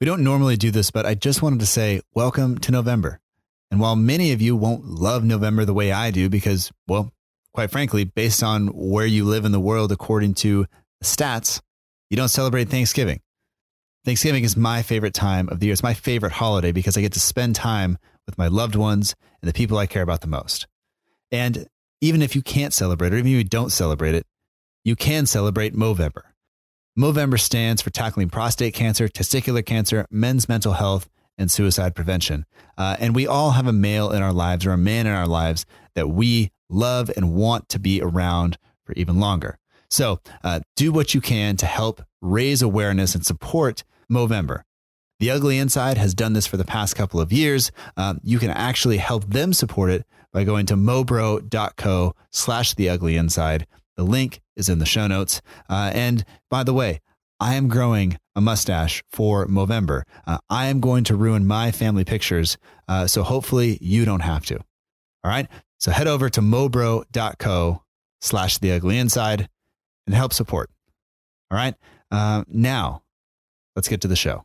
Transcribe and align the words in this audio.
We 0.00 0.04
don't 0.04 0.22
normally 0.22 0.56
do 0.56 0.70
this, 0.70 0.92
but 0.92 1.06
I 1.06 1.16
just 1.16 1.42
wanted 1.42 1.58
to 1.58 1.66
say 1.66 2.00
welcome 2.14 2.58
to 2.58 2.70
November. 2.70 3.18
And 3.68 3.80
while 3.80 3.96
many 3.96 4.30
of 4.30 4.40
you 4.40 4.54
won't 4.54 4.84
love 4.84 5.24
November 5.24 5.64
the 5.64 5.74
way 5.74 5.90
I 5.90 6.12
do, 6.12 6.28
because, 6.28 6.70
well, 6.86 7.12
quite 7.52 7.72
frankly, 7.72 8.04
based 8.04 8.44
on 8.44 8.68
where 8.68 9.06
you 9.06 9.24
live 9.24 9.44
in 9.44 9.50
the 9.50 9.58
world, 9.58 9.90
according 9.90 10.34
to 10.34 10.66
stats, 11.02 11.60
you 12.10 12.16
don't 12.16 12.28
celebrate 12.28 12.68
Thanksgiving. 12.68 13.20
Thanksgiving 14.04 14.44
is 14.44 14.56
my 14.56 14.82
favorite 14.82 15.14
time 15.14 15.48
of 15.48 15.58
the 15.58 15.66
year. 15.66 15.72
It's 15.72 15.82
my 15.82 15.94
favorite 15.94 16.32
holiday 16.32 16.70
because 16.70 16.96
I 16.96 17.00
get 17.00 17.14
to 17.14 17.20
spend 17.20 17.56
time 17.56 17.98
with 18.24 18.38
my 18.38 18.46
loved 18.46 18.76
ones 18.76 19.16
and 19.42 19.48
the 19.48 19.52
people 19.52 19.78
I 19.78 19.86
care 19.86 20.02
about 20.02 20.20
the 20.20 20.28
most. 20.28 20.68
And 21.32 21.66
even 22.00 22.22
if 22.22 22.36
you 22.36 22.42
can't 22.42 22.72
celebrate, 22.72 23.12
or 23.12 23.16
even 23.16 23.32
if 23.32 23.36
you 23.36 23.42
don't 23.42 23.72
celebrate 23.72 24.14
it, 24.14 24.26
you 24.84 24.94
can 24.94 25.26
celebrate 25.26 25.74
Movember. 25.74 26.22
Movember 26.98 27.38
stands 27.38 27.80
for 27.80 27.90
tackling 27.90 28.28
prostate 28.28 28.74
cancer, 28.74 29.06
testicular 29.06 29.64
cancer, 29.64 30.04
men's 30.10 30.48
mental 30.48 30.72
health, 30.72 31.08
and 31.36 31.48
suicide 31.48 31.94
prevention. 31.94 32.44
Uh, 32.76 32.96
and 32.98 33.14
we 33.14 33.24
all 33.24 33.52
have 33.52 33.68
a 33.68 33.72
male 33.72 34.10
in 34.10 34.20
our 34.20 34.32
lives 34.32 34.66
or 34.66 34.72
a 34.72 34.78
man 34.78 35.06
in 35.06 35.12
our 35.12 35.28
lives 35.28 35.64
that 35.94 36.08
we 36.08 36.50
love 36.68 37.08
and 37.16 37.32
want 37.32 37.68
to 37.68 37.78
be 37.78 38.02
around 38.02 38.58
for 38.84 38.94
even 38.94 39.20
longer. 39.20 39.58
So 39.88 40.18
uh, 40.42 40.58
do 40.74 40.90
what 40.90 41.14
you 41.14 41.20
can 41.20 41.56
to 41.58 41.66
help 41.66 42.02
raise 42.20 42.62
awareness 42.62 43.14
and 43.14 43.24
support 43.24 43.84
Movember. 44.10 44.62
The 45.20 45.30
Ugly 45.30 45.56
Inside 45.58 45.98
has 45.98 46.14
done 46.14 46.32
this 46.32 46.48
for 46.48 46.56
the 46.56 46.64
past 46.64 46.96
couple 46.96 47.20
of 47.20 47.32
years. 47.32 47.70
Um, 47.96 48.20
you 48.24 48.40
can 48.40 48.50
actually 48.50 48.96
help 48.96 49.24
them 49.24 49.52
support 49.52 49.90
it 49.90 50.04
by 50.32 50.42
going 50.42 50.66
to 50.66 50.74
mobro.co 50.74 52.14
slash 52.32 52.74
the 52.74 52.88
ugly 52.88 53.16
inside. 53.16 53.68
The 53.98 54.04
link 54.04 54.40
is 54.56 54.68
in 54.68 54.78
the 54.78 54.86
show 54.86 55.08
notes. 55.08 55.42
Uh, 55.68 55.90
and 55.92 56.24
by 56.48 56.62
the 56.62 56.72
way, 56.72 57.00
I 57.40 57.56
am 57.56 57.68
growing 57.68 58.16
a 58.36 58.40
mustache 58.40 59.02
for 59.10 59.46
Movember. 59.48 60.02
Uh, 60.24 60.38
I 60.48 60.66
am 60.68 60.78
going 60.80 61.02
to 61.04 61.16
ruin 61.16 61.46
my 61.46 61.72
family 61.72 62.04
pictures. 62.04 62.56
Uh, 62.86 63.08
so 63.08 63.24
hopefully 63.24 63.76
you 63.80 64.04
don't 64.04 64.20
have 64.20 64.46
to. 64.46 64.56
All 64.56 65.30
right. 65.30 65.48
So 65.78 65.90
head 65.90 66.06
over 66.06 66.30
to 66.30 66.40
mobro.co 66.40 67.82
slash 68.20 68.58
the 68.58 68.72
ugly 68.72 68.98
inside 68.98 69.48
and 70.06 70.14
help 70.14 70.32
support. 70.32 70.70
All 71.50 71.58
right. 71.58 71.74
Uh, 72.10 72.44
now 72.48 73.02
let's 73.76 73.88
get 73.88 74.00
to 74.02 74.08
the 74.08 74.16
show. 74.16 74.44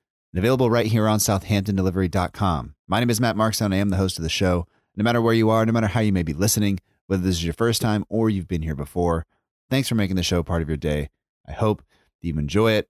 and 0.33 0.39
available 0.39 0.69
right 0.69 0.85
here 0.85 1.07
on 1.07 1.19
southamptondelivery.com. 1.19 2.75
My 2.87 2.99
name 2.99 3.09
is 3.09 3.19
Matt 3.19 3.35
Markstone. 3.35 3.73
I 3.73 3.77
am 3.77 3.89
the 3.89 3.97
host 3.97 4.17
of 4.17 4.23
the 4.23 4.29
show. 4.29 4.65
No 4.95 5.03
matter 5.03 5.21
where 5.21 5.33
you 5.33 5.49
are, 5.49 5.65
no 5.65 5.71
matter 5.71 5.87
how 5.87 5.99
you 5.99 6.13
may 6.13 6.23
be 6.23 6.33
listening, 6.33 6.79
whether 7.07 7.23
this 7.23 7.35
is 7.35 7.43
your 7.43 7.53
first 7.53 7.81
time 7.81 8.05
or 8.09 8.29
you've 8.29 8.47
been 8.47 8.61
here 8.61 8.75
before, 8.75 9.25
thanks 9.69 9.89
for 9.89 9.95
making 9.95 10.15
the 10.15 10.23
show 10.23 10.43
part 10.43 10.61
of 10.61 10.67
your 10.67 10.77
day. 10.77 11.09
I 11.47 11.53
hope 11.53 11.83
that 12.21 12.27
you 12.27 12.37
enjoy 12.37 12.73
it. 12.73 12.89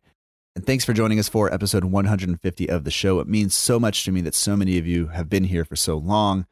And 0.55 0.65
thanks 0.65 0.83
for 0.83 0.93
joining 0.93 1.17
us 1.17 1.29
for 1.29 1.51
episode 1.51 1.85
150 1.85 2.69
of 2.69 2.83
the 2.83 2.91
show. 2.91 3.19
It 3.19 3.27
means 3.27 3.55
so 3.55 3.79
much 3.79 4.03
to 4.05 4.11
me 4.11 4.21
that 4.21 4.35
so 4.35 4.55
many 4.57 4.77
of 4.77 4.85
you 4.85 5.07
have 5.07 5.29
been 5.29 5.45
here 5.45 5.63
for 5.63 5.75
so 5.75 5.97
long. 5.97 6.45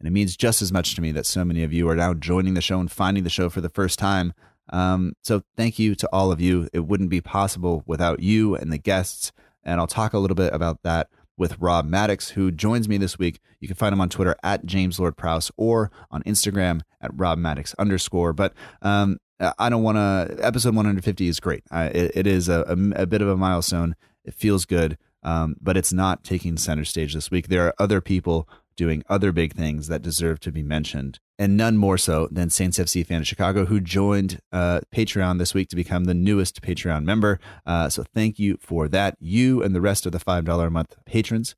And 0.00 0.08
it 0.08 0.10
means 0.10 0.36
just 0.36 0.60
as 0.60 0.72
much 0.72 0.94
to 0.96 1.00
me 1.00 1.12
that 1.12 1.24
so 1.24 1.44
many 1.44 1.62
of 1.62 1.72
you 1.72 1.88
are 1.88 1.94
now 1.96 2.14
joining 2.14 2.54
the 2.54 2.60
show 2.60 2.80
and 2.80 2.90
finding 2.90 3.24
the 3.24 3.30
show 3.30 3.48
for 3.48 3.60
the 3.60 3.68
first 3.68 3.98
time. 3.98 4.34
Um, 4.70 5.14
so 5.22 5.42
thank 5.56 5.78
you 5.78 5.94
to 5.94 6.08
all 6.12 6.32
of 6.32 6.40
you. 6.40 6.68
It 6.72 6.80
wouldn't 6.80 7.10
be 7.10 7.20
possible 7.20 7.84
without 7.86 8.20
you 8.20 8.56
and 8.56 8.72
the 8.72 8.78
guests. 8.78 9.32
And 9.64 9.80
I'll 9.80 9.86
talk 9.86 10.12
a 10.12 10.18
little 10.18 10.34
bit 10.34 10.52
about 10.52 10.82
that 10.82 11.08
with 11.36 11.58
Rob 11.58 11.86
Maddox, 11.86 12.30
who 12.30 12.50
joins 12.50 12.88
me 12.88 12.96
this 12.96 13.18
week. 13.18 13.40
You 13.60 13.68
can 13.68 13.76
find 13.76 13.92
him 13.92 14.00
on 14.00 14.08
Twitter 14.08 14.36
at 14.42 14.66
James 14.66 15.00
Lord 15.00 15.16
Prowse 15.16 15.50
or 15.56 15.90
on 16.10 16.22
Instagram 16.22 16.82
at 17.00 17.10
Rob 17.14 17.38
Maddox 17.38 17.74
underscore. 17.74 18.32
But 18.32 18.54
um, 18.82 19.18
I 19.58 19.68
don't 19.68 19.82
want 19.82 19.96
to. 19.96 20.38
Episode 20.44 20.74
150 20.74 21.28
is 21.28 21.40
great. 21.40 21.64
Uh, 21.70 21.90
it, 21.92 22.12
it 22.14 22.26
is 22.26 22.48
a, 22.48 22.60
a, 22.68 23.02
a 23.02 23.06
bit 23.06 23.22
of 23.22 23.28
a 23.28 23.36
milestone. 23.36 23.96
It 24.24 24.34
feels 24.34 24.64
good, 24.64 24.96
um, 25.22 25.56
but 25.60 25.76
it's 25.76 25.92
not 25.92 26.24
taking 26.24 26.56
center 26.56 26.84
stage 26.84 27.14
this 27.14 27.30
week. 27.30 27.48
There 27.48 27.66
are 27.66 27.74
other 27.78 28.00
people 28.00 28.48
doing 28.76 29.02
other 29.08 29.32
big 29.32 29.54
things 29.54 29.88
that 29.88 30.02
deserve 30.02 30.40
to 30.40 30.52
be 30.52 30.62
mentioned, 30.62 31.18
and 31.38 31.56
none 31.56 31.76
more 31.76 31.98
so 31.98 32.28
than 32.30 32.50
Saints 32.50 32.78
FC 32.78 33.06
fan 33.06 33.20
of 33.20 33.26
Chicago, 33.26 33.66
who 33.66 33.80
joined 33.80 34.40
uh, 34.52 34.80
Patreon 34.94 35.38
this 35.38 35.54
week 35.54 35.68
to 35.68 35.76
become 35.76 36.04
the 36.04 36.14
newest 36.14 36.62
Patreon 36.62 37.04
member. 37.04 37.38
Uh, 37.66 37.88
so 37.88 38.04
thank 38.14 38.38
you 38.38 38.58
for 38.60 38.88
that. 38.88 39.16
You 39.20 39.62
and 39.62 39.74
the 39.74 39.80
rest 39.80 40.06
of 40.06 40.12
the 40.12 40.20
five 40.20 40.44
dollar 40.44 40.66
a 40.68 40.70
month 40.70 40.96
patrons. 41.06 41.54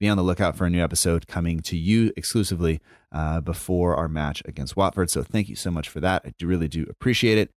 Be 0.00 0.08
on 0.08 0.16
the 0.16 0.22
lookout 0.22 0.56
for 0.56 0.64
a 0.64 0.70
new 0.70 0.82
episode 0.82 1.26
coming 1.26 1.58
to 1.62 1.76
you 1.76 2.12
exclusively 2.16 2.80
uh, 3.10 3.40
before 3.40 3.96
our 3.96 4.06
match 4.06 4.42
against 4.44 4.76
Watford. 4.76 5.10
So 5.10 5.24
thank 5.24 5.48
you 5.48 5.56
so 5.56 5.72
much 5.72 5.88
for 5.88 5.98
that. 5.98 6.22
I 6.24 6.32
do 6.38 6.46
really 6.46 6.68
do 6.68 6.86
appreciate 6.88 7.36
it. 7.36 7.50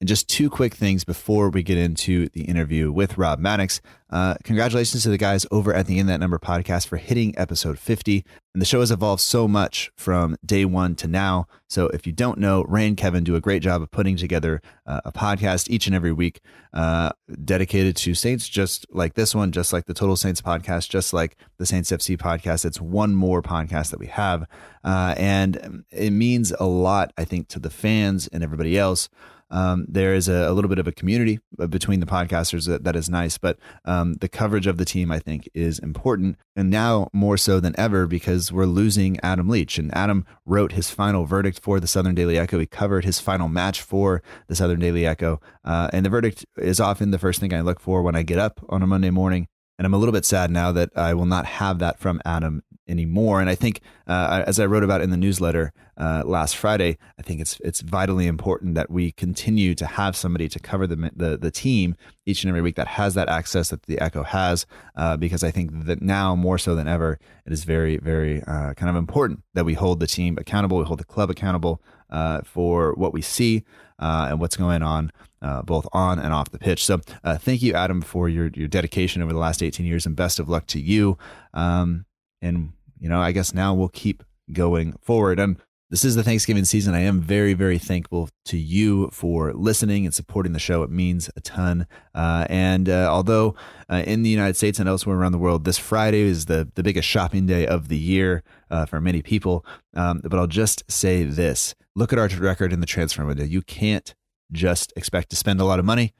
And 0.00 0.06
just 0.06 0.28
two 0.28 0.48
quick 0.48 0.74
things 0.74 1.02
before 1.02 1.50
we 1.50 1.64
get 1.64 1.76
into 1.76 2.28
the 2.28 2.42
interview 2.42 2.92
with 2.92 3.18
Rob 3.18 3.40
Maddox. 3.40 3.80
Uh, 4.10 4.36
congratulations 4.44 5.02
to 5.02 5.08
the 5.08 5.18
guys 5.18 5.44
over 5.50 5.74
at 5.74 5.86
the 5.86 5.98
In 5.98 6.06
That 6.06 6.20
Number 6.20 6.38
podcast 6.38 6.86
for 6.86 6.98
hitting 6.98 7.36
episode 7.36 7.80
50. 7.80 8.24
And 8.54 8.62
the 8.62 8.66
show 8.66 8.78
has 8.78 8.92
evolved 8.92 9.20
so 9.20 9.48
much 9.48 9.90
from 9.96 10.36
day 10.46 10.64
one 10.64 10.94
to 10.96 11.08
now. 11.08 11.48
So 11.68 11.88
if 11.88 12.06
you 12.06 12.12
don't 12.12 12.38
know, 12.38 12.62
Ray 12.68 12.86
and 12.86 12.96
Kevin 12.96 13.24
do 13.24 13.34
a 13.34 13.40
great 13.40 13.60
job 13.60 13.82
of 13.82 13.90
putting 13.90 14.16
together 14.16 14.62
uh, 14.86 15.00
a 15.04 15.10
podcast 15.10 15.68
each 15.68 15.88
and 15.88 15.96
every 15.96 16.12
week 16.12 16.40
uh, 16.72 17.10
dedicated 17.44 17.96
to 17.96 18.14
Saints, 18.14 18.48
just 18.48 18.86
like 18.90 19.14
this 19.14 19.34
one, 19.34 19.50
just 19.50 19.72
like 19.72 19.86
the 19.86 19.94
Total 19.94 20.16
Saints 20.16 20.40
podcast, 20.40 20.90
just 20.90 21.12
like 21.12 21.36
the 21.58 21.66
Saints 21.66 21.90
FC 21.90 22.16
podcast. 22.16 22.64
It's 22.64 22.80
one 22.80 23.16
more 23.16 23.42
podcast 23.42 23.90
that 23.90 23.98
we 23.98 24.06
have. 24.06 24.46
Uh, 24.84 25.16
and 25.18 25.84
it 25.90 26.10
means 26.10 26.52
a 26.60 26.66
lot, 26.66 27.12
I 27.18 27.24
think, 27.24 27.48
to 27.48 27.58
the 27.58 27.70
fans 27.70 28.28
and 28.28 28.44
everybody 28.44 28.78
else. 28.78 29.08
Um, 29.50 29.86
there 29.88 30.14
is 30.14 30.28
a, 30.28 30.48
a, 30.48 30.52
little 30.52 30.68
bit 30.68 30.78
of 30.78 30.86
a 30.86 30.92
community 30.92 31.40
between 31.68 32.00
the 32.00 32.06
podcasters 32.06 32.66
that, 32.66 32.84
that 32.84 32.96
is 32.96 33.08
nice, 33.08 33.38
but 33.38 33.58
um, 33.84 34.14
the 34.14 34.28
coverage 34.28 34.66
of 34.66 34.76
the 34.76 34.84
team, 34.84 35.10
I 35.10 35.18
think, 35.18 35.48
is 35.54 35.78
important. 35.78 36.36
And 36.54 36.70
now 36.70 37.08
more 37.12 37.36
so 37.36 37.60
than 37.60 37.74
ever 37.78 38.06
because 38.06 38.52
we're 38.52 38.66
losing 38.66 39.18
Adam 39.22 39.48
Leach. 39.48 39.78
And 39.78 39.94
Adam 39.96 40.26
wrote 40.44 40.72
his 40.72 40.90
final 40.90 41.24
verdict 41.24 41.60
for 41.60 41.80
the 41.80 41.86
Southern 41.86 42.14
Daily 42.14 42.38
Echo. 42.38 42.58
He 42.58 42.66
covered 42.66 43.04
his 43.04 43.20
final 43.20 43.48
match 43.48 43.80
for 43.80 44.22
the 44.48 44.56
Southern 44.56 44.80
Daily 44.80 45.06
Echo. 45.06 45.40
Uh, 45.64 45.88
and 45.92 46.04
the 46.04 46.10
verdict 46.10 46.44
is 46.56 46.80
often 46.80 47.10
the 47.10 47.18
first 47.18 47.40
thing 47.40 47.54
I 47.54 47.60
look 47.60 47.80
for 47.80 48.02
when 48.02 48.16
I 48.16 48.22
get 48.22 48.38
up 48.38 48.60
on 48.68 48.82
a 48.82 48.86
Monday 48.86 49.10
morning. 49.10 49.48
And 49.78 49.86
I'm 49.86 49.94
a 49.94 49.98
little 49.98 50.12
bit 50.12 50.24
sad 50.24 50.50
now 50.50 50.72
that 50.72 50.90
I 50.96 51.14
will 51.14 51.24
not 51.24 51.46
have 51.46 51.78
that 51.78 52.00
from 52.00 52.20
Adam 52.24 52.62
anymore. 52.88 53.40
And 53.40 53.50
I 53.50 53.54
think, 53.54 53.80
uh, 54.06 54.42
as 54.46 54.58
I 54.58 54.66
wrote 54.66 54.82
about 54.82 55.00
in 55.00 55.10
the 55.10 55.16
newsletter 55.16 55.72
uh, 55.96 56.22
last 56.24 56.56
Friday, 56.56 56.96
I 57.18 57.22
think 57.22 57.40
it's 57.40 57.60
it's 57.60 57.80
vitally 57.80 58.26
important 58.26 58.74
that 58.74 58.90
we 58.90 59.12
continue 59.12 59.74
to 59.74 59.86
have 59.86 60.16
somebody 60.16 60.48
to 60.48 60.58
cover 60.58 60.86
the 60.86 61.10
the, 61.14 61.36
the 61.36 61.50
team 61.50 61.96
each 62.26 62.42
and 62.42 62.48
every 62.48 62.62
week 62.62 62.76
that 62.76 62.88
has 62.88 63.14
that 63.14 63.28
access 63.28 63.70
that 63.70 63.84
the 63.84 64.00
Echo 64.00 64.22
has, 64.22 64.66
uh, 64.96 65.16
because 65.16 65.44
I 65.44 65.50
think 65.50 65.84
that 65.86 66.02
now 66.02 66.34
more 66.34 66.58
so 66.58 66.74
than 66.74 66.88
ever, 66.88 67.18
it 67.44 67.52
is 67.52 67.64
very 67.64 67.98
very 67.98 68.42
uh, 68.44 68.74
kind 68.74 68.90
of 68.90 68.96
important 68.96 69.42
that 69.54 69.64
we 69.64 69.74
hold 69.74 70.00
the 70.00 70.06
team 70.06 70.38
accountable, 70.38 70.78
we 70.78 70.84
hold 70.84 71.00
the 71.00 71.04
club 71.04 71.30
accountable 71.30 71.82
uh, 72.10 72.40
for 72.42 72.94
what 72.94 73.12
we 73.12 73.22
see 73.22 73.64
uh, 73.98 74.26
and 74.30 74.40
what's 74.40 74.56
going 74.56 74.82
on. 74.82 75.12
Uh, 75.40 75.62
both 75.62 75.86
on 75.92 76.18
and 76.18 76.34
off 76.34 76.50
the 76.50 76.58
pitch. 76.58 76.84
So, 76.84 77.00
uh, 77.22 77.38
thank 77.38 77.62
you, 77.62 77.72
Adam, 77.72 78.00
for 78.00 78.28
your 78.28 78.50
your 78.54 78.66
dedication 78.66 79.22
over 79.22 79.32
the 79.32 79.38
last 79.38 79.62
18 79.62 79.86
years, 79.86 80.04
and 80.04 80.16
best 80.16 80.40
of 80.40 80.48
luck 80.48 80.66
to 80.66 80.80
you. 80.80 81.16
Um, 81.54 82.06
and 82.42 82.72
you 83.00 83.08
know, 83.08 83.20
I 83.20 83.32
guess 83.32 83.54
now 83.54 83.74
we'll 83.74 83.88
keep 83.88 84.22
going 84.52 84.94
forward. 85.00 85.38
And 85.38 85.56
this 85.90 86.04
is 86.04 86.16
the 86.16 86.22
Thanksgiving 86.22 86.66
season. 86.66 86.94
I 86.94 87.00
am 87.00 87.20
very, 87.20 87.54
very 87.54 87.78
thankful 87.78 88.28
to 88.46 88.58
you 88.58 89.08
for 89.10 89.54
listening 89.54 90.04
and 90.04 90.14
supporting 90.14 90.52
the 90.52 90.58
show. 90.58 90.82
It 90.82 90.90
means 90.90 91.30
a 91.34 91.40
ton. 91.40 91.86
Uh, 92.14 92.46
and 92.50 92.90
uh, 92.90 93.08
although 93.10 93.54
uh, 93.90 94.02
in 94.06 94.22
the 94.22 94.28
United 94.28 94.56
States 94.56 94.78
and 94.78 94.88
elsewhere 94.88 95.16
around 95.16 95.32
the 95.32 95.38
world, 95.38 95.64
this 95.64 95.78
Friday 95.78 96.20
is 96.20 96.44
the, 96.44 96.70
the 96.74 96.82
biggest 96.82 97.08
shopping 97.08 97.46
day 97.46 97.66
of 97.66 97.88
the 97.88 97.96
year 97.96 98.42
uh, 98.70 98.84
for 98.84 99.00
many 99.00 99.22
people. 99.22 99.64
Um, 99.94 100.20
but 100.22 100.38
I'll 100.38 100.46
just 100.46 100.82
say 100.90 101.24
this 101.24 101.74
look 101.94 102.12
at 102.12 102.18
our 102.18 102.28
record 102.38 102.72
in 102.72 102.80
the 102.80 102.86
transfer 102.86 103.24
window. 103.24 103.44
You 103.44 103.62
can't 103.62 104.14
just 104.52 104.92
expect 104.94 105.30
to 105.30 105.36
spend 105.36 105.60
a 105.60 105.64
lot 105.64 105.78
of 105.78 105.84
money 105.84 106.14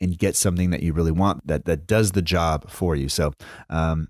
and 0.00 0.18
get 0.18 0.36
something 0.36 0.70
that 0.70 0.82
you 0.82 0.92
really 0.92 1.10
want 1.10 1.46
that, 1.46 1.64
that 1.64 1.86
does 1.86 2.12
the 2.12 2.22
job 2.22 2.70
for 2.70 2.94
you. 2.94 3.08
So 3.08 3.32
um, 3.70 4.08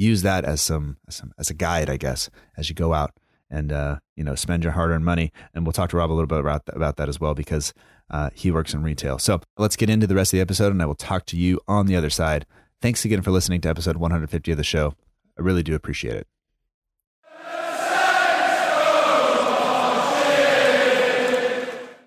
use 0.00 0.22
that 0.22 0.44
as 0.44 0.60
some, 0.60 0.96
as 1.06 1.16
some 1.16 1.32
as 1.38 1.50
a 1.50 1.54
guide, 1.54 1.90
I 1.90 1.96
guess, 1.96 2.30
as 2.56 2.68
you 2.68 2.74
go 2.74 2.94
out 2.94 3.12
and 3.50 3.72
uh, 3.72 3.98
you 4.16 4.24
know 4.24 4.34
spend 4.34 4.62
your 4.64 4.72
hard-earned 4.72 5.04
money. 5.04 5.32
And 5.54 5.64
we'll 5.64 5.72
talk 5.72 5.90
to 5.90 5.96
Rob 5.96 6.10
a 6.10 6.14
little 6.14 6.26
bit 6.26 6.40
about 6.40 6.62
about 6.68 6.96
that 6.96 7.08
as 7.08 7.20
well 7.20 7.34
because 7.34 7.74
uh, 8.10 8.30
he 8.34 8.50
works 8.50 8.74
in 8.74 8.82
retail. 8.82 9.18
So 9.18 9.40
let's 9.58 9.76
get 9.76 9.90
into 9.90 10.06
the 10.06 10.14
rest 10.14 10.32
of 10.32 10.38
the 10.38 10.42
episode, 10.42 10.72
and 10.72 10.82
I 10.82 10.86
will 10.86 10.94
talk 10.94 11.26
to 11.26 11.36
you 11.36 11.60
on 11.68 11.86
the 11.86 11.96
other 11.96 12.10
side. 12.10 12.46
Thanks 12.80 13.04
again 13.04 13.22
for 13.22 13.30
listening 13.30 13.60
to 13.62 13.68
episode 13.68 13.96
150 13.98 14.50
of 14.50 14.56
the 14.56 14.64
show. 14.64 14.94
I 15.38 15.42
really 15.42 15.62
do 15.62 15.74
appreciate 15.74 16.16
it. 16.16 16.26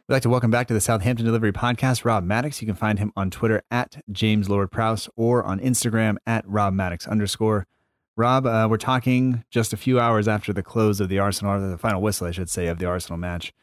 We'd 0.10 0.16
like 0.16 0.24
to 0.24 0.30
welcome 0.30 0.52
back 0.52 0.68
to 0.68 0.74
the 0.74 0.82
Southampton 0.82 1.26
Delivery 1.26 1.54
Podcast, 1.54 2.04
Rob 2.04 2.26
Maddox. 2.26 2.62
You 2.62 2.66
can 2.66 2.76
find 2.76 3.00
him 3.00 3.14
on 3.16 3.32
Twitter 3.32 3.64
at 3.72 4.02
James 4.12 4.50
Lord 4.50 4.70
Prowse 4.70 5.08
or 5.16 5.44
on 5.46 5.62
Instagram 5.62 6.18
at 6.28 6.46
Rob 6.46 6.74
Maddox 6.74 7.08
underscore. 7.08 7.68
Rob, 8.16 8.46
uh, 8.46 8.68
we're 8.70 8.78
talking 8.78 9.44
just 9.50 9.74
a 9.74 9.78
few 9.78 10.00
hours 10.00 10.28
after 10.28 10.54
the 10.54 10.62
close 10.62 11.00
of 11.00 11.10
the 11.10 11.18
Arsenal, 11.18 11.56
or 11.56 11.68
the 11.68 11.78
final 11.80 12.02
whistle, 12.02 12.28
I 12.28 12.32
should 12.32 12.50
say, 12.50 12.68
of 12.68 12.78
the 12.78 12.86
Arsenal 12.86 13.18
match. 13.18 13.54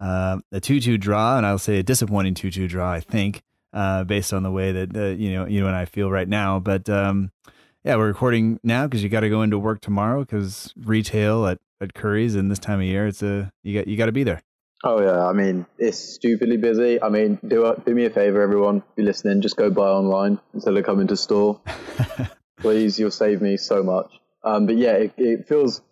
Uh, 0.00 0.38
a 0.50 0.60
2 0.60 0.80
2 0.80 0.96
draw, 0.96 1.36
and 1.36 1.44
I'll 1.44 1.58
say 1.58 1.78
a 1.78 1.82
disappointing 1.82 2.34
2 2.34 2.50
2 2.50 2.68
draw, 2.68 2.90
I 2.90 3.00
think, 3.00 3.42
uh, 3.74 4.04
based 4.04 4.32
on 4.32 4.44
the 4.44 4.50
way 4.50 4.72
that 4.72 4.96
uh, 4.96 5.06
you 5.08 5.32
know 5.32 5.46
you 5.46 5.66
and 5.66 5.76
I 5.76 5.84
feel 5.84 6.10
right 6.10 6.28
now. 6.28 6.58
But 6.58 6.88
um, 6.88 7.32
yeah, 7.84 7.96
we're 7.96 8.06
recording 8.06 8.60
now 8.62 8.86
because 8.86 9.02
you 9.02 9.10
got 9.10 9.20
to 9.20 9.28
go 9.28 9.42
into 9.42 9.58
work 9.58 9.80
tomorrow 9.80 10.20
because 10.20 10.72
retail 10.76 11.46
at, 11.46 11.58
at 11.80 11.92
Curry's 11.92 12.34
and 12.34 12.50
this 12.50 12.58
time 12.58 12.78
of 12.78 12.86
year, 12.86 13.08
it's 13.08 13.22
a 13.22 13.52
you 13.62 13.78
got 13.78 13.88
you 13.88 13.96
got 13.96 14.06
to 14.06 14.12
be 14.12 14.24
there. 14.24 14.40
Oh 14.84 15.02
yeah, 15.02 15.26
I 15.26 15.32
mean 15.34 15.66
it's 15.76 15.98
stupidly 15.98 16.56
busy. 16.56 17.02
I 17.02 17.10
mean, 17.10 17.38
do 17.46 17.74
do 17.84 17.94
me 17.94 18.06
a 18.06 18.10
favor, 18.10 18.40
everyone, 18.40 18.78
if 18.78 18.84
you're 18.96 19.06
listening, 19.06 19.42
just 19.42 19.56
go 19.56 19.68
buy 19.68 19.88
online 19.88 20.38
instead 20.54 20.76
of 20.76 20.84
coming 20.86 21.08
to 21.08 21.16
store. 21.16 21.60
please. 22.58 22.98
You'll 22.98 23.10
save 23.10 23.40
me 23.40 23.56
so 23.56 23.82
much. 23.82 24.10
Um, 24.44 24.66
but 24.66 24.76
yeah, 24.76 24.92
it, 24.92 25.14
it, 25.16 25.48
feels. 25.48 25.82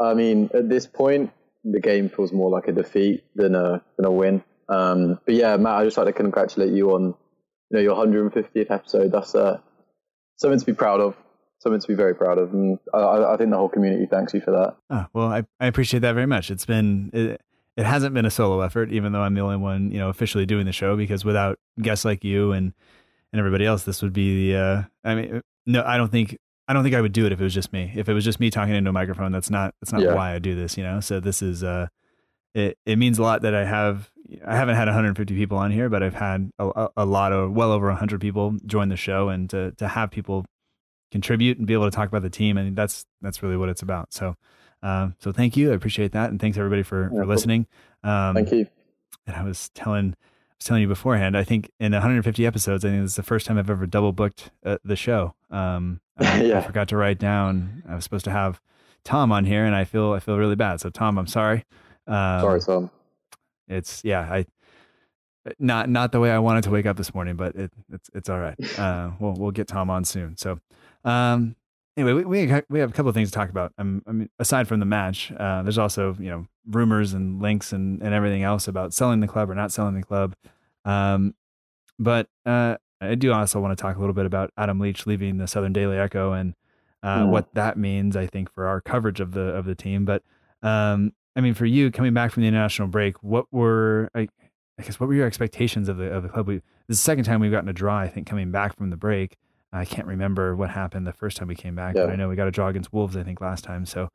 I 0.00 0.14
mean, 0.14 0.50
at 0.54 0.68
this 0.68 0.86
point, 0.86 1.32
the 1.64 1.80
game 1.80 2.08
feels 2.08 2.32
more 2.32 2.50
like 2.50 2.68
a 2.68 2.72
defeat 2.72 3.24
than 3.34 3.54
a 3.54 3.82
than 3.96 4.06
a 4.06 4.10
win. 4.10 4.42
Um, 4.68 5.18
but 5.24 5.34
yeah, 5.34 5.56
Matt, 5.56 5.80
I 5.80 5.84
just 5.84 5.96
like 5.96 6.06
to 6.06 6.12
congratulate 6.12 6.72
you 6.72 6.92
on 6.92 7.14
you 7.70 7.76
know 7.76 7.80
your 7.80 7.96
150th 7.96 8.70
episode. 8.70 9.12
That's 9.12 9.34
uh, 9.34 9.58
something 10.36 10.58
to 10.58 10.66
be 10.66 10.74
proud 10.74 11.00
of. 11.00 11.16
Something 11.60 11.80
to 11.80 11.88
be 11.88 11.94
very 11.94 12.14
proud 12.14 12.38
of, 12.38 12.52
and 12.52 12.78
I, 12.94 13.34
I 13.34 13.36
think 13.36 13.50
the 13.50 13.56
whole 13.56 13.68
community 13.68 14.06
thanks 14.06 14.32
you 14.32 14.40
for 14.40 14.52
that. 14.52 14.76
Oh, 14.90 15.06
well, 15.12 15.26
I, 15.26 15.42
I 15.58 15.66
appreciate 15.66 16.00
that 16.00 16.12
very 16.12 16.26
much. 16.26 16.52
It's 16.52 16.64
been 16.64 17.10
it, 17.12 17.40
it 17.76 17.84
hasn't 17.84 18.14
been 18.14 18.24
a 18.24 18.30
solo 18.30 18.60
effort, 18.60 18.92
even 18.92 19.12
though 19.12 19.22
I'm 19.22 19.34
the 19.34 19.40
only 19.40 19.56
one 19.56 19.90
you 19.90 19.98
know 19.98 20.08
officially 20.08 20.46
doing 20.46 20.66
the 20.66 20.72
show. 20.72 20.96
Because 20.96 21.24
without 21.24 21.58
guests 21.80 22.04
like 22.04 22.22
you 22.22 22.52
and 22.52 22.74
and 23.32 23.40
everybody 23.40 23.66
else, 23.66 23.82
this 23.82 24.02
would 24.02 24.12
be 24.12 24.52
the. 24.52 24.58
Uh, 24.58 24.82
I 25.02 25.14
mean, 25.16 25.42
no, 25.68 25.84
I 25.86 25.96
don't 25.96 26.10
think 26.10 26.36
I 26.66 26.72
don't 26.72 26.82
think 26.82 26.94
I 26.94 27.00
would 27.00 27.12
do 27.12 27.26
it 27.26 27.32
if 27.32 27.40
it 27.40 27.44
was 27.44 27.54
just 27.54 27.72
me. 27.72 27.92
If 27.94 28.08
it 28.08 28.14
was 28.14 28.24
just 28.24 28.40
me 28.40 28.50
talking 28.50 28.74
into 28.74 28.90
a 28.90 28.92
microphone, 28.92 29.30
that's 29.30 29.50
not 29.50 29.74
that's 29.80 29.92
not 29.92 30.02
yeah. 30.02 30.14
why 30.14 30.34
I 30.34 30.38
do 30.38 30.56
this, 30.56 30.76
you 30.76 30.82
know. 30.82 31.00
So 31.00 31.20
this 31.20 31.42
is 31.42 31.62
uh, 31.62 31.88
it 32.54 32.78
it 32.86 32.96
means 32.96 33.18
a 33.18 33.22
lot 33.22 33.42
that 33.42 33.54
I 33.54 33.64
have 33.64 34.10
I 34.46 34.56
haven't 34.56 34.76
had 34.76 34.88
150 34.88 35.34
people 35.36 35.58
on 35.58 35.70
here, 35.70 35.88
but 35.88 36.02
I've 36.02 36.14
had 36.14 36.50
a, 36.58 36.88
a 36.96 37.04
lot 37.04 37.32
of 37.32 37.52
well 37.52 37.70
over 37.70 37.86
100 37.88 38.20
people 38.20 38.56
join 38.66 38.88
the 38.88 38.96
show, 38.96 39.28
and 39.28 39.48
to 39.50 39.72
to 39.72 39.88
have 39.88 40.10
people 40.10 40.46
contribute 41.12 41.58
and 41.58 41.66
be 41.66 41.74
able 41.74 41.90
to 41.90 41.94
talk 41.94 42.08
about 42.08 42.22
the 42.22 42.30
team, 42.30 42.56
I 42.56 42.62
and 42.62 42.68
mean, 42.68 42.74
that's 42.74 43.04
that's 43.20 43.42
really 43.42 43.56
what 43.56 43.68
it's 43.68 43.82
about. 43.82 44.12
So. 44.12 44.34
Um, 44.80 45.16
so 45.18 45.32
thank 45.32 45.56
you. 45.56 45.72
I 45.72 45.74
appreciate 45.74 46.12
that, 46.12 46.30
and 46.30 46.40
thanks 46.40 46.56
everybody 46.56 46.84
for, 46.84 47.10
yeah, 47.12 47.22
for 47.22 47.26
listening. 47.26 47.66
Um, 48.04 48.36
thank 48.36 48.52
you. 48.52 48.68
And 49.26 49.34
I 49.34 49.42
was 49.42 49.70
telling 49.70 50.14
was 50.58 50.66
telling 50.66 50.82
you 50.82 50.88
beforehand, 50.88 51.36
I 51.36 51.44
think 51.44 51.70
in 51.78 51.92
150 51.92 52.44
episodes, 52.46 52.84
I 52.84 52.88
think 52.88 53.02
this 53.02 53.12
is 53.12 53.16
the 53.16 53.22
first 53.22 53.46
time 53.46 53.58
I've 53.58 53.70
ever 53.70 53.86
double 53.86 54.12
booked 54.12 54.50
uh, 54.64 54.78
the 54.84 54.96
show. 54.96 55.34
Um, 55.50 56.00
I, 56.18 56.42
yeah. 56.42 56.58
I 56.58 56.62
forgot 56.62 56.88
to 56.88 56.96
write 56.96 57.18
down. 57.18 57.82
I 57.88 57.94
was 57.94 58.04
supposed 58.04 58.24
to 58.24 58.30
have 58.30 58.60
Tom 59.04 59.30
on 59.32 59.44
here, 59.44 59.64
and 59.64 59.74
I 59.74 59.84
feel 59.84 60.12
I 60.12 60.20
feel 60.20 60.36
really 60.36 60.56
bad. 60.56 60.80
So 60.80 60.90
Tom, 60.90 61.18
I'm 61.18 61.26
sorry. 61.26 61.64
Um, 62.06 62.40
sorry, 62.40 62.60
Tom. 62.60 62.90
It's 63.68 64.02
yeah, 64.04 64.20
I 64.20 64.46
not 65.58 65.88
not 65.88 66.12
the 66.12 66.20
way 66.20 66.30
I 66.30 66.38
wanted 66.38 66.64
to 66.64 66.70
wake 66.70 66.86
up 66.86 66.96
this 66.96 67.14
morning, 67.14 67.36
but 67.36 67.54
it, 67.54 67.72
it's 67.92 68.10
it's 68.14 68.28
all 68.28 68.38
right. 68.40 68.56
Uh, 68.78 69.10
we'll 69.18 69.34
we'll 69.34 69.50
get 69.50 69.66
Tom 69.66 69.90
on 69.90 70.04
soon. 70.04 70.36
So, 70.36 70.58
um, 71.04 71.56
anyway, 71.98 72.12
we 72.12 72.24
we, 72.24 72.62
we 72.70 72.78
have 72.78 72.90
a 72.90 72.92
couple 72.92 73.08
of 73.08 73.14
things 73.14 73.30
to 73.30 73.34
talk 73.34 73.50
about. 73.50 73.72
Um, 73.76 74.02
I 74.06 74.12
mean, 74.12 74.30
aside 74.38 74.68
from 74.68 74.80
the 74.80 74.86
match, 74.86 75.32
uh, 75.32 75.62
there's 75.62 75.78
also 75.78 76.16
you 76.18 76.30
know 76.30 76.46
rumors 76.66 77.12
and 77.12 77.42
links 77.42 77.72
and, 77.72 78.00
and 78.02 78.14
everything 78.14 78.44
else 78.44 78.68
about 78.68 78.94
selling 78.94 79.20
the 79.20 79.26
club 79.26 79.50
or 79.50 79.54
not 79.54 79.72
selling 79.72 79.94
the 79.94 80.02
club. 80.02 80.34
Um, 80.84 81.34
but 81.98 82.28
uh, 82.46 82.76
I 83.00 83.16
do 83.16 83.32
also 83.32 83.60
want 83.60 83.76
to 83.76 83.82
talk 83.82 83.96
a 83.96 83.98
little 83.98 84.14
bit 84.14 84.26
about 84.26 84.52
Adam 84.56 84.78
Leach 84.78 85.06
leaving 85.06 85.38
the 85.38 85.48
Southern 85.48 85.72
Daily 85.72 85.98
Echo 85.98 86.32
and 86.32 86.54
uh, 87.02 87.24
mm. 87.24 87.30
what 87.30 87.52
that 87.54 87.76
means. 87.76 88.16
I 88.16 88.26
think 88.26 88.52
for 88.52 88.66
our 88.66 88.80
coverage 88.80 89.20
of 89.20 89.32
the 89.32 89.40
of 89.40 89.64
the 89.64 89.74
team. 89.74 90.04
But 90.04 90.22
um, 90.62 91.12
I 91.34 91.40
mean, 91.40 91.54
for 91.54 91.66
you 91.66 91.90
coming 91.90 92.14
back 92.14 92.30
from 92.30 92.42
the 92.42 92.48
international 92.48 92.88
break, 92.88 93.22
what 93.22 93.46
were 93.50 94.10
I, 94.14 94.28
I 94.78 94.82
guess 94.82 95.00
what 95.00 95.08
were 95.08 95.14
your 95.14 95.26
expectations 95.26 95.88
of 95.88 95.96
the 95.96 96.12
of 96.12 96.22
the 96.22 96.28
club? 96.28 96.46
We, 96.46 96.56
this 96.86 96.96
is 96.96 97.00
the 97.00 97.04
second 97.04 97.24
time 97.24 97.40
we've 97.40 97.50
gotten 97.50 97.68
a 97.68 97.72
draw. 97.72 97.98
I 97.98 98.08
think 98.08 98.28
coming 98.28 98.52
back 98.52 98.76
from 98.76 98.90
the 98.90 98.96
break. 98.96 99.36
I 99.72 99.84
can't 99.84 100.06
remember 100.06 100.56
what 100.56 100.70
happened 100.70 101.06
the 101.06 101.12
first 101.12 101.36
time 101.36 101.48
we 101.48 101.54
came 101.54 101.74
back, 101.74 101.94
yeah. 101.94 102.04
but 102.04 102.12
I 102.12 102.16
know 102.16 102.28
we 102.28 102.36
got 102.36 102.48
a 102.48 102.50
draw 102.50 102.68
against 102.68 102.92
Wolves. 102.92 103.16
I 103.16 103.22
think 103.22 103.40
last 103.40 103.64
time. 103.64 103.84
So 103.86 104.08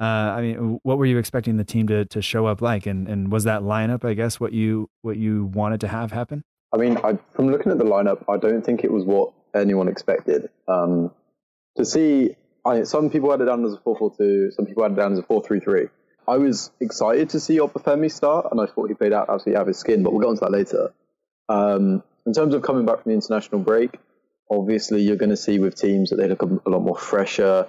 uh, 0.00 0.04
I 0.04 0.40
mean, 0.40 0.80
what 0.82 0.96
were 0.96 1.04
you 1.04 1.18
expecting 1.18 1.58
the 1.58 1.64
team 1.64 1.86
to 1.88 2.06
to 2.06 2.22
show 2.22 2.46
up 2.46 2.62
like, 2.62 2.86
and 2.86 3.06
and 3.06 3.30
was 3.30 3.44
that 3.44 3.60
lineup, 3.60 4.02
I 4.02 4.14
guess, 4.14 4.40
what 4.40 4.54
you 4.54 4.88
what 5.02 5.18
you 5.18 5.44
wanted 5.44 5.80
to 5.82 5.88
have 5.88 6.10
happen? 6.10 6.42
I 6.72 6.78
mean, 6.78 6.96
I, 6.98 7.18
from 7.34 7.48
looking 7.48 7.70
at 7.70 7.78
the 7.78 7.84
lineup, 7.84 8.24
I 8.28 8.38
don't 8.38 8.64
think 8.64 8.82
it 8.82 8.90
was 8.90 9.04
what 9.04 9.32
anyone 9.54 9.88
expected. 9.88 10.48
Um, 10.68 11.10
to 11.76 11.84
see, 11.84 12.36
I, 12.64 12.84
some 12.84 13.10
people 13.10 13.30
had 13.30 13.40
it 13.40 13.46
down 13.46 13.64
as 13.64 13.74
a 13.74 13.78
four-four-two, 13.78 14.52
some 14.52 14.66
people 14.66 14.84
had 14.84 14.92
it 14.92 14.96
down 14.96 15.12
as 15.12 15.18
a 15.18 15.22
four-three-three. 15.22 15.88
I 16.28 16.36
was 16.36 16.70
excited 16.80 17.30
to 17.30 17.40
see 17.40 17.58
Obafemi 17.58 18.10
start, 18.10 18.46
and 18.52 18.60
I 18.60 18.66
thought 18.66 18.88
he 18.88 18.94
played 18.94 19.12
out 19.12 19.28
absolutely 19.28 19.56
out 19.56 19.62
of 19.62 19.68
his 19.68 19.78
skin, 19.78 20.02
but 20.04 20.12
we'll 20.12 20.20
get 20.20 20.28
onto 20.28 20.40
that 20.40 20.52
later. 20.52 20.94
Um, 21.48 22.04
in 22.24 22.32
terms 22.32 22.54
of 22.54 22.62
coming 22.62 22.86
back 22.86 23.02
from 23.02 23.10
the 23.10 23.16
international 23.16 23.60
break, 23.60 23.98
obviously 24.50 25.02
you're 25.02 25.16
going 25.16 25.30
to 25.30 25.36
see 25.36 25.58
with 25.58 25.74
teams 25.74 26.10
that 26.10 26.16
they 26.16 26.28
look 26.28 26.42
a, 26.42 26.70
lot 26.70 26.80
more 26.80 26.96
fresher, 26.96 27.68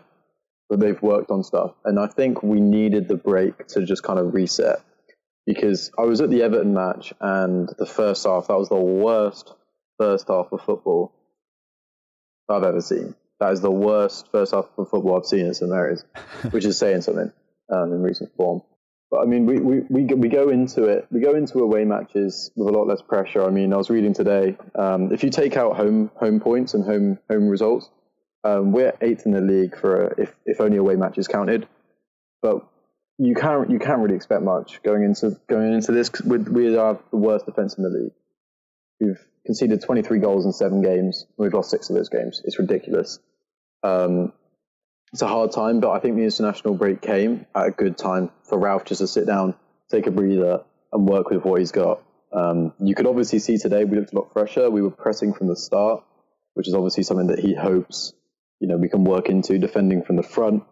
that 0.70 0.80
they've 0.80 1.02
worked 1.02 1.32
on 1.32 1.44
stuff. 1.44 1.74
And 1.86 2.00
I 2.00 2.08
think 2.08 2.42
we 2.42 2.60
needed 2.60 3.08
the 3.08 3.16
break 3.16 3.68
to 3.68 3.86
just 3.86 4.04
kind 4.04 4.20
of 4.20 4.34
reset 4.34 4.80
because 5.46 5.92
I 5.98 6.04
was 6.04 6.22
at 6.22 6.30
the 6.30 6.44
Everton 6.44 6.74
match 6.74 7.14
and 7.20 7.70
the 7.78 7.86
first 7.86 8.26
half, 8.26 8.48
that 8.48 8.58
was 8.58 8.70
the 8.70 8.76
worst 8.76 9.54
first 9.98 10.28
half 10.28 10.52
of 10.52 10.62
football 10.62 11.14
I've 12.50 12.64
ever 12.64 12.82
seen. 12.82 13.16
That 13.40 13.54
is 13.54 13.62
the 13.62 13.72
worst 13.72 14.28
first 14.32 14.54
half 14.54 14.66
of 14.78 14.90
football 14.90 15.18
I've 15.18 15.26
seen 15.26 15.48
at 15.48 15.56
St 15.56 15.70
Mary's, 15.70 16.04
which 16.52 16.66
is 16.66 16.78
saying 16.78 17.02
something 17.02 17.32
um, 17.70 17.94
in 17.94 18.02
recent 18.02 18.36
form. 18.36 18.62
But 19.12 19.20
I 19.20 19.26
mean, 19.26 19.46
we, 19.46 19.60
we, 19.60 19.80
we, 19.90 20.06
we 20.06 20.30
go 20.30 20.48
into 20.48 20.86
it, 20.86 21.06
we 21.12 21.20
go 21.20 21.36
into 21.36 21.60
away 21.60 21.84
matches 21.84 22.50
with 22.56 22.70
a 22.70 22.72
lot 22.72 22.88
less 22.88 23.02
pressure. 23.02 23.44
I 23.44 23.50
mean, 23.50 23.74
I 23.74 23.78
was 23.78 23.90
reading 23.90 24.14
today, 24.14 24.56
um, 24.74 25.12
if 25.12 25.22
you 25.24 25.30
take 25.30 25.58
out 25.58 25.76
home 25.76 26.10
home 26.16 26.40
points 26.40 26.74
and 26.74 26.86
home 26.86 27.20
home 27.30 27.50
results, 27.50 27.90
um, 28.46 28.72
we're 28.72 28.94
eighth 29.02 29.26
in 29.26 29.34
the 29.34 29.42
league 29.42 29.78
for 29.78 30.14
if 30.18 30.34
if 30.46 30.62
only 30.62 30.78
away 30.78 30.96
matches 30.96 31.28
counted, 31.28 31.68
but 32.42 32.66
you 33.18 33.36
can't 33.36 33.70
you 33.70 33.80
can't 33.80 34.00
really 34.00 34.16
expect 34.16 34.44
much 34.44 34.82
going 34.82 35.04
into 35.04 35.38
going 35.48 35.74
into 35.74 35.92
this. 35.92 36.10
we 36.24 36.38
we 36.38 36.78
are 36.78 36.98
the 37.12 37.18
worst 37.18 37.46
defense 37.46 37.78
in 37.78 37.84
the 37.84 37.90
league. 37.90 38.14
We've 39.02 39.28
conceded 39.46 39.82
23 39.82 40.20
goals 40.20 40.46
in 40.46 40.54
seven 40.54 40.82
games. 40.82 41.26
And 41.38 41.44
We've 41.46 41.54
lost 41.54 41.70
six 41.70 41.90
of 41.90 41.96
those 41.96 42.10
games. 42.10 42.42
It's 42.46 42.60
ridiculous. 42.60 43.20
Um, 43.84 44.32
it's 45.14 45.22
a 45.22 45.28
hard 45.28 45.52
time, 45.52 45.80
but 45.80 45.92
I 45.92 46.00
think 46.00 46.16
the 46.16 46.24
international 46.24 46.76
break 46.76 47.02
came 47.02 47.46
at 47.56 47.68
a 47.68 47.72
good 47.72 47.98
time 47.98 48.32
for 48.44 48.58
Ralph 48.58 48.86
just 48.86 49.02
to 49.02 49.08
sit 49.08 49.28
down, 49.28 49.56
take 49.90 50.08
a 50.08 50.12
breather, 50.12 50.64
and 50.94 51.08
work 51.08 51.30
with 51.30 51.44
what 51.44 51.60
he's 51.60 51.72
got. 51.72 52.02
Um, 52.34 52.74
you 52.80 52.96
could 52.96 53.08
obviously 53.08 53.40
see 53.40 53.58
today 53.58 53.84
we 53.84 53.98
looked 53.98 54.14
a 54.14 54.16
lot 54.16 54.32
fresher. 54.32 54.70
We 54.70 54.82
were 54.82 54.92
pressing 54.92 55.34
from 55.34 55.48
the 55.48 55.56
start, 55.56 56.04
which 56.54 56.68
is 56.68 56.74
obviously 56.74 57.04
something 57.04 57.28
that 57.28 57.40
he 57.40 57.54
hopes 57.54 58.14
you 58.62 58.68
know 58.68 58.78
we 58.78 58.88
can 58.88 59.04
work 59.04 59.28
into 59.28 59.58
defending 59.58 60.04
from 60.04 60.16
the 60.16 60.24
front 60.24 60.64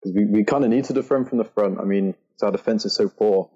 because 0.00 0.16
we, 0.16 0.24
we 0.24 0.44
kind 0.44 0.64
of 0.64 0.70
need 0.70 0.84
to 0.84 0.94
defend 0.94 1.28
from 1.28 1.38
the 1.38 1.44
front. 1.44 1.78
I 1.80 1.84
mean, 1.84 2.14
our 2.42 2.52
defense 2.52 2.84
is 2.84 2.94
so 2.94 3.08
poor. 3.08 3.50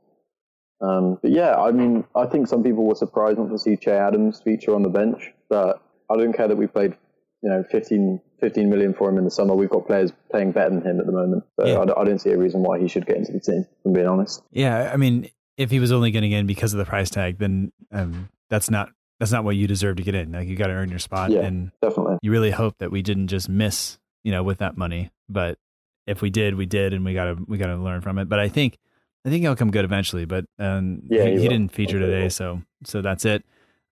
Um, 0.81 1.19
but 1.21 1.31
yeah, 1.31 1.55
I 1.55 1.73
mean, 1.73 2.05
I 2.15 2.27
think 2.27 2.47
some 2.49 2.63
people 2.63 2.87
were 2.87 2.95
surprised 2.95 3.39
not 3.39 3.51
to 3.51 3.59
see 3.59 3.77
Che 3.77 3.91
Adams 3.91 4.41
feature 4.41 4.75
on 4.75 4.83
the 4.83 4.89
bench, 4.89 5.33
but 5.49 5.83
I 6.11 6.17
don't 6.17 6.33
care 6.33 6.49
that 6.49 6.57
we 6.57 6.67
played, 6.67 6.97
you 7.43 7.51
know, 7.51 7.65
15, 7.71 8.21
15 8.41 8.69
million 8.71 8.95
for 8.95 9.09
him 9.09 9.19
in 9.19 9.25
the 9.25 9.31
summer. 9.31 9.55
We've 9.55 9.69
got 9.71 9.87
players 9.87 10.13
playing 10.31 10.53
better 10.53 10.71
than 10.71 10.83
him 10.83 11.01
at 11.01 11.07
the 11.07 11.13
moment. 11.13 11.45
So 11.59 11.67
Yeah. 11.67 11.81
I, 11.81 11.85
don't- 11.85 11.99
I 11.99 12.05
don't 12.05 12.19
see 12.21 12.31
a 12.31 12.39
reason 12.39 12.63
why 12.63 12.79
he 12.79 12.89
should 12.89 13.07
get 13.07 13.17
into 13.17 13.33
the 13.33 13.41
team, 13.41 13.61
if 13.61 13.85
I'm 13.87 13.93
being 13.93 14.07
honest. 14.07 14.43
Yeah, 14.51 14.91
I 14.93 14.97
mean, 14.97 15.29
if 15.57 15.71
he 15.71 15.81
was 15.81 15.91
only 15.93 16.11
getting 16.11 16.33
in 16.33 16.47
because 16.47 16.73
of 16.73 16.79
the 16.79 16.85
price 16.85 17.11
tag, 17.11 17.39
then 17.39 17.73
um, 17.93 18.29
that's 18.49 18.71
not 18.71 18.91
that's 19.21 19.33
not 19.33 19.43
what 19.43 19.57
you 19.57 19.67
deserve 19.67 19.97
to 19.97 20.03
get 20.05 20.15
in. 20.15 20.31
Like 20.31 20.47
you 20.47 20.55
got 20.55 20.69
to 20.69 20.75
earn 20.75 20.91
your 20.91 21.01
spot, 21.01 21.31
Yeah. 21.33 21.41
and 21.41 21.73
Definitely. 21.83 22.19
you 22.23 22.31
really 22.31 22.53
hope 22.53 22.79
that 22.79 22.93
we 22.93 23.03
didn't 23.03 23.27
just 23.27 23.49
miss, 23.49 23.99
you 24.23 24.31
know, 24.31 24.45
with 24.45 24.59
that 24.59 24.77
money. 24.77 25.11
But 25.29 25.59
if 26.07 26.23
we 26.23 26.31
did, 26.31 26.55
we 26.55 26.67
did, 26.67 26.93
and 26.95 27.05
we 27.05 27.15
got 27.15 27.25
to 27.25 27.45
we 27.49 27.59
got 27.59 27.67
to 27.67 27.77
learn 27.77 28.01
from 28.01 28.19
it. 28.19 28.29
But 28.29 28.39
I 28.39 28.49
think 28.49 28.79
I 29.27 29.31
think 29.31 29.43
he'll 29.43 29.57
come 29.57 29.73
good 29.73 29.85
eventually. 29.85 30.25
But 30.27 30.45
um, 30.61 31.03
Yeah, 31.11 31.25
he, 31.25 31.33
he 31.33 31.41
he 31.43 31.49
didn't 31.49 31.73
feature 31.73 31.99
he 31.99 32.05
today, 32.07 32.29
so 32.29 32.63
so 32.85 33.03
that's 33.03 33.25
it. 33.25 33.45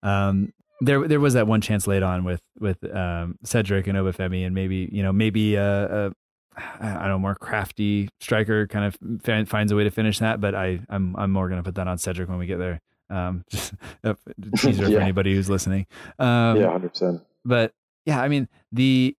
Um, 0.04 0.52
there 0.80 1.06
there 1.06 1.20
was 1.20 1.34
that 1.34 1.46
one 1.46 1.60
chance 1.60 1.86
late 1.86 2.02
on 2.02 2.24
with 2.24 2.40
with 2.58 2.78
um, 2.94 3.36
Cedric 3.44 3.86
and 3.86 3.96
Obafemi, 3.96 4.44
and 4.44 4.54
maybe 4.54 4.88
you 4.92 5.02
know 5.02 5.12
maybe 5.12 5.54
a, 5.54 6.06
a 6.06 6.12
I 6.80 6.92
don't 7.00 7.08
know 7.08 7.18
more 7.18 7.34
crafty 7.34 8.08
striker 8.20 8.66
kind 8.66 8.84
of 8.84 9.22
fi- 9.22 9.44
finds 9.44 9.72
a 9.72 9.76
way 9.76 9.84
to 9.84 9.90
finish 9.90 10.18
that. 10.18 10.40
But 10.40 10.54
I 10.54 10.80
I'm 10.88 11.14
I'm 11.16 11.30
more 11.30 11.48
gonna 11.48 11.62
put 11.62 11.74
that 11.76 11.88
on 11.88 11.98
Cedric 11.98 12.28
when 12.28 12.38
we 12.38 12.46
get 12.46 12.58
there. 12.58 12.80
Um, 13.08 13.44
just 13.50 13.74
a 14.04 14.16
teaser 14.56 14.90
for 14.90 14.98
anybody 14.98 15.34
who's 15.34 15.48
listening. 15.48 15.86
Um, 16.18 16.56
yeah, 16.56 16.78
100%. 16.78 17.22
but 17.44 17.72
yeah, 18.04 18.20
I 18.20 18.28
mean 18.28 18.48
the 18.72 19.16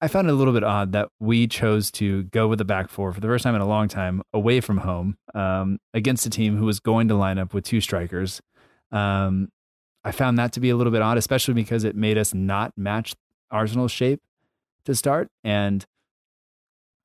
I 0.00 0.08
found 0.08 0.28
it 0.28 0.32
a 0.32 0.36
little 0.36 0.54
bit 0.54 0.64
odd 0.64 0.92
that 0.92 1.08
we 1.20 1.46
chose 1.46 1.90
to 1.92 2.24
go 2.24 2.48
with 2.48 2.58
the 2.58 2.64
back 2.64 2.88
four 2.88 3.12
for 3.12 3.20
the 3.20 3.26
first 3.26 3.42
time 3.42 3.54
in 3.54 3.60
a 3.60 3.66
long 3.66 3.88
time 3.88 4.22
away 4.32 4.60
from 4.60 4.78
home 4.78 5.16
um, 5.34 5.78
against 5.92 6.24
a 6.26 6.30
team 6.30 6.56
who 6.56 6.64
was 6.64 6.80
going 6.80 7.08
to 7.08 7.14
line 7.14 7.38
up 7.38 7.52
with 7.52 7.64
two 7.64 7.80
strikers. 7.80 8.40
Um, 8.92 9.48
I 10.04 10.12
found 10.12 10.38
that 10.38 10.52
to 10.52 10.60
be 10.60 10.70
a 10.70 10.76
little 10.76 10.92
bit 10.92 11.02
odd, 11.02 11.16
especially 11.16 11.54
because 11.54 11.84
it 11.84 11.96
made 11.96 12.18
us 12.18 12.34
not 12.34 12.72
match 12.76 13.14
Arsenal's 13.50 13.92
shape 13.92 14.20
to 14.84 14.94
start. 14.94 15.30
And 15.42 15.86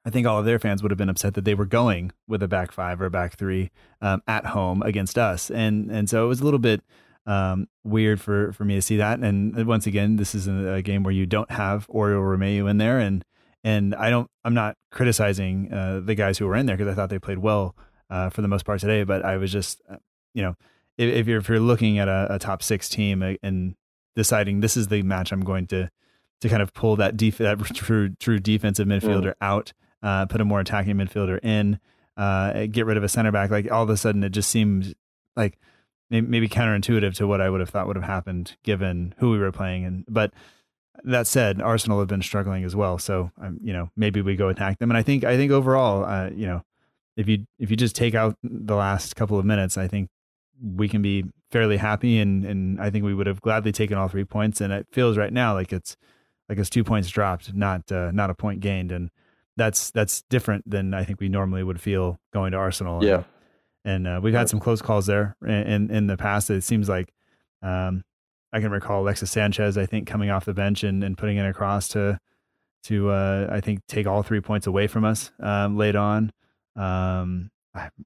I 0.06 0.10
think 0.10 0.28
all 0.28 0.40
of 0.40 0.46
their 0.46 0.60
fans 0.60 0.82
would 0.82 0.92
have 0.92 0.98
been 0.98 1.10
upset 1.10 1.34
that 1.36 1.46
they 1.46 1.56
were 1.56 1.66
going 1.66 2.12
with 2.28 2.44
a 2.44 2.48
back 2.48 2.72
five 2.72 3.02
or 3.02 3.06
a 3.06 3.12
back 3.12 3.38
three 3.38 3.72
um, 4.02 4.22
at 4.28 4.48
home 4.48 4.82
against 4.82 5.18
us. 5.18 5.50
And 5.50 5.92
and 5.92 6.10
so 6.10 6.26
it 6.26 6.28
was 6.28 6.42
a 6.42 6.44
little 6.44 6.60
bit 6.60 6.82
um, 7.26 7.68
weird 7.84 8.20
for 8.20 8.52
for 8.54 8.66
me 8.66 8.76
to 8.76 8.82
see 8.82 8.98
that. 8.98 9.20
And 9.20 9.66
once 9.68 9.86
again, 9.86 10.16
this 10.16 10.34
is 10.34 10.48
a, 10.48 10.82
game 10.82 11.04
where 11.04 11.14
you 11.14 11.26
don't 11.26 11.52
have 11.52 11.88
Oriol 11.88 12.38
Romeu 12.38 12.70
in 12.70 12.78
there, 12.78 13.00
and 13.00 13.24
and 13.64 13.94
I 13.96 14.10
don't. 14.10 14.30
I'm 14.44 14.54
not 14.54 14.76
criticizing 14.92 15.72
uh, 15.72 16.02
the 16.04 16.16
guys 16.16 16.38
who 16.38 16.48
were 16.48 16.56
in 16.56 16.66
there 16.66 16.78
because 16.78 16.92
I 16.92 16.96
thought 16.96 17.10
they 17.10 17.20
played 17.20 17.40
well 17.40 17.76
uh, 18.10 18.30
for 18.30 18.42
the 18.42 18.48
most 18.48 18.66
part 18.66 18.80
today. 18.80 19.04
But 19.04 19.24
I 19.24 19.38
was 19.38 19.52
just, 19.52 19.82
uh, 19.90 19.98
you 20.34 20.42
know, 20.42 20.56
if, 21.00 21.16
if 21.16 21.28
you're 21.28 21.40
if 21.40 21.50
you're 21.50 21.60
looking 21.60 21.98
at 21.98 22.08
a, 22.08 22.28
a 22.36 22.40
top 22.40 22.62
six 22.62 22.90
team 22.90 23.24
uh, 23.24 23.34
and 23.42 23.76
deciding 24.16 24.60
this 24.60 24.76
is 24.76 24.90
the 24.90 25.02
match 25.02 25.32
I'm 25.32 25.44
going 25.44 25.66
to 25.68 25.90
to 26.42 26.50
kind 26.50 26.62
of 26.62 26.74
pull 26.74 26.98
that 26.98 27.18
def- 27.18 27.38
that 27.38 27.58
true 27.74 28.10
true 28.20 28.40
defensive 28.40 28.88
midfielder 28.88 29.34
out, 29.42 29.74
uh, 30.04 30.26
put 30.26 30.42
a 30.42 30.46
more 30.46 30.60
attacking 30.60 30.96
midfielder 30.96 31.44
in, 31.44 31.80
uh, 32.18 32.66
get 32.68 32.86
rid 32.86 32.98
of 32.98 33.04
a 33.04 33.10
center 33.10 33.32
back. 33.32 33.50
Like 33.50 33.72
all 33.72 33.84
of 33.84 33.90
a 33.90 33.98
sudden, 33.98 34.24
it 34.24 34.32
just 34.32 34.50
seems 34.50 34.94
like 35.36 35.58
maybe 36.10 36.50
counterintuitive 36.50 37.16
to 37.16 37.28
what 37.28 37.40
I 37.40 37.50
would 37.50 37.60
have 37.60 37.70
thought 37.70 37.88
would 37.88 37.96
have 37.96 38.06
happened 38.06 38.58
given 38.64 39.14
who 39.20 39.32
we 39.32 39.40
were 39.40 39.52
playing. 39.52 39.86
And 39.86 40.06
but 40.08 40.34
that 41.04 41.28
said, 41.28 41.62
Arsenal 41.62 42.00
have 42.00 42.10
been 42.10 42.22
struggling 42.22 42.66
as 42.66 42.76
well. 42.76 42.98
So 42.98 43.32
um, 43.42 43.60
you 43.64 43.72
know 43.72 43.90
maybe 43.96 44.22
we 44.22 44.36
go 44.36 44.50
attack 44.50 44.80
them. 44.80 44.92
And 44.92 44.98
I 44.98 45.04
think 45.04 45.24
I 45.24 45.38
think 45.38 45.52
overall, 45.52 46.04
uh, 46.04 46.30
you 46.30 46.46
know, 46.46 46.64
if 47.16 47.30
you 47.30 47.46
if 47.58 47.72
you 47.72 47.78
just 47.78 47.96
take 47.96 48.16
out 48.16 48.38
the 48.44 48.76
last 48.76 49.16
couple 49.16 49.40
of 49.40 49.46
minutes, 49.46 49.78
I 49.78 49.88
think 49.88 50.10
we 50.62 50.90
can 50.90 51.02
be 51.02 51.26
fairly 51.52 51.78
happy. 51.78 52.20
And 52.20 52.46
and 52.46 52.82
I 52.82 52.90
think 52.90 53.06
we 53.06 53.14
would 53.14 53.28
have 53.28 53.42
gladly 53.42 53.72
taken 53.72 53.98
all 53.98 54.08
three 54.08 54.26
points. 54.26 54.62
And 54.62 54.74
it 54.74 54.88
feels 54.92 55.18
right 55.18 55.34
now 55.34 55.54
like 55.54 55.74
it's 55.74 55.98
like 56.48 56.58
it's 56.58 56.70
two 56.70 56.84
points 56.84 57.10
dropped, 57.10 57.54
not 57.54 57.92
uh, 57.92 58.12
not 58.12 58.30
a 58.30 58.36
point 58.36 58.60
gained. 58.60 58.92
And 58.92 59.10
that's 59.58 59.92
that's 59.92 60.22
different 60.24 60.70
than 60.70 60.94
I 60.94 61.04
think 61.04 61.20
we 61.20 61.30
normally 61.30 61.64
would 61.64 61.82
feel 61.82 62.20
going 62.34 62.52
to 62.52 62.58
Arsenal. 62.58 63.04
Yeah. 63.04 63.24
and 63.86 64.08
uh, 64.08 64.20
we've 64.22 64.34
had 64.34 64.50
some 64.50 64.60
close 64.60 64.82
calls 64.82 65.06
there 65.06 65.36
in, 65.42 65.50
in 65.50 65.92
in 65.92 66.08
the 66.08 66.18
past. 66.18 66.50
It 66.50 66.64
seems 66.64 66.88
like 66.90 67.14
um, 67.62 68.04
I 68.54 68.62
can 68.62 68.72
recall 68.72 69.02
Alexis 69.04 69.32
Sanchez, 69.32 69.78
I 69.78 69.86
think, 69.86 70.08
coming 70.08 70.30
off 70.30 70.46
the 70.46 70.54
bench 70.54 70.84
and, 70.84 71.04
and 71.04 71.18
putting 71.18 71.38
it 71.38 71.46
across 71.46 71.88
to 71.90 72.20
to 72.84 73.10
uh, 73.10 73.48
I 73.52 73.60
think 73.60 73.82
take 73.88 74.08
all 74.08 74.24
three 74.24 74.42
points 74.42 74.66
away 74.68 74.88
from 74.88 75.04
us 75.06 75.32
um, 75.40 75.78
late 75.78 75.96
on. 75.96 76.32
Um, 76.76 77.52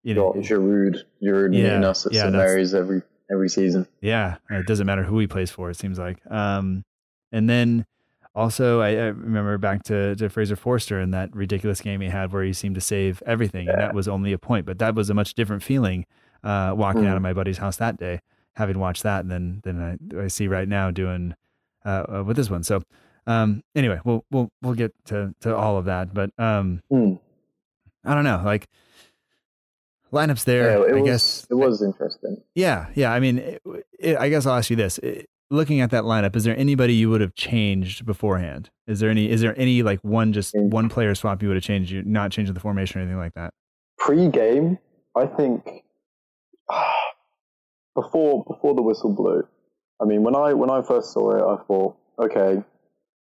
you 0.03 0.13
know, 0.13 0.33
Got 0.33 0.43
Giroud, 0.43 1.03
Giroud 1.21 1.53
Yeah, 1.53 1.63
meeting 1.63 1.83
us 1.83 2.05
at 2.05 2.13
yeah, 2.13 2.23
St 2.23 2.73
every 2.73 3.01
every 3.31 3.49
season. 3.49 3.87
Yeah, 4.01 4.37
it 4.49 4.67
doesn't 4.67 4.85
matter 4.85 5.03
who 5.03 5.19
he 5.19 5.27
plays 5.27 5.51
for. 5.51 5.69
It 5.69 5.75
seems 5.75 5.97
like. 5.99 6.19
Um, 6.29 6.83
and 7.31 7.49
then 7.49 7.85
also, 8.35 8.81
I, 8.81 8.89
I 8.89 9.05
remember 9.07 9.57
back 9.57 9.83
to, 9.83 10.15
to 10.15 10.29
Fraser 10.29 10.55
Forster 10.55 10.99
and 10.99 11.13
that 11.13 11.35
ridiculous 11.35 11.81
game 11.81 12.01
he 12.01 12.09
had 12.09 12.31
where 12.31 12.43
he 12.43 12.53
seemed 12.53 12.75
to 12.75 12.81
save 12.81 13.21
everything, 13.25 13.69
and 13.69 13.79
that 13.79 13.93
was 13.93 14.07
only 14.07 14.33
a 14.33 14.37
point. 14.37 14.65
But 14.65 14.79
that 14.79 14.95
was 14.95 15.09
a 15.09 15.13
much 15.13 15.33
different 15.33 15.63
feeling 15.63 16.05
uh, 16.43 16.73
walking 16.75 17.05
out 17.05 17.15
of 17.15 17.23
my 17.23 17.33
buddy's 17.33 17.57
house 17.57 17.77
that 17.77 17.97
day, 17.97 18.19
having 18.55 18.79
watched 18.79 19.03
that, 19.03 19.27
than 19.27 19.61
then 19.63 19.99
I, 20.15 20.23
I 20.23 20.27
see 20.27 20.47
right 20.47 20.67
now 20.67 20.91
doing 20.91 21.35
uh, 21.85 22.03
uh, 22.09 22.23
with 22.25 22.37
this 22.37 22.49
one. 22.49 22.63
So. 22.63 22.81
Um, 23.25 23.63
anyway, 23.73 24.01
we'll 24.03 24.25
we'll 24.31 24.51
we'll 24.61 24.73
get 24.73 24.93
to, 25.05 25.33
to 25.39 25.55
all 25.55 25.77
of 25.77 25.85
that, 25.85 26.13
but 26.13 26.31
um, 26.37 26.81
Hmm. 26.89 27.13
I 28.03 28.15
don't 28.15 28.25
know, 28.25 28.41
like 28.43 28.67
lineups 30.13 30.45
there. 30.45 30.71
Yeah, 30.87 30.95
I 30.95 31.01
was, 31.01 31.03
guess 31.09 31.47
it 31.49 31.55
was 31.55 31.81
interesting. 31.81 32.37
yeah, 32.55 32.87
yeah. 32.95 33.11
I 33.11 33.19
mean, 33.19 33.39
it, 33.39 33.61
it, 33.99 34.17
I 34.17 34.29
guess 34.29 34.45
I'll 34.45 34.55
ask 34.57 34.69
you 34.69 34.75
this: 34.75 34.97
It- 34.99 35.27
looking 35.51 35.81
at 35.81 35.91
that 35.91 36.03
lineup, 36.03 36.35
is 36.35 36.45
there 36.45 36.57
anybody 36.57 36.93
you 36.95 37.09
would 37.09 37.21
have 37.21 37.35
changed 37.35 38.05
beforehand? 38.05 38.69
Is 38.87 38.99
there 38.99 39.09
any? 39.09 39.29
Is 39.29 39.41
there 39.41 39.53
any 39.59 39.83
like 39.83 39.99
one 40.03 40.33
just 40.33 40.53
Mm. 40.55 40.69
one 40.69 40.89
player 40.89 41.13
swap 41.15 41.41
you 41.41 41.47
would 41.49 41.57
have 41.57 41.63
changed? 41.63 41.91
You 41.91 42.03
not 42.03 42.31
changing 42.31 42.53
the 42.53 42.59
formation 42.59 42.99
or 42.99 43.03
anything 43.03 43.19
like 43.19 43.33
that? 43.35 43.53
Pre-game, 43.99 44.77
I 45.15 45.25
think 45.27 45.83
before 47.95 48.43
before 48.45 48.75
the 48.75 48.81
whistle 48.81 49.13
blew. 49.13 49.47
I 50.01 50.05
mean, 50.05 50.23
when 50.23 50.35
I 50.35 50.53
when 50.53 50.69
I 50.69 50.81
first 50.81 51.13
saw 51.13 51.31
it, 51.31 51.41
I 51.59 51.63
thought, 51.65 51.95
okay, 52.19 52.63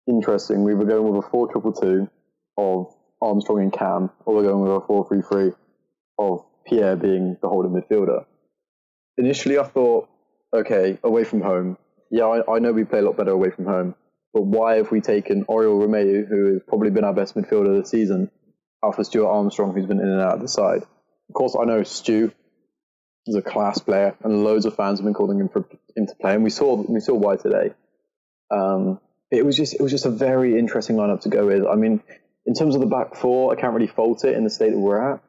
interesting. 0.06 0.64
We 0.64 0.74
were 0.74 0.84
going 0.84 1.12
with 1.12 1.24
a 1.24 1.28
four 1.30 1.50
triple 1.50 1.72
two 1.72 2.08
of 2.56 2.92
Armstrong 3.22 3.60
and 3.62 3.72
Cam, 3.72 4.10
or 4.26 4.34
we're 4.36 4.42
going 4.42 4.62
with 4.62 4.72
a 4.72 4.80
four 4.86 5.06
three 5.08 5.22
three 5.22 5.52
of 6.18 6.44
Pierre 6.68 6.96
being 6.96 7.36
the 7.40 7.48
holding 7.48 7.72
midfielder. 7.72 8.24
Initially, 9.16 9.58
I 9.58 9.64
thought, 9.64 10.08
okay, 10.54 10.98
away 11.02 11.24
from 11.24 11.40
home. 11.40 11.76
Yeah, 12.10 12.24
I, 12.24 12.56
I 12.56 12.58
know 12.58 12.72
we 12.72 12.84
play 12.84 13.00
a 13.00 13.02
lot 13.02 13.16
better 13.16 13.32
away 13.32 13.50
from 13.50 13.66
home, 13.66 13.94
but 14.32 14.42
why 14.42 14.76
have 14.76 14.90
we 14.90 15.00
taken 15.00 15.44
Oriol 15.44 15.84
Romeu, 15.84 16.26
who 16.28 16.52
has 16.52 16.62
probably 16.66 16.90
been 16.90 17.04
our 17.04 17.14
best 17.14 17.34
midfielder 17.34 17.80
this 17.80 17.90
season, 17.90 18.30
for 18.94 19.04
Stuart 19.04 19.28
Armstrong, 19.28 19.74
who's 19.74 19.86
been 19.86 20.00
in 20.00 20.08
and 20.08 20.20
out 20.20 20.34
of 20.34 20.40
the 20.40 20.48
side? 20.48 20.82
Of 20.82 21.34
course, 21.34 21.56
I 21.60 21.64
know 21.64 21.82
Stu 21.82 22.32
is 23.26 23.34
a 23.34 23.42
class 23.42 23.78
player, 23.78 24.16
and 24.22 24.44
loads 24.44 24.64
of 24.64 24.74
fans 24.76 24.98
have 24.98 25.04
been 25.04 25.14
calling 25.14 25.38
him 25.38 25.48
for 25.48 25.64
him 25.96 26.06
to 26.06 26.14
play, 26.20 26.34
and 26.34 26.44
we 26.44 26.50
saw 26.50 26.74
we 26.74 27.00
saw 27.00 27.14
why 27.14 27.36
today. 27.36 27.72
Um, 28.50 29.00
it 29.30 29.44
was 29.44 29.56
just 29.56 29.74
it 29.74 29.80
was 29.80 29.90
just 29.90 30.06
a 30.06 30.10
very 30.10 30.58
interesting 30.58 30.96
lineup 30.96 31.20
to 31.22 31.28
go 31.28 31.46
with. 31.46 31.66
I 31.66 31.74
mean, 31.74 32.00
in 32.46 32.54
terms 32.54 32.74
of 32.74 32.80
the 32.80 32.86
back 32.86 33.14
four, 33.14 33.52
I 33.52 33.60
can't 33.60 33.74
really 33.74 33.88
fault 33.88 34.24
it 34.24 34.34
in 34.34 34.44
the 34.44 34.50
state 34.50 34.70
that 34.70 34.78
we're 34.78 35.14
at. 35.14 35.20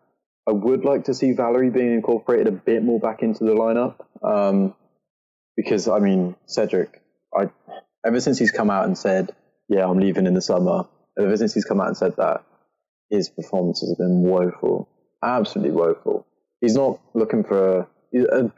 I 0.49 0.51
would 0.51 0.83
like 0.83 1.03
to 1.05 1.13
see 1.13 1.33
Valery 1.33 1.69
being 1.69 1.93
incorporated 1.93 2.47
a 2.47 2.51
bit 2.51 2.83
more 2.83 2.99
back 2.99 3.21
into 3.21 3.43
the 3.43 3.51
lineup, 3.53 3.97
um, 4.23 4.73
because 5.55 5.87
I 5.87 5.99
mean 5.99 6.35
Cedric, 6.47 7.01
I 7.37 7.51
ever 8.03 8.19
since 8.19 8.39
he's 8.39 8.49
come 8.51 8.71
out 8.71 8.85
and 8.85 8.97
said, 8.97 9.31
"Yeah, 9.67 9.87
I'm 9.87 9.99
leaving 9.99 10.25
in 10.25 10.33
the 10.33 10.41
summer," 10.41 10.85
ever 11.19 11.37
since 11.37 11.53
he's 11.53 11.65
come 11.65 11.79
out 11.79 11.87
and 11.89 11.97
said 11.97 12.15
that, 12.17 12.43
his 13.11 13.29
performances 13.29 13.89
have 13.91 13.99
been 13.99 14.23
woeful, 14.23 14.89
absolutely 15.23 15.71
woeful. 15.75 16.25
He's 16.61 16.75
not 16.75 16.99
looking 17.13 17.43
for. 17.43 17.87
he's 18.11 18.25
a- 18.25 18.51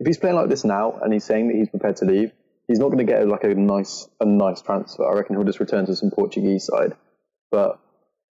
If 0.00 0.06
he's 0.06 0.18
playing 0.18 0.36
like 0.36 0.50
this 0.50 0.64
now 0.64 0.98
and 1.02 1.14
he's 1.14 1.24
saying 1.24 1.48
that 1.48 1.56
he's 1.56 1.70
prepared 1.70 1.96
to 1.96 2.04
leave, 2.04 2.30
he's 2.66 2.78
not 2.78 2.88
going 2.88 2.98
to 3.06 3.10
get 3.10 3.26
like 3.26 3.44
a 3.44 3.54
nice 3.54 4.06
a 4.20 4.26
nice 4.26 4.60
transfer. 4.60 5.06
I 5.10 5.14
reckon 5.14 5.34
he'll 5.36 5.46
just 5.46 5.60
return 5.60 5.86
to 5.86 5.96
some 5.96 6.10
Portuguese 6.10 6.64
side. 6.66 6.92
But 7.50 7.80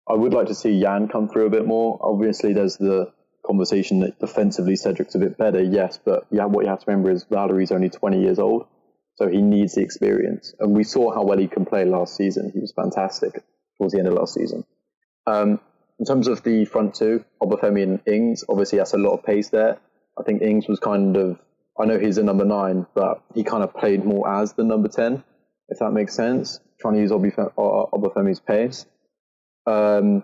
I 0.10 0.14
would 0.16 0.34
like 0.34 0.48
to 0.48 0.56
see 0.56 0.72
Yan 0.72 1.08
come 1.08 1.30
through 1.30 1.46
a 1.46 1.50
bit 1.52 1.68
more. 1.68 2.00
Obviously, 2.02 2.54
there's 2.54 2.78
the 2.78 3.12
conversation 3.46 4.00
that 4.00 4.20
defensively 4.20 4.76
Cedric's 4.76 5.16
a 5.16 5.20
bit 5.20 5.38
better, 5.38 5.62
yes, 5.62 6.00
but 6.04 6.26
yeah, 6.32 6.46
what 6.46 6.66
you 6.66 6.70
have 6.70 6.80
to 6.80 6.86
remember 6.88 7.12
is 7.12 7.26
Valery's 7.30 7.72
only 7.72 7.90
20 7.90 8.22
years 8.22 8.40
old, 8.40 8.66
so 9.16 9.28
he 9.28 9.42
needs 9.42 9.76
the 9.76 9.82
experience. 9.82 10.54
And 10.60 10.76
we 10.76 10.84
saw 10.84 11.14
how 11.14 11.24
well 11.24 11.38
he 11.38 11.48
can 11.48 11.66
play 11.66 11.86
last 11.86 12.16
season. 12.16 12.52
He 12.54 12.60
was 12.60 12.72
fantastic 12.72 13.44
towards 13.78 13.94
the 13.94 14.00
end 14.00 14.08
of 14.08 14.14
last 14.16 14.34
season. 14.34 14.66
Um, 15.28 15.60
in 16.00 16.06
terms 16.06 16.28
of 16.28 16.44
the 16.44 16.66
front 16.66 16.96
two, 16.96 17.24
Obafemi 17.42 17.84
and 17.84 18.00
Ings, 18.08 18.44
obviously 18.48 18.78
that's 18.78 18.94
a 18.94 18.98
lot 18.98 19.14
of 19.14 19.24
pace 19.24 19.50
there. 19.50 19.78
I 20.18 20.24
think 20.24 20.42
Ings 20.42 20.68
was 20.68 20.80
kind 20.80 21.16
of, 21.18 21.40
I 21.80 21.86
know 21.86 22.00
he's 22.00 22.18
a 22.18 22.24
number 22.24 22.46
nine, 22.46 22.88
but 22.96 23.22
he 23.36 23.44
kind 23.44 23.64
of 23.64 23.74
played 23.74 24.06
more 24.06 24.30
as 24.30 24.54
the 24.54 24.64
number 24.64 24.90
10, 24.90 25.24
if 25.70 25.80
that 25.80 25.92
makes 25.92 26.16
sense, 26.16 26.60
trying 26.80 26.96
to 26.96 27.00
use 27.02 27.12
uh, 27.12 27.16
Obafemi's 27.18 28.40
pace. 28.40 28.86
Um, 29.70 30.24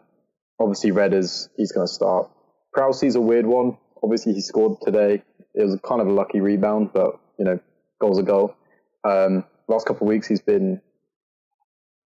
obviously, 0.60 0.92
Red 0.92 1.14
is 1.14 1.50
he's 1.56 1.72
going 1.72 1.88
to 1.88 1.94
start. 1.94 2.30
Prowsey's 2.76 3.16
a 3.16 3.22
weird 3.22 3.46
one. 3.46 3.78
Obviously, 4.04 4.34
he 4.34 4.42
scored 4.42 4.78
today. 4.82 5.22
It 5.54 5.64
was 5.64 5.80
kind 5.88 6.02
of 6.02 6.08
a 6.08 6.12
lucky 6.12 6.42
rebound, 6.42 6.92
but 6.94 7.20
you 7.38 7.46
know, 7.46 7.60
goal's 8.02 8.20
a 8.20 8.24
goal. 8.24 8.56
Um, 9.04 9.46
last 9.68 9.86
couple 9.86 10.08
of 10.08 10.10
weeks, 10.10 10.28
he's 10.28 10.42
been 10.42 10.82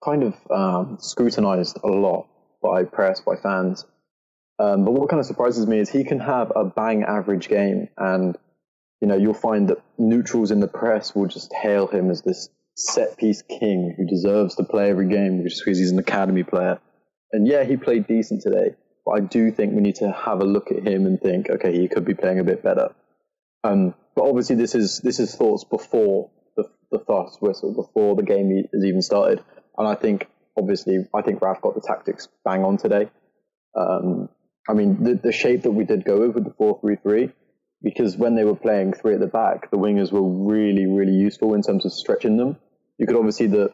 kind 0.04 0.22
of 0.22 0.34
um, 0.50 0.98
scrutinized 1.00 1.78
a 1.82 1.88
lot 1.88 2.26
by 2.62 2.84
press, 2.84 3.20
by 3.20 3.36
fans. 3.36 3.84
Um, 4.58 4.84
but 4.84 4.92
what 4.92 5.08
kind 5.08 5.20
of 5.20 5.26
surprises 5.26 5.66
me 5.66 5.78
is 5.78 5.88
he 5.88 6.04
can 6.04 6.18
have 6.18 6.52
a 6.54 6.64
bang 6.64 7.04
average 7.04 7.48
game, 7.48 7.88
and 7.96 8.36
you 9.00 9.06
know 9.06 9.16
you'll 9.16 9.34
find 9.34 9.68
that 9.68 9.78
neutrals 9.96 10.50
in 10.50 10.58
the 10.58 10.66
press 10.68 11.14
will 11.14 11.28
just 11.28 11.52
hail 11.52 11.86
him 11.86 12.10
as 12.10 12.22
this 12.22 12.48
set 12.74 13.16
piece 13.16 13.42
king 13.42 13.94
who 13.96 14.06
deserves 14.06 14.56
to 14.56 14.64
play 14.64 14.90
every 14.90 15.08
game 15.08 15.42
just 15.44 15.62
because 15.64 15.78
he's 15.78 15.92
an 15.92 15.98
academy 15.98 16.42
player. 16.42 16.80
And 17.32 17.46
yeah, 17.46 17.64
he 17.64 17.76
played 17.76 18.06
decent 18.06 18.42
today, 18.42 18.74
but 19.04 19.12
I 19.12 19.20
do 19.20 19.50
think 19.50 19.74
we 19.74 19.82
need 19.82 19.96
to 19.96 20.10
have 20.10 20.40
a 20.40 20.44
look 20.44 20.70
at 20.70 20.86
him 20.86 21.06
and 21.06 21.20
think, 21.20 21.50
okay, 21.50 21.78
he 21.78 21.88
could 21.88 22.04
be 22.04 22.14
playing 22.14 22.38
a 22.38 22.44
bit 22.44 22.62
better. 22.62 22.94
Um, 23.64 23.94
but 24.14 24.24
obviously, 24.28 24.56
this 24.56 24.74
is 24.74 25.00
this 25.00 25.20
is 25.20 25.34
thoughts 25.34 25.64
before 25.64 26.30
the 26.56 26.64
the 26.90 26.98
fast 27.00 27.42
whistle, 27.42 27.74
before 27.74 28.16
the 28.16 28.22
game 28.22 28.64
has 28.72 28.84
even 28.84 29.02
started. 29.02 29.42
And 29.76 29.86
I 29.86 29.94
think, 29.94 30.26
obviously, 30.56 31.06
I 31.14 31.22
think 31.22 31.42
Ralph 31.42 31.60
got 31.60 31.74
the 31.74 31.80
tactics 31.80 32.28
bang 32.44 32.64
on 32.64 32.78
today. 32.78 33.10
Um, 33.76 34.28
I 34.68 34.72
mean, 34.72 35.02
the, 35.04 35.14
the 35.14 35.32
shape 35.32 35.62
that 35.62 35.70
we 35.70 35.84
did 35.84 36.04
go 36.04 36.20
with 36.20 36.34
with 36.34 36.44
the 36.44 36.54
four 36.54 36.78
three 36.80 36.96
three, 36.96 37.30
because 37.82 38.16
when 38.16 38.36
they 38.36 38.44
were 38.44 38.56
playing 38.56 38.94
three 38.94 39.14
at 39.14 39.20
the 39.20 39.26
back, 39.26 39.70
the 39.70 39.78
wingers 39.78 40.10
were 40.10 40.22
really, 40.22 40.86
really 40.86 41.12
useful 41.12 41.54
in 41.54 41.62
terms 41.62 41.84
of 41.84 41.92
stretching 41.92 42.36
them. 42.36 42.56
You 42.98 43.06
could 43.06 43.16
obviously 43.16 43.46
the 43.46 43.72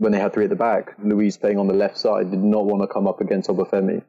when 0.00 0.12
they 0.12 0.18
had 0.18 0.32
three 0.32 0.44
at 0.44 0.50
the 0.50 0.56
back, 0.56 0.94
Luiz 1.04 1.36
playing 1.36 1.58
on 1.58 1.66
the 1.66 1.74
left 1.74 1.98
side 1.98 2.30
did 2.30 2.42
not 2.42 2.64
want 2.64 2.82
to 2.82 2.88
come 2.88 3.06
up 3.06 3.20
against 3.20 3.50
Obafemi 3.50 4.02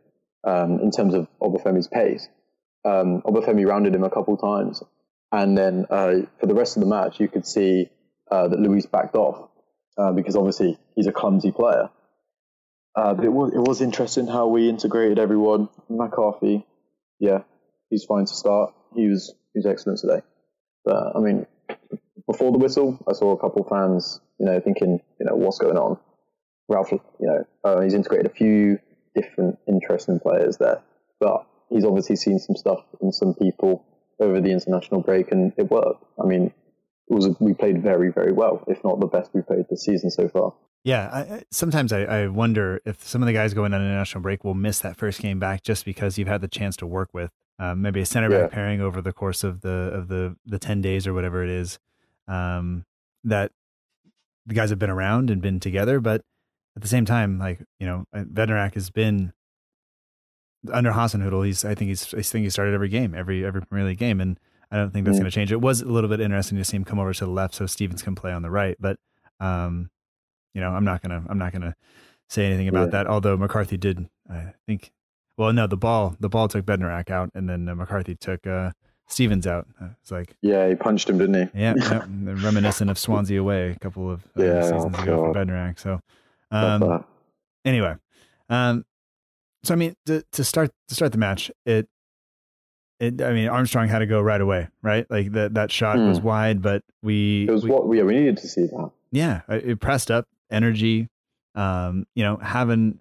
um, 0.48 0.80
in 0.80 0.90
terms 0.90 1.14
of 1.14 1.28
Obafemi's 1.42 1.90
pace. 1.90 2.30
Um, 2.86 3.22
Obafemi 3.24 3.68
rounded 3.68 3.94
him 3.94 4.06
a 4.06 4.10
couple 4.10 4.38
times, 4.38 4.82
and 5.34 5.58
then 5.58 5.86
uh, 5.90 6.14
for 6.40 6.48
the 6.48 6.56
rest 6.56 6.78
of 6.78 6.82
the 6.82 6.88
match, 6.88 7.20
you 7.20 7.28
could 7.28 7.46
see 7.46 7.90
uh, 8.32 8.48
that 8.48 8.58
Luiz 8.58 8.86
backed 8.86 9.16
off 9.16 9.50
uh, 9.98 10.14
because 10.14 10.38
obviously 10.38 10.80
he's 10.96 11.08
a 11.08 11.12
clumsy 11.12 11.52
player. 11.52 11.90
Uh, 12.96 13.14
but 13.14 13.26
it 13.26 13.34
was 13.34 13.54
it 13.54 13.60
was 13.60 13.82
interesting 13.82 14.28
how 14.28 14.48
we 14.48 14.70
integrated 14.70 15.20
everyone. 15.20 15.68
McCarthy, 15.90 16.66
yeah, 17.20 17.40
he's 17.90 18.06
fine 18.06 18.26
to 18.26 18.34
start. 18.34 18.74
He 18.96 19.08
was 19.08 19.36
he 19.54 19.60
was 19.60 19.66
excellent 19.66 20.00
today. 20.00 20.22
But 20.86 21.18
I 21.18 21.20
mean, 21.20 21.46
before 22.32 22.54
the 22.54 22.60
whistle, 22.60 22.98
I 23.10 23.12
saw 23.12 23.32
a 23.32 23.38
couple 23.38 23.66
fans, 23.66 24.22
you 24.42 24.48
know, 24.48 24.60
thinking, 24.60 25.00
you 25.20 25.26
know, 25.28 25.36
what's 25.36 25.60
going 25.60 25.78
on. 25.78 26.00
Ralph, 26.68 26.92
you 26.92 27.00
know, 27.20 27.46
uh, 27.64 27.80
he's 27.82 27.94
integrated 27.94 28.26
a 28.26 28.34
few 28.34 28.80
different 29.14 29.60
interesting 29.68 30.20
players 30.20 30.58
there, 30.58 30.82
but 31.20 31.46
he's 31.70 31.86
obviously 31.86 32.16
seen 32.16 32.40
some 32.40 32.56
stuff 32.56 32.80
in 33.02 33.12
some 33.12 33.36
people 33.36 33.86
over 34.20 34.42
the 34.42 34.50
international 34.50 35.02
break, 35.02 35.32
and 35.32 35.54
it 35.58 35.70
worked. 35.70 36.04
I 36.20 36.26
mean, 36.26 36.48
it 36.48 37.14
was 37.14 37.30
we 37.40 37.54
played 37.54 37.84
very, 37.84 38.12
very 38.12 38.32
well, 38.32 38.64
if 38.68 38.84
not 38.84 39.00
the 39.00 39.06
best 39.06 39.30
we 39.32 39.44
played 39.44 39.66
this 39.70 39.84
season 39.84 40.10
so 40.10 40.28
far. 40.28 40.56
Yeah, 40.84 41.10
I, 41.14 41.44
sometimes 41.52 41.94
I, 41.94 42.02
I, 42.02 42.28
wonder 42.28 42.82
if 42.86 43.08
some 43.08 43.22
of 43.22 43.28
the 43.28 43.34
guys 43.34 43.54
going 43.54 43.72
on 43.72 43.82
international 43.82 44.24
break 44.24 44.44
will 44.44 44.56
miss 44.56 44.80
that 44.80 44.98
first 44.98 45.22
game 45.22 45.38
back 45.38 45.62
just 45.62 45.86
because 45.86 46.18
you've 46.18 46.28
had 46.28 46.42
the 46.42 46.48
chance 46.48 46.76
to 46.78 46.88
work 46.88 47.10
with 47.14 47.30
um, 47.60 47.84
maybe 47.84 48.02
a 48.02 48.06
center 48.08 48.30
back 48.30 48.50
yeah. 48.50 48.56
pairing 48.56 48.82
over 48.82 49.00
the 49.00 49.14
course 49.14 49.44
of 49.44 49.62
the 49.62 49.70
of 49.70 50.08
the 50.08 50.36
the 50.48 50.58
ten 50.58 50.82
days 50.82 51.06
or 51.06 51.14
whatever 51.14 51.44
it 51.44 51.52
is. 51.52 51.78
Um, 52.28 52.86
that 53.24 53.52
the 54.46 54.54
guys 54.54 54.70
have 54.70 54.80
been 54.80 54.90
around 54.90 55.30
and 55.30 55.42
been 55.42 55.60
together, 55.60 56.00
but 56.00 56.22
at 56.76 56.82
the 56.82 56.88
same 56.88 57.06
time, 57.06 57.38
like 57.40 57.62
you 57.80 57.88
know, 57.88 58.06
Bednarek 58.16 58.74
has 58.76 58.90
been 58.90 59.34
under 60.72 60.92
Hasenhüttl. 60.92 61.46
He's 61.46 61.66
I 61.66 61.76
think 61.76 61.90
he's 61.90 62.14
I 62.14 62.22
think 62.22 62.44
he 62.44 62.50
started 62.50 62.74
every 62.74 62.90
game, 62.90 63.14
every 63.16 63.46
every 63.46 63.62
Premier 63.62 63.88
League 63.88 63.98
game, 63.98 64.22
and 64.22 64.40
I 64.72 64.78
don't 64.78 64.92
think 64.92 65.06
that's 65.06 65.18
mm. 65.18 65.22
going 65.22 65.32
to 65.32 65.36
change. 65.36 65.52
It 65.52 65.62
was 65.62 65.82
a 65.82 65.86
little 65.86 66.10
bit 66.10 66.22
interesting 66.22 66.58
to 66.58 66.64
see 66.64 66.78
him 66.78 66.86
come 66.86 67.00
over 67.00 67.14
to 67.14 67.26
the 67.26 67.32
left 67.32 67.56
so 67.56 67.66
Stephens 67.66 68.02
can 68.02 68.16
play 68.16 68.32
on 68.32 68.42
the 68.42 68.52
right, 68.52 68.78
but 68.80 68.98
um, 69.40 69.90
you 70.54 70.62
know, 70.62 70.70
I'm 70.70 70.86
not 70.86 71.02
gonna 71.02 71.24
I'm 71.30 71.38
not 71.38 71.52
gonna 71.52 71.76
say 72.30 72.46
anything 72.46 72.68
about 72.68 72.88
yeah. 72.88 73.04
that. 73.04 73.08
Although 73.08 73.38
McCarthy 73.38 73.78
did, 73.78 74.08
I 74.30 74.54
think. 74.68 74.92
Well, 75.38 75.54
no, 75.54 75.66
the 75.66 75.78
ball 75.78 76.16
the 76.20 76.30
ball 76.30 76.48
took 76.48 76.66
Bednarek 76.66 77.10
out, 77.10 77.32
and 77.34 77.50
then 77.50 77.68
uh, 77.68 77.76
McCarthy 77.76 78.16
took 78.16 78.46
uh, 78.46 78.72
Stephens 79.12 79.46
out. 79.46 79.68
Uh, 79.80 79.90
it's 80.02 80.12
like 80.12 80.36
yeah, 80.42 80.70
he 80.70 80.76
punched 80.76 81.10
him, 81.10 81.18
didn't 81.18 81.50
he? 81.54 81.60
Yeah, 81.60 81.74
yeah 81.78 82.06
reminiscent 82.08 82.90
of 82.90 82.98
Swansea 82.98 83.40
away 83.40 83.72
a 83.72 83.80
couple 83.80 84.10
of 84.10 84.26
uh, 84.38 84.44
yeah, 84.44 84.62
seasons 84.64 84.96
oh, 84.98 85.04
ago 85.04 85.18
for 85.18 85.34
Bednarek. 85.34 85.80
So 85.80 86.00
um, 86.52 87.04
anyway, 87.66 87.96
um, 88.50 88.86
so 89.64 89.74
I 89.74 89.78
mean 89.78 89.96
to 90.06 90.24
to 90.32 90.44
start 90.44 90.72
to 90.88 90.96
start 90.96 91.12
the 91.12 91.18
match, 91.18 91.52
it 91.66 91.88
it, 93.02 93.22
I 93.22 93.34
mean, 93.34 93.50
Armstrong 93.50 93.88
had 93.88 94.00
to 94.00 94.06
go 94.06 94.22
right 94.22 94.40
away, 94.40 94.68
right? 94.84 95.06
Like 95.10 95.32
that 95.34 95.56
that 95.56 95.72
shot 95.72 95.98
mm. 95.98 96.08
was 96.08 96.22
wide, 96.22 96.62
but 96.62 96.84
we 97.02 97.48
it 97.50 97.52
was 97.52 97.64
we, 97.64 97.70
what 97.72 97.88
we, 97.88 97.98
yeah, 97.98 98.04
we 98.04 98.14
needed 98.14 98.38
to 98.38 98.48
see 98.48 98.62
that. 98.62 98.92
Yeah, 99.12 99.42
it 99.50 99.80
pressed 99.82 100.12
up 100.12 100.28
energy. 100.50 101.10
Um, 101.56 102.06
you 102.16 102.24
know, 102.24 102.38
having 102.38 103.00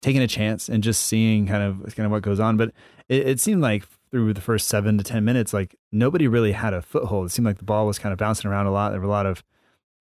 taken 0.00 0.22
a 0.22 0.28
chance 0.28 0.68
and 0.68 0.82
just 0.82 1.02
seeing 1.02 1.46
kind 1.46 1.62
of 1.62 1.94
kind 1.94 2.06
of 2.06 2.12
what 2.12 2.22
goes 2.22 2.40
on, 2.40 2.56
but 2.56 2.72
it, 3.08 3.26
it 3.26 3.40
seemed 3.40 3.60
like 3.60 3.84
through 4.12 4.34
the 4.34 4.40
first 4.40 4.68
seven 4.68 4.96
to 4.98 5.04
ten 5.04 5.24
minutes, 5.24 5.52
like 5.52 5.74
nobody 5.90 6.28
really 6.28 6.52
had 6.52 6.74
a 6.74 6.82
foothold. 6.82 7.26
It 7.26 7.30
seemed 7.30 7.46
like 7.46 7.58
the 7.58 7.64
ball 7.64 7.86
was 7.86 7.98
kind 7.98 8.12
of 8.12 8.18
bouncing 8.18 8.48
around 8.48 8.66
a 8.66 8.72
lot. 8.72 8.92
There 8.92 9.00
were 9.00 9.06
a 9.06 9.10
lot 9.10 9.26
of 9.26 9.42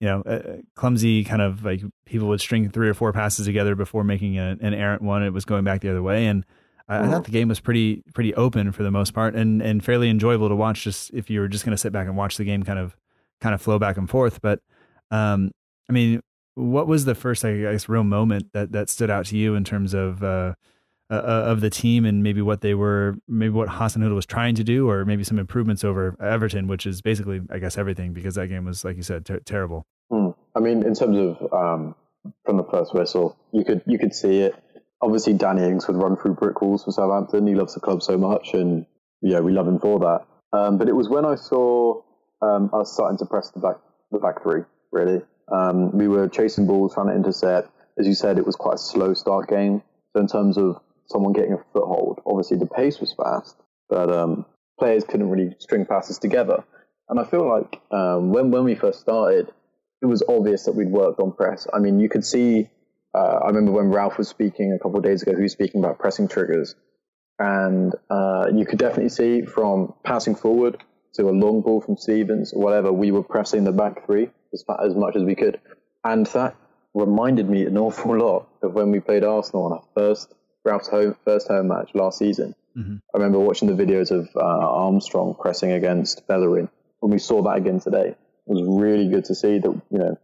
you 0.01 0.07
know, 0.07 0.21
uh, 0.23 0.59
clumsy 0.77 1.25
kind 1.25 1.43
of 1.43 1.65
like 1.65 1.83
people 2.07 2.29
would 2.29 2.41
string 2.41 2.69
three 2.71 2.89
or 2.89 2.95
four 2.95 3.13
passes 3.13 3.47
together 3.47 3.75
before 3.75 4.05
making 4.05 4.39
a, 4.39 4.57
an 4.61 4.75
errant 4.75 5.03
one. 5.03 5.23
It 5.23 5.33
was 5.33 5.45
going 5.45 5.65
back 5.65 5.81
the 5.81 5.91
other 5.91 6.03
way, 6.03 6.27
and 6.27 6.45
I, 6.89 7.01
I, 7.01 7.09
thought 7.09 7.25
the 7.25 7.33
game 7.33 7.49
was 7.49 7.59
pretty 7.59 8.05
pretty 8.15 8.35
open 8.35 8.71
for 8.71 8.85
the 8.85 8.93
most 8.93 9.13
part 9.13 9.35
and 9.35 9.61
and 9.61 9.85
fairly 9.85 10.09
enjoyable 10.09 10.49
to 10.49 10.55
watch. 10.55 10.85
Just 10.85 11.13
if 11.13 11.29
you 11.29 11.41
were 11.41 11.49
just 11.49 11.65
going 11.65 11.73
to 11.73 11.79
sit 11.79 11.93
back 11.93 12.07
and 12.07 12.17
watch 12.17 12.37
the 12.37 12.45
game, 12.45 12.63
kind 12.63 12.79
of 12.79 12.97
kind 13.41 13.55
of 13.55 13.61
flow 13.61 13.79
back 13.79 13.97
and 13.97 14.09
forth. 14.09 14.41
But 14.41 14.61
um, 15.11 15.51
I 15.91 15.93
mean, 15.93 16.21
what 16.55 16.87
was 16.87 17.05
the 17.05 17.17
first 17.17 17.45
I 17.45 17.57
guess 17.57 17.89
real 17.89 18.05
moment 18.05 18.53
that 18.53 18.71
that 18.73 18.89
stood 18.91 19.11
out 19.11 19.27
to 19.27 19.37
you 19.37 19.57
in 19.57 19.65
terms 19.65 19.95
of 19.95 20.23
uh, 20.23 20.55
uh, 21.11 21.15
uh 21.15 21.45
of 21.47 21.61
the 21.61 21.71
team 21.71 22.05
and 22.05 22.23
maybe 22.23 22.43
what 22.43 22.61
they 22.61 22.75
were, 22.75 23.17
maybe 23.27 23.53
what 23.53 23.69
Hasenhüttl 23.69 24.15
was 24.15 24.27
trying 24.27 24.55
to 24.57 24.65
do, 24.65 24.89
or 24.89 25.05
maybe 25.05 25.25
some 25.25 25.39
improvements 25.39 25.85
over 25.85 26.17
Everton, 26.21 26.69
which 26.69 26.87
is 26.87 27.01
basically 27.03 27.41
I 27.51 27.59
guess 27.59 27.79
everything 27.79 28.13
because 28.13 28.35
that 28.35 28.49
game 28.49 28.65
was 28.65 28.85
like 28.85 28.97
you 28.97 29.03
said 29.03 29.27
ter- 29.27 29.41
terrible. 29.41 29.87
Hmm. 30.11 30.31
I 30.55 30.61
mean, 30.61 30.85
in 30.85 30.95
terms 30.95 31.17
of 31.17 31.53
um, 31.53 31.95
from 32.45 32.57
the 32.57 32.65
first 32.65 32.95
whistle, 32.95 33.37
you 33.53 33.65
could 33.65 33.83
you 33.87 33.99
could 33.99 34.15
see 34.15 34.41
it 34.41 34.55
obviously 35.01 35.33
Danny 35.35 35.65
Ings 35.65 35.87
would 35.89 35.97
run 35.97 36.17
through 36.17 36.35
brick 36.35 36.61
walls 36.61 36.85
for 36.85 36.93
Southampton. 36.93 37.47
He 37.47 37.55
loves 37.55 37.75
the 37.75 37.81
club 37.81 38.03
so 38.03 38.17
much, 38.17 38.55
and 38.55 38.87
yeah, 39.21 39.41
we 39.41 39.53
love 39.53 39.69
him 39.69 39.79
for 39.79 39.99
that. 40.01 40.27
Um, 40.57 40.79
but 40.79 40.89
it 40.89 40.95
was 40.95 41.09
when 41.09 41.25
I 41.25 41.35
saw 41.35 42.03
um, 42.43 42.71
us 42.73 42.93
starting 42.93 43.19
to 43.19 43.27
press 43.27 43.51
the 43.51 43.61
back 43.61 43.77
the 44.11 44.19
back 44.19 44.43
three. 44.43 44.63
Really, 44.91 45.23
um, 45.53 45.97
we 45.97 46.09
were 46.09 46.29
chasing 46.29 46.67
balls, 46.67 46.95
trying 46.95 47.09
to 47.09 47.15
intercept. 47.15 47.71
As 47.99 48.07
you 48.07 48.15
said, 48.15 48.39
it 48.39 48.47
was 48.47 48.57
quite 48.57 48.77
a 48.77 48.79
slow 48.79 49.15
start 49.15 49.49
game. 49.49 49.83
So 50.13 50.21
in 50.21 50.29
terms 50.29 50.57
of 50.57 50.81
someone 51.09 51.33
getting 51.33 51.55
a 51.55 51.65
foothold, 51.73 52.21
obviously 52.27 52.57
the 52.57 52.67
pace 52.67 53.01
was 53.01 53.13
fast, 53.13 53.57
but 53.89 54.11
um, 54.11 54.45
players 54.79 55.05
couldn't 55.05 55.31
really 55.31 55.55
string 55.59 55.87
passes 55.87 56.19
together. 56.19 56.65
And 57.09 57.19
I 57.19 57.25
feel 57.25 57.49
like 57.49 57.81
um, 57.91 58.31
when 58.31 58.51
when 58.51 58.65
we 58.65 58.75
first 58.75 59.01
started, 59.01 59.51
it 60.03 60.07
was 60.07 60.23
obvious 60.29 60.65
that 60.65 60.73
we'd 60.73 60.91
worked 60.91 61.21
on 61.21 61.33
press. 61.33 61.67
I 61.73 61.79
mean, 61.79 62.01
you 62.01 62.09
could 62.09 62.25
see 62.25 62.69
uh, 63.15 63.41
I 63.43 63.47
remember 63.49 63.73
when 63.73 63.91
Ralph 63.91 64.19
was 64.19 64.29
speaking 64.29 64.73
a 64.73 64.79
couple 64.79 64.99
of 64.99 65.05
days 65.05 65.23
ago, 65.23 65.35
he 65.35 65.43
was 65.43 65.53
speaking 65.53 65.83
about 65.83 65.99
pressing 65.99 66.29
triggers. 66.29 66.75
And 67.39 67.95
uh, 68.11 68.49
you 68.55 68.67
could 68.67 68.79
definitely 68.79 69.11
see 69.11 69.43
from 69.43 69.95
passing 70.05 70.35
forward 70.35 70.83
to 71.15 71.29
a 71.29 71.31
long 71.31 71.63
ball 71.63 71.81
from 71.81 71.97
Stephens 71.97 72.53
or 72.53 72.63
whatever, 72.63 72.93
we 72.93 73.11
were 73.11 73.23
pressing 73.23 73.65
the 73.65 73.73
back 73.73 74.05
three 74.07 74.31
as, 74.53 74.65
as 74.85 74.95
much 74.95 75.17
as 75.17 75.23
we 75.23 75.35
could. 75.35 75.61
And 76.05 76.27
that 76.27 76.57
reminded 76.95 77.49
me 77.49 77.65
an 77.65 77.79
awful 77.79 78.19
lot 78.19 78.49
of 78.63 78.75
when 78.75 78.91
we 78.91 79.01
played 79.01 79.25
Arsenal 79.25 79.67
on 79.67 79.73
our 79.73 79.85
first 79.95 80.35
Ralph's 80.69 80.89
home 80.89 81.17
first 81.25 81.49
home 81.49 81.69
match 81.69 81.91
last 81.95 82.19
season. 82.19 82.55
Mm-hmm. 82.77 82.97
I 83.15 83.19
remember 83.19 83.39
watching 83.39 83.75
the 83.75 83.83
videos 83.83 84.11
of 84.11 84.29
uh, 84.37 84.41
Armstrong 84.41 85.35
pressing 85.39 85.73
against 85.73 86.27
Bellerin. 86.27 86.69
When 87.01 87.13
we 87.13 87.19
saw 87.19 87.43
that 87.43 87.57
again 87.57 87.81
today, 87.81 88.09
it 88.09 88.17
was 88.47 88.63
really 88.63 89.09
good 89.09 89.25
to 89.27 89.35
see 89.35 89.59
that 89.59 89.83
you 89.91 89.99
know 89.99 90.19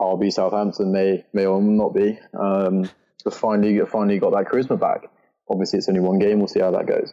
RB 0.00 0.32
Southampton 0.32 0.92
may 0.92 1.24
may 1.32 1.46
or 1.46 1.60
not 1.60 1.94
be. 1.94 2.18
Um, 2.38 2.90
but 3.24 3.34
finally, 3.34 3.78
finally 3.86 4.18
got 4.18 4.32
that 4.32 4.46
charisma 4.46 4.78
back. 4.78 5.08
Obviously, 5.48 5.78
it's 5.78 5.88
only 5.88 6.00
one 6.00 6.18
game. 6.18 6.38
We'll 6.38 6.48
see 6.48 6.60
how 6.60 6.72
that 6.72 6.86
goes. 6.86 7.12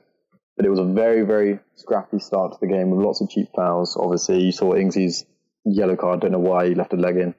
But 0.55 0.65
it 0.65 0.69
was 0.69 0.79
a 0.79 0.85
very, 0.85 1.21
very 1.21 1.59
scrappy 1.75 2.19
start 2.19 2.53
to 2.53 2.57
the 2.59 2.67
game 2.67 2.89
with 2.89 3.05
lots 3.05 3.21
of 3.21 3.29
cheap 3.29 3.49
fouls. 3.55 3.95
Obviously, 3.95 4.41
you 4.41 4.51
saw 4.51 4.73
Ingsy's 4.73 5.25
yellow 5.65 5.95
card. 5.95 6.21
Don't 6.21 6.31
know 6.31 6.39
why 6.39 6.67
he 6.67 6.75
left 6.75 6.93
a 6.93 6.97
leg 6.97 7.17
in. 7.17 7.35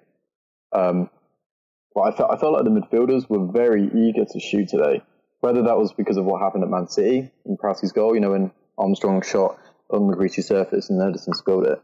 Um, 0.73 1.11
but 1.95 2.03
I 2.03 2.17
felt 2.17 2.31
I 2.31 2.37
felt 2.37 2.53
like 2.53 2.65
the 2.65 2.71
midfielders 2.71 3.29
were 3.29 3.47
very 3.47 3.85
eager 3.85 4.25
to 4.25 4.41
shoot 4.41 4.69
today. 4.69 5.03
Whether 5.41 5.63
that 5.63 5.79
was 5.79 5.93
because 5.93 6.17
of 6.17 6.25
what 6.25 6.43
happened 6.43 6.65
at 6.65 6.71
Man 6.71 6.89
City 6.89 7.31
in 7.47 7.57
Prowse's 7.57 7.93
goal, 7.93 8.15
you 8.15 8.21
know, 8.21 8.33
when 8.33 8.53
Armstrong 8.77 9.23
shot 9.23 9.59
on 9.91 10.09
the 10.09 10.17
greasy 10.17 10.43
surface 10.43 10.91
and 10.91 11.01
Ederson 11.01 11.35
scored 11.35 11.67
it, 11.67 11.83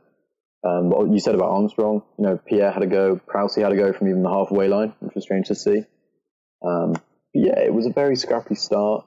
um, 0.65 1.13
you 1.13 1.21
said 1.21 1.35
about 1.35 1.51
Armstrong, 1.51 2.03
you 2.19 2.25
know, 2.25 2.39
Pierre 2.39 2.73
had 2.73 2.81
to 2.81 2.87
go, 2.87 3.17
Prowse 3.17 3.57
had 3.57 3.69
to 3.69 3.77
go 3.77 3.93
from 3.93 4.09
even 4.09 4.23
the 4.23 4.31
halfway 4.31 4.69
line, 4.69 4.95
which 5.01 5.15
was 5.15 5.25
strange 5.25 5.49
to 5.49 5.55
see. 5.55 5.85
Um, 6.67 6.97
yeah, 7.35 7.59
it 7.61 7.73
was 7.73 7.87
a 7.87 7.91
very 7.91 8.17
scrappy 8.17 8.55
start. 8.55 9.05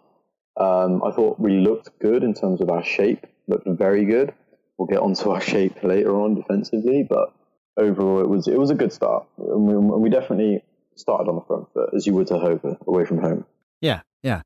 Um, 0.59 1.03
I 1.03 1.11
thought 1.11 1.39
we 1.39 1.57
looked 1.59 1.99
good 1.99 2.23
in 2.23 2.33
terms 2.33 2.61
of 2.61 2.69
our 2.69 2.83
shape, 2.83 3.25
looked 3.47 3.67
very 3.67 4.05
good. 4.05 4.33
We'll 4.77 4.87
get 4.87 4.99
onto 4.99 5.29
our 5.31 5.41
shape 5.41 5.83
later 5.83 6.21
on 6.21 6.35
defensively, 6.35 7.05
but 7.07 7.33
overall 7.77 8.21
it 8.21 8.29
was 8.29 8.47
it 8.47 8.57
was 8.57 8.69
a 8.69 8.75
good 8.75 8.93
start. 8.93 9.27
And 9.37 9.65
we, 9.65 9.75
we 9.75 10.09
definitely 10.09 10.63
started 10.95 11.29
on 11.29 11.35
the 11.35 11.41
front 11.41 11.71
foot 11.73 11.89
as 11.95 12.05
you 12.05 12.13
would 12.13 12.27
to 12.27 12.39
Hove 12.39 12.77
away 12.87 13.05
from 13.05 13.19
home. 13.19 13.45
Yeah, 13.81 14.01
yeah. 14.23 14.41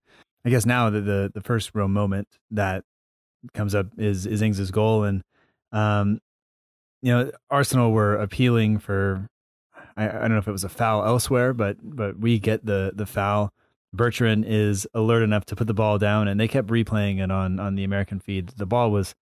I 0.45 0.49
guess 0.49 0.65
now 0.65 0.89
the, 0.89 1.01
the 1.01 1.31
the 1.33 1.41
first 1.41 1.71
real 1.73 1.87
moment 1.87 2.27
that 2.51 2.83
comes 3.53 3.73
up 3.73 3.87
is 3.97 4.25
is 4.25 4.41
Ings's 4.41 4.71
goal, 4.71 5.03
and 5.03 5.23
um, 5.71 6.19
you 7.01 7.11
know, 7.13 7.31
Arsenal 7.49 7.91
were 7.91 8.15
appealing 8.15 8.79
for 8.79 9.29
I, 9.95 10.07
I 10.07 10.11
don't 10.13 10.31
know 10.31 10.37
if 10.37 10.47
it 10.47 10.51
was 10.51 10.63
a 10.63 10.69
foul 10.69 11.05
elsewhere, 11.05 11.53
but 11.53 11.77
but 11.81 12.19
we 12.19 12.39
get 12.39 12.65
the 12.65 12.91
the 12.93 13.05
foul. 13.05 13.51
Bertrand 13.93 14.45
is 14.47 14.87
alert 14.95 15.21
enough 15.21 15.45
to 15.45 15.55
put 15.55 15.67
the 15.67 15.73
ball 15.73 15.99
down, 15.99 16.27
and 16.27 16.39
they 16.39 16.47
kept 16.47 16.67
replaying 16.67 17.23
it 17.23 17.31
on 17.31 17.59
on 17.59 17.75
the 17.75 17.83
American 17.83 18.19
feed. 18.19 18.49
The 18.49 18.65
ball 18.65 18.91
was 18.91 19.15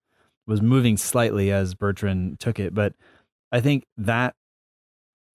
was 0.47 0.61
moving 0.61 0.97
slightly 0.97 1.51
as 1.51 1.75
Bertrand 1.75 2.39
took 2.39 2.59
it, 2.59 2.73
but 2.73 2.93
I 3.51 3.61
think 3.61 3.85
that 3.97 4.33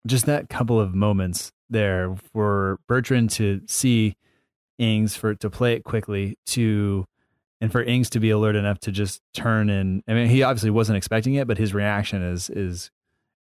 just 0.06 0.26
that 0.26 0.48
couple 0.48 0.80
of 0.80 0.94
moments 0.94 1.52
there 1.68 2.14
for 2.32 2.78
Bertrand 2.88 3.30
to 3.30 3.60
see 3.66 4.16
Ings 4.78 5.16
for 5.16 5.34
to 5.34 5.50
play 5.50 5.74
it 5.74 5.84
quickly 5.84 6.38
to 6.46 7.06
and 7.60 7.72
for 7.72 7.82
Ings 7.82 8.10
to 8.10 8.20
be 8.20 8.30
alert 8.30 8.56
enough 8.56 8.78
to 8.80 8.92
just 8.92 9.22
turn 9.34 9.70
and 9.70 10.02
I 10.06 10.14
mean 10.14 10.28
he 10.28 10.42
obviously 10.42 10.70
wasn't 10.70 10.98
expecting 10.98 11.34
it, 11.34 11.46
but 11.46 11.58
his 11.58 11.74
reaction 11.74 12.22
is 12.22 12.50
is 12.50 12.90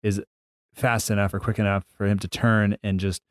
is 0.03 0.23
fast 0.75 1.11
enough 1.11 1.33
or 1.35 1.41
quick 1.41 1.59
enough 1.59 1.85
for 1.97 2.07
him 2.07 2.19
to 2.19 2.29
turn 2.29 2.77
and 2.83 2.99
just 2.99 3.23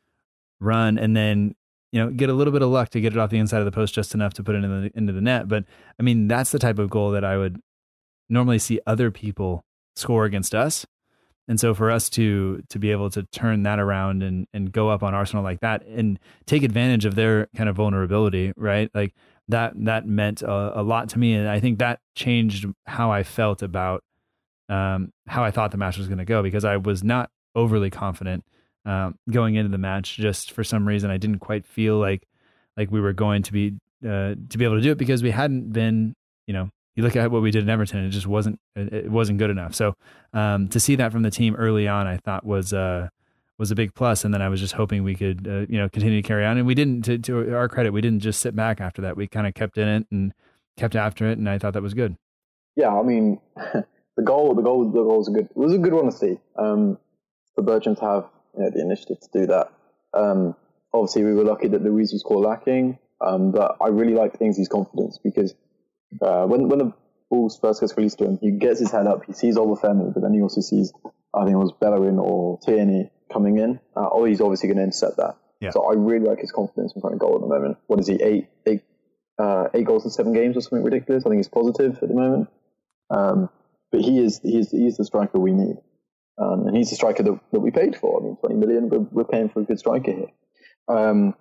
run 0.60 0.98
and 0.98 1.16
then 1.16 1.54
you 1.92 2.00
know 2.02 2.10
get 2.10 2.28
a 2.28 2.32
little 2.32 2.52
bit 2.52 2.62
of 2.62 2.68
luck 2.68 2.88
to 2.90 3.00
get 3.00 3.12
it 3.12 3.18
off 3.18 3.30
the 3.30 3.38
inside 3.38 3.58
of 3.58 3.64
the 3.64 3.72
post 3.72 3.94
just 3.94 4.14
enough 4.14 4.34
to 4.34 4.42
put 4.42 4.54
it 4.54 4.64
into 4.64 4.80
the, 4.80 4.90
into 4.96 5.12
the 5.12 5.20
net. 5.20 5.48
But 5.48 5.64
I 5.98 6.02
mean 6.02 6.28
that's 6.28 6.50
the 6.50 6.58
type 6.58 6.78
of 6.78 6.90
goal 6.90 7.10
that 7.12 7.24
I 7.24 7.36
would 7.36 7.60
normally 8.28 8.58
see 8.58 8.80
other 8.86 9.10
people 9.10 9.64
score 9.96 10.24
against 10.24 10.54
us. 10.54 10.86
And 11.46 11.60
so 11.60 11.74
for 11.74 11.90
us 11.90 12.08
to 12.10 12.62
to 12.70 12.78
be 12.78 12.90
able 12.90 13.10
to 13.10 13.22
turn 13.24 13.64
that 13.64 13.78
around 13.78 14.22
and 14.22 14.46
and 14.54 14.72
go 14.72 14.88
up 14.88 15.02
on 15.02 15.14
Arsenal 15.14 15.42
like 15.42 15.60
that 15.60 15.84
and 15.86 16.18
take 16.46 16.62
advantage 16.62 17.04
of 17.04 17.14
their 17.14 17.48
kind 17.56 17.68
of 17.68 17.76
vulnerability, 17.76 18.52
right? 18.56 18.90
Like 18.94 19.14
that 19.48 19.72
that 19.84 20.06
meant 20.06 20.42
a, 20.42 20.80
a 20.80 20.82
lot 20.82 21.10
to 21.10 21.18
me, 21.18 21.34
and 21.34 21.48
I 21.48 21.60
think 21.60 21.78
that 21.78 22.00
changed 22.14 22.66
how 22.86 23.12
I 23.12 23.22
felt 23.22 23.62
about 23.62 24.02
um, 24.68 25.12
how 25.26 25.44
I 25.44 25.50
thought 25.50 25.70
the 25.70 25.76
match 25.76 25.98
was 25.98 26.08
going 26.08 26.18
to 26.18 26.24
go 26.24 26.42
because 26.42 26.64
I 26.64 26.78
was 26.78 27.04
not 27.04 27.30
overly 27.54 27.90
confident 27.90 28.44
um, 28.86 29.16
going 29.30 29.54
into 29.54 29.70
the 29.70 29.78
match. 29.78 30.16
Just 30.16 30.52
for 30.52 30.64
some 30.64 30.88
reason, 30.88 31.10
I 31.10 31.18
didn't 31.18 31.40
quite 31.40 31.66
feel 31.66 31.98
like 31.98 32.26
like 32.76 32.90
we 32.90 33.00
were 33.00 33.12
going 33.12 33.42
to 33.42 33.52
be 33.52 33.74
uh, 34.04 34.34
to 34.48 34.58
be 34.58 34.64
able 34.64 34.76
to 34.76 34.82
do 34.82 34.92
it 34.92 34.98
because 34.98 35.22
we 35.22 35.30
hadn't 35.30 35.72
been, 35.72 36.14
you 36.46 36.54
know, 36.54 36.70
you 36.94 37.02
look 37.02 37.16
at 37.16 37.30
what 37.30 37.42
we 37.42 37.50
did 37.50 37.64
in 37.64 37.70
Everton, 37.70 38.04
it 38.04 38.10
just 38.10 38.26
wasn't 38.26 38.60
it 38.76 39.10
wasn't 39.10 39.38
good 39.38 39.50
enough. 39.50 39.74
So 39.74 39.94
um, 40.32 40.68
to 40.68 40.78
see 40.78 40.96
that 40.96 41.12
from 41.12 41.22
the 41.22 41.30
team 41.30 41.54
early 41.56 41.88
on, 41.88 42.06
I 42.06 42.18
thought 42.18 42.44
was 42.44 42.72
uh, 42.72 43.08
was 43.58 43.70
a 43.70 43.74
big 43.74 43.94
plus. 43.94 44.24
And 44.24 44.32
then 44.32 44.42
I 44.42 44.48
was 44.48 44.60
just 44.60 44.74
hoping 44.74 45.02
we 45.02 45.14
could 45.14 45.46
uh, 45.48 45.66
you 45.68 45.78
know 45.78 45.88
continue 45.88 46.20
to 46.22 46.26
carry 46.26 46.44
on. 46.44 46.56
And 46.56 46.66
we 46.66 46.74
didn't. 46.74 47.02
To, 47.02 47.18
to 47.18 47.54
our 47.54 47.68
credit, 47.68 47.92
we 47.92 48.00
didn't 48.00 48.20
just 48.20 48.40
sit 48.40 48.54
back 48.54 48.80
after 48.80 49.02
that. 49.02 49.16
We 49.16 49.26
kind 49.26 49.46
of 49.46 49.54
kept 49.54 49.78
in 49.78 49.88
it 49.88 50.06
and 50.10 50.32
kept 50.76 50.94
after 50.96 51.28
it, 51.28 51.38
and 51.38 51.48
I 51.48 51.58
thought 51.58 51.72
that 51.74 51.82
was 51.82 51.94
good. 51.94 52.16
Yeah, 52.76 52.94
I 52.94 53.02
mean, 53.02 53.40
the 53.56 54.22
goal, 54.22 54.54
the 54.54 54.62
goal, 54.62 54.84
the 54.84 55.02
goal 55.02 55.18
was 55.18 55.28
a 55.28 55.32
good. 55.32 55.46
It 55.46 55.56
was 55.56 55.72
a 55.72 55.78
good 55.78 55.92
one 55.92 56.06
to 56.06 56.12
see. 56.12 56.38
Um, 56.56 56.98
for 57.54 57.62
Bertrand 57.62 57.98
to 57.98 58.04
have 58.04 58.24
you 58.56 58.64
know, 58.64 58.70
the 58.70 58.80
initiative 58.80 59.20
to 59.20 59.28
do 59.32 59.46
that. 59.46 59.72
Um, 60.12 60.54
obviously, 60.92 61.24
we 61.24 61.34
were 61.34 61.44
lucky 61.44 61.68
that 61.68 61.82
Luiz 61.82 62.12
was 62.12 62.22
caught 62.22 62.44
lacking. 62.44 62.98
Um, 63.20 63.52
but 63.52 63.76
I 63.80 63.88
really 63.88 64.14
liked 64.14 64.40
Ings's 64.40 64.68
confidence 64.68 65.18
because 65.18 65.54
uh, 66.20 66.46
when 66.46 66.68
when 66.68 66.78
the 66.78 66.92
ball 67.30 67.48
first 67.60 67.80
gets 67.80 67.96
released 67.96 68.18
to 68.18 68.24
him, 68.24 68.38
he 68.40 68.50
gets 68.50 68.80
his 68.80 68.90
head 68.90 69.06
up, 69.06 69.24
he 69.26 69.32
sees 69.32 69.56
all 69.56 69.74
the 69.74 69.80
Obafemi, 69.80 70.12
but 70.12 70.22
then 70.22 70.34
he 70.34 70.42
also 70.42 70.60
sees 70.60 70.92
I 71.34 71.44
think 71.44 71.54
it 71.54 71.58
was 71.58 71.72
Bellerin 71.80 72.18
or 72.18 72.58
Tierney 72.60 73.10
coming 73.32 73.58
in. 73.58 73.80
Uh, 73.96 74.08
oh, 74.12 74.24
he's 74.24 74.40
obviously 74.40 74.68
going 74.68 74.78
to 74.78 74.84
intercept 74.84 75.16
that. 75.16 75.36
Yeah. 75.60 75.70
So 75.70 75.84
I 75.90 75.94
really 75.94 76.26
like 76.26 76.40
his 76.40 76.52
confidence 76.52 76.92
in 76.94 77.00
front 77.00 77.14
of 77.14 77.20
goal 77.20 77.34
at 77.34 77.40
the 77.40 77.46
moment. 77.46 77.78
What 77.86 77.98
is 78.00 78.06
he? 78.06 78.22
Eight, 78.22 78.48
eight, 78.66 78.82
uh, 79.38 79.68
eight 79.74 79.86
goals 79.86 80.04
in 80.04 80.10
seven 80.10 80.32
games 80.32 80.56
or 80.56 80.60
something 80.60 80.84
ridiculous. 80.84 81.24
I 81.24 81.30
think 81.30 81.38
he's 81.38 81.48
positive 81.48 81.98
at 82.02 82.08
the 82.08 82.14
moment. 82.14 82.48
Um, 83.10 83.48
but 83.90 84.00
he 84.02 84.18
is 84.18 84.40
he's 84.42 84.70
he's 84.70 84.96
the 84.96 85.04
striker 85.04 85.38
we 85.38 85.52
need, 85.52 85.76
um, 86.36 86.66
and 86.66 86.76
he's 86.76 86.90
the 86.90 86.96
striker 86.96 87.22
that, 87.22 87.38
that 87.52 87.60
we 87.60 87.70
paid 87.70 87.96
for. 87.96 88.20
I 88.20 88.24
mean, 88.24 88.36
twenty 88.36 88.56
million. 88.56 88.88
We're, 88.88 88.98
we're 88.98 89.24
paying 89.24 89.48
for 89.48 89.60
a 89.60 89.64
good 89.64 89.78
striker 89.78 90.12
here. 90.12 90.26
Um, 90.88 91.34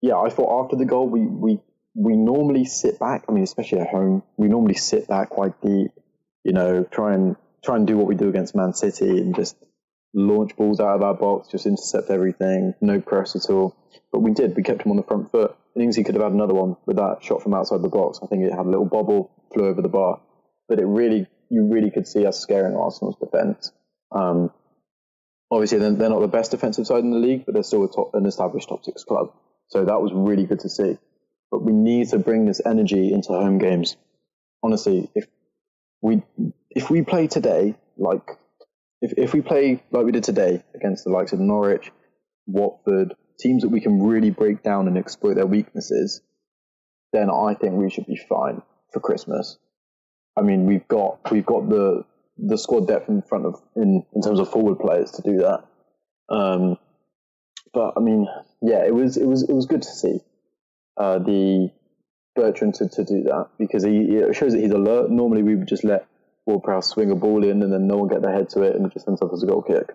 yeah, 0.00 0.16
I 0.16 0.30
thought 0.30 0.64
after 0.64 0.76
the 0.76 0.86
goal 0.86 1.08
we 1.08 1.20
we 1.20 1.60
we 1.94 2.16
normally 2.16 2.64
sit 2.64 2.98
back. 2.98 3.24
I 3.28 3.32
mean, 3.32 3.44
especially 3.44 3.80
at 3.80 3.88
home, 3.88 4.22
we 4.36 4.48
normally 4.48 4.74
sit 4.74 5.08
back 5.08 5.30
quite 5.30 5.60
deep. 5.60 5.90
You 6.44 6.52
know, 6.52 6.84
try 6.84 7.14
and 7.14 7.36
try 7.64 7.76
and 7.76 7.86
do 7.86 7.96
what 7.96 8.06
we 8.06 8.14
do 8.14 8.28
against 8.28 8.54
Man 8.54 8.74
City 8.74 9.18
and 9.18 9.34
just 9.34 9.56
launch 10.14 10.56
balls 10.56 10.80
out 10.80 10.96
of 10.96 11.02
our 11.02 11.14
box, 11.14 11.48
just 11.48 11.66
intercept 11.66 12.10
everything, 12.10 12.74
no 12.80 13.00
press 13.00 13.36
at 13.36 13.50
all. 13.50 13.76
But 14.10 14.20
we 14.20 14.32
did. 14.32 14.56
We 14.56 14.62
kept 14.62 14.82
him 14.82 14.90
on 14.90 14.96
the 14.96 15.02
front 15.02 15.30
foot. 15.30 15.56
he 15.74 16.04
could 16.04 16.14
have 16.14 16.24
had 16.24 16.32
another 16.32 16.54
one 16.54 16.76
with 16.86 16.96
that 16.96 17.18
shot 17.22 17.42
from 17.42 17.54
outside 17.54 17.82
the 17.82 17.88
box. 17.88 18.20
I 18.22 18.26
think 18.26 18.44
it 18.44 18.50
had 18.50 18.66
a 18.66 18.70
little 18.70 18.84
bobble, 18.84 19.30
flew 19.52 19.66
over 19.66 19.80
the 19.80 19.88
bar. 19.88 20.20
But 20.68 20.80
it 20.80 20.86
really, 20.86 21.26
you 21.48 21.68
really 21.72 21.90
could 21.90 22.06
see 22.06 22.26
us 22.26 22.38
scaring 22.38 22.76
Arsenal's 22.76 23.16
defence. 23.16 23.72
Um, 24.10 24.50
obviously, 25.50 25.78
they're, 25.78 25.92
they're 25.92 26.10
not 26.10 26.20
the 26.20 26.28
best 26.28 26.50
defensive 26.50 26.86
side 26.86 27.04
in 27.04 27.10
the 27.10 27.18
league, 27.18 27.46
but 27.46 27.54
they're 27.54 27.62
still 27.62 27.86
top, 27.88 28.10
an 28.14 28.26
established 28.26 28.68
top 28.68 28.84
six 28.84 29.04
club. 29.04 29.32
So 29.68 29.84
that 29.84 30.00
was 30.00 30.12
really 30.12 30.44
good 30.44 30.60
to 30.60 30.68
see. 30.68 30.98
But 31.52 31.62
we 31.62 31.72
need 31.72 32.08
to 32.08 32.18
bring 32.18 32.46
this 32.46 32.62
energy 32.64 33.12
into 33.12 33.28
home 33.28 33.58
games. 33.58 33.96
Honestly, 34.64 35.10
if 35.14 35.26
we 36.00 36.22
if 36.70 36.90
we 36.90 37.02
play 37.02 37.28
today 37.28 37.76
like 37.98 38.22
if 39.02 39.12
if 39.18 39.34
we 39.34 39.42
play 39.42 39.82
like 39.90 40.04
we 40.04 40.12
did 40.12 40.24
today 40.24 40.62
against 40.74 41.04
the 41.04 41.10
likes 41.10 41.32
of 41.32 41.40
Norwich, 41.40 41.92
Watford, 42.46 43.14
teams 43.38 43.62
that 43.62 43.68
we 43.68 43.80
can 43.80 44.02
really 44.02 44.30
break 44.30 44.62
down 44.62 44.88
and 44.88 44.96
exploit 44.96 45.34
their 45.34 45.46
weaknesses, 45.46 46.22
then 47.12 47.28
I 47.30 47.54
think 47.54 47.74
we 47.74 47.90
should 47.90 48.06
be 48.06 48.16
fine 48.16 48.62
for 48.92 49.00
Christmas. 49.00 49.58
I 50.36 50.40
mean, 50.42 50.66
we've 50.66 50.88
got 50.88 51.30
we've 51.30 51.46
got 51.46 51.68
the 51.68 52.04
the 52.38 52.56
squad 52.56 52.88
depth 52.88 53.10
in 53.10 53.20
front 53.22 53.44
of 53.44 53.60
in 53.76 54.06
in 54.14 54.22
terms 54.22 54.38
of 54.38 54.50
forward 54.50 54.78
players 54.78 55.10
to 55.12 55.22
do 55.22 55.38
that. 55.38 55.64
Um, 56.34 56.78
but 57.74 57.94
I 57.96 58.00
mean, 58.00 58.26
yeah, 58.62 58.86
it 58.86 58.94
was 58.94 59.18
it 59.18 59.26
was 59.26 59.42
it 59.42 59.52
was 59.52 59.66
good 59.66 59.82
to 59.82 59.90
see 59.90 60.20
uh, 61.02 61.18
the 61.18 61.68
Bertrand 62.36 62.74
to, 62.76 62.88
to 62.88 63.04
do 63.04 63.24
that 63.24 63.48
because 63.58 63.82
he 63.82 63.98
it 63.98 64.36
shows 64.36 64.52
that 64.52 64.60
he's 64.60 64.70
alert. 64.70 65.10
Normally, 65.10 65.42
we 65.42 65.56
would 65.56 65.66
just 65.66 65.84
let 65.84 66.06
Ward-Prowse 66.46 66.88
swing 66.88 67.10
a 67.10 67.16
ball 67.16 67.42
in 67.44 67.62
and 67.62 67.72
then 67.72 67.86
no 67.86 67.96
one 67.96 68.08
get 68.08 68.22
their 68.22 68.32
head 68.32 68.48
to 68.50 68.62
it 68.62 68.76
and 68.76 68.86
it 68.86 68.92
just 68.92 69.08
ends 69.08 69.20
up 69.20 69.30
as 69.32 69.42
a 69.42 69.46
goal 69.46 69.62
kick. 69.62 69.94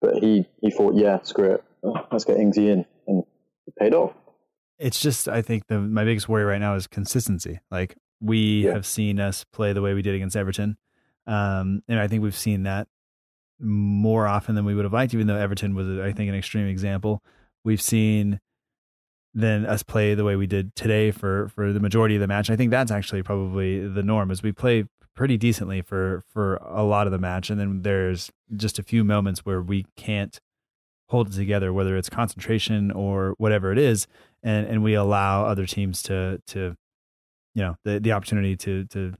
But 0.00 0.16
he 0.16 0.46
he 0.60 0.70
thought, 0.70 0.94
yeah, 0.96 1.20
screw 1.22 1.52
it, 1.52 1.64
let's 2.10 2.24
get 2.24 2.38
Ingsy 2.38 2.68
in, 2.68 2.84
and 3.06 3.22
it 3.66 3.74
paid 3.78 3.94
off. 3.94 4.12
It's 4.78 5.00
just 5.00 5.28
I 5.28 5.40
think 5.40 5.68
the 5.68 5.78
my 5.78 6.04
biggest 6.04 6.28
worry 6.28 6.44
right 6.44 6.60
now 6.60 6.74
is 6.74 6.86
consistency. 6.86 7.60
Like 7.70 7.96
we 8.20 8.64
yeah. 8.64 8.72
have 8.72 8.86
seen 8.86 9.20
us 9.20 9.44
play 9.44 9.72
the 9.72 9.82
way 9.82 9.94
we 9.94 10.02
did 10.02 10.14
against 10.16 10.36
Everton, 10.36 10.78
um, 11.26 11.82
and 11.86 12.00
I 12.00 12.08
think 12.08 12.22
we've 12.22 12.36
seen 12.36 12.64
that 12.64 12.88
more 13.60 14.26
often 14.26 14.54
than 14.54 14.64
we 14.64 14.74
would 14.74 14.84
have 14.84 14.92
liked. 14.92 15.14
Even 15.14 15.28
though 15.28 15.36
Everton 15.36 15.74
was, 15.74 15.86
I 16.00 16.12
think, 16.12 16.28
an 16.28 16.34
extreme 16.34 16.66
example, 16.66 17.22
we've 17.62 17.82
seen 17.82 18.40
then 19.34 19.64
us 19.66 19.82
play 19.82 20.14
the 20.14 20.24
way 20.24 20.36
we 20.36 20.46
did 20.46 20.74
today 20.74 21.10
for 21.10 21.48
for 21.48 21.72
the 21.72 21.80
majority 21.80 22.16
of 22.16 22.20
the 22.20 22.26
match. 22.26 22.50
I 22.50 22.56
think 22.56 22.70
that's 22.70 22.90
actually 22.90 23.22
probably 23.22 23.86
the 23.86 24.02
norm 24.02 24.30
as 24.30 24.42
we 24.42 24.52
play 24.52 24.84
pretty 25.14 25.36
decently 25.36 25.82
for 25.82 26.24
for 26.32 26.56
a 26.56 26.82
lot 26.82 27.06
of 27.06 27.12
the 27.12 27.18
match, 27.18 27.50
and 27.50 27.60
then 27.60 27.82
there's 27.82 28.30
just 28.56 28.78
a 28.78 28.82
few 28.82 29.04
moments 29.04 29.40
where 29.40 29.60
we 29.60 29.86
can't 29.96 30.40
hold 31.08 31.28
it 31.28 31.34
together, 31.34 31.72
whether 31.72 31.96
it's 31.96 32.08
concentration 32.08 32.90
or 32.90 33.34
whatever 33.38 33.72
it 33.72 33.78
is, 33.78 34.06
and 34.42 34.66
and 34.66 34.82
we 34.82 34.94
allow 34.94 35.44
other 35.44 35.66
teams 35.66 36.02
to 36.02 36.40
to 36.46 36.76
you 37.54 37.62
know 37.62 37.76
the 37.84 38.00
the 38.00 38.12
opportunity 38.12 38.56
to 38.56 38.84
to 38.86 39.14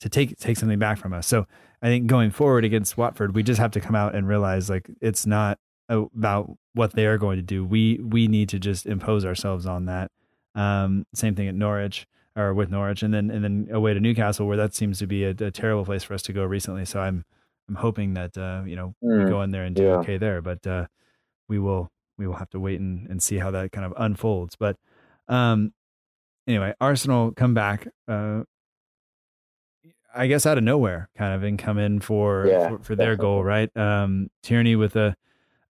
to 0.00 0.08
take 0.08 0.38
take 0.38 0.56
something 0.56 0.78
back 0.78 0.98
from 0.98 1.12
us. 1.12 1.26
So 1.26 1.46
I 1.82 1.86
think 1.86 2.06
going 2.06 2.30
forward 2.30 2.64
against 2.64 2.96
Watford, 2.96 3.34
we 3.34 3.42
just 3.42 3.60
have 3.60 3.70
to 3.72 3.80
come 3.80 3.94
out 3.94 4.14
and 4.14 4.28
realize 4.28 4.68
like 4.68 4.90
it's 5.00 5.26
not 5.26 5.58
about 5.88 6.56
what 6.74 6.92
they 6.92 7.06
are 7.06 7.18
going 7.18 7.36
to 7.36 7.42
do. 7.42 7.64
We 7.64 7.98
we 8.02 8.28
need 8.28 8.48
to 8.50 8.58
just 8.58 8.86
impose 8.86 9.24
ourselves 9.24 9.66
on 9.66 9.86
that. 9.86 10.10
Um, 10.54 11.06
same 11.14 11.34
thing 11.34 11.48
at 11.48 11.54
Norwich 11.54 12.06
or 12.36 12.54
with 12.54 12.70
Norwich, 12.70 13.02
and 13.02 13.12
then 13.12 13.30
and 13.30 13.42
then 13.42 13.68
away 13.70 13.94
to 13.94 14.00
Newcastle, 14.00 14.46
where 14.46 14.56
that 14.56 14.74
seems 14.74 14.98
to 14.98 15.06
be 15.06 15.24
a, 15.24 15.30
a 15.30 15.50
terrible 15.50 15.84
place 15.84 16.04
for 16.04 16.14
us 16.14 16.22
to 16.22 16.32
go 16.32 16.44
recently. 16.44 16.84
So 16.84 17.00
I'm 17.00 17.24
I'm 17.68 17.74
hoping 17.74 18.14
that 18.14 18.36
uh, 18.36 18.62
you 18.66 18.76
know 18.76 18.94
mm, 19.02 19.24
we 19.24 19.30
go 19.30 19.42
in 19.42 19.50
there 19.50 19.64
and 19.64 19.74
do 19.74 19.84
yeah. 19.84 19.96
okay 19.96 20.18
there, 20.18 20.40
but 20.40 20.66
uh, 20.66 20.86
we 21.48 21.58
will 21.58 21.90
we 22.16 22.26
will 22.26 22.36
have 22.36 22.50
to 22.50 22.60
wait 22.60 22.80
and, 22.80 23.08
and 23.08 23.22
see 23.22 23.38
how 23.38 23.50
that 23.50 23.72
kind 23.72 23.86
of 23.86 23.92
unfolds. 23.96 24.56
But 24.56 24.76
um, 25.28 25.72
anyway, 26.46 26.74
Arsenal 26.80 27.32
come 27.32 27.54
back. 27.54 27.88
Uh, 28.06 28.42
I 30.14 30.26
guess 30.26 30.46
out 30.46 30.58
of 30.58 30.64
nowhere, 30.64 31.10
kind 31.16 31.34
of, 31.34 31.42
and 31.42 31.58
come 31.58 31.78
in 31.78 32.00
for 32.00 32.46
yeah, 32.46 32.68
for, 32.70 32.78
for 32.78 32.96
their 32.96 33.14
goal, 33.14 33.44
right? 33.44 33.74
Um, 33.76 34.30
Tierney 34.42 34.74
with 34.74 34.96
a 34.96 35.16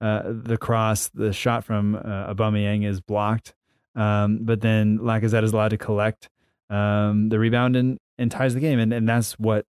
uh, 0.01 0.23
the 0.27 0.57
cross, 0.57 1.09
the 1.09 1.33
shot 1.33 1.65
from 1.65 1.97
uh, 1.97 2.33
Aubameyang 2.33 2.87
is 2.87 3.01
blocked, 3.01 3.55
um, 3.95 4.41
but 4.43 4.61
then 4.61 4.99
Lacazette 4.99 5.45
is 5.45 5.53
allowed 5.53 5.71
to 5.71 5.79
collect 5.79 6.29
um, 6.71 7.29
the 7.29 7.39
rebound 7.39 7.77
and, 7.77 7.99
and 8.17 8.31
ties 8.31 8.55
the 8.55 8.61
game. 8.61 8.79
And, 8.79 8.93
and 8.93 9.09
that's 9.09 9.33
what 9.39 9.67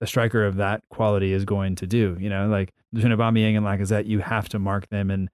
a 0.00 0.06
striker 0.06 0.44
of 0.44 0.56
that 0.56 0.82
quality 0.90 1.32
is 1.32 1.44
going 1.44 1.76
to 1.76 1.86
do. 1.86 2.16
You 2.18 2.30
know, 2.30 2.48
like 2.48 2.72
between 2.92 3.12
Aubameyang 3.12 3.56
and 3.56 3.64
Lacazette, 3.64 4.06
you 4.06 4.20
have 4.20 4.48
to 4.50 4.58
mark 4.58 4.88
them 4.88 5.10
and 5.10 5.30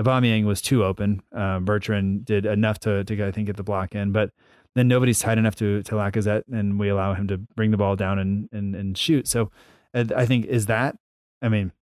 Aubameyang 0.00 0.44
was 0.44 0.62
too 0.62 0.84
open. 0.84 1.22
Uh, 1.34 1.60
Bertrand 1.60 2.24
did 2.24 2.46
enough 2.46 2.78
to 2.80 3.04
to 3.04 3.26
I 3.26 3.30
think 3.30 3.46
get 3.46 3.56
the 3.56 3.62
block 3.62 3.94
in, 3.94 4.12
but 4.12 4.30
then 4.74 4.88
nobody's 4.88 5.18
tight 5.18 5.38
enough 5.38 5.54
to 5.56 5.82
to 5.82 5.94
Lacazette, 5.94 6.44
and 6.50 6.78
we 6.78 6.88
allow 6.88 7.14
him 7.14 7.28
to 7.28 7.38
bring 7.38 7.70
the 7.70 7.76
ball 7.76 7.96
down 7.96 8.18
and 8.18 8.48
and, 8.52 8.74
and 8.74 8.96
shoot. 8.96 9.28
So 9.28 9.50
I 9.94 10.24
think 10.24 10.46
is 10.46 10.66
that. 10.66 10.96
I 11.42 11.48
mean, 11.48 11.72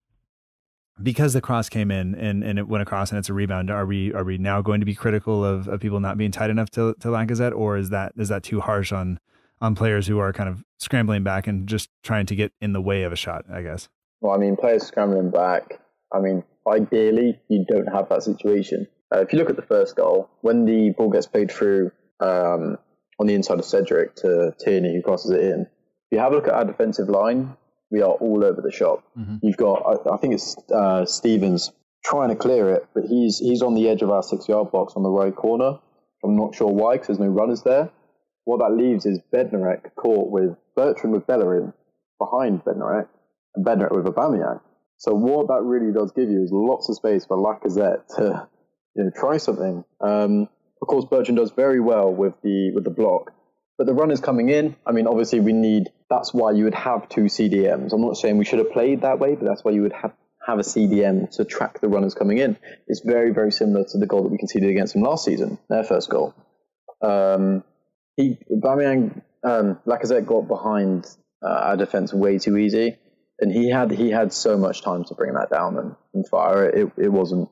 because 1.03 1.33
the 1.33 1.41
cross 1.41 1.69
came 1.69 1.91
in 1.91 2.15
and, 2.15 2.43
and 2.43 2.59
it 2.59 2.67
went 2.67 2.81
across 2.81 3.11
and 3.11 3.19
it's 3.19 3.29
a 3.29 3.33
rebound, 3.33 3.69
are 3.69 3.85
we 3.85 4.13
are 4.13 4.23
we 4.23 4.37
now 4.37 4.61
going 4.61 4.79
to 4.79 4.85
be 4.85 4.95
critical 4.95 5.43
of, 5.43 5.67
of 5.67 5.79
people 5.79 5.99
not 5.99 6.17
being 6.17 6.31
tight 6.31 6.49
enough 6.49 6.69
to 6.71 6.95
to 6.99 7.09
Lacazette, 7.09 7.55
or 7.55 7.77
is 7.77 7.89
that 7.89 8.13
is 8.17 8.29
that 8.29 8.43
too 8.43 8.61
harsh 8.61 8.91
on 8.91 9.19
on 9.59 9.75
players 9.75 10.07
who 10.07 10.19
are 10.19 10.33
kind 10.33 10.49
of 10.49 10.63
scrambling 10.79 11.23
back 11.23 11.47
and 11.47 11.67
just 11.67 11.89
trying 12.03 12.25
to 12.25 12.35
get 12.35 12.51
in 12.61 12.73
the 12.73 12.81
way 12.81 13.03
of 13.03 13.11
a 13.11 13.15
shot? 13.15 13.45
I 13.51 13.61
guess. 13.61 13.89
Well, 14.21 14.33
I 14.33 14.37
mean, 14.37 14.55
players 14.55 14.83
scrambling 14.85 15.31
back. 15.31 15.79
I 16.13 16.19
mean, 16.19 16.43
ideally, 16.67 17.39
you 17.47 17.65
don't 17.67 17.87
have 17.87 18.09
that 18.09 18.23
situation. 18.23 18.87
Uh, 19.13 19.19
if 19.19 19.33
you 19.33 19.39
look 19.39 19.49
at 19.49 19.55
the 19.55 19.61
first 19.61 19.95
goal, 19.95 20.29
when 20.41 20.65
the 20.65 20.91
ball 20.91 21.09
gets 21.09 21.27
played 21.27 21.51
through 21.51 21.91
um, 22.19 22.77
on 23.19 23.27
the 23.27 23.33
inside 23.33 23.59
of 23.59 23.65
Cedric 23.65 24.15
to 24.17 24.53
Tierney, 24.59 24.95
who 24.95 25.01
crosses 25.01 25.31
it 25.31 25.41
in, 25.41 25.61
if 25.61 26.11
you 26.11 26.19
have 26.19 26.31
a 26.31 26.35
look 26.35 26.47
at 26.47 26.53
our 26.53 26.65
defensive 26.65 27.09
line, 27.09 27.55
we 27.91 28.01
are 28.01 28.11
all 28.11 28.43
over 28.43 28.61
the 28.61 28.71
shop. 28.71 29.03
Mm-hmm. 29.17 29.37
You've 29.43 29.57
got, 29.57 29.83
I, 29.85 30.15
I 30.15 30.17
think 30.17 30.33
it's 30.33 30.55
uh, 30.73 31.05
Stephens 31.05 31.71
trying 32.03 32.29
to 32.29 32.35
clear 32.35 32.73
it, 32.73 32.87
but 32.95 33.03
he's 33.03 33.37
he's 33.37 33.61
on 33.61 33.75
the 33.75 33.89
edge 33.89 34.01
of 34.01 34.09
our 34.09 34.23
six 34.23 34.47
yard 34.47 34.71
box 34.71 34.93
on 34.95 35.03
the 35.03 35.09
right 35.09 35.35
corner. 35.35 35.77
I'm 36.23 36.35
not 36.35 36.55
sure 36.55 36.71
why, 36.71 36.93
because 36.93 37.07
there's 37.07 37.19
no 37.19 37.27
runners 37.27 37.63
there. 37.63 37.89
What 38.45 38.57
that 38.59 38.75
leaves 38.75 39.05
is 39.05 39.19
Bednarek 39.33 39.95
caught 39.95 40.31
with 40.31 40.55
Bertrand 40.75 41.13
with 41.13 41.27
Bellerin 41.27 41.73
behind 42.19 42.63
Bednarek, 42.63 43.07
and 43.55 43.65
Bednarek 43.65 43.91
with 43.95 44.05
Aubameyang. 44.05 44.61
So 44.97 45.13
what 45.13 45.47
that 45.47 45.61
really 45.63 45.91
does 45.91 46.11
give 46.11 46.29
you 46.29 46.43
is 46.43 46.51
lots 46.51 46.89
of 46.89 46.95
space 46.95 47.25
for 47.25 47.37
Lacazette 47.37 48.05
to 48.17 48.47
you 48.95 49.03
know, 49.03 49.11
try 49.15 49.37
something. 49.37 49.83
Um, 49.99 50.47
of 50.81 50.87
course, 50.87 51.05
Bertrand 51.05 51.37
does 51.37 51.51
very 51.51 51.79
well 51.79 52.11
with 52.11 52.33
the 52.43 52.71
with 52.73 52.83
the 52.83 52.91
block, 52.91 53.31
but 53.81 53.87
the 53.87 53.95
runners 53.95 54.19
coming 54.19 54.49
in. 54.49 54.75
I 54.85 54.91
mean, 54.91 55.07
obviously, 55.07 55.39
we 55.39 55.53
need. 55.53 55.89
That's 56.07 56.35
why 56.35 56.51
you 56.51 56.65
would 56.65 56.75
have 56.75 57.09
two 57.09 57.21
CDMs. 57.21 57.93
I'm 57.93 58.01
not 58.01 58.15
saying 58.15 58.37
we 58.37 58.45
should 58.45 58.59
have 58.59 58.71
played 58.71 59.01
that 59.01 59.17
way, 59.17 59.33
but 59.33 59.43
that's 59.43 59.63
why 59.63 59.71
you 59.71 59.81
would 59.81 59.93
have 59.93 60.13
have 60.45 60.59
a 60.59 60.61
CDM 60.61 61.31
to 61.37 61.45
track 61.45 61.81
the 61.81 61.87
runners 61.87 62.13
coming 62.13 62.37
in. 62.37 62.57
It's 62.85 62.99
very 62.99 63.31
very 63.31 63.51
similar 63.51 63.83
to 63.85 63.97
the 63.97 64.05
goal 64.05 64.21
that 64.21 64.31
we 64.31 64.37
conceded 64.37 64.69
against 64.69 64.93
them 64.93 65.01
last 65.01 65.25
season, 65.25 65.57
their 65.67 65.83
first 65.83 66.11
goal. 66.11 66.35
Um, 67.01 67.63
he 68.17 68.37
Bamiyang 68.51 69.19
um, 69.43 69.79
Lacazette 69.87 70.27
got 70.27 70.47
behind 70.47 71.07
uh, 71.43 71.49
our 71.49 71.75
defense 71.75 72.13
way 72.13 72.37
too 72.37 72.57
easy, 72.57 72.99
and 73.39 73.51
he 73.51 73.71
had 73.71 73.89
he 73.89 74.11
had 74.11 74.31
so 74.31 74.59
much 74.59 74.83
time 74.83 75.05
to 75.05 75.15
bring 75.15 75.33
that 75.33 75.49
down 75.49 75.79
and, 75.79 75.95
and 76.13 76.29
fire 76.29 76.69
it. 76.69 76.91
It 76.99 77.09
wasn't 77.09 77.49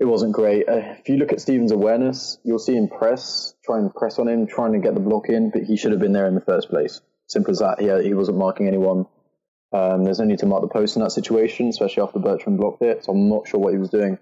it 0.00 0.06
wasn't 0.06 0.32
great. 0.32 0.66
Uh, 0.66 0.94
if 0.98 1.08
you 1.10 1.18
look 1.18 1.30
at 1.30 1.42
Stephens' 1.42 1.72
awareness, 1.72 2.38
you'll 2.42 2.58
see 2.58 2.74
him 2.74 2.88
press, 2.88 3.52
try 3.62 3.78
and 3.78 3.94
press 3.94 4.18
on 4.18 4.28
him, 4.28 4.46
trying 4.46 4.72
to 4.72 4.78
get 4.78 4.94
the 4.94 5.00
block 5.00 5.28
in, 5.28 5.50
but 5.50 5.62
he 5.62 5.76
should 5.76 5.92
have 5.92 6.00
been 6.00 6.14
there 6.14 6.26
in 6.26 6.34
the 6.34 6.40
first 6.40 6.70
place. 6.70 7.02
Simple 7.28 7.52
as 7.52 7.58
that. 7.58 7.80
He, 7.80 8.08
he 8.08 8.14
wasn't 8.14 8.38
marking 8.38 8.66
anyone. 8.66 9.04
Um, 9.72 10.02
there's 10.02 10.18
no 10.18 10.24
need 10.24 10.38
to 10.38 10.46
mark 10.46 10.62
the 10.62 10.68
post 10.68 10.96
in 10.96 11.02
that 11.02 11.12
situation, 11.12 11.68
especially 11.68 12.02
after 12.02 12.18
Bertrand 12.18 12.58
blocked 12.58 12.82
it. 12.82 13.04
So 13.04 13.12
I'm 13.12 13.28
not 13.28 13.46
sure 13.46 13.60
what 13.60 13.74
he 13.74 13.78
was 13.78 13.90
doing. 13.90 14.18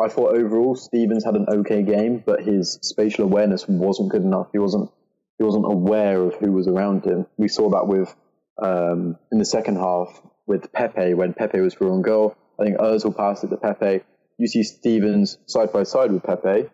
I 0.00 0.08
thought 0.08 0.36
overall 0.36 0.76
Stephens 0.76 1.24
had 1.24 1.34
an 1.34 1.46
okay 1.48 1.82
game, 1.82 2.22
but 2.24 2.44
his 2.44 2.78
spatial 2.82 3.24
awareness 3.24 3.66
wasn't 3.66 4.10
good 4.10 4.22
enough. 4.22 4.46
He 4.52 4.58
wasn't 4.58 4.90
he 5.36 5.44
wasn't 5.44 5.66
aware 5.66 6.20
of 6.20 6.34
who 6.36 6.52
was 6.52 6.68
around 6.68 7.04
him. 7.04 7.26
We 7.36 7.48
saw 7.48 7.70
that 7.70 7.88
with 7.88 8.14
um, 8.62 9.16
in 9.32 9.38
the 9.38 9.44
second 9.44 9.76
half 9.76 10.22
with 10.46 10.72
Pepe 10.72 11.14
when 11.14 11.34
Pepe 11.34 11.60
was 11.60 11.74
through 11.74 11.92
on 11.92 12.02
goal. 12.02 12.36
I 12.58 12.64
think 12.64 12.78
Özil 12.78 13.16
passed 13.16 13.42
it 13.44 13.48
to 13.48 13.56
Pepe 13.56 14.04
you 14.38 14.46
see 14.46 14.62
Stephens 14.62 15.38
side 15.46 15.72
by 15.72 15.82
side 15.82 16.12
with 16.12 16.22
Pepe, 16.22 16.70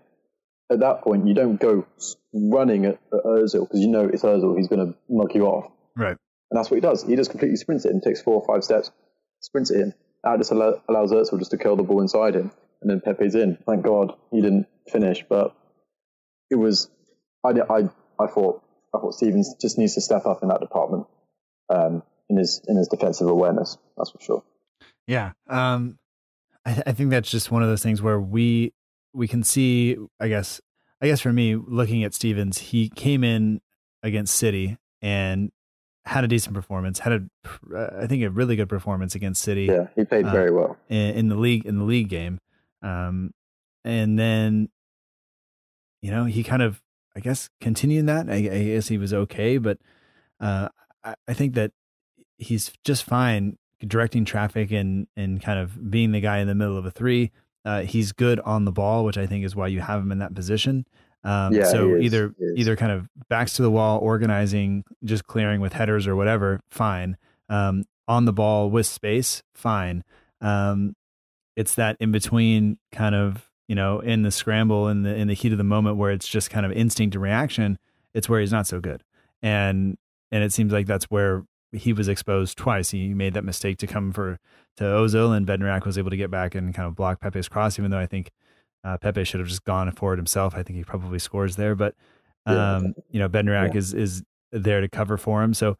at 0.71 0.81
that 0.81 1.03
point 1.03 1.27
you 1.27 1.35
don't 1.35 1.61
go 1.61 1.87
running 2.33 2.85
at, 2.85 3.01
at 3.13 3.25
Özil 3.25 3.61
because 3.67 3.81
you 3.81 3.89
know 3.89 4.05
it's 4.05 4.23
Özil. 4.23 4.57
He's 4.57 4.69
going 4.69 4.87
to 4.87 4.99
mug 5.09 5.35
you 5.35 5.47
off. 5.47 5.71
Right. 5.97 6.17
And 6.51 6.59
that's 6.59 6.71
what 6.71 6.77
he 6.77 6.81
does. 6.81 7.03
He 7.03 7.17
just 7.17 7.31
completely 7.31 7.57
sprints 7.57 7.85
it 7.85 7.93
and 7.93 8.03
takes 8.03 8.23
four 8.23 8.35
or 8.35 8.47
five 8.47 8.63
steps, 8.65 8.91
sprints 9.41 9.71
it 9.71 9.81
in. 9.81 9.95
That 10.23 10.39
just 10.39 10.53
allows 10.53 11.13
Özil 11.13 11.39
just 11.39 11.51
to 11.51 11.59
kill 11.59 11.77
the 11.77 11.83
ball 11.83 12.01
inside 12.01 12.35
him, 12.35 12.51
and 12.81 12.91
then 12.91 13.01
Pepe's 13.01 13.35
in. 13.35 13.59
Thank 13.67 13.85
God 13.85 14.15
he 14.31 14.41
didn't 14.41 14.67
finish, 14.89 15.25
but 15.29 15.55
it 16.51 16.57
was. 16.57 16.89
I, 17.45 17.51
I, 17.51 17.79
I 18.19 18.27
thought 18.27 18.63
I 18.95 18.99
thought 18.99 19.15
Stephens 19.15 19.55
just 19.61 19.77
needs 19.77 19.95
to 19.95 20.01
step 20.01 20.25
up 20.25 20.43
in 20.43 20.49
that 20.49 20.61
department, 20.61 21.07
um, 21.69 22.03
in 22.31 22.39
his 22.39 22.63
in 22.67 22.77
his 22.77 22.89
defensive 22.89 23.29
awareness. 23.29 23.77
That's 23.99 24.11
for 24.11 24.21
sure. 24.21 24.45
Yeah. 25.07 25.33
Um, 25.49 25.99
I, 26.65 26.83
I 26.87 26.93
think 26.93 27.11
that's 27.11 27.31
just 27.31 27.51
one 27.51 27.63
of 27.63 27.69
those 27.69 27.83
things 27.83 28.03
where 28.03 28.21
we 28.21 28.73
we 29.13 29.29
can 29.29 29.43
see. 29.43 29.97
I 30.21 30.29
guess 30.29 30.61
I 31.01 31.07
guess 31.07 31.21
for 31.21 31.33
me, 31.33 31.57
looking 31.57 32.05
at 32.05 32.15
Stephens, 32.15 32.59
he 32.59 32.89
came 32.89 33.25
in 33.25 33.61
against 34.03 34.37
City 34.37 34.79
and 35.03 35.51
had 36.07 36.25
a 36.25 36.29
decent 36.29 36.55
performance. 36.55 36.99
Had 36.99 37.13
a, 37.13 37.77
uh, 37.77 38.03
I 38.03 38.07
think, 38.07 38.23
a 38.23 38.31
really 38.31 38.57
good 38.57 38.69
performance 38.69 39.15
against 39.15 39.43
City. 39.43 39.67
Yeah, 39.67 39.89
he 39.97 40.05
played 40.05 40.27
uh, 40.27 40.33
very 40.33 40.51
well 40.51 40.77
in, 40.89 41.15
in, 41.15 41.29
the 41.29 41.37
league 41.37 41.67
in 41.67 41.79
the 41.79 41.85
league 41.85 42.09
game. 42.09 42.41
Um, 42.83 43.33
and 43.85 44.19
then, 44.19 44.69
you 46.03 46.11
know, 46.11 46.25
he 46.25 46.43
kind 46.43 46.63
of, 46.63 46.83
I 47.17 47.21
guess, 47.21 47.49
continued 47.61 48.07
that. 48.07 48.31
I, 48.31 48.37
I 48.37 48.65
guess 48.65 48.89
he 48.89 48.99
was 48.99 49.15
okay, 49.15 49.59
but 49.59 49.79
uh, 50.41 50.69
I, 51.03 51.15
I 51.29 51.35
think 51.35 51.55
that 51.55 51.73
he's 52.39 52.73
just 52.85 53.05
fine 53.05 53.59
directing 53.87 54.25
traffic 54.25 54.71
and 54.73 55.07
and 55.17 55.43
kind 55.43 55.59
of 55.59 55.91
being 55.91 56.13
the 56.13 56.21
guy 56.21 56.39
in 56.39 56.47
the 56.47 56.55
middle 56.55 56.77
of 56.77 56.87
a 56.87 56.91
three. 56.91 57.31
Uh, 57.65 57.83
he's 57.83 58.13
good 58.13 58.41
on 58.41 58.65
the 58.65 58.73
ball, 58.73 59.05
which 59.05 59.17
I 59.17 59.27
think 59.27 59.45
is 59.45 59.57
why 59.57 59.69
you 59.69 59.81
have 59.81 60.01
him 60.01 60.13
in 60.13 60.19
that 60.19 60.35
position. 60.35 60.87
Um, 61.25 61.55
yeah, 61.55 61.65
so 61.65 61.97
either 61.97 62.35
either 62.55 62.77
kind 62.77 62.93
of 62.93 63.09
backs 63.29 63.55
to 63.55 63.63
the 63.63 63.71
wall, 63.71 63.99
organizing, 64.01 64.85
just 65.03 65.27
clearing 65.27 65.61
with 65.61 65.73
headers 65.73 66.07
or 66.07 66.15
whatever, 66.15 66.61
fine. 66.71 67.17
Um, 67.49 67.85
on 68.07 68.27
the 68.27 68.33
ball 68.33 68.71
with 68.71 68.87
space, 68.87 69.43
fine. 69.55 70.05
Um, 70.43 70.95
it's 71.57 71.75
that 71.77 71.97
in 72.01 72.13
between 72.13 72.79
kind 72.93 73.15
of 73.15 73.51
you 73.69 73.75
know 73.75 74.01
in 74.01 74.23
the 74.23 74.31
scramble 74.31 74.89
in 74.89 75.03
the 75.03 75.15
in 75.15 75.29
the 75.29 75.35
heat 75.35 75.53
of 75.53 75.59
the 75.59 75.65
moment 75.65 75.97
where 75.97 76.11
it's 76.11 76.29
just 76.29 76.51
kind 76.51 76.67
of 76.67 76.73
instinct 76.73 77.15
and 77.15 77.23
reaction. 77.23 77.79
It's 78.13 78.29
where 78.29 78.41
he's 78.41 78.53
not 78.53 78.67
so 78.67 78.81
good, 78.81 79.03
and 79.43 79.97
and 80.31 80.45
it 80.45 80.53
seems 80.53 80.73
like 80.73 80.87
that's 80.87 81.07
where 81.07 81.45
he 81.75 81.93
was 81.93 82.09
exposed 82.09 82.57
twice. 82.57 82.91
He 82.91 83.15
made 83.15 83.35
that 83.35 83.45
mistake 83.45 83.79
to 83.79 83.87
come 83.87 84.13
for 84.13 84.39
to 84.77 84.85
Ozil, 84.85 85.37
and 85.37 85.47
Bednarek 85.47 85.85
was 85.85 85.99
able 85.99 86.11
to 86.11 86.17
get 86.17 86.31
back 86.31 86.55
and 86.55 86.75
kind 86.75 86.89
of 86.89 86.95
block 86.95 87.21
Pepe's 87.21 87.49
cross. 87.49 87.79
Even 87.79 87.91
though 87.91 87.99
I 87.99 88.07
think 88.07 88.31
uh, 88.85 88.99
Pepe 88.99 89.25
should 89.25 89.41
have 89.41 89.49
just 89.49 89.65
gone 89.65 89.91
for 89.93 90.13
it 90.13 90.17
himself. 90.17 90.55
I 90.55 90.63
think 90.63 90.77
he 90.77 90.85
probably 90.85 91.19
scores 91.19 91.57
there, 91.57 91.75
but 91.75 91.95
um, 92.47 92.57
yeah. 92.57 92.81
you 93.11 93.19
know 93.21 93.29
Bednarek 93.29 93.73
yeah. 93.73 93.79
is 93.79 93.95
is 93.95 94.23
there 94.53 94.81
to 94.81 94.89
cover 94.89 95.17
for 95.17 95.43
him. 95.43 95.55
So 95.55 95.77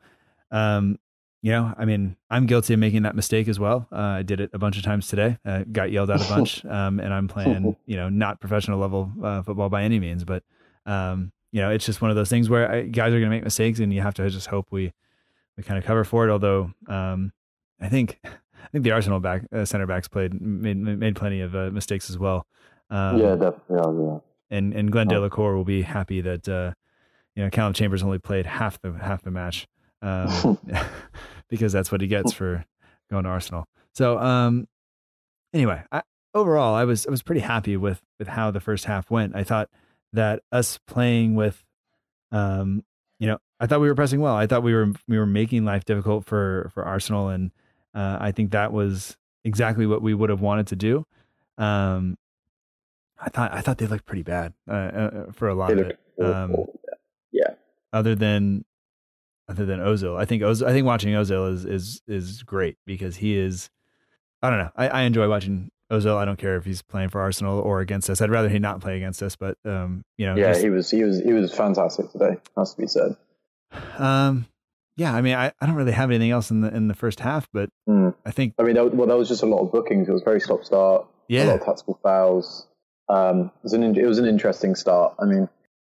um, 0.51 0.99
you 1.43 1.53
know, 1.53 1.75
I 1.77 1.85
mean, 1.85 2.17
I'm 2.31 2.47
guilty 2.47 2.73
of 2.73 2.81
making 2.81 3.03
that 3.03 3.15
mistake 3.15 3.49
as 3.49 3.61
well. 3.61 3.87
Uh, 3.93 3.97
I 3.97 4.23
did 4.23 4.41
it 4.41 4.49
a 4.55 4.59
bunch 4.59 4.79
of 4.79 4.83
times 4.83 5.09
today. 5.09 5.37
Uh, 5.45 5.65
got 5.71 5.93
yelled 5.93 6.11
at 6.11 6.25
a 6.25 6.29
bunch, 6.29 6.65
um, 6.71 6.99
and 6.99 7.13
I'm 7.13 7.29
playing, 7.29 7.77
you 7.85 7.97
know, 7.97 8.09
not 8.09 8.41
professional 8.41 8.79
level 8.79 9.13
uh, 9.23 9.43
football 9.43 9.69
by 9.69 9.83
any 9.83 10.01
means, 10.01 10.25
but 10.25 10.43
um, 10.87 11.33
you 11.53 11.61
know, 11.61 11.71
it's 11.71 11.85
just 11.85 12.01
one 12.01 12.11
of 12.11 12.17
those 12.17 12.31
things 12.31 12.49
where 12.49 12.71
I, 12.71 12.83
guys 12.83 13.09
are 13.09 13.21
going 13.21 13.25
to 13.25 13.29
make 13.29 13.45
mistakes, 13.45 13.79
and 13.79 13.93
you 13.93 14.01
have 14.01 14.15
to 14.15 14.31
just 14.31 14.47
hope 14.47 14.69
we 14.71 14.95
we 15.57 15.63
kind 15.63 15.79
of 15.79 15.85
cover 15.85 16.05
for 16.05 16.29
it. 16.29 16.31
Although 16.31 16.73
um, 16.89 17.33
I 17.81 17.89
think 17.89 18.21
I 18.25 18.69
think 18.73 18.85
the 18.85 18.93
Arsenal 18.93 19.21
back 19.21 19.43
uh, 19.53 19.65
center 19.65 19.87
backs 19.87 20.09
played 20.09 20.41
made 20.41 20.77
made 20.77 21.17
plenty 21.17 21.41
of 21.41 21.55
uh, 21.55 21.71
mistakes 21.71 22.11
as 22.11 22.19
well. 22.19 22.47
Um, 22.91 23.19
yeah, 23.19 23.35
definitely. 23.35 24.05
Yeah, 24.07 24.19
And 24.51 24.73
and 24.73 24.91
Glenn 24.91 25.09
oh. 25.09 25.15
Delacour 25.15 25.55
will 25.55 25.65
be 25.65 25.83
happy 25.83 26.21
that 26.21 26.49
uh, 26.49 26.73
you 27.35 27.43
know 27.43 27.51
Calum 27.51 27.73
Chambers 27.73 28.03
only 28.03 28.19
played 28.19 28.47
half 28.47 28.81
the 28.81 28.93
half 28.93 29.23
the 29.23 29.31
match 29.31 29.67
um, 30.03 30.59
because 31.49 31.73
that's 31.73 31.91
what 31.91 32.01
he 32.01 32.07
gets 32.07 32.33
for 32.33 32.65
going 33.11 33.25
to 33.25 33.31
Arsenal. 33.31 33.67
So 33.95 34.19
um, 34.19 34.67
anyway, 35.53 35.83
I, 35.93 36.03
overall, 36.35 36.75
I 36.75 36.85
was 36.85 37.07
I 37.07 37.11
was 37.11 37.23
pretty 37.23 37.41
happy 37.41 37.77
with 37.77 38.01
with 38.19 38.29
how 38.29 38.51
the 38.51 38.61
first 38.61 38.85
half 38.85 39.11
went. 39.11 39.35
I 39.35 39.45
thought 39.45 39.69
that 40.13 40.43
us 40.53 40.79
playing 40.87 41.35
with 41.35 41.65
um, 42.31 42.85
you 43.19 43.27
know, 43.27 43.39
I 43.61 43.67
thought 43.67 43.81
we 43.81 43.89
were 43.89 43.95
pressing 43.95 44.21
well. 44.21 44.35
I 44.35 44.47
thought 44.47 44.63
we 44.63 44.75
were 44.75 44.93
we 45.09 45.19
were 45.19 45.27
making 45.27 45.65
life 45.65 45.85
difficult 45.85 46.25
for 46.27 46.71
for 46.75 46.85
Arsenal, 46.85 47.29
and 47.29 47.51
uh, 47.95 48.19
I 48.21 48.33
think 48.33 48.51
that 48.53 48.73
was 48.73 49.17
exactly 49.45 49.87
what 49.87 50.03
we 50.03 50.15
would 50.15 50.31
have 50.31 50.41
wanted 50.41 50.67
to 50.69 50.77
do. 50.77 51.07
Um, 51.59 52.17
I 53.19 53.29
thought 53.29 53.53
I 53.53 53.61
thought 53.61 53.79
they 53.79 53.87
looked 53.87 54.07
pretty 54.07 54.23
bad 54.23 54.53
uh, 54.69 54.73
uh, 54.73 55.33
for 55.33 55.49
a 55.49 55.55
lot 55.55 55.73
of 55.73 55.79
it. 55.79 55.99
Um, 56.21 56.67
yeah. 57.33 57.55
Other 57.93 58.15
than 58.15 58.65
other 59.49 59.65
than 59.65 59.81
Ozil, 59.81 60.17
I 60.19 60.25
think 60.25 60.43
Ozil, 60.43 60.67
I 60.67 60.73
think 60.73 60.87
watching 60.87 61.15
Ozil 61.15 61.53
is 61.53 61.65
is 61.65 62.03
is 62.07 62.43
great 62.43 62.77
because 62.87 63.17
he 63.17 63.37
is. 63.37 63.71
I 64.43 64.51
don't 64.51 64.59
know. 64.59 64.71
I, 64.77 64.89
I 64.89 65.03
enjoy 65.03 65.29
watching 65.29 65.71
Ozil. 65.93 66.17
I 66.17 66.25
don't 66.25 66.39
care 66.39 66.57
if 66.57 66.65
he's 66.65 66.83
playing 66.83 67.11
for 67.11 67.21
Arsenal 67.21 67.59
or 67.61 67.81
against 67.81 68.09
us. 68.11 68.21
I'd 68.21 68.31
rather 68.31 68.49
he 68.49 68.59
not 68.59 68.81
play 68.81 68.97
against 68.97 69.23
us. 69.23 69.37
But 69.37 69.57
um, 69.65 70.05
you 70.17 70.27
know, 70.27 70.37
yeah, 70.37 70.53
just, 70.53 70.63
he 70.63 70.71
was 70.71 70.91
he 70.91 71.05
was 71.05 71.21
he 71.21 71.33
was 71.33 71.55
fantastic 71.55 72.11
today. 72.11 72.37
Has 72.57 72.75
to 72.75 72.81
be 72.81 72.87
said. 72.87 73.17
Um, 73.99 74.47
yeah, 74.97 75.15
I 75.15 75.21
mean, 75.21 75.35
I, 75.35 75.53
I 75.61 75.67
don't 75.67 75.75
really 75.75 75.93
have 75.93 76.11
anything 76.11 76.31
else 76.31 76.51
in 76.51 76.61
the 76.61 76.75
in 76.75 76.89
the 76.89 76.95
first 76.95 77.21
half, 77.21 77.49
but 77.53 77.71
mm. 77.89 78.15
I 78.25 78.31
think 78.31 78.55
I 78.59 78.63
mean, 78.63 78.75
that, 78.77 78.95
well, 78.95 79.09
that 79.09 79.17
was 79.17 79.29
just 79.29 79.43
a 79.43 79.47
lot 79.47 79.61
of 79.61 79.73
bookings. 79.73 80.09
It 80.09 80.13
was 80.13 80.23
very 80.23 80.41
stop 80.41 80.65
start. 80.65 81.07
yeah. 81.29 81.45
a 81.45 81.47
lot 81.47 81.61
of 81.61 81.67
tactical 81.67 81.99
fouls. 82.03 82.67
Um, 83.09 83.51
it, 83.57 83.63
was 83.65 83.73
an, 83.75 83.83
it 83.99 84.07
was 84.07 84.19
an 84.19 84.25
interesting 84.25 84.75
start. 84.75 85.15
I 85.19 85.27
mean, 85.27 85.49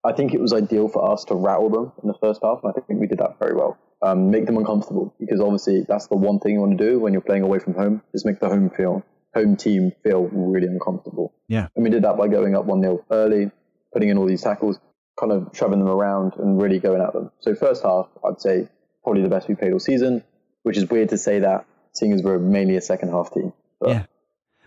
I 0.05 0.13
think 0.13 0.35
it 0.35 0.41
was 0.41 0.53
ideal 0.53 0.89
for 0.89 1.11
us 1.11 1.25
to 1.27 1.35
rattle 1.35 1.71
them 1.71 1.93
in 2.03 2.09
the 2.09 2.15
first 2.15 2.41
half, 2.43 2.61
and 2.63 2.73
I 2.77 2.81
think 2.81 3.01
we 3.01 3.07
did 3.07 3.19
that 3.19 3.39
very 3.39 3.55
well. 3.55 3.79
Um, 4.03 4.31
make 4.31 4.47
them 4.47 4.57
uncomfortable 4.57 5.13
because 5.19 5.41
obviously 5.41 5.85
that's 5.89 6.07
the 6.07 6.17
one 6.17 6.39
thing 6.39 6.55
you 6.55 6.61
want 6.61 6.79
to 6.79 6.91
do 6.91 7.01
when 7.01 7.13
you're 7.13 7.23
playing 7.23 7.43
away 7.43 7.59
from 7.59 7.75
home 7.75 8.03
is 8.15 8.25
make 8.25 8.39
the 8.39 8.49
home 8.49 8.71
feel 8.71 9.05
home 9.35 9.57
team 9.57 9.93
feel 10.03 10.29
really 10.33 10.67
uncomfortable. 10.67 11.35
Yeah, 11.49 11.69
and 11.75 11.85
we 11.85 11.91
did 11.91 12.05
that 12.05 12.17
by 12.17 12.29
going 12.29 12.57
up 12.57 12.65
one 12.65 12.83
0 12.83 13.05
early, 13.11 13.51
putting 13.93 14.09
in 14.09 14.19
all 14.19 14.27
these 14.27 14.43
tackles, 14.43 14.79
kind 15.19 15.33
of 15.33 15.51
shoving 15.55 15.79
them 15.79 15.89
around 15.89 16.35
and 16.37 16.61
really 16.61 16.79
going 16.79 17.01
at 17.01 17.13
them. 17.13 17.31
So 17.41 17.55
first 17.55 17.83
half, 17.83 18.09
I'd 18.25 18.41
say 18.41 18.69
probably 19.03 19.23
the 19.23 19.29
best 19.29 19.49
we 19.49 19.55
played 19.55 19.73
all 19.73 19.81
season, 19.81 20.25
which 20.63 20.77
is 20.77 20.89
weird 20.89 21.11
to 21.11 21.19
say 21.19 21.41
that, 21.41 21.67
seeing 21.93 22.13
as 22.13 22.23
we're 22.23 22.39
mainly 22.39 22.77
a 22.77 22.81
second 22.81 23.11
half 23.11 23.33
team. 23.33 23.53
But, 23.81 23.91
yeah. 23.91 24.05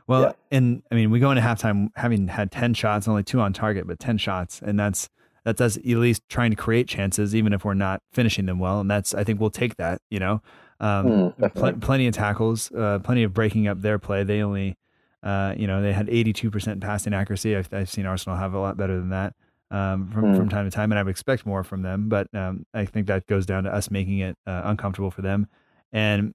Well, 0.08 0.22
yeah. 0.22 0.58
and 0.58 0.84
I 0.92 0.96
mean, 0.96 1.12
we 1.12 1.20
go 1.20 1.32
into 1.32 1.42
halftime 1.42 1.90
having 1.96 2.28
had 2.28 2.52
ten 2.52 2.74
shots, 2.74 3.08
only 3.08 3.24
two 3.24 3.40
on 3.40 3.54
target, 3.54 3.88
but 3.88 4.00
ten 4.00 4.18
shots, 4.18 4.62
and 4.62 4.80
that's 4.80 5.10
that's 5.44 5.62
us 5.62 5.78
at 5.78 5.86
least 5.86 6.22
trying 6.30 6.52
to 6.52 6.56
create 6.56 6.88
chances, 6.88 7.36
even 7.36 7.54
if 7.54 7.66
we're 7.66 7.74
not 7.74 8.02
finishing 8.12 8.46
them 8.46 8.60
well. 8.60 8.80
And 8.80 8.90
that's, 8.90 9.14
I 9.14 9.24
think 9.24 9.40
we'll 9.40 9.50
take 9.50 9.78
that, 9.78 10.02
you 10.10 10.20
know, 10.20 10.42
um, 10.82 11.06
mm, 11.06 11.54
pl- 11.54 11.74
plenty 11.74 12.08
of 12.08 12.14
tackles, 12.16 12.72
uh, 12.72 13.00
plenty 13.00 13.24
of 13.24 13.34
breaking 13.34 13.68
up 13.68 13.82
their 13.82 14.00
play. 14.00 14.24
They 14.24 14.42
only, 14.42 14.76
uh, 15.22 15.54
you 15.56 15.68
know, 15.68 15.82
they 15.82 15.94
had 15.94 16.08
82% 16.08 16.82
passing 16.82 17.14
accuracy. 17.14 17.56
I've, 17.56 17.72
I've, 17.72 17.90
seen 17.90 18.08
Arsenal 18.08 18.38
have 18.38 18.56
a 18.56 18.60
lot 18.60 18.78
better 18.78 18.98
than 18.98 19.10
that 19.10 19.36
um, 19.70 20.10
from, 20.10 20.26
mm. 20.26 20.36
from 20.36 20.50
time 20.50 20.66
to 20.66 20.72
time, 20.72 20.92
and 20.92 20.98
I 20.98 21.04
would 21.04 21.12
expect 21.12 21.46
more 21.46 21.64
from 21.64 21.84
them. 21.84 22.10
But 22.10 22.34
um, 22.34 22.66
I 22.74 22.86
think 22.86 23.08
that 23.08 23.28
goes 23.28 23.46
down 23.46 23.64
to 23.66 23.74
us 23.74 23.92
making 23.92 24.20
it 24.20 24.36
uh, 24.48 24.64
uncomfortable 24.66 25.12
for 25.12 25.22
them. 25.22 25.48
And 25.94 26.34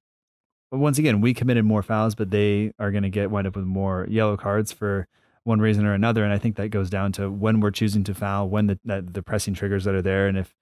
once 0.70 0.98
again, 0.98 1.20
we 1.20 1.34
committed 1.34 1.64
more 1.64 1.82
fouls, 1.82 2.14
but 2.14 2.30
they 2.30 2.72
are 2.78 2.92
going 2.92 3.02
to 3.02 3.10
get 3.10 3.32
wind 3.32 3.48
up 3.48 3.56
with 3.56 3.64
more 3.64 4.06
yellow 4.08 4.36
cards 4.36 4.70
for 4.70 5.08
one 5.42 5.60
reason 5.60 5.86
or 5.86 5.94
another. 5.94 6.22
And 6.22 6.32
I 6.32 6.38
think 6.38 6.54
that 6.56 6.68
goes 6.68 6.88
down 6.88 7.10
to 7.12 7.30
when 7.30 7.58
we're 7.58 7.72
choosing 7.72 8.04
to 8.04 8.14
foul, 8.14 8.48
when 8.48 8.68
the 8.68 8.78
the, 8.84 9.02
the 9.02 9.22
pressing 9.22 9.54
triggers 9.54 9.84
that 9.84 9.94
are 9.94 10.02
there, 10.02 10.28
and 10.28 10.38
if 10.38 10.54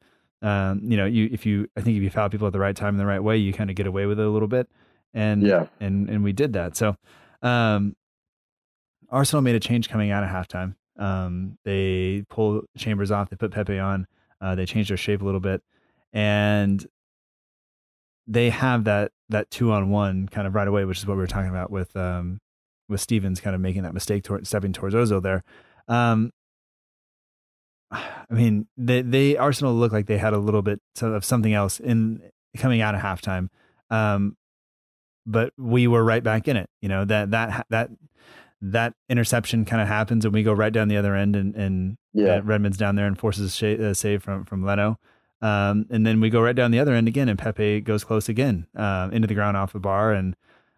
um, 0.42 0.80
you 0.84 0.96
know, 0.96 1.06
you 1.06 1.28
if 1.32 1.46
you 1.46 1.68
I 1.76 1.80
think 1.80 1.96
if 1.96 2.02
you 2.02 2.10
foul 2.10 2.28
people 2.28 2.46
at 2.46 2.52
the 2.52 2.58
right 2.58 2.76
time 2.76 2.94
in 2.94 2.98
the 2.98 3.06
right 3.06 3.22
way, 3.22 3.36
you 3.36 3.52
kind 3.52 3.70
of 3.70 3.76
get 3.76 3.86
away 3.86 4.06
with 4.06 4.18
it 4.18 4.26
a 4.26 4.30
little 4.30 4.48
bit. 4.48 4.68
And 5.12 5.42
yeah, 5.42 5.66
and 5.80 6.08
and 6.10 6.24
we 6.24 6.32
did 6.32 6.52
that. 6.54 6.76
So 6.76 6.96
um, 7.42 7.94
Arsenal 9.10 9.42
made 9.42 9.54
a 9.54 9.60
change 9.60 9.88
coming 9.88 10.10
out 10.10 10.24
of 10.24 10.30
halftime. 10.30 10.74
Um, 10.98 11.58
they 11.64 12.24
pulled 12.28 12.66
Chambers 12.76 13.10
off. 13.10 13.30
They 13.30 13.36
put 13.36 13.52
Pepe 13.52 13.78
on. 13.78 14.06
Uh, 14.40 14.54
they 14.54 14.66
changed 14.66 14.90
their 14.90 14.96
shape 14.96 15.22
a 15.22 15.24
little 15.24 15.40
bit, 15.40 15.62
and 16.12 16.84
they 18.26 18.50
have 18.50 18.84
that 18.84 19.12
that 19.28 19.50
two 19.50 19.72
on 19.72 19.90
one 19.90 20.28
kind 20.28 20.46
of 20.46 20.54
right 20.54 20.68
away, 20.68 20.84
which 20.84 20.98
is 20.98 21.06
what 21.06 21.14
we 21.14 21.20
were 21.20 21.26
talking 21.26 21.50
about 21.50 21.70
with 21.70 21.96
um, 21.96 22.40
with 22.88 23.00
Stephens 23.00 23.40
kind 23.40 23.54
of 23.54 23.60
making 23.60 23.82
that 23.82 23.94
mistake 23.94 24.24
toward 24.24 24.46
stepping 24.46 24.72
towards 24.72 24.94
Ozil 24.94 25.22
there. 25.22 25.42
Um, 25.88 26.30
I 27.94 28.34
mean, 28.34 28.66
they, 28.76 29.02
they 29.02 29.36
Arsenal 29.36 29.74
looked 29.74 29.92
like 29.92 30.06
they 30.06 30.18
had 30.18 30.32
a 30.32 30.38
little 30.38 30.62
bit 30.62 30.80
of 31.00 31.24
something 31.24 31.52
else 31.52 31.80
in 31.80 32.22
coming 32.56 32.80
out 32.80 32.94
of 32.94 33.00
halftime. 33.00 33.48
Um, 33.90 34.36
but 35.26 35.52
we 35.56 35.86
were 35.86 36.04
right 36.04 36.22
back 36.22 36.48
in 36.48 36.56
it. 36.56 36.68
You 36.80 36.88
know, 36.88 37.04
that, 37.04 37.30
that, 37.30 37.66
that, 37.70 37.90
that 38.60 38.94
interception 39.08 39.64
kind 39.64 39.82
of 39.82 39.88
happens 39.88 40.24
and 40.24 40.32
we 40.32 40.42
go 40.42 40.52
right 40.52 40.72
down 40.72 40.88
the 40.88 40.96
other 40.96 41.14
end 41.14 41.36
and, 41.36 41.54
and 41.54 41.96
yeah. 42.12 42.40
Redmond's 42.42 42.76
down 42.76 42.96
there 42.96 43.06
and 43.06 43.18
forces 43.18 43.62
a 43.62 43.90
uh, 43.90 43.94
save 43.94 44.22
from, 44.22 44.44
from 44.44 44.64
Leno. 44.64 44.98
Um, 45.42 45.86
and 45.90 46.06
then 46.06 46.20
we 46.20 46.30
go 46.30 46.40
right 46.40 46.56
down 46.56 46.70
the 46.70 46.78
other 46.78 46.94
end 46.94 47.08
again 47.08 47.28
and 47.28 47.38
Pepe 47.38 47.80
goes 47.82 48.04
close 48.04 48.28
again, 48.28 48.66
uh, 48.76 49.10
into 49.12 49.28
the 49.28 49.34
ground 49.34 49.56
off 49.56 49.72
the 49.72 49.80
bar. 49.80 50.12
And, 50.12 50.36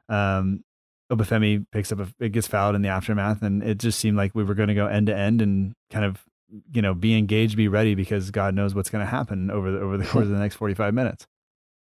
um, 0.08 0.64
Obafemi 1.12 1.64
picks 1.70 1.92
up 1.92 2.00
a, 2.00 2.08
it 2.18 2.30
gets 2.30 2.48
fouled 2.48 2.74
in 2.74 2.82
the 2.82 2.88
aftermath. 2.88 3.42
And 3.42 3.62
it 3.62 3.78
just 3.78 4.00
seemed 4.00 4.16
like 4.16 4.34
we 4.34 4.42
were 4.42 4.54
going 4.54 4.68
to 4.68 4.74
go 4.74 4.86
end 4.86 5.06
to 5.06 5.16
end 5.16 5.40
and 5.40 5.74
kind 5.90 6.04
of 6.04 6.24
you 6.72 6.82
know, 6.82 6.94
be 6.94 7.16
engaged, 7.16 7.56
be 7.56 7.68
ready 7.68 7.94
because 7.94 8.30
God 8.30 8.54
knows 8.54 8.74
what's 8.74 8.90
going 8.90 9.04
to 9.04 9.10
happen 9.10 9.50
over 9.50 9.70
the, 9.70 9.80
over 9.80 9.96
the 9.96 10.04
course 10.04 10.24
of 10.24 10.30
the 10.30 10.38
next 10.38 10.56
45 10.56 10.94
minutes. 10.94 11.26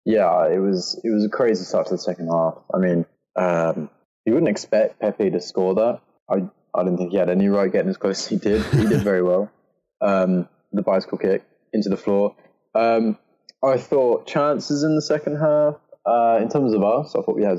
Yeah, 0.06 0.48
it 0.48 0.60
was, 0.60 1.00
it 1.04 1.10
was 1.10 1.26
a 1.26 1.30
crazy 1.30 1.64
start 1.64 1.88
to 1.88 1.96
the 1.96 2.00
second 2.00 2.30
half. 2.30 2.56
I 2.74 2.78
mean, 2.78 3.06
um, 3.36 3.90
you 4.26 4.34
wouldn't 4.34 4.50
expect 4.50 5.00
Pepe 5.00 5.30
to 5.32 5.42
score 5.42 5.76
that. 5.76 6.02
I, 6.30 6.50
I 6.74 6.84
didn't 6.84 6.98
think 6.98 7.12
he 7.12 7.18
had 7.18 7.30
any 7.30 7.48
right 7.48 7.72
getting 7.72 7.90
as 7.90 7.98
close 7.98 8.20
as 8.20 8.28
he 8.28 8.38
did. 8.38 8.64
He 8.66 8.88
did 8.88 9.02
very 9.02 9.24
well. 9.24 9.52
Um, 10.00 10.48
the 10.72 10.84
bicycle 10.84 11.18
kick 11.18 11.44
into 11.74 11.90
the 11.90 11.98
floor. 11.98 12.36
Um, 12.76 13.18
I 13.66 13.78
thought 13.78 14.28
chances 14.28 14.84
in 14.84 14.96
the 14.96 15.02
second 15.02 15.38
half, 15.38 15.74
uh, 16.06 16.38
in 16.40 16.50
terms 16.50 16.74
of 16.76 16.84
us, 16.84 17.16
I 17.16 17.24
thought 17.24 17.36
we 17.36 17.44
had, 17.44 17.58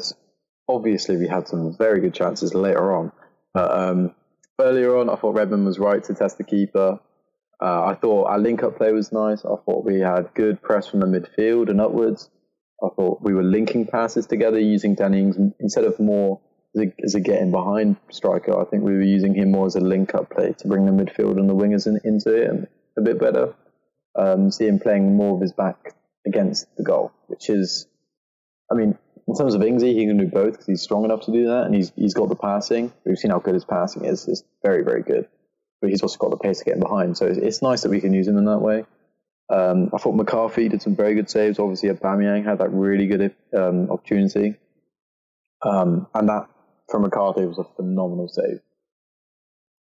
obviously 0.69 1.17
we 1.17 1.27
had 1.27 1.49
some 1.49 1.77
very 1.77 2.01
good 2.01 2.15
chances 2.15 2.55
later 2.55 2.95
on. 2.95 3.11
But, 3.53 3.77
um, 3.77 4.15
earlier 4.61 4.97
on, 4.97 5.09
I 5.11 5.17
thought 5.17 5.35
Redmond 5.35 5.65
was 5.65 5.79
right 5.79 6.03
to 6.05 6.15
test 6.15 6.39
the 6.39 6.45
keeper. 6.45 6.99
Uh, 7.61 7.85
I 7.87 7.95
thought 7.95 8.27
our 8.27 8.39
link 8.39 8.63
up 8.63 8.77
play 8.77 8.93
was 8.93 9.13
nice. 9.13 9.45
I 9.45 9.57
thought 9.65 9.85
we 9.85 10.01
had 10.01 10.35
good 10.35 10.63
press 10.63 10.87
from 10.87 11.01
the 11.01 11.07
midfield 11.07 11.69
and 11.69 11.81
upwards. 11.81 12.31
I 12.83 12.89
thought 12.95 13.21
we 13.21 13.35
were 13.35 13.43
linking 13.43 13.87
passes 13.87 14.27
together 14.27 14.61
using 14.61 14.95
Danny 14.95 15.33
instead 15.59 15.85
of 15.85 15.99
more 15.99 16.41
as 16.77 16.83
a, 16.83 16.93
as 17.03 17.15
a 17.17 17.21
getting 17.21 17.51
behind 17.51 17.97
striker. 18.11 18.59
I 18.61 18.65
think 18.65 18.85
we 18.85 18.93
were 18.93 19.03
using 19.03 19.35
him 19.35 19.51
more 19.51 19.67
as 19.67 19.75
a 19.75 19.81
link 19.81 20.15
up 20.15 20.31
play 20.31 20.53
to 20.59 20.69
bring 20.69 20.87
the 20.87 20.93
midfield 20.93 21.39
and 21.39 21.49
the 21.49 21.55
wingers 21.55 21.87
in, 21.87 22.01
into 22.05 22.33
it 22.33 22.71
a 22.97 23.01
bit 23.01 23.19
better. 23.19 23.55
Um, 24.17 24.51
see 24.51 24.67
him 24.67 24.79
playing 24.79 25.17
more 25.17 25.35
of 25.35 25.41
his 25.41 25.53
back 25.53 25.95
against 26.27 26.67
the 26.77 26.85
goal, 26.85 27.13
which 27.27 27.51
is, 27.51 27.87
I 28.71 28.75
mean, 28.75 28.99
in 29.29 29.35
terms 29.35 29.55
of 29.55 29.61
Ingsy, 29.61 29.95
he 29.95 30.07
can 30.07 30.17
do 30.17 30.27
both 30.27 30.53
because 30.53 30.67
he's 30.67 30.81
strong 30.81 31.05
enough 31.05 31.27
to 31.27 31.33
do 31.33 31.47
that, 31.49 31.65
and 31.65 31.75
he's 31.75 31.93
he's 31.95 32.15
got 32.15 32.31
the 32.31 32.35
passing. 32.35 32.93
We've 33.05 33.19
seen 33.19 33.31
how 33.31 33.39
good 33.39 33.55
his 33.55 33.65
passing 33.65 34.07
is; 34.07 34.27
it's 34.27 34.43
very 34.65 34.83
very 34.83 35.03
good. 35.03 35.29
But 35.81 35.91
he's 35.91 36.03
also 36.03 36.17
got 36.17 36.31
the 36.31 36.39
pace 36.39 36.59
to 36.59 36.65
get 36.65 36.75
him 36.75 36.81
behind, 36.81 37.17
so 37.17 37.27
it's, 37.27 37.39
it's 37.39 37.63
nice 37.63 37.83
that 37.83 37.91
we 37.91 38.01
can 38.01 38.13
use 38.13 38.27
him 38.27 38.39
in 38.39 38.47
that 38.47 38.59
way. 38.59 38.85
Um, 39.51 39.91
I 39.95 39.99
thought 39.99 40.17
McCarthy 40.17 40.69
did 40.69 40.83
some 40.83 40.97
very 40.97 41.15
good 41.15 41.31
saves. 41.31 41.59
Obviously, 41.59 41.91
Aubameyang 41.91 42.45
had 42.45 42.59
that 42.59 42.71
really 42.71 43.07
good 43.07 43.35
um, 43.57 43.91
opportunity, 43.91 44.57
um, 45.63 46.07
and 46.15 46.29
that 46.31 46.49
from 46.89 47.03
McCarthy 47.03 47.45
was 47.45 47.59
a 47.59 47.65
phenomenal 47.77 48.29
save. 48.29 48.61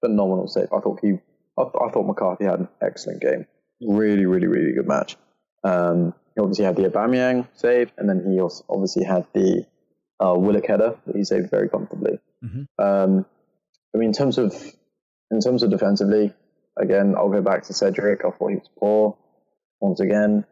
Phenomenal 0.03 0.47
save. 0.47 0.73
I 0.73 0.79
thought 0.79 0.99
he, 1.01 1.19
I, 1.57 1.61
I 1.61 1.91
thought 1.91 2.07
McCarthy 2.07 2.45
had 2.45 2.61
an 2.61 2.67
excellent 2.81 3.21
game. 3.21 3.45
Really, 3.79 4.25
really, 4.25 4.47
really 4.47 4.73
good 4.73 4.87
match. 4.87 5.17
Um, 5.63 6.13
he 6.35 6.41
obviously 6.41 6.65
had 6.65 6.75
the 6.75 6.89
Aubameyang 6.89 7.47
save, 7.53 7.91
and 7.97 8.09
then 8.09 8.29
he 8.29 8.39
also 8.39 8.63
obviously 8.69 9.05
had 9.05 9.25
the 9.33 9.65
uh, 10.19 10.35
Willock 10.37 10.65
header 10.67 10.95
that 11.05 11.15
he 11.15 11.23
saved 11.23 11.49
very 11.49 11.69
comfortably. 11.69 12.19
Mm-hmm. 12.43 12.83
Um, 12.83 13.25
I 13.93 13.97
mean, 13.97 14.09
in 14.09 14.13
terms 14.13 14.37
of 14.37 14.53
in 15.31 15.39
terms 15.39 15.63
of 15.63 15.71
defensively, 15.71 16.33
again, 16.77 17.15
I'll 17.17 17.29
go 17.29 17.41
back 17.41 17.63
to 17.63 17.73
Cedric. 17.73 18.25
I 18.25 18.31
thought 18.31 18.49
he 18.49 18.55
was 18.55 18.69
poor 18.77 19.17
once 19.79 19.99
again. 19.99 20.45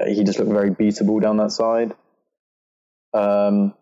Uh, 0.00 0.06
he 0.06 0.24
just 0.24 0.38
looked 0.38 0.52
very 0.52 0.70
beatable 0.70 1.20
down 1.20 1.36
that 1.38 1.50
side. 1.52 1.94
Um, 3.12 3.74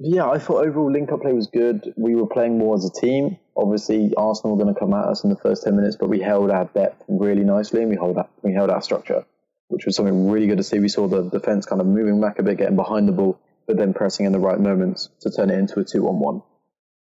yeah, 0.00 0.28
I 0.28 0.38
thought 0.38 0.66
overall 0.66 0.90
link-up 0.90 1.22
play 1.22 1.32
was 1.32 1.46
good. 1.46 1.92
We 1.96 2.16
were 2.16 2.26
playing 2.26 2.58
more 2.58 2.74
as 2.74 2.84
a 2.84 2.90
team. 2.90 3.38
Obviously, 3.56 4.12
Arsenal 4.16 4.56
were 4.56 4.64
going 4.64 4.74
to 4.74 4.80
come 4.80 4.94
at 4.94 5.04
us 5.04 5.22
in 5.22 5.30
the 5.30 5.36
first 5.36 5.62
ten 5.62 5.76
minutes, 5.76 5.96
but 5.96 6.08
we 6.08 6.20
held 6.20 6.50
our 6.50 6.64
depth 6.64 7.04
really 7.08 7.44
nicely, 7.44 7.82
and 7.82 7.90
we 7.90 7.96
held 7.96 8.18
our, 8.18 8.28
we 8.42 8.52
held 8.52 8.70
our 8.70 8.82
structure 8.82 9.24
which 9.72 9.86
was 9.86 9.96
something 9.96 10.30
really 10.30 10.46
good 10.46 10.58
to 10.58 10.62
see. 10.62 10.78
We 10.78 10.88
saw 10.88 11.08
the 11.08 11.22
defense 11.22 11.66
kind 11.66 11.80
of 11.80 11.86
moving 11.86 12.20
back 12.20 12.38
a 12.38 12.42
bit, 12.42 12.58
getting 12.58 12.76
behind 12.76 13.08
the 13.08 13.12
ball, 13.12 13.40
but 13.66 13.76
then 13.78 13.94
pressing 13.94 14.26
in 14.26 14.32
the 14.32 14.38
right 14.38 14.60
moments 14.60 15.08
to 15.20 15.30
turn 15.30 15.50
it 15.50 15.58
into 15.58 15.80
a 15.80 15.84
two 15.84 16.06
on 16.08 16.20
one. 16.20 16.42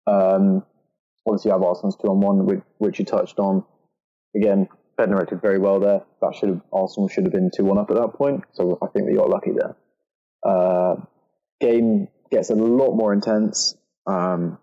Um, 0.07 0.63
obviously, 1.27 1.49
you 1.49 1.53
have 1.53 1.63
Arsenal's 1.63 1.97
two 1.97 2.07
on 2.07 2.21
one, 2.21 2.63
which, 2.77 2.99
you 2.99 3.05
touched 3.05 3.39
on. 3.39 3.65
Again, 4.35 4.69
Bednarek 4.97 5.29
did 5.29 5.41
very 5.41 5.59
well 5.59 5.79
there. 5.79 6.01
That 6.21 6.35
should 6.35 6.49
have 6.49 6.61
Arsenal 6.71 7.09
should 7.09 7.25
have 7.25 7.33
been 7.33 7.51
two 7.55 7.65
one 7.65 7.77
up 7.77 7.89
at 7.89 7.97
that 7.97 8.13
point. 8.13 8.45
So 8.53 8.77
I 8.81 8.87
think 8.87 9.13
got 9.13 9.29
lucky 9.29 9.51
there. 9.51 9.75
Uh, 10.45 10.95
game 11.59 12.07
gets 12.31 12.49
a 12.49 12.55
lot 12.55 12.95
more 12.95 13.11
intense. 13.11 13.75
Um, 14.07 14.59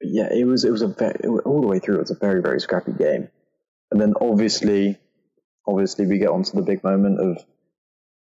yeah, 0.00 0.28
it 0.32 0.46
was 0.46 0.64
it 0.64 0.70
was 0.70 0.82
a 0.82 0.88
very, 0.88 1.18
all 1.44 1.60
the 1.60 1.66
way 1.66 1.80
through. 1.80 1.96
It 1.96 2.00
was 2.00 2.10
a 2.12 2.18
very 2.18 2.40
very 2.40 2.60
scrappy 2.60 2.92
game, 2.92 3.28
and 3.90 4.00
then 4.00 4.14
obviously 4.20 4.98
obviously 5.68 6.06
we 6.06 6.18
get 6.18 6.30
onto 6.30 6.52
the 6.52 6.62
big 6.62 6.82
moment 6.82 7.20
of 7.20 7.44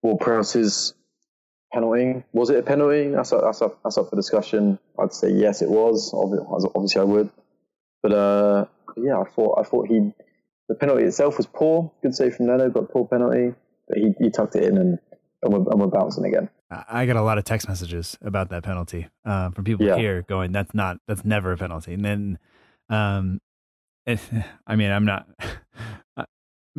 Ward 0.01 0.19
Prowse's 0.19 0.93
penalty. 1.71 2.23
Was 2.33 2.49
it 2.49 2.57
a 2.57 2.63
penalty? 2.63 3.09
That's 3.09 3.31
up, 3.31 3.43
that's 3.43 3.61
up, 3.61 3.79
that's 3.83 3.97
up 3.97 4.09
for 4.09 4.15
discussion. 4.15 4.79
I'd 4.99 5.13
say 5.13 5.29
yes, 5.29 5.61
it 5.61 5.69
was. 5.69 6.11
Obviously, 6.13 7.01
I 7.01 7.05
would. 7.05 7.29
But 8.01 8.11
uh, 8.11 8.65
yeah, 8.97 9.19
I 9.19 9.23
thought 9.25 9.59
I 9.59 9.63
thought 9.63 9.87
he 9.87 10.11
the 10.67 10.75
penalty 10.75 11.03
itself 11.03 11.37
was 11.37 11.45
poor. 11.45 11.91
Good 12.01 12.15
save 12.15 12.35
from 12.35 12.47
Leno, 12.47 12.69
but 12.69 12.91
poor 12.91 13.07
penalty. 13.07 13.53
But 13.87 13.97
he, 13.99 14.13
he 14.19 14.29
tucked 14.31 14.55
it 14.55 14.63
in 14.63 14.77
and 14.77 14.99
and 15.43 15.53
we're, 15.53 15.71
and 15.71 15.79
we're 15.79 15.87
bouncing 15.87 16.25
again. 16.25 16.49
I 16.71 17.05
got 17.05 17.15
a 17.15 17.21
lot 17.21 17.37
of 17.37 17.43
text 17.43 17.67
messages 17.67 18.17
about 18.21 18.49
that 18.49 18.63
penalty 18.63 19.07
uh, 19.23 19.51
from 19.51 19.63
people 19.63 19.85
yeah. 19.85 19.97
here 19.97 20.23
going, 20.23 20.51
"That's 20.51 20.73
not. 20.73 20.97
That's 21.07 21.23
never 21.23 21.51
a 21.51 21.57
penalty." 21.57 21.93
And 21.93 22.03
then, 22.03 22.39
um, 22.89 23.39
it, 24.05 24.19
I 24.67 24.75
mean, 24.75 24.91
I'm 24.91 25.05
not. 25.05 25.27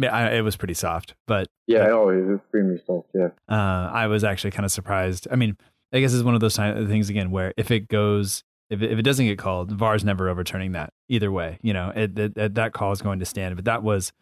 I, 0.02 0.36
it 0.36 0.42
was 0.42 0.56
pretty 0.56 0.74
soft, 0.74 1.14
but 1.26 1.46
yeah, 1.66 1.88
oh, 1.90 2.10
it 2.10 2.22
was 2.22 2.40
extremely 2.40 2.80
soft. 2.86 3.08
Yeah, 3.14 3.28
uh, 3.48 3.90
I 3.92 4.06
was 4.06 4.24
actually 4.24 4.50
kind 4.50 4.64
of 4.64 4.72
surprised. 4.72 5.26
I 5.30 5.36
mean, 5.36 5.56
I 5.92 6.00
guess 6.00 6.12
it's 6.12 6.22
one 6.22 6.34
of 6.34 6.40
those 6.40 6.56
things 6.56 7.08
again 7.08 7.30
where 7.30 7.52
if 7.56 7.70
it 7.70 7.88
goes 7.88 8.42
if 8.70 8.82
it, 8.82 8.92
if 8.92 8.98
it 8.98 9.02
doesn't 9.02 9.26
get 9.26 9.38
called, 9.38 9.70
VAR's 9.72 10.04
never 10.04 10.28
overturning 10.28 10.72
that 10.72 10.92
either 11.08 11.30
way. 11.30 11.58
You 11.62 11.72
know, 11.72 11.92
it, 11.94 12.18
it, 12.18 12.36
it, 12.36 12.54
that 12.54 12.72
call 12.72 12.92
is 12.92 13.02
going 13.02 13.18
to 13.20 13.24
stand. 13.24 13.56
But 13.56 13.64
that 13.66 13.82
was 13.82 14.12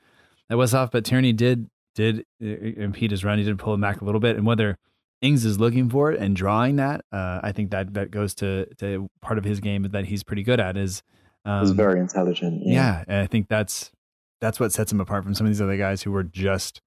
that 0.48 0.56
was 0.56 0.74
off. 0.74 0.90
But 0.90 1.04
Tierney 1.04 1.32
did 1.32 1.68
did 1.94 2.24
uh, 2.42 2.46
impede 2.46 3.10
his 3.10 3.24
run. 3.24 3.38
He 3.38 3.44
did 3.44 3.58
pull 3.58 3.74
him 3.74 3.80
back 3.80 4.00
a 4.00 4.04
little 4.04 4.20
bit, 4.20 4.36
and 4.36 4.46
whether 4.46 4.78
Ings 5.22 5.44
is 5.44 5.58
looking 5.58 5.88
for 5.88 6.12
it 6.12 6.20
and 6.20 6.36
drawing 6.36 6.76
that, 6.76 7.04
uh, 7.12 7.40
I 7.42 7.52
think 7.52 7.70
that 7.70 7.94
that 7.94 8.10
goes 8.10 8.34
to 8.36 8.66
to 8.76 9.08
part 9.22 9.38
of 9.38 9.44
his 9.44 9.60
game 9.60 9.84
that 9.84 10.04
he's 10.06 10.22
pretty 10.22 10.42
good 10.42 10.60
at 10.60 10.76
is. 10.76 11.02
Um, 11.46 11.60
he's 11.60 11.72
very 11.72 12.00
intelligent. 12.00 12.62
Yeah. 12.64 12.72
yeah, 12.72 13.04
and 13.06 13.18
I 13.18 13.26
think 13.26 13.48
that's 13.48 13.90
that's 14.44 14.60
what 14.60 14.72
sets 14.72 14.92
him 14.92 15.00
apart 15.00 15.24
from 15.24 15.34
some 15.34 15.46
of 15.46 15.50
these 15.50 15.62
other 15.62 15.78
guys 15.78 16.02
who 16.02 16.12
were 16.12 16.22
just 16.22 16.82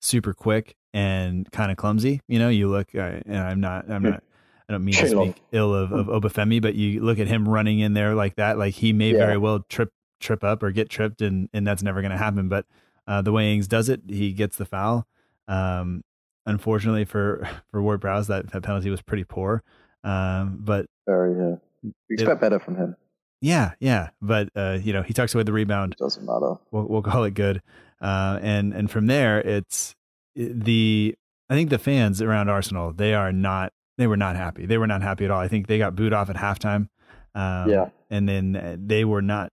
super 0.00 0.32
quick 0.32 0.76
and 0.94 1.50
kind 1.50 1.72
of 1.72 1.76
clumsy. 1.76 2.20
You 2.28 2.38
know, 2.38 2.48
you 2.48 2.68
look, 2.68 2.94
uh, 2.94 3.18
and 3.26 3.38
I'm 3.38 3.60
not, 3.60 3.90
I'm 3.90 4.04
not, 4.04 4.22
I 4.68 4.72
don't 4.72 4.84
mean 4.84 4.94
to 4.94 5.08
speak 5.08 5.42
ill 5.50 5.74
of, 5.74 5.90
of 5.90 6.06
Obafemi, 6.06 6.62
but 6.62 6.76
you 6.76 7.02
look 7.02 7.18
at 7.18 7.26
him 7.26 7.48
running 7.48 7.80
in 7.80 7.94
there 7.94 8.14
like 8.14 8.36
that, 8.36 8.56
like 8.56 8.74
he 8.74 8.92
may 8.92 9.10
yeah. 9.10 9.18
very 9.18 9.36
well 9.36 9.64
trip 9.68 9.92
trip 10.20 10.44
up 10.44 10.62
or 10.62 10.70
get 10.70 10.88
tripped, 10.88 11.20
and 11.22 11.48
and 11.52 11.66
that's 11.66 11.82
never 11.82 12.02
going 12.02 12.12
to 12.12 12.16
happen. 12.16 12.48
But 12.48 12.66
uh, 13.08 13.20
the 13.20 13.32
way 13.32 13.52
Ings 13.52 13.66
does 13.66 13.88
it, 13.88 14.02
he 14.08 14.32
gets 14.32 14.56
the 14.56 14.64
foul. 14.64 15.08
Um, 15.48 16.04
unfortunately 16.46 17.04
for 17.04 17.48
for 17.72 17.82
Ward 17.82 18.00
Prowse, 18.00 18.28
that, 18.28 18.52
that 18.52 18.62
penalty 18.62 18.90
was 18.90 19.02
pretty 19.02 19.24
poor. 19.24 19.64
Um, 20.04 20.58
but 20.60 20.86
very 21.06 21.32
yeah, 21.32 21.56
you 21.82 21.92
expect 22.10 22.38
it, 22.38 22.40
better 22.40 22.60
from 22.60 22.76
him. 22.76 22.96
Yeah, 23.42 23.72
yeah, 23.80 24.10
but 24.22 24.50
uh, 24.54 24.78
you 24.80 24.92
know 24.92 25.02
he 25.02 25.12
tucks 25.12 25.34
away 25.34 25.42
the 25.42 25.52
rebound. 25.52 25.96
Doesn't 25.98 26.24
matter. 26.24 26.54
We'll, 26.70 26.86
we'll 26.86 27.02
call 27.02 27.24
it 27.24 27.34
good. 27.34 27.60
Uh, 28.00 28.38
and 28.40 28.72
and 28.72 28.88
from 28.88 29.08
there, 29.08 29.40
it's 29.40 29.94
the 30.36 31.14
I 31.50 31.54
think 31.54 31.70
the 31.70 31.78
fans 31.78 32.22
around 32.22 32.48
Arsenal 32.48 32.92
they 32.92 33.14
are 33.14 33.32
not 33.32 33.72
they 33.98 34.06
were 34.06 34.16
not 34.16 34.36
happy. 34.36 34.64
They 34.64 34.78
were 34.78 34.86
not 34.86 35.02
happy 35.02 35.24
at 35.24 35.32
all. 35.32 35.40
I 35.40 35.48
think 35.48 35.66
they 35.66 35.76
got 35.76 35.96
booed 35.96 36.12
off 36.12 36.30
at 36.30 36.36
halftime. 36.36 36.88
Um, 37.34 37.68
yeah, 37.68 37.88
and 38.10 38.28
then 38.28 38.56
uh, 38.56 38.76
they 38.78 39.04
were 39.04 39.22
not 39.22 39.50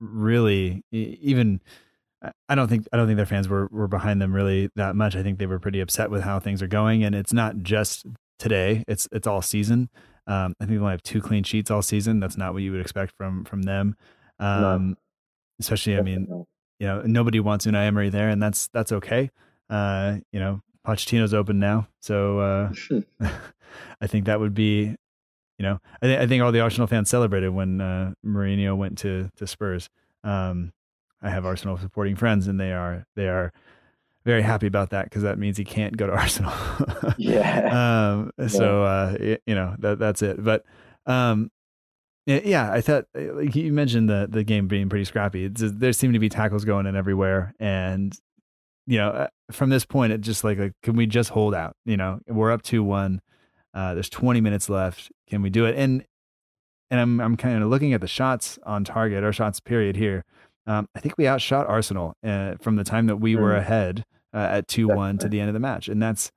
really 0.00 0.84
even. 0.92 1.60
I 2.50 2.54
don't 2.54 2.68
think 2.68 2.86
I 2.92 2.98
don't 2.98 3.06
think 3.06 3.16
their 3.16 3.24
fans 3.24 3.48
were 3.48 3.68
were 3.70 3.88
behind 3.88 4.20
them 4.20 4.34
really 4.34 4.68
that 4.76 4.94
much. 4.96 5.16
I 5.16 5.22
think 5.22 5.38
they 5.38 5.46
were 5.46 5.58
pretty 5.58 5.80
upset 5.80 6.10
with 6.10 6.22
how 6.22 6.40
things 6.40 6.60
are 6.60 6.68
going, 6.68 7.02
and 7.02 7.14
it's 7.14 7.32
not 7.32 7.56
just 7.62 8.04
today. 8.38 8.84
It's 8.86 9.08
it's 9.10 9.26
all 9.26 9.40
season. 9.40 9.88
Um, 10.26 10.54
I 10.60 10.64
think 10.64 10.78
they 10.78 10.82
only 10.82 10.92
have 10.92 11.02
two 11.02 11.20
clean 11.20 11.42
sheets 11.42 11.70
all 11.70 11.82
season. 11.82 12.20
That's 12.20 12.36
not 12.36 12.52
what 12.52 12.62
you 12.62 12.72
would 12.72 12.80
expect 12.80 13.12
from 13.16 13.44
from 13.44 13.62
them. 13.62 13.96
Um, 14.38 14.90
no. 14.90 14.94
Especially, 15.58 15.98
I 15.98 16.02
mean, 16.02 16.26
you 16.78 16.86
know, 16.86 17.02
nobody 17.02 17.40
wants 17.40 17.66
Unai 17.66 17.86
Emery 17.86 18.08
there, 18.08 18.28
and 18.28 18.42
that's 18.42 18.68
that's 18.68 18.92
okay. 18.92 19.30
Uh, 19.68 20.16
you 20.32 20.40
know, 20.40 20.62
Pochettino's 20.86 21.34
open 21.34 21.58
now, 21.58 21.88
so 22.00 22.38
uh, 22.40 22.72
I 24.00 24.06
think 24.06 24.24
that 24.24 24.40
would 24.40 24.54
be, 24.54 24.96
you 25.58 25.62
know, 25.62 25.78
I, 26.02 26.06
th- 26.06 26.18
I 26.18 26.26
think 26.26 26.42
all 26.42 26.52
the 26.52 26.60
Arsenal 26.60 26.86
fans 26.86 27.10
celebrated 27.10 27.50
when 27.50 27.80
uh, 27.80 28.14
Mourinho 28.24 28.76
went 28.76 28.98
to 28.98 29.30
to 29.36 29.46
Spurs. 29.46 29.90
Um, 30.24 30.72
I 31.22 31.28
have 31.28 31.44
Arsenal 31.44 31.76
supporting 31.76 32.16
friends, 32.16 32.46
and 32.46 32.58
they 32.58 32.72
are 32.72 33.04
they 33.14 33.28
are 33.28 33.52
very 34.24 34.42
happy 34.42 34.66
about 34.66 34.90
that 34.90 35.04
because 35.04 35.22
that 35.22 35.38
means 35.38 35.56
he 35.56 35.64
can't 35.64 35.96
go 35.96 36.06
to 36.06 36.12
Arsenal. 36.16 36.52
yeah. 37.18 38.20
Um, 38.38 38.48
so 38.48 38.84
uh, 38.84 39.36
you 39.46 39.54
know 39.54 39.74
that 39.78 39.98
that's 39.98 40.22
it. 40.22 40.42
But 40.42 40.64
um, 41.06 41.50
yeah, 42.26 42.70
I 42.72 42.80
thought 42.80 43.06
like 43.14 43.54
you 43.54 43.72
mentioned 43.72 44.08
the 44.08 44.28
the 44.30 44.44
game 44.44 44.68
being 44.68 44.88
pretty 44.88 45.04
scrappy. 45.04 45.48
Just, 45.48 45.80
there 45.80 45.92
seemed 45.92 46.14
to 46.14 46.20
be 46.20 46.28
tackles 46.28 46.64
going 46.64 46.86
in 46.86 46.96
everywhere, 46.96 47.54
and 47.58 48.16
you 48.86 48.98
know, 48.98 49.10
uh, 49.10 49.28
from 49.52 49.70
this 49.70 49.84
point, 49.84 50.12
it 50.12 50.20
just 50.20 50.42
like, 50.42 50.58
like, 50.58 50.72
can 50.82 50.96
we 50.96 51.06
just 51.06 51.30
hold 51.30 51.54
out? 51.54 51.76
You 51.84 51.96
know, 51.96 52.20
we're 52.26 52.50
up 52.50 52.62
two 52.62 52.82
one. 52.82 53.20
Uh, 53.72 53.94
there's 53.94 54.10
20 54.10 54.40
minutes 54.40 54.68
left. 54.68 55.12
Can 55.28 55.42
we 55.42 55.50
do 55.50 55.64
it? 55.64 55.76
And 55.76 56.04
and 56.90 56.98
I'm 57.00 57.20
I'm 57.20 57.36
kind 57.36 57.62
of 57.62 57.70
looking 57.70 57.92
at 57.92 58.00
the 58.00 58.08
shots 58.08 58.58
on 58.64 58.82
target 58.84 59.22
or 59.22 59.32
shots 59.32 59.60
period 59.60 59.96
here. 59.96 60.24
Um, 60.66 60.88
I 60.94 61.00
think 61.00 61.16
we 61.18 61.26
outshot 61.26 61.66
Arsenal 61.66 62.14
uh, 62.24 62.54
from 62.60 62.76
the 62.76 62.84
time 62.84 63.06
that 63.06 63.16
we 63.16 63.34
mm. 63.34 63.40
were 63.40 63.54
ahead 63.54 64.04
uh, 64.32 64.38
at 64.38 64.68
two 64.68 64.88
one 64.88 65.18
to 65.18 65.28
the 65.28 65.40
end 65.40 65.48
of 65.48 65.54
the 65.54 65.60
match, 65.60 65.88
and 65.88 66.02
that's 66.02 66.30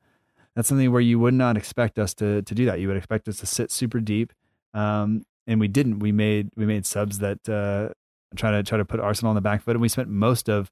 that's 0.56 0.68
something 0.68 0.92
where 0.92 1.02
you 1.02 1.20
would 1.20 1.34
not 1.34 1.58
expect 1.58 2.00
us 2.00 2.14
to 2.16 2.42
to 2.42 2.56
do 2.56 2.66
that. 2.66 2.80
You 2.80 2.88
would 2.88 2.98
expect 2.98 3.28
us 3.28 3.38
to 3.38 3.46
sit 3.46 3.72
super 3.72 4.00
deep, 4.00 4.34
um, 4.74 5.24
and 5.48 5.60
we 5.60 5.68
didn't. 5.68 6.00
We 6.00 6.12
made 6.12 6.50
we 6.56 6.66
made 6.66 6.86
subs 6.86 7.20
that 7.20 7.48
uh, 7.50 7.94
try 8.36 8.52
to 8.52 8.64
try 8.64 8.78
to 8.78 8.86
put 8.86 9.00
Arsenal 9.00 9.30
on 9.30 9.36
the 9.36 9.42
back 9.42 9.62
foot, 9.62 9.76
and 9.76 9.82
we 9.82 9.90
spent 9.90 10.10
most 10.10 10.50
of 10.50 10.72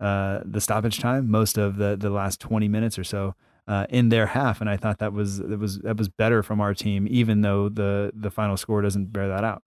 uh, 0.00 0.40
the 0.44 0.60
stoppage 0.60 0.98
time, 0.98 1.30
most 1.30 1.58
of 1.58 1.76
the 1.76 1.96
the 1.96 2.10
last 2.10 2.40
20 2.40 2.68
minutes 2.68 2.98
or 2.98 3.04
so 3.04 3.34
uh, 3.68 3.86
in 3.88 4.08
their 4.08 4.26
half, 4.26 4.60
and 4.60 4.68
I 4.68 4.76
thought 4.76 4.98
that 4.98 5.12
was 5.12 5.38
that 5.38 5.58
was 5.58 5.78
that 5.80 5.96
was 5.96 6.08
better 6.08 6.42
from 6.42 6.60
our 6.60 6.74
team, 6.74 7.06
even 7.10 7.42
though 7.42 7.68
the 7.68 8.12
the 8.14 8.30
final 8.30 8.56
score 8.56 8.82
doesn't 8.82 9.12
bear 9.12 9.28
that 9.28 9.44
out. 9.44 9.62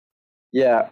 Yeah, 0.52 0.90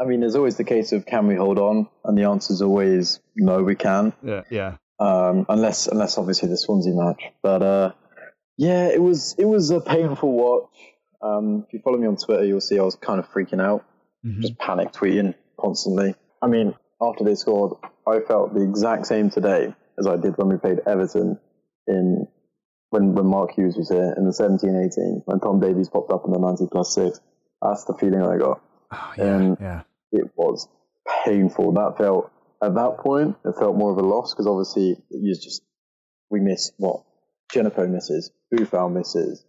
I 0.00 0.04
mean, 0.06 0.20
there's 0.20 0.34
always 0.34 0.56
the 0.56 0.64
case 0.64 0.92
of 0.92 1.04
can 1.04 1.26
we 1.26 1.34
hold 1.34 1.58
on, 1.58 1.88
and 2.04 2.16
the 2.16 2.24
answer 2.24 2.54
is 2.54 2.62
always 2.62 3.20
no, 3.36 3.62
we 3.62 3.74
can. 3.74 4.14
Yeah, 4.22 4.42
yeah. 4.50 4.76
Um, 4.98 5.46
unless 5.48 5.86
unless 5.86 6.16
obviously 6.16 6.48
the 6.48 6.56
Swansea 6.56 6.94
match, 6.94 7.22
but 7.42 7.62
uh, 7.62 7.92
yeah, 8.56 8.88
it 8.88 9.00
was 9.00 9.34
it 9.38 9.44
was 9.44 9.70
a 9.70 9.80
painful 9.80 10.32
watch. 10.32 10.70
Um, 11.22 11.64
if 11.66 11.74
you 11.74 11.80
follow 11.80 11.98
me 11.98 12.06
on 12.06 12.16
Twitter, 12.16 12.44
you'll 12.44 12.62
see 12.62 12.78
I 12.78 12.82
was 12.82 12.94
kind 12.94 13.20
of 13.20 13.28
freaking 13.30 13.62
out, 13.62 13.84
mm-hmm. 14.24 14.40
just 14.40 14.58
panic 14.58 14.92
tweeting 14.92 15.34
constantly. 15.58 16.14
I 16.40 16.46
mean, 16.46 16.74
after 17.00 17.24
they 17.24 17.34
scored, 17.34 17.76
I 18.06 18.20
felt 18.20 18.54
the 18.54 18.62
exact 18.62 19.06
same 19.06 19.28
today 19.28 19.74
as 19.98 20.06
I 20.06 20.16
did 20.16 20.38
when 20.38 20.48
we 20.48 20.56
played 20.56 20.80
Everton 20.86 21.38
in 21.86 22.26
when 22.88 23.14
when 23.14 23.26
Mark 23.26 23.52
Hughes 23.52 23.76
was 23.76 23.90
here 23.90 24.14
in 24.16 24.24
the 24.24 24.32
17-18 24.32 25.22
when 25.26 25.40
Tom 25.40 25.60
Davies 25.60 25.90
popped 25.90 26.10
up 26.10 26.24
in 26.24 26.32
the 26.32 26.38
90 26.38 26.68
plus 26.72 26.94
six. 26.94 27.20
That's 27.60 27.84
the 27.84 27.94
feeling 27.94 28.22
I 28.22 28.38
got, 28.38 28.62
oh, 28.92 29.12
yeah, 29.18 29.36
and 29.36 29.56
yeah. 29.60 29.82
It 30.12 30.30
was 30.36 30.68
painful. 31.24 31.72
That 31.72 31.96
felt 31.98 32.30
at 32.62 32.74
that 32.74 32.98
point 32.98 33.36
it 33.44 33.54
felt 33.58 33.76
more 33.76 33.92
of 33.92 33.98
a 33.98 34.02
loss 34.02 34.34
because 34.34 34.46
obviously 34.46 34.96
you 35.10 35.34
just 35.34 35.62
we 36.30 36.40
missed 36.40 36.72
what 36.78 37.02
Djenepo 37.52 37.88
misses, 37.88 38.30
Boufal 38.52 38.92
misses, 38.92 39.44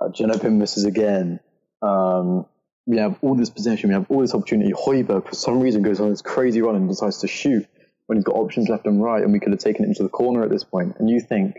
uh, 0.00 0.08
Djenepo 0.08 0.52
misses 0.52 0.84
again. 0.84 1.40
Um, 1.82 2.46
we 2.86 2.98
have 2.98 3.18
all 3.22 3.34
this 3.34 3.50
possession, 3.50 3.88
we 3.88 3.94
have 3.94 4.06
all 4.10 4.20
this 4.20 4.34
opportunity. 4.34 4.72
Højbjerg, 4.72 5.26
for 5.26 5.34
some 5.34 5.60
reason, 5.60 5.82
goes 5.82 6.00
on 6.00 6.10
this 6.10 6.22
crazy 6.22 6.62
run 6.62 6.76
and 6.76 6.88
decides 6.88 7.18
to 7.20 7.28
shoot 7.28 7.66
when 8.06 8.16
he's 8.18 8.24
got 8.24 8.36
options 8.36 8.68
left 8.68 8.86
and 8.86 9.02
right, 9.02 9.22
and 9.22 9.32
we 9.32 9.40
could 9.40 9.52
have 9.52 9.60
taken 9.60 9.84
it 9.84 9.88
into 9.88 10.02
the 10.02 10.08
corner 10.08 10.44
at 10.44 10.50
this 10.50 10.62
point. 10.62 10.96
And 10.98 11.10
you 11.10 11.20
think, 11.20 11.56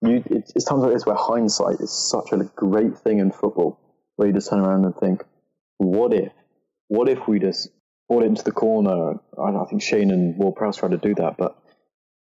you, 0.00 0.22
it's 0.30 0.64
times 0.64 0.82
like 0.82 0.92
this 0.92 1.04
where 1.04 1.16
hindsight 1.16 1.80
is 1.80 1.92
such 1.92 2.32
a 2.32 2.38
great 2.56 2.98
thing 2.98 3.18
in 3.18 3.30
football, 3.30 3.78
where 4.16 4.28
you 4.28 4.34
just 4.34 4.48
turn 4.48 4.60
around 4.60 4.84
and 4.84 4.96
think, 4.96 5.22
what 5.76 6.14
if? 6.14 6.32
What 6.88 7.08
if 7.08 7.28
we 7.28 7.38
just 7.38 7.68
it 8.10 8.26
into 8.26 8.44
the 8.44 8.52
corner? 8.52 9.18
I, 9.38 9.64
think 9.64 9.82
Shane 9.82 10.10
and 10.10 10.36
Ward 10.36 10.56
Prowse 10.56 10.76
tried 10.76 10.92
to 10.92 10.98
do 10.98 11.14
that, 11.16 11.36
but 11.36 11.56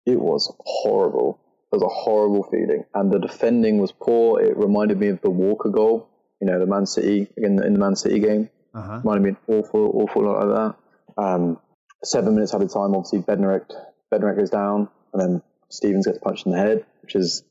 it 0.06 0.18
was 0.18 0.52
horrible. 0.60 1.40
It 1.72 1.76
was 1.76 1.82
a 1.82 1.88
horrible 1.88 2.44
feeling, 2.44 2.84
and 2.94 3.12
the 3.12 3.18
defending 3.18 3.78
was 3.78 3.92
poor. 3.92 4.40
It 4.40 4.56
reminded 4.56 4.98
me 4.98 5.08
of 5.08 5.20
the 5.20 5.30
Walker 5.30 5.70
goal 5.70 6.08
you 6.44 6.50
know, 6.50 6.58
the 6.58 6.66
Man 6.66 6.84
City 6.84 7.26
in 7.38 7.56
the, 7.56 7.66
in 7.66 7.72
the 7.72 7.78
Man 7.78 7.96
City 7.96 8.18
game. 8.18 8.50
Uh-huh. 8.74 9.00
Might 9.02 9.14
have 9.14 9.22
been 9.22 9.36
awful, 9.46 9.90
awful 9.94 10.24
lot 10.24 10.42
of 10.42 10.48
that. 11.16 11.22
Um, 11.22 11.58
seven 12.02 12.34
minutes 12.34 12.52
at 12.52 12.60
a 12.60 12.68
time, 12.68 12.94
obviously 12.94 13.20
Bednarek, 13.20 13.70
Bednarek 14.12 14.36
goes 14.36 14.50
down, 14.50 14.88
and 15.12 15.22
then 15.22 15.42
Stephens 15.70 16.06
gets 16.06 16.18
punched 16.18 16.44
in 16.44 16.52
the 16.52 16.58
head, 16.58 16.84
which 17.00 17.14
is, 17.14 17.44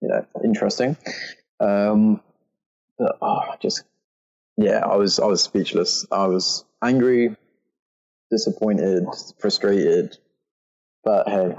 you 0.00 0.08
know, 0.08 0.24
interesting. 0.42 0.96
Um, 1.58 2.22
but, 2.98 3.18
oh, 3.20 3.54
just 3.60 3.84
yeah, 4.56 4.78
I 4.78 4.96
was 4.96 5.18
I 5.18 5.26
was 5.26 5.42
speechless. 5.42 6.06
I 6.10 6.26
was 6.26 6.64
angry, 6.82 7.36
disappointed, 8.30 9.06
frustrated. 9.38 10.16
But 11.04 11.28
hey, 11.28 11.56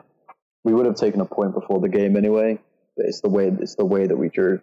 we 0.63 0.73
would 0.73 0.85
have 0.85 0.95
taken 0.95 1.21
a 1.21 1.25
point 1.25 1.53
before 1.53 1.79
the 1.79 1.89
game 1.89 2.15
anyway. 2.15 2.59
But 2.97 3.05
it's 3.07 3.21
the 3.21 3.29
way 3.29 3.47
it's 3.47 3.75
the 3.75 3.85
way 3.85 4.07
that 4.07 4.17
we 4.17 4.29
drew 4.29 4.61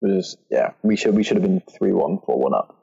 was 0.00 0.36
yeah, 0.50 0.72
we 0.82 0.96
should 0.96 1.14
we 1.14 1.22
should 1.22 1.36
have 1.36 1.44
been 1.44 1.62
three 1.78 1.92
one, 1.92 2.18
four 2.24 2.38
one 2.38 2.54
up. 2.54 2.76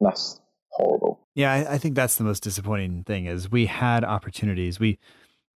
that's 0.00 0.40
horrible. 0.70 1.20
Yeah, 1.34 1.52
I, 1.52 1.74
I, 1.74 1.78
think 1.78 1.94
that's 1.94 2.16
the 2.16 2.24
most 2.24 2.42
disappointing 2.42 3.04
thing 3.04 3.26
is 3.26 3.50
we 3.50 3.66
had 3.66 4.04
opportunities. 4.04 4.80
We 4.80 4.98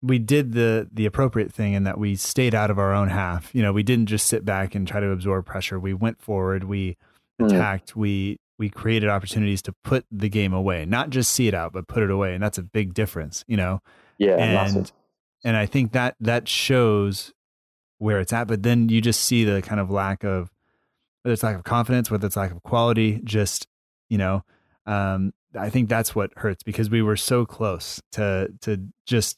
we 0.01 0.19
did 0.19 0.53
the 0.53 0.87
the 0.91 1.05
appropriate 1.05 1.51
thing 1.51 1.73
in 1.73 1.83
that 1.83 1.97
we 1.97 2.15
stayed 2.15 2.53
out 2.53 2.69
of 2.69 2.77
our 2.77 2.93
own 2.93 3.09
half. 3.09 3.53
You 3.55 3.63
know, 3.63 3.73
we 3.73 3.83
didn't 3.83 4.07
just 4.07 4.27
sit 4.27 4.45
back 4.45 4.75
and 4.75 4.87
try 4.87 4.99
to 4.99 5.09
absorb 5.09 5.45
pressure. 5.45 5.79
We 5.79 5.93
went 5.93 6.21
forward. 6.21 6.65
We 6.65 6.97
mm. 7.41 7.47
attacked. 7.47 7.93
Mm. 7.93 7.97
We 7.97 8.39
we 8.57 8.69
created 8.69 9.09
opportunities 9.09 9.61
to 9.63 9.73
put 9.83 10.05
the 10.11 10.29
game 10.29 10.53
away, 10.53 10.85
not 10.85 11.09
just 11.09 11.31
see 11.31 11.47
it 11.47 11.53
out, 11.53 11.73
but 11.73 11.87
put 11.87 12.03
it 12.03 12.09
away, 12.09 12.33
and 12.33 12.41
that's 12.41 12.57
a 12.57 12.63
big 12.63 12.93
difference. 12.93 13.43
You 13.47 13.57
know. 13.57 13.81
Yeah, 14.17 14.37
and 14.37 14.53
massive. 14.53 14.93
and 15.43 15.55
I 15.55 15.67
think 15.67 15.91
that 15.91 16.15
that 16.19 16.47
shows 16.47 17.33
where 17.99 18.19
it's 18.19 18.33
at. 18.33 18.47
But 18.47 18.63
then 18.63 18.89
you 18.89 19.01
just 19.01 19.21
see 19.21 19.43
the 19.43 19.61
kind 19.61 19.79
of 19.79 19.89
lack 19.89 20.23
of 20.23 20.51
whether 21.27 21.33
it's 21.33 21.43
lack 21.43 21.55
of 21.55 21.63
confidence, 21.63 22.09
whether 22.09 22.25
it's 22.25 22.37
lack 22.37 22.51
of 22.51 22.63
quality, 22.63 23.19
just, 23.23 23.67
you 24.09 24.17
know, 24.17 24.43
um, 24.85 25.33
I 25.57 25.69
think 25.69 25.89
that's 25.89 26.15
what 26.15 26.31
hurts 26.37 26.63
because 26.63 26.89
we 26.89 27.01
were 27.01 27.17
so 27.17 27.45
close 27.45 28.01
to, 28.13 28.53
to 28.61 28.87
just 29.05 29.37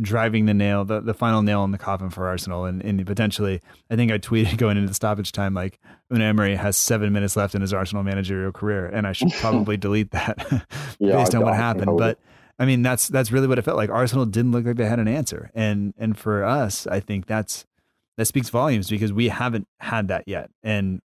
driving 0.00 0.46
the 0.46 0.54
nail, 0.54 0.84
the, 0.84 1.00
the 1.00 1.14
final 1.14 1.42
nail 1.42 1.64
in 1.64 1.70
the 1.70 1.78
coffin 1.78 2.10
for 2.10 2.26
Arsenal. 2.26 2.64
And, 2.64 2.84
and 2.84 3.04
potentially, 3.06 3.60
I 3.90 3.96
think 3.96 4.12
I 4.12 4.18
tweeted 4.18 4.56
going 4.58 4.76
into 4.76 4.88
the 4.88 4.94
stoppage 4.94 5.32
time, 5.32 5.54
like 5.54 5.78
Unai 6.12 6.22
Emery 6.22 6.56
has 6.56 6.76
seven 6.76 7.12
minutes 7.12 7.36
left 7.36 7.54
in 7.54 7.60
his 7.60 7.72
Arsenal 7.72 8.02
managerial 8.02 8.52
career. 8.52 8.86
And 8.86 9.06
I 9.06 9.12
should 9.12 9.32
probably 9.34 9.76
delete 9.78 10.10
that 10.12 10.46
yeah, 10.98 11.16
based 11.16 11.34
on 11.34 11.42
what 11.42 11.54
happened. 11.54 11.96
But 11.96 12.18
I 12.58 12.66
mean, 12.66 12.82
that's, 12.82 13.08
that's 13.08 13.30
really 13.30 13.46
what 13.46 13.58
it 13.58 13.62
felt 13.62 13.76
like. 13.76 13.90
Arsenal 13.90 14.26
didn't 14.26 14.52
look 14.52 14.64
like 14.64 14.76
they 14.76 14.86
had 14.86 14.98
an 14.98 15.08
answer. 15.08 15.50
And, 15.54 15.94
and 15.98 16.18
for 16.18 16.44
us, 16.44 16.86
I 16.86 17.00
think 17.00 17.26
that's, 17.26 17.64
that 18.16 18.26
speaks 18.26 18.48
volumes 18.48 18.90
because 18.90 19.12
we 19.12 19.28
haven't 19.28 19.68
had 19.78 20.08
that 20.08 20.24
yet. 20.26 20.50
And 20.62 21.00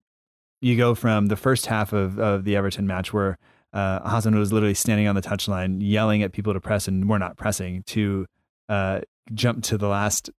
you 0.63 0.77
go 0.77 0.95
from 0.95 1.27
the 1.27 1.37
first 1.37 1.67
half 1.67 1.93
of, 1.93 2.19
of 2.19 2.45
the 2.45 2.57
Everton 2.57 2.87
match 2.87 3.13
where 3.13 3.37
uh, 3.73 4.09
Hassan 4.09 4.39
was 4.39 4.53
literally 4.53 4.75
standing 4.75 5.09
on 5.09 5.15
the 5.15 5.23
touchline 5.23 5.79
yelling 5.81 6.23
at 6.23 6.33
people 6.33 6.53
to 6.53 6.61
press 6.61 6.89
and 6.89 7.09
we're 7.09 7.19
not 7.19 7.37
pressing 7.37 7.83
to 7.85 8.27
uh, 8.73 9.01
jump 9.35 9.63
to 9.65 9.77
the 9.77 9.89
last 9.89 10.31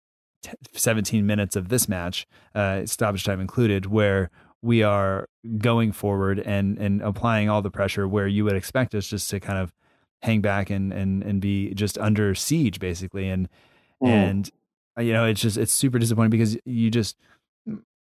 t- 0.42 0.52
17 0.74 1.26
minutes 1.26 1.56
of 1.56 1.70
this 1.70 1.88
match, 1.88 2.26
uh, 2.56 2.84
stoppage 2.86 3.24
time 3.24 3.40
included, 3.40 3.86
where 3.86 4.32
we 4.64 4.82
are 4.82 5.30
going 5.58 5.92
forward 5.92 6.40
and 6.40 6.80
and 6.80 7.02
applying 7.02 7.50
all 7.50 7.62
the 7.62 7.70
pressure 7.70 8.08
where 8.08 8.28
you 8.28 8.44
would 8.44 8.56
expect 8.56 8.96
us 8.96 9.08
just 9.08 9.30
to 9.30 9.40
kind 9.40 9.60
of 9.60 9.72
hang 10.24 10.42
back 10.42 10.70
and 10.72 10.92
and 10.92 11.22
and 11.22 11.42
be 11.42 11.74
just 11.74 11.98
under 11.98 12.34
siege 12.34 12.80
basically 12.80 13.28
and 13.28 13.50
mm. 14.02 14.08
and 14.08 14.50
you 14.98 15.12
know 15.12 15.26
it's 15.26 15.42
just 15.42 15.58
it's 15.58 15.74
super 15.74 16.00
disappointing 16.00 16.32
because 16.32 16.58
you 16.66 16.90
just 16.90 17.18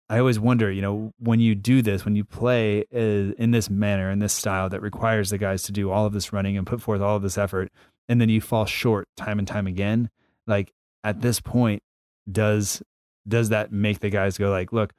I 0.09 0.19
always 0.19 0.39
wonder, 0.39 0.71
you 0.71 0.81
know, 0.81 1.13
when 1.19 1.41
you 1.41 1.53
do 1.53 1.81
this, 1.81 2.05
when 2.05 2.15
you 2.15 2.23
play 2.23 2.85
uh, 2.95 3.35
in 3.37 3.51
this 3.51 3.69
manner, 3.69 4.09
in 4.09 4.19
this 4.19 4.31
style 4.31 4.69
that 4.69 4.81
requires 4.81 5.31
the 5.31 5.37
guys 5.37 5.63
to 5.63 5.73
do 5.73 5.91
all 5.91 6.05
of 6.05 6.13
this 6.13 6.31
running 6.31 6.57
and 6.57 6.65
put 6.65 6.81
forth 6.81 7.01
all 7.01 7.17
of 7.17 7.23
this 7.23 7.37
effort, 7.37 7.69
and 8.07 8.21
then 8.21 8.29
you 8.29 8.39
fall 8.39 8.65
short 8.65 9.09
time 9.17 9.37
and 9.37 9.47
time 9.47 9.67
again, 9.67 10.09
like 10.47 10.73
at 11.03 11.21
this 11.21 11.39
point, 11.39 11.83
does 12.29 12.81
does 13.27 13.49
that 13.49 13.71
make 13.71 13.99
the 13.99 14.09
guys 14.09 14.37
go 14.37 14.49
like, 14.49 14.71
look, 14.71 14.93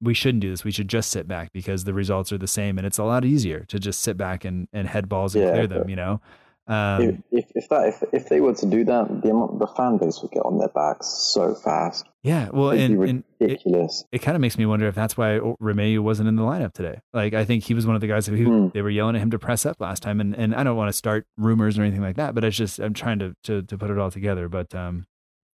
we 0.00 0.14
shouldn't 0.14 0.40
do 0.40 0.50
this. 0.50 0.64
We 0.64 0.70
should 0.70 0.88
just 0.88 1.10
sit 1.10 1.28
back 1.28 1.52
because 1.52 1.84
the 1.84 1.94
results 1.94 2.32
are 2.32 2.38
the 2.38 2.46
same, 2.46 2.78
and 2.78 2.86
it's 2.86 2.98
a 2.98 3.04
lot 3.04 3.24
easier 3.24 3.64
to 3.68 3.78
just 3.78 4.00
sit 4.00 4.16
back 4.16 4.44
and, 4.44 4.68
and 4.72 4.88
head 4.88 5.08
balls 5.08 5.34
and 5.34 5.44
yeah, 5.44 5.52
clear 5.52 5.66
them. 5.66 5.88
You 5.88 5.96
know, 5.96 6.20
um, 6.68 7.24
if, 7.30 7.46
if 7.54 7.68
that 7.70 7.88
if, 7.88 8.04
if 8.12 8.28
they 8.28 8.40
were 8.40 8.52
to 8.54 8.66
do 8.66 8.84
that, 8.84 9.08
the 9.22 9.56
the 9.58 9.66
fan 9.66 9.96
base 9.96 10.20
would 10.20 10.30
get 10.30 10.40
on 10.40 10.58
their 10.58 10.68
backs 10.68 11.06
so 11.06 11.54
fast. 11.54 12.04
Yeah, 12.22 12.50
well, 12.52 12.72
and, 12.72 13.00
ridiculous. 13.40 14.04
it, 14.12 14.16
it 14.16 14.18
kind 14.18 14.34
of 14.34 14.42
makes 14.42 14.58
me 14.58 14.66
wonder 14.66 14.86
if 14.86 14.94
that's 14.94 15.16
why 15.16 15.38
Romeu 15.38 16.00
wasn't 16.00 16.28
in 16.28 16.36
the 16.36 16.42
lineup 16.42 16.74
today. 16.74 17.00
Like, 17.14 17.32
I 17.32 17.46
think 17.46 17.64
he 17.64 17.72
was 17.72 17.86
one 17.86 17.94
of 17.94 18.02
the 18.02 18.06
guys 18.06 18.26
who 18.26 18.36
mm. 18.36 18.72
they 18.74 18.82
were 18.82 18.90
yelling 18.90 19.16
at 19.16 19.22
him 19.22 19.30
to 19.30 19.38
press 19.38 19.64
up 19.64 19.80
last 19.80 20.02
time, 20.02 20.20
and, 20.20 20.36
and 20.36 20.54
I 20.54 20.62
don't 20.62 20.76
want 20.76 20.90
to 20.90 20.92
start 20.92 21.26
rumors 21.38 21.78
or 21.78 21.82
anything 21.82 22.02
like 22.02 22.16
that, 22.16 22.34
but 22.34 22.44
it's 22.44 22.56
just 22.56 22.78
I'm 22.78 22.92
trying 22.92 23.18
to 23.20 23.34
to, 23.44 23.62
to 23.62 23.78
put 23.78 23.90
it 23.90 23.98
all 23.98 24.10
together. 24.10 24.50
But 24.50 24.74
um, 24.74 25.06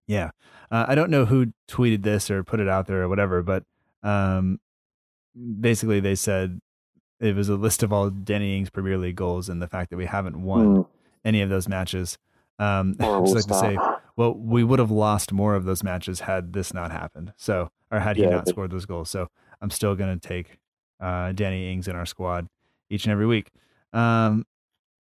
yeah, 0.06 0.30
uh, 0.70 0.86
I 0.88 0.94
don't 0.94 1.10
know 1.10 1.26
who 1.26 1.54
tweeted 1.68 2.04
this 2.04 2.30
or 2.30 2.44
put 2.44 2.60
it 2.60 2.70
out 2.70 2.86
there 2.86 3.02
or 3.02 3.10
whatever, 3.10 3.42
but 3.42 3.64
um, 4.04 4.60
basically 5.60 6.02
they 6.02 6.14
said 6.14 6.60
it 7.20 7.36
was 7.36 7.50
a 7.50 7.56
list 7.56 7.82
of 7.82 7.92
all 7.92 8.12
Danny 8.12 8.60
Ings 8.60 8.70
Premier 8.70 9.00
League 9.00 9.16
goals 9.16 9.50
and 9.50 9.60
the 9.60 9.68
fact 9.68 9.90
that 9.90 9.98
we 9.98 10.06
haven't 10.06 10.40
won. 10.44 10.68
Mm 10.68 10.88
any 11.26 11.42
of 11.42 11.50
those 11.50 11.68
matches. 11.68 12.18
Um, 12.58 12.96
I 13.00 13.20
just 13.26 13.36
like 13.36 13.46
to 13.46 13.54
say, 13.54 13.78
well, 14.16 14.34
we 14.34 14.64
would 14.64 14.80
have 14.80 14.92
lost 14.92 15.32
more 15.32 15.56
of 15.56 15.64
those 15.64 15.84
matches 15.84 16.22
had 16.22 16.54
this 16.54 16.74
not 16.74 16.92
happened. 16.92 17.34
So, 17.38 17.70
or 17.92 18.00
had 18.00 18.18
he 18.18 18.24
yeah, 18.24 18.30
not 18.30 18.46
but, 18.46 18.50
scored 18.50 18.72
those 18.72 18.86
goals. 18.86 19.10
So, 19.10 19.28
I'm 19.62 19.70
still 19.70 19.96
going 19.96 20.20
to 20.20 20.28
take 20.28 20.58
uh, 21.00 21.32
Danny 21.32 21.72
Ings 21.72 21.88
in 21.88 21.96
our 21.96 22.06
squad 22.06 22.48
each 22.90 23.06
and 23.06 23.12
every 23.12 23.26
week. 23.26 23.50
Um, 23.94 24.46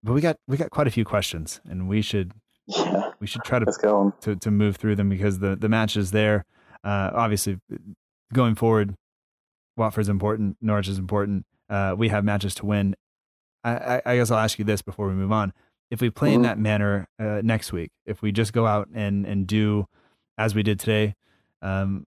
but 0.03 0.13
we 0.13 0.21
got 0.21 0.37
we 0.47 0.57
got 0.57 0.69
quite 0.69 0.87
a 0.87 0.91
few 0.91 1.03
questions, 1.03 1.59
and 1.69 1.89
we 1.89 2.01
should 2.01 2.31
yeah, 2.67 3.11
we 3.19 3.27
should 3.27 3.43
try 3.43 3.59
to 3.59 4.13
to 4.21 4.35
to 4.35 4.51
move 4.51 4.77
through 4.77 4.95
them 4.95 5.09
because 5.09 5.39
the 5.39 5.55
the 5.55 5.69
match 5.69 5.97
is 5.97 6.11
there. 6.11 6.45
Uh, 6.83 7.11
obviously, 7.13 7.59
going 8.33 8.55
forward, 8.55 8.95
Watford's 9.75 10.09
important. 10.09 10.57
Norwich 10.61 10.87
is 10.87 10.97
important. 10.97 11.45
Uh, 11.69 11.95
we 11.97 12.09
have 12.09 12.23
matches 12.23 12.55
to 12.55 12.65
win. 12.65 12.95
I, 13.63 13.71
I, 13.71 14.01
I 14.05 14.15
guess 14.17 14.31
I'll 14.31 14.37
ask 14.37 14.59
you 14.59 14.65
this 14.65 14.81
before 14.81 15.07
we 15.07 15.13
move 15.13 15.31
on 15.31 15.51
if 15.89 16.01
we 16.01 16.09
play 16.09 16.29
mm-hmm. 16.29 16.35
in 16.37 16.41
that 16.43 16.59
manner 16.59 17.07
uh, 17.19 17.41
next 17.43 17.71
week, 17.71 17.91
if 18.05 18.21
we 18.21 18.31
just 18.31 18.53
go 18.53 18.65
out 18.65 18.87
and 18.93 19.25
and 19.25 19.47
do 19.47 19.87
as 20.37 20.53
we 20.53 20.63
did 20.63 20.79
today, 20.79 21.15
um, 21.61 22.05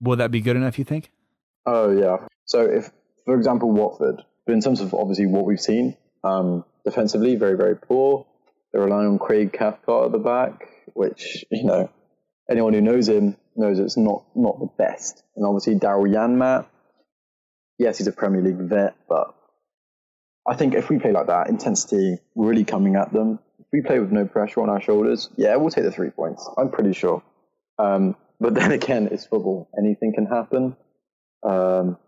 will 0.00 0.16
that 0.16 0.30
be 0.30 0.40
good 0.40 0.56
enough? 0.56 0.78
You 0.78 0.84
think? 0.84 1.10
Oh 1.64 1.90
yeah. 1.90 2.26
So 2.44 2.62
if, 2.62 2.90
for 3.24 3.36
example, 3.36 3.70
Watford, 3.70 4.22
but 4.46 4.52
in 4.52 4.60
terms 4.60 4.80
of 4.80 4.94
obviously 4.94 5.26
what 5.26 5.44
we've 5.44 5.60
seen 5.60 5.96
um, 6.24 6.64
defensively, 6.84 7.36
very 7.36 7.56
very 7.56 7.76
poor. 7.76 8.26
They're 8.72 8.84
relying 8.84 9.08
on 9.08 9.18
Craig 9.18 9.52
Cathcart 9.52 10.06
at 10.06 10.12
the 10.12 10.18
back, 10.18 10.68
which 10.94 11.44
you 11.50 11.64
know 11.64 11.90
anyone 12.50 12.74
who 12.74 12.80
knows 12.80 13.08
him 13.08 13.36
knows 13.56 13.78
it's 13.78 13.96
not 13.96 14.24
not 14.34 14.58
the 14.58 14.68
best. 14.78 15.22
And 15.34 15.46
obviously 15.46 15.76
Daryl 15.76 16.12
Janmaat, 16.12 16.66
yes, 17.78 17.98
he's 17.98 18.06
a 18.06 18.12
Premier 18.12 18.42
League 18.42 18.56
vet, 18.56 18.94
but 19.08 19.34
I 20.48 20.54
think 20.54 20.74
if 20.74 20.88
we 20.88 20.98
play 20.98 21.12
like 21.12 21.26
that, 21.26 21.48
intensity 21.48 22.18
really 22.34 22.64
coming 22.64 22.96
at 22.96 23.12
them, 23.12 23.38
if 23.58 23.66
we 23.72 23.82
play 23.82 23.98
with 23.98 24.12
no 24.12 24.26
pressure 24.26 24.60
on 24.60 24.68
our 24.68 24.80
shoulders, 24.80 25.28
yeah, 25.36 25.56
we'll 25.56 25.70
take 25.70 25.84
the 25.84 25.92
three 25.92 26.10
points. 26.10 26.48
I'm 26.56 26.70
pretty 26.70 26.92
sure. 26.92 27.22
Um, 27.78 28.16
but 28.38 28.54
then 28.54 28.72
again, 28.72 29.08
it's 29.10 29.26
football. 29.26 29.68
Anything 29.78 30.12
can 30.14 30.26
happen. 30.26 30.76
Um, 31.42 31.98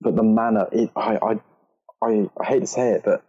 but 0.00 0.16
the 0.16 0.22
manner, 0.22 0.66
it, 0.72 0.90
I, 0.96 1.16
I, 1.16 1.40
I, 2.04 2.30
I 2.40 2.44
hate 2.44 2.60
to 2.60 2.66
say 2.66 2.90
it, 2.90 3.02
but 3.04 3.24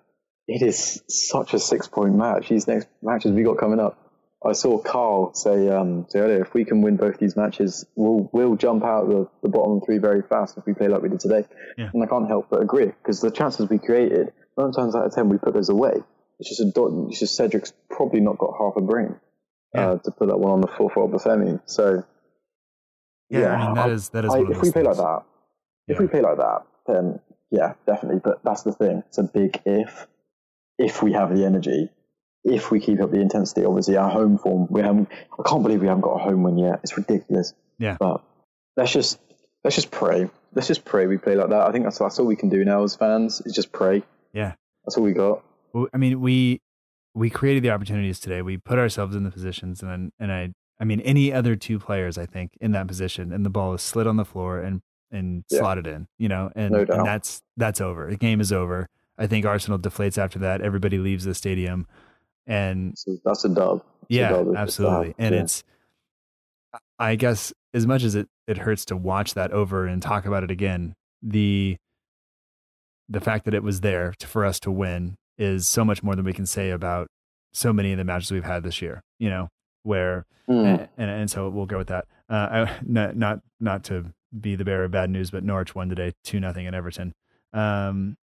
it 0.47 0.61
is 0.61 1.01
such 1.07 1.53
a 1.53 1.59
six 1.59 1.87
point 1.87 2.15
match. 2.15 2.49
These 2.49 2.67
next 2.67 2.87
matches 3.01 3.31
we 3.31 3.43
got 3.43 3.57
coming 3.57 3.79
up. 3.79 3.97
I 4.45 4.53
saw 4.53 4.77
Carl 4.77 5.33
say, 5.33 5.67
um, 5.69 6.05
say 6.09 6.19
earlier, 6.19 6.41
if 6.41 6.53
we 6.53 6.63
can 6.63 6.81
win 6.81 6.95
both 6.95 7.17
these 7.17 7.35
matches, 7.35 7.85
we'll 7.95 8.29
we'll 8.31 8.55
jump 8.55 8.83
out 8.83 9.09
the, 9.09 9.27
the 9.41 9.49
bottom 9.49 9.81
three 9.81 9.97
very 9.97 10.21
fast 10.21 10.57
if 10.57 10.65
we 10.65 10.73
play 10.73 10.87
like 10.87 11.01
we 11.01 11.09
did 11.09 11.19
today. 11.19 11.45
Yeah. 11.77 11.89
And 11.93 12.03
I 12.03 12.05
can't 12.05 12.27
help 12.27 12.47
but 12.49 12.61
agree 12.61 12.85
because 12.85 13.19
the 13.19 13.31
chances 13.31 13.67
we 13.67 13.79
created, 13.79 14.31
nine 14.57 14.71
times 14.71 14.95
out 14.95 15.05
of 15.05 15.13
ten, 15.13 15.29
we 15.29 15.37
put 15.37 15.53
those 15.53 15.69
away. 15.69 15.93
It's 16.39 16.49
just 16.49 16.61
a 16.61 16.65
dot. 16.65 16.91
It's 17.09 17.19
just 17.19 17.37
Cedric's 17.37 17.73
probably 17.89 18.19
not 18.19 18.37
got 18.37 18.53
half 18.59 18.75
a 18.75 18.81
brain 18.81 19.15
yeah. 19.73 19.91
uh, 19.91 19.97
to 19.97 20.11
put 20.11 20.27
that 20.27 20.37
one 20.37 20.53
on 20.53 20.61
the 20.61 20.67
full 20.67 20.89
for 20.89 21.07
Obafemi. 21.07 21.61
So 21.65 22.03
yeah, 23.29 23.39
yeah 23.39 23.53
I 23.53 23.65
mean, 23.65 23.75
that 23.75 23.89
is 23.89 24.09
that 24.09 24.25
is. 24.25 24.33
I, 24.33 24.39
if 24.39 24.61
we 24.61 24.71
play 24.71 24.83
like 24.83 24.97
that, 24.97 25.23
yeah. 25.87 25.93
if 25.95 25.99
we 25.99 26.07
play 26.07 26.21
like 26.21 26.37
that, 26.37 26.63
then 26.85 27.19
yeah, 27.51 27.73
definitely. 27.85 28.21
But 28.23 28.43
that's 28.43 28.63
the 28.63 28.73
thing. 28.73 29.03
It's 29.07 29.17
a 29.17 29.23
big 29.23 29.61
if. 29.65 30.07
If 30.79 31.01
we 31.01 31.13
have 31.13 31.35
the 31.35 31.43
energy, 31.43 31.89
if 32.43 32.69
we 32.69 32.79
keep 32.79 33.01
up 33.01 33.09
the 33.09 33.19
intensity, 33.19 33.65
obviously 33.65 33.97
our 33.97 34.11
home 34.11 34.37
form, 34.37 34.67
we 34.69 34.81
haven't. 34.81 35.09
I 35.11 35.49
can't 35.49 35.63
believe 35.63 35.81
we 35.81 35.87
haven't 35.87 36.01
got 36.01 36.21
a 36.21 36.23
home 36.23 36.43
win 36.43 36.59
yet. 36.59 36.81
It's 36.83 36.95
ridiculous. 36.95 37.53
Yeah. 37.79 37.97
But 37.99 38.23
let's 38.75 38.91
just 38.91 39.19
let's 39.63 39.75
just 39.75 39.89
pray. 39.89 40.29
Let's 40.53 40.67
just 40.67 40.85
pray 40.85 41.07
we 41.07 41.17
play 41.17 41.35
like 41.35 41.49
that. 41.49 41.67
I 41.67 41.71
think 41.71 41.85
that's 41.85 41.97
that's 41.97 42.19
all 42.19 42.27
we 42.27 42.35
can 42.35 42.49
do 42.49 42.63
now 42.63 42.83
as 42.83 42.95
fans 42.95 43.41
is 43.41 43.53
just 43.53 43.71
pray. 43.71 44.03
Yeah. 44.33 44.53
That's 44.85 44.97
what 44.97 45.03
we 45.03 45.13
got. 45.13 45.43
Well, 45.73 45.87
I 45.93 45.97
mean, 45.97 46.21
we 46.21 46.61
we 47.13 47.29
created 47.29 47.63
the 47.63 47.71
opportunities 47.71 48.19
today. 48.19 48.41
We 48.41 48.57
put 48.57 48.79
ourselves 48.79 49.15
in 49.15 49.23
the 49.23 49.31
positions, 49.31 49.81
and 49.81 50.11
and 50.19 50.31
I 50.31 50.53
I 50.79 50.85
mean, 50.85 51.01
any 51.01 51.33
other 51.33 51.55
two 51.55 51.79
players, 51.79 52.17
I 52.17 52.25
think, 52.25 52.51
in 52.61 52.71
that 52.71 52.87
position, 52.87 53.33
and 53.33 53.45
the 53.45 53.49
ball 53.49 53.73
is 53.73 53.81
slid 53.81 54.07
on 54.07 54.17
the 54.17 54.25
floor 54.25 54.59
and 54.59 54.81
and 55.11 55.43
yeah. 55.49 55.59
slotted 55.59 55.87
in, 55.87 56.07
you 56.17 56.27
know, 56.27 56.51
and, 56.55 56.71
no 56.73 56.79
and 56.79 57.05
that's 57.05 57.41
that's 57.57 57.81
over. 57.81 58.09
The 58.09 58.17
game 58.17 58.41
is 58.41 58.51
over. 58.51 58.87
I 59.17 59.27
think 59.27 59.45
Arsenal 59.45 59.79
deflates 59.79 60.17
after 60.17 60.39
that. 60.39 60.61
Everybody 60.61 60.99
leaves 60.99 61.25
the 61.25 61.33
stadium 61.33 61.87
and 62.47 62.97
so 62.97 63.17
that's 63.23 63.43
a 63.43 63.49
dub. 63.49 63.79
That's 63.79 64.09
yeah, 64.09 64.29
a 64.29 64.45
dub 64.45 64.55
absolutely. 64.55 65.13
And 65.17 65.35
yeah. 65.35 65.41
it's, 65.41 65.63
I 66.97 67.15
guess, 67.15 67.53
as 67.73 67.85
much 67.85 68.03
as 68.03 68.15
it 68.15 68.29
it 68.47 68.57
hurts 68.57 68.85
to 68.85 68.95
watch 68.95 69.33
that 69.33 69.51
over 69.51 69.85
and 69.85 70.01
talk 70.01 70.25
about 70.25 70.43
it 70.43 70.49
again, 70.49 70.95
the 71.21 71.77
the 73.09 73.21
fact 73.21 73.45
that 73.45 73.53
it 73.53 73.63
was 73.63 73.81
there 73.81 74.13
to, 74.19 74.27
for 74.27 74.45
us 74.45 74.59
to 74.61 74.71
win 74.71 75.15
is 75.37 75.67
so 75.67 75.85
much 75.85 76.03
more 76.03 76.15
than 76.15 76.25
we 76.25 76.33
can 76.33 76.45
say 76.45 76.71
about 76.71 77.07
so 77.53 77.71
many 77.71 77.91
of 77.91 77.97
the 77.97 78.03
matches 78.03 78.31
we've 78.31 78.43
had 78.43 78.63
this 78.63 78.81
year. 78.81 79.01
You 79.19 79.29
know, 79.29 79.49
where 79.83 80.25
mm. 80.49 80.65
and, 80.65 80.87
and, 80.97 81.09
and 81.09 81.31
so 81.31 81.49
we'll 81.49 81.65
go 81.65 81.77
with 81.77 81.87
that. 81.87 82.05
Uh, 82.29 82.33
I, 82.67 82.77
not 82.85 83.15
not 83.15 83.39
not 83.59 83.83
to 83.85 84.13
be 84.37 84.55
the 84.55 84.65
bearer 84.65 84.85
of 84.85 84.91
bad 84.91 85.09
news, 85.09 85.31
but 85.31 85.43
Norwich 85.43 85.73
won 85.75 85.89
today, 85.89 86.13
two 86.23 86.39
nothing 86.39 86.65
in 86.65 86.73
Everton. 86.73 87.13
Um, 87.53 88.17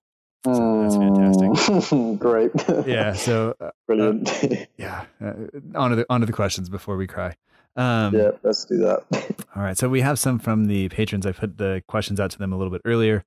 so 0.45 0.83
that's 0.83 0.97
fantastic. 0.97 2.18
Great. 2.18 2.51
Yeah. 2.87 3.12
So 3.12 3.55
uh, 3.61 3.70
brilliant. 3.87 4.33
Uh, 4.43 4.64
yeah. 4.78 5.05
Uh, 5.22 5.35
on 5.74 5.91
to 5.91 5.97
the 5.97 6.07
on 6.09 6.20
to 6.20 6.26
the 6.26 6.33
questions 6.33 6.70
before 6.70 6.97
we 6.97 7.07
cry. 7.07 7.37
Um, 7.76 8.14
yeah, 8.14 8.31
let's 8.43 8.64
do 8.64 8.78
that. 8.78 9.05
all 9.57 9.62
right. 9.62 9.76
So 9.76 9.89
we 9.89 10.01
have 10.01 10.18
some 10.18 10.39
from 10.39 10.64
the 10.64 10.89
patrons. 10.89 11.26
I 11.26 11.33
put 11.33 11.59
the 11.59 11.83
questions 11.87 12.18
out 12.18 12.31
to 12.33 12.39
them 12.39 12.53
a 12.53 12.57
little 12.57 12.72
bit 12.72 12.81
earlier 12.85 13.24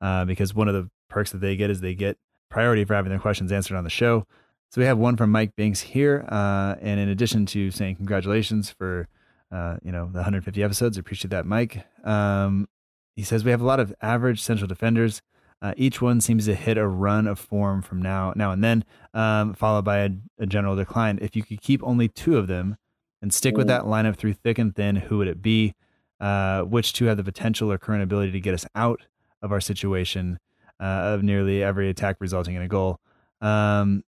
uh, 0.00 0.24
because 0.24 0.54
one 0.54 0.68
of 0.68 0.74
the 0.74 0.90
perks 1.08 1.32
that 1.32 1.38
they 1.38 1.56
get 1.56 1.70
is 1.70 1.80
they 1.80 1.94
get 1.94 2.18
priority 2.50 2.84
for 2.84 2.94
having 2.94 3.10
their 3.10 3.18
questions 3.18 3.52
answered 3.52 3.76
on 3.76 3.84
the 3.84 3.90
show. 3.90 4.26
So 4.70 4.80
we 4.80 4.86
have 4.86 4.98
one 4.98 5.16
from 5.16 5.30
Mike 5.30 5.56
Binks 5.56 5.80
here, 5.80 6.26
uh, 6.28 6.76
and 6.80 7.00
in 7.00 7.08
addition 7.08 7.46
to 7.46 7.70
saying 7.70 7.96
congratulations 7.96 8.70
for 8.70 9.08
uh, 9.50 9.76
you 9.82 9.90
know 9.90 10.06
the 10.06 10.18
150 10.18 10.62
episodes, 10.62 10.98
I 10.98 11.00
appreciate 11.00 11.30
that, 11.30 11.46
Mike. 11.46 11.86
Um, 12.04 12.68
he 13.16 13.22
says 13.22 13.44
we 13.44 13.50
have 13.50 13.62
a 13.62 13.66
lot 13.66 13.80
of 13.80 13.94
average 14.02 14.42
central 14.42 14.68
defenders. 14.68 15.22
Uh, 15.60 15.74
each 15.76 16.00
one 16.00 16.20
seems 16.20 16.44
to 16.44 16.54
hit 16.54 16.78
a 16.78 16.86
run 16.86 17.26
of 17.26 17.38
form 17.38 17.82
from 17.82 18.00
now 18.00 18.32
now 18.36 18.52
and 18.52 18.62
then, 18.62 18.84
um, 19.14 19.54
followed 19.54 19.84
by 19.84 19.98
a, 19.98 20.10
a, 20.38 20.46
general 20.46 20.76
decline. 20.76 21.18
If 21.20 21.34
you 21.34 21.42
could 21.42 21.60
keep 21.60 21.82
only 21.82 22.08
two 22.08 22.36
of 22.36 22.46
them, 22.46 22.76
and 23.20 23.32
stick 23.32 23.56
with 23.56 23.66
that 23.66 23.82
lineup 23.82 24.16
through 24.16 24.34
thick 24.34 24.58
and 24.58 24.74
thin, 24.74 24.96
who 24.96 25.18
would 25.18 25.28
it 25.28 25.42
be? 25.42 25.74
Uh, 26.20 26.62
which 26.62 26.92
two 26.92 27.06
have 27.06 27.16
the 27.16 27.24
potential 27.24 27.70
or 27.70 27.78
current 27.78 28.02
ability 28.02 28.32
to 28.32 28.40
get 28.40 28.54
us 28.54 28.66
out 28.74 29.02
of 29.42 29.52
our 29.52 29.60
situation 29.60 30.38
uh, 30.80 31.14
of 31.14 31.22
nearly 31.22 31.62
every 31.62 31.88
attack 31.90 32.16
resulting 32.20 32.54
in 32.54 32.62
a 32.62 32.68
goal? 32.68 33.00
Um, 33.40 34.02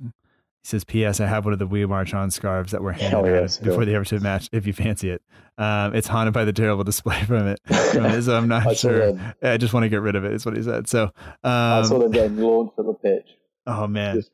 he 0.00 0.68
says, 0.68 0.82
P.S. 0.82 1.20
I 1.20 1.26
have 1.26 1.44
one 1.44 1.52
of 1.52 1.58
the 1.58 1.66
We 1.66 1.84
March 1.84 2.14
On 2.14 2.30
scarves 2.30 2.72
that 2.72 2.82
were 2.82 2.92
handed 2.92 3.30
yes, 3.30 3.58
before 3.58 3.84
the 3.84 3.94
Everton 3.94 4.22
match, 4.22 4.48
if 4.50 4.66
you 4.66 4.72
fancy 4.72 5.10
it. 5.10 5.20
Um, 5.58 5.94
it's 5.94 6.08
haunted 6.08 6.32
by 6.32 6.46
the 6.46 6.54
terrible 6.54 6.84
display 6.84 7.22
from 7.26 7.46
it. 7.48 7.60
From 7.66 8.06
it 8.06 8.22
so 8.22 8.34
I'm 8.34 8.48
not 8.48 8.74
sure. 8.76 9.12
I 9.42 9.58
just 9.58 9.74
want 9.74 9.84
to 9.84 9.90
get 9.90 10.00
rid 10.00 10.16
of 10.16 10.24
it, 10.24 10.32
is 10.32 10.46
what 10.46 10.56
he 10.56 10.62
said. 10.62 10.88
So 10.88 11.04
um, 11.04 11.12
I 11.44 11.82
saw 11.82 11.98
them 11.98 12.10
getting 12.10 12.38
launched 12.38 12.78
at 12.78 12.86
the 12.86 12.94
pitch. 12.94 13.26
Oh, 13.66 13.86
man. 13.86 14.18
It 14.18 14.28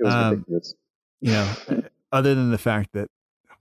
was, 0.00 0.14
um, 0.14 0.30
ridiculous. 0.30 0.74
You 1.20 1.32
know, 1.32 1.52
other 2.12 2.34
than 2.34 2.50
the 2.50 2.56
fact 2.56 2.94
that, 2.94 3.08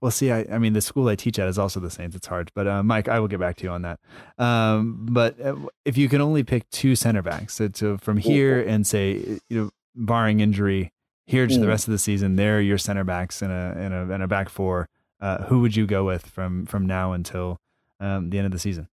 well, 0.02 0.12
see, 0.12 0.32
I, 0.32 0.46
I 0.52 0.58
mean, 0.60 0.74
the 0.74 0.82
school 0.82 1.08
I 1.10 1.16
teach 1.16 1.40
at 1.40 1.48
is 1.48 1.58
also 1.58 1.80
the 1.80 1.90
Saints. 1.90 2.16
It's 2.16 2.28
hard. 2.28 2.52
But 2.56 2.68
uh, 2.68 2.84
Mike, 2.84 3.08
I 3.08 3.20
will 3.20 3.28
get 3.28 3.40
back 3.40 3.58
to 3.58 3.64
you 3.66 3.70
on 3.70 3.82
that. 3.82 4.00
Um, 4.38 5.08
but 5.12 5.40
uh, 5.42 5.56
if 5.86 5.98
you 5.98 6.08
can 6.08 6.22
only 6.22 6.44
pick 6.44 6.70
two 6.70 6.96
center 6.96 7.22
backs, 7.22 7.56
so 7.56 7.68
to, 7.68 7.98
from 7.98 8.18
here 8.18 8.62
and 8.62 8.88
say, 8.88 9.40
you 9.50 9.58
know, 9.58 9.70
barring 9.96 10.40
injury, 10.40 10.92
here 11.26 11.46
to 11.46 11.54
mm. 11.54 11.60
the 11.60 11.68
rest 11.68 11.88
of 11.88 11.92
the 11.92 12.00
season, 12.00 12.38
they're 12.38 12.62
your 12.62 12.78
center 12.78 13.04
backs 13.04 13.42
in 13.42 13.52
a 13.52 13.76
in 13.78 13.94
a 13.94 14.12
in 14.12 14.22
a 14.22 14.28
back 14.28 14.50
four. 14.50 14.88
Uh, 15.22 15.44
who 15.44 15.60
would 15.60 15.76
you 15.76 15.86
go 15.86 16.04
with 16.04 16.26
from 16.26 16.66
from 16.66 16.86
now 16.88 17.12
until 17.12 17.60
um, 18.00 18.30
the 18.30 18.38
end 18.38 18.46
of 18.46 18.52
the 18.52 18.60
season? 18.60 18.88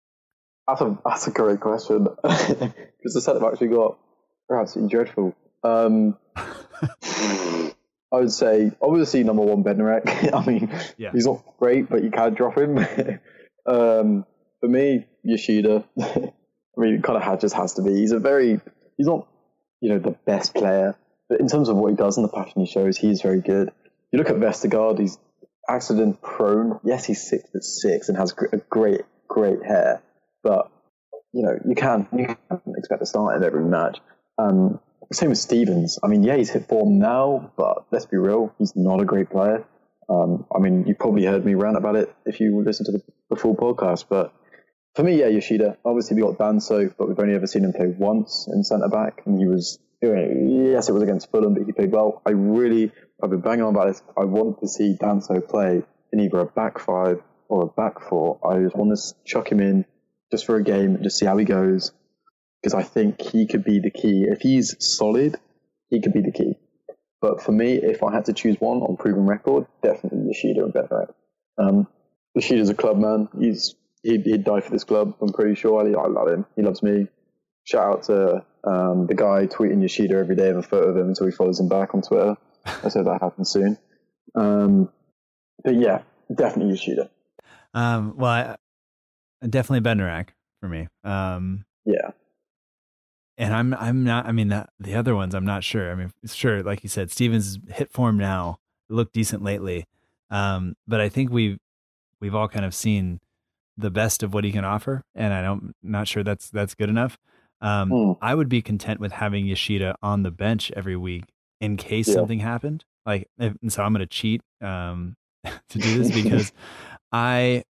That's 0.69 0.81
a 0.81 0.99
that's 1.05 1.27
a 1.29 1.31
great 1.31 1.61
question 1.61 2.05
because 2.23 3.15
the 3.15 3.21
centre 3.21 3.41
backs 3.41 3.61
we 3.61 3.69
got 3.69 3.99
are 4.51 4.61
absolutely 4.61 4.91
dreadful. 4.91 5.35
Um, 5.63 6.19
I 8.13 8.17
would 8.17 8.33
say 8.33 8.73
obviously 8.81 9.25
number 9.25 9.43
one 9.43 9.65
Bednarek. 9.65 10.33
I 10.35 10.47
mean, 10.47 10.71
yeah. 10.97 11.11
he's 11.13 11.27
not 11.27 11.43
great, 11.59 11.89
but 11.89 12.03
you 12.03 12.11
can't 12.11 12.37
drop 12.37 12.57
him. 12.57 12.79
um, 13.67 14.25
for 14.61 14.69
me, 14.69 15.07
Yoshida. 15.23 15.85
I 16.01 16.81
mean, 16.81 17.03
kind 17.03 17.23
of 17.23 17.41
just 17.41 17.55
has 17.55 17.75
to 17.75 17.83
be. 17.83 17.95
He's 17.95 18.13
a 18.13 18.19
very 18.19 18.61
he's 18.97 19.07
not 19.07 19.27
you 19.81 19.91
know 19.91 19.99
the 19.99 20.17
best 20.27 20.55
player 20.55 20.97
but 21.29 21.41
in 21.41 21.49
terms 21.49 21.69
of 21.69 21.77
what 21.77 21.91
he 21.91 21.97
does 21.97 22.17
and 22.17 22.25
the 22.25 22.33
passion 22.33 22.65
he 22.65 22.71
shows, 22.71 22.97
he's 22.97 23.23
very 23.23 23.41
good. 23.41 23.73
You 24.13 24.19
look 24.19 24.31
at 24.31 24.37
Vestergaard; 24.37 24.99
he's 24.99 25.19
accident 25.69 26.23
prone. 26.23 26.79
Yes, 26.85 27.05
he's 27.05 27.27
six 27.27 27.49
foot 27.51 27.65
six 27.65 28.09
and 28.09 28.17
has 28.17 28.35
a 28.53 28.59
great, 28.59 29.03
great 29.27 29.65
hair, 29.65 30.03
but 30.43 30.71
you 31.33 31.43
know 31.43 31.59
you 31.67 31.75
can 31.75 32.07
you 32.17 32.27
can 32.27 32.61
expect 32.77 33.01
to 33.01 33.07
start 33.07 33.37
in 33.37 33.45
every 33.45 33.65
match. 33.65 33.99
Um, 34.39 34.81
same 35.13 35.31
with 35.31 35.39
Stephens. 35.39 35.99
I 36.03 36.09
mean, 36.09 36.23
yeah, 36.23 36.37
he's 36.37 36.51
hit 36.51 36.69
form 36.69 36.99
now, 36.99 37.53
but 37.57 37.87
let's 37.91 38.07
be 38.07 38.17
real, 38.17 38.55
he's 38.59 38.75
not 38.77 39.01
a 39.01 39.05
great 39.05 39.31
player. 39.31 39.65
Um, 40.09 40.47
I 40.55 40.61
mean, 40.61 40.87
you 40.87 40.95
probably 40.95 41.25
heard 41.25 41.45
me 41.45 41.55
rant 41.55 41.77
about 41.77 41.97
it 41.97 42.15
if 42.25 42.41
you 42.41 42.63
listen 42.63 42.87
to 42.87 42.93
the, 42.93 43.03
the 43.31 43.37
full 43.37 43.57
podcast, 43.57 44.07
but 44.09 44.33
for 44.95 45.03
me, 45.03 45.19
yeah, 45.19 45.27
Yoshida. 45.27 45.77
Obviously, 45.85 46.17
we 46.17 46.23
got 46.23 46.39
Danso, 46.39 46.95
but 46.97 47.09
we've 47.09 47.19
only 47.19 47.35
ever 47.35 47.47
seen 47.47 47.65
him 47.65 47.73
play 47.73 47.89
once 47.89 48.49
in 48.51 48.65
centre 48.65 48.89
back, 48.89 49.23
and 49.27 49.39
he 49.39 49.47
was 49.47 49.79
yes, 50.03 50.89
it 50.89 50.93
was 50.93 51.03
against 51.03 51.31
Fulham, 51.31 51.55
but 51.55 51.65
he 51.65 51.73
played 51.73 51.93
well. 51.93 52.23
I 52.27 52.31
really, 52.31 52.93
I've 53.23 53.31
been 53.31 53.41
banging 53.41 53.65
on 53.65 53.75
about 53.75 53.89
this. 53.89 54.03
I 54.17 54.25
want 54.25 54.61
to 54.61 54.69
see 54.69 54.97
Danso 55.01 55.47
play 55.47 55.83
in 56.13 56.21
either 56.21 56.41
a 56.41 56.47
back 56.47 56.79
five 56.79 57.21
or 57.49 57.63
a 57.63 57.67
back 57.67 58.01
four. 58.01 58.39
I 58.45 58.63
just 58.63 58.77
want 58.77 58.97
to 58.97 59.15
chuck 59.25 59.51
him 59.51 59.61
in 59.61 59.85
just 60.31 60.47
for 60.47 60.57
a 60.57 60.63
game 60.63 60.95
and 60.95 61.03
just 61.03 61.19
see 61.19 61.27
how 61.27 61.37
he 61.37 61.45
goes 61.45 61.93
because 62.67 62.75
I 62.75 62.83
think 62.83 63.23
he 63.23 63.47
could 63.47 63.63
be 63.63 63.79
the 63.79 63.93
key. 63.93 64.25
If 64.29 64.41
he's 64.41 64.75
solid, 64.81 65.37
he 65.89 66.01
could 66.01 66.13
be 66.13 66.21
the 66.21 66.33
key. 66.33 66.55
But 67.21 67.41
for 67.41 67.53
me, 67.53 67.75
if 67.75 68.03
I 68.03 68.13
had 68.13 68.25
to 68.25 68.33
choose 68.33 68.57
one 68.59 68.79
on 68.79 68.97
proven 68.97 69.25
record, 69.25 69.69
definitely 69.85 70.27
Yoshida 70.27 70.65
and 70.65 70.75
Bednarek. 70.75 71.15
Um, 71.59 71.87
Yoshida's 72.35 72.69
a 72.69 72.75
club 72.75 72.99
man. 72.99 73.29
He's 73.39 73.77
he'd, 74.03 74.23
he'd 74.23 74.43
die 74.43 74.63
for 74.63 74.73
this 74.73 74.83
club. 74.83 75.15
I'm 75.21 75.33
pretty 75.33 75.55
sure. 75.55 75.81
I, 75.81 75.93
I 75.97 76.09
love 76.09 76.27
him. 76.27 76.45
He 76.57 76.63
loves 76.63 76.83
me. 76.83 77.07
Shout 77.63 77.87
out 77.87 78.03
to 78.05 78.45
um, 78.65 79.07
the 79.07 79.15
guy 79.15 79.47
tweeting 79.47 79.81
Yoshida 79.81 80.17
every 80.17 80.35
day 80.35 80.49
of 80.49 80.57
a 80.57 80.63
photo 80.63 80.89
of 80.89 80.97
him 80.97 81.07
until 81.07 81.27
he 81.27 81.33
follows 81.33 81.61
him 81.61 81.69
back 81.69 81.95
on 81.95 82.03
Twitter. 82.03 82.37
I 82.65 82.71
hope 82.71 82.93
that 82.93 83.19
happens 83.23 83.49
soon. 83.49 83.79
Um, 84.35 84.89
but 85.63 85.77
yeah, 85.77 86.03
definitely 86.35 86.73
Yoshida. 86.73 87.11
Um, 87.75 88.15
well, 88.17 88.33
I, 88.33 88.57
definitely 89.49 89.89
Bednarek 89.89 90.31
for 90.59 90.69
me. 90.69 90.89
Um, 91.05 91.65
yeah. 91.85 92.11
And 93.39 93.53
I'm 93.53 93.75
I'm 93.75 94.03
not. 94.05 94.27
I 94.27 94.33
mean, 94.33 94.49
the, 94.49 94.67
the 94.81 94.95
other 94.95 95.15
ones 95.15 95.35
I'm 95.35 95.45
not 95.45 95.63
sure. 95.63 95.91
I 95.91 95.95
mean, 95.95 96.11
sure, 96.27 96.63
like 96.63 96.83
you 96.83 96.89
said, 96.89 97.11
Stephens 97.11 97.59
hit 97.69 97.93
form 97.93 98.17
now, 98.17 98.59
looked 98.89 99.13
decent 99.13 99.43
lately, 99.43 99.87
um, 100.31 100.75
but 100.89 101.01
I 101.01 101.09
think 101.09 101.31
we've 101.31 101.59
we've 102.21 102.35
all 102.35 102.49
kind 102.49 102.65
of 102.65 102.75
seen 102.75 103.21
the 103.77 103.91
best 103.91 104.23
of 104.23 104.33
what 104.33 104.45
he 104.45 104.53
can 104.53 104.65
offer, 104.65 105.05
and 105.15 105.35
I 105.35 105.43
don't 105.43 105.75
not 105.83 106.09
sure 106.09 106.25
that's 106.25 106.49
that's 106.49 106.75
good 106.75 106.89
enough. 106.89 107.19
Um, 107.61 107.91
mm. 107.91 108.19
I 108.21 108.35
would 108.35 108.49
be 108.49 108.63
content 108.63 109.01
with 109.01 109.13
having 109.13 109.47
Yoshida 109.47 109.97
on 110.03 110.23
the 110.23 110.31
bench 110.31 110.71
every 110.77 110.97
week 110.97 111.25
in 111.61 111.77
case 111.77 112.09
yeah. 112.09 112.15
something 112.15 112.39
happened. 112.39 112.85
Like, 113.05 113.29
if, 113.39 113.55
and 113.63 113.73
so 113.73 113.83
I'm 113.83 113.93
going 113.93 114.01
to 114.01 114.07
cheat 114.07 114.43
um, 114.61 115.17
to 115.45 115.79
do 115.79 116.03
this 116.03 116.11
because 116.23 116.53
I, 117.13 117.65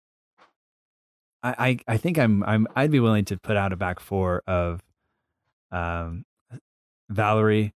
I, 1.43 1.77
I 1.87 1.97
think 1.97 2.17
I'm, 2.17 2.43
I'm, 2.43 2.67
I'd 2.75 2.91
be 2.91 2.99
willing 2.99 3.25
to 3.25 3.37
put 3.37 3.57
out 3.57 3.71
a 3.73 3.75
back 3.75 3.99
four 3.99 4.41
of, 4.47 4.81
um, 5.75 6.25
Valery, 7.09 7.73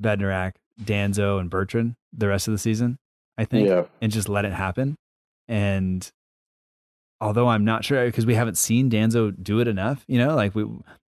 Bednarek, 0.00 0.52
Danso, 0.80 1.40
and 1.40 1.50
Bertrand 1.50 1.96
the 2.12 2.28
rest 2.28 2.48
of 2.48 2.52
the 2.52 2.58
season. 2.58 2.98
I 3.38 3.44
think, 3.44 3.68
yeah. 3.68 3.84
and 4.00 4.10
just 4.10 4.30
let 4.30 4.46
it 4.46 4.52
happen. 4.52 4.96
And 5.46 6.10
although 7.20 7.48
I'm 7.48 7.64
not 7.64 7.84
sure 7.84 8.06
because 8.06 8.24
we 8.24 8.34
haven't 8.34 8.56
seen 8.56 8.90
Danso 8.90 9.34
do 9.42 9.60
it 9.60 9.68
enough, 9.68 10.04
you 10.08 10.18
know, 10.18 10.34
like 10.34 10.54
we 10.54 10.64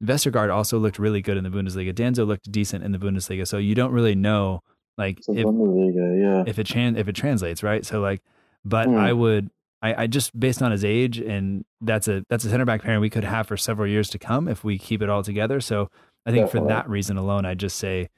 Vestergaard 0.02 0.52
also 0.54 0.78
looked 0.78 0.98
really 0.98 1.20
good 1.20 1.36
in 1.36 1.44
the 1.44 1.50
Bundesliga. 1.50 1.92
Danso 1.92 2.26
looked 2.26 2.50
decent 2.50 2.82
in 2.82 2.92
the 2.92 2.98
Bundesliga, 2.98 3.46
so 3.46 3.58
you 3.58 3.74
don't 3.74 3.92
really 3.92 4.14
know 4.14 4.62
like 4.96 5.18
if, 5.28 5.28
yeah. 5.28 6.44
if 6.46 6.58
it 6.58 6.66
tran- 6.66 6.96
if 6.96 7.08
it 7.08 7.14
translates, 7.14 7.62
right? 7.62 7.84
So 7.84 8.00
like, 8.00 8.22
but 8.64 8.88
mm. 8.88 8.96
I 8.96 9.12
would 9.12 9.50
I, 9.84 10.04
I 10.04 10.06
just 10.06 10.38
based 10.38 10.62
on 10.62 10.72
his 10.72 10.82
age 10.82 11.18
and 11.18 11.62
that's 11.82 12.08
a 12.08 12.24
that's 12.30 12.44
a 12.46 12.48
center 12.48 12.64
back 12.64 12.82
pairing 12.82 13.00
we 13.00 13.10
could 13.10 13.22
have 13.22 13.46
for 13.46 13.58
several 13.58 13.86
years 13.86 14.08
to 14.10 14.18
come 14.18 14.48
if 14.48 14.64
we 14.64 14.78
keep 14.78 15.02
it 15.02 15.10
all 15.10 15.22
together. 15.22 15.60
So 15.60 15.90
I 16.24 16.30
think 16.30 16.46
Definitely. 16.46 16.68
for 16.68 16.74
that 16.74 16.88
reason 16.88 17.18
alone, 17.18 17.44
I 17.44 17.52
just 17.52 17.78
say 17.78 18.08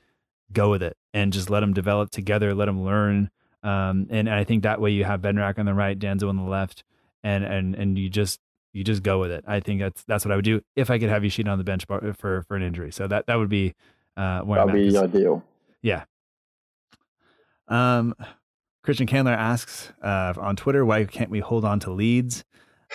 go 0.53 0.71
with 0.71 0.81
it 0.81 0.97
and 1.13 1.33
just 1.33 1.51
let 1.51 1.61
them 1.61 1.75
develop 1.75 2.11
together, 2.11 2.55
let 2.55 2.67
them 2.67 2.85
learn. 2.85 3.31
Um, 3.65 4.07
and, 4.11 4.29
and 4.29 4.31
I 4.31 4.45
think 4.45 4.63
that 4.63 4.81
way 4.81 4.93
you 4.93 5.03
have 5.03 5.23
Bednarek 5.23 5.59
on 5.59 5.67
the 5.67 5.75
right, 5.75 5.99
Danso 5.99 6.29
on 6.29 6.37
the 6.37 6.45
left 6.45 6.85
and 7.25 7.43
and 7.43 7.75
and 7.75 7.99
you 7.99 8.09
just 8.09 8.39
you 8.73 8.85
just 8.85 9.03
go 9.03 9.19
with 9.19 9.33
it. 9.33 9.43
I 9.49 9.59
think 9.59 9.81
that's 9.81 10.05
that's 10.05 10.25
what 10.25 10.31
I 10.31 10.37
would 10.37 10.45
do 10.45 10.61
if 10.77 10.89
I 10.89 11.01
could 11.01 11.09
have 11.09 11.25
Yoshida 11.25 11.51
on 11.51 11.59
the 11.59 11.65
bench 11.65 11.85
for 11.87 12.45
for 12.47 12.57
an 12.57 12.63
injury. 12.63 12.93
So 12.93 13.09
that 13.09 13.27
that 13.27 13.35
would 13.35 13.49
be 13.49 13.75
uh, 14.17 14.43
where 14.43 14.65
that'd 14.65 14.73
be 14.73 14.97
ideal. 14.97 15.43
Yeah. 15.83 16.05
Um, 17.67 18.15
Christian 18.87 19.09
Candler 19.09 19.33
asks 19.33 19.93
uh, 20.01 20.33
on 20.39 20.55
Twitter, 20.55 20.87
why 20.87 21.05
can't 21.05 21.29
we 21.29 21.41
hold 21.41 21.65
on 21.65 21.81
to 21.81 21.91
leads? 21.91 22.45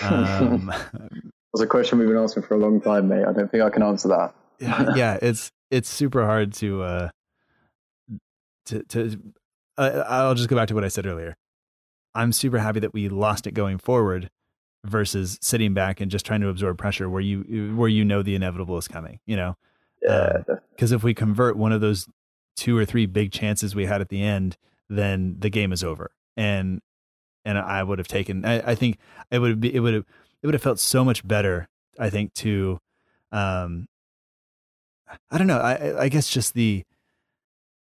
Um, 0.01 0.73
That's 1.53 1.61
a 1.61 1.67
question 1.67 1.99
we've 1.99 2.07
been 2.07 2.15
asking 2.15 2.43
for 2.43 2.53
a 2.53 2.57
long 2.57 2.79
time, 2.79 3.09
mate. 3.09 3.25
I 3.25 3.33
don't 3.33 3.51
think 3.51 3.61
I 3.61 3.69
can 3.69 3.83
answer 3.83 4.07
that. 4.07 4.33
yeah, 4.59 4.95
yeah, 4.95 5.19
it's 5.21 5.51
it's 5.69 5.89
super 5.89 6.25
hard 6.25 6.53
to 6.53 6.81
uh, 6.81 7.09
to 8.67 8.83
to. 8.83 9.21
Uh, 9.77 10.03
I'll 10.07 10.33
just 10.33 10.47
go 10.47 10.55
back 10.55 10.69
to 10.69 10.75
what 10.75 10.85
I 10.85 10.87
said 10.87 11.05
earlier. 11.05 11.35
I'm 12.15 12.31
super 12.31 12.59
happy 12.59 12.79
that 12.79 12.93
we 12.93 13.09
lost 13.09 13.45
it 13.45 13.53
going 13.53 13.77
forward 13.77 14.29
versus 14.85 15.37
sitting 15.41 15.73
back 15.73 15.99
and 15.99 16.09
just 16.09 16.25
trying 16.25 16.39
to 16.39 16.47
absorb 16.47 16.77
pressure 16.77 17.09
where 17.09 17.21
you 17.21 17.75
where 17.75 17.89
you 17.89 18.05
know 18.05 18.21
the 18.21 18.35
inevitable 18.35 18.77
is 18.77 18.87
coming, 18.87 19.19
you 19.25 19.35
know. 19.35 19.57
Yeah. 20.01 20.43
Because 20.73 20.93
um, 20.93 20.95
if 20.95 21.03
we 21.03 21.13
convert 21.13 21.57
one 21.57 21.73
of 21.73 21.81
those 21.81 22.07
two 22.55 22.77
or 22.77 22.85
three 22.85 23.07
big 23.07 23.33
chances 23.33 23.75
we 23.75 23.87
had 23.87 23.99
at 23.99 24.07
the 24.07 24.23
end, 24.23 24.55
then 24.91 25.37
the 25.39 25.49
game 25.49 25.71
is 25.71 25.83
over. 25.83 26.11
And 26.37 26.81
and 27.45 27.57
I 27.57 27.81
would 27.83 27.97
have 27.97 28.07
taken. 28.07 28.45
I, 28.45 28.71
I 28.71 28.75
think 28.75 28.97
it 29.31 29.39
would 29.39 29.59
be 29.59 29.73
it 29.73 29.79
would 29.79 29.93
have 29.93 30.05
it 30.41 30.47
would 30.47 30.53
have 30.53 30.61
felt 30.61 30.79
so 30.79 31.03
much 31.03 31.27
better. 31.27 31.67
I 31.99 32.09
think 32.09 32.33
to, 32.35 32.79
um, 33.31 33.87
I 35.29 35.37
don't 35.37 35.47
know. 35.47 35.59
I 35.59 36.03
I 36.03 36.09
guess 36.09 36.29
just 36.29 36.53
the 36.53 36.83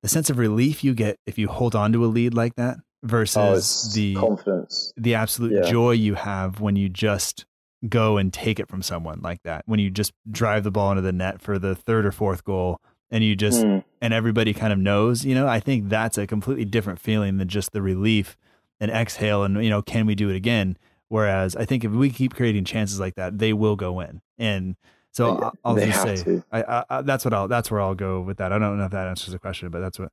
the 0.03 0.09
sense 0.09 0.31
of 0.31 0.39
relief 0.39 0.83
you 0.85 0.95
get 0.95 1.19
if 1.27 1.39
you 1.39 1.49
hold 1.49 1.75
on 1.75 1.93
to 1.93 2.05
a 2.05 2.07
lead 2.07 2.35
like 2.35 2.55
that 2.57 2.79
versus 3.03 3.89
oh, 3.91 3.95
the 3.95 4.15
confidence, 4.15 4.93
the 4.97 5.15
absolute 5.15 5.53
yeah. 5.53 5.71
joy 5.71 5.93
you 5.93 6.15
have 6.15 6.61
when 6.61 6.77
you 6.77 6.89
just 6.89 7.45
go 7.89 8.19
and 8.19 8.33
take 8.33 8.61
it 8.61 8.69
from 8.69 8.83
someone 8.83 9.21
like 9.23 9.43
that. 9.45 9.63
When 9.67 9.81
you 9.81 9.91
just 9.91 10.13
drive 10.31 10.65
the 10.65 10.71
ball 10.71 10.91
into 10.91 11.03
the 11.03 11.13
net 11.13 11.41
for 11.41 11.59
the 11.59 11.75
third 11.75 12.07
or 12.07 12.13
fourth 12.13 12.45
goal 12.45 12.81
and 13.11 13.25
you 13.25 13.37
just 13.37 13.63
mm. 13.63 13.85
and 14.01 14.15
everybody 14.15 14.53
kind 14.53 14.73
of 14.73 14.79
knows, 14.79 15.25
you 15.25 15.35
know, 15.35 15.47
I 15.47 15.61
think 15.61 15.89
that's 15.89 16.19
a 16.19 16.27
completely 16.27 16.65
different 16.65 16.99
feeling 16.99 17.39
than 17.39 17.49
just 17.49 17.73
the 17.73 17.83
relief 17.83 18.37
and 18.81 18.91
exhale 18.91 19.43
and 19.43 19.63
you 19.63 19.71
know, 19.71 19.83
can 19.83 20.07
we 20.07 20.15
do 20.15 20.31
it 20.31 20.37
again? 20.37 20.77
Whereas 21.09 21.57
I 21.57 21.65
think 21.65 21.85
if 21.85 21.91
we 21.91 22.11
keep 22.11 22.35
creating 22.35 22.65
chances 22.65 23.01
like 23.01 23.17
that, 23.17 23.39
they 23.39 23.53
will 23.53 23.77
go 23.77 24.01
in. 24.01 24.21
And 24.39 24.77
so 25.11 25.37
I'll, 25.37 25.59
I'll 25.65 25.77
just 25.77 26.23
say, 26.23 26.43
I, 26.53 26.85
I, 26.89 27.03
that's 27.03 27.25
what 27.25 27.35
I'll, 27.35 27.49
that's 27.49 27.71
where 27.71 27.81
I'll 27.81 27.97
go 27.97 28.21
with 28.21 28.39
that. 28.39 28.53
I 28.53 28.59
don't 28.59 28.79
know 28.79 28.85
if 28.85 28.93
that 28.93 29.09
answers 29.09 29.33
the 29.33 29.41
question, 29.41 29.69
but 29.71 29.81
that's 29.81 29.99
what, 29.99 30.13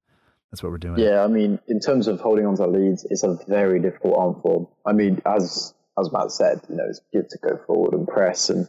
that's 0.52 0.64
what 0.64 0.72
we're 0.72 0.80
doing. 0.80 1.00
Yeah, 1.00 1.24
I 1.24 1.28
mean, 1.28 1.60
in 1.68 1.80
terms 1.80 2.08
of 2.08 2.20
holding 2.20 2.46
on 2.46 2.56
to 2.58 2.68
leads, 2.68 3.06
it's 3.10 3.24
a 3.24 3.38
very 3.48 3.80
difficult 3.80 4.18
arm 4.18 4.42
form. 4.42 4.68
I 4.86 4.94
mean, 4.94 5.22
as 5.26 5.74
as 6.00 6.12
Matt 6.12 6.32
said, 6.32 6.62
you 6.70 6.76
know, 6.76 6.86
it's 6.88 7.02
good 7.12 7.30
to 7.30 7.38
go 7.38 7.58
forward 7.68 7.94
and 7.94 8.08
press, 8.08 8.50
and 8.50 8.68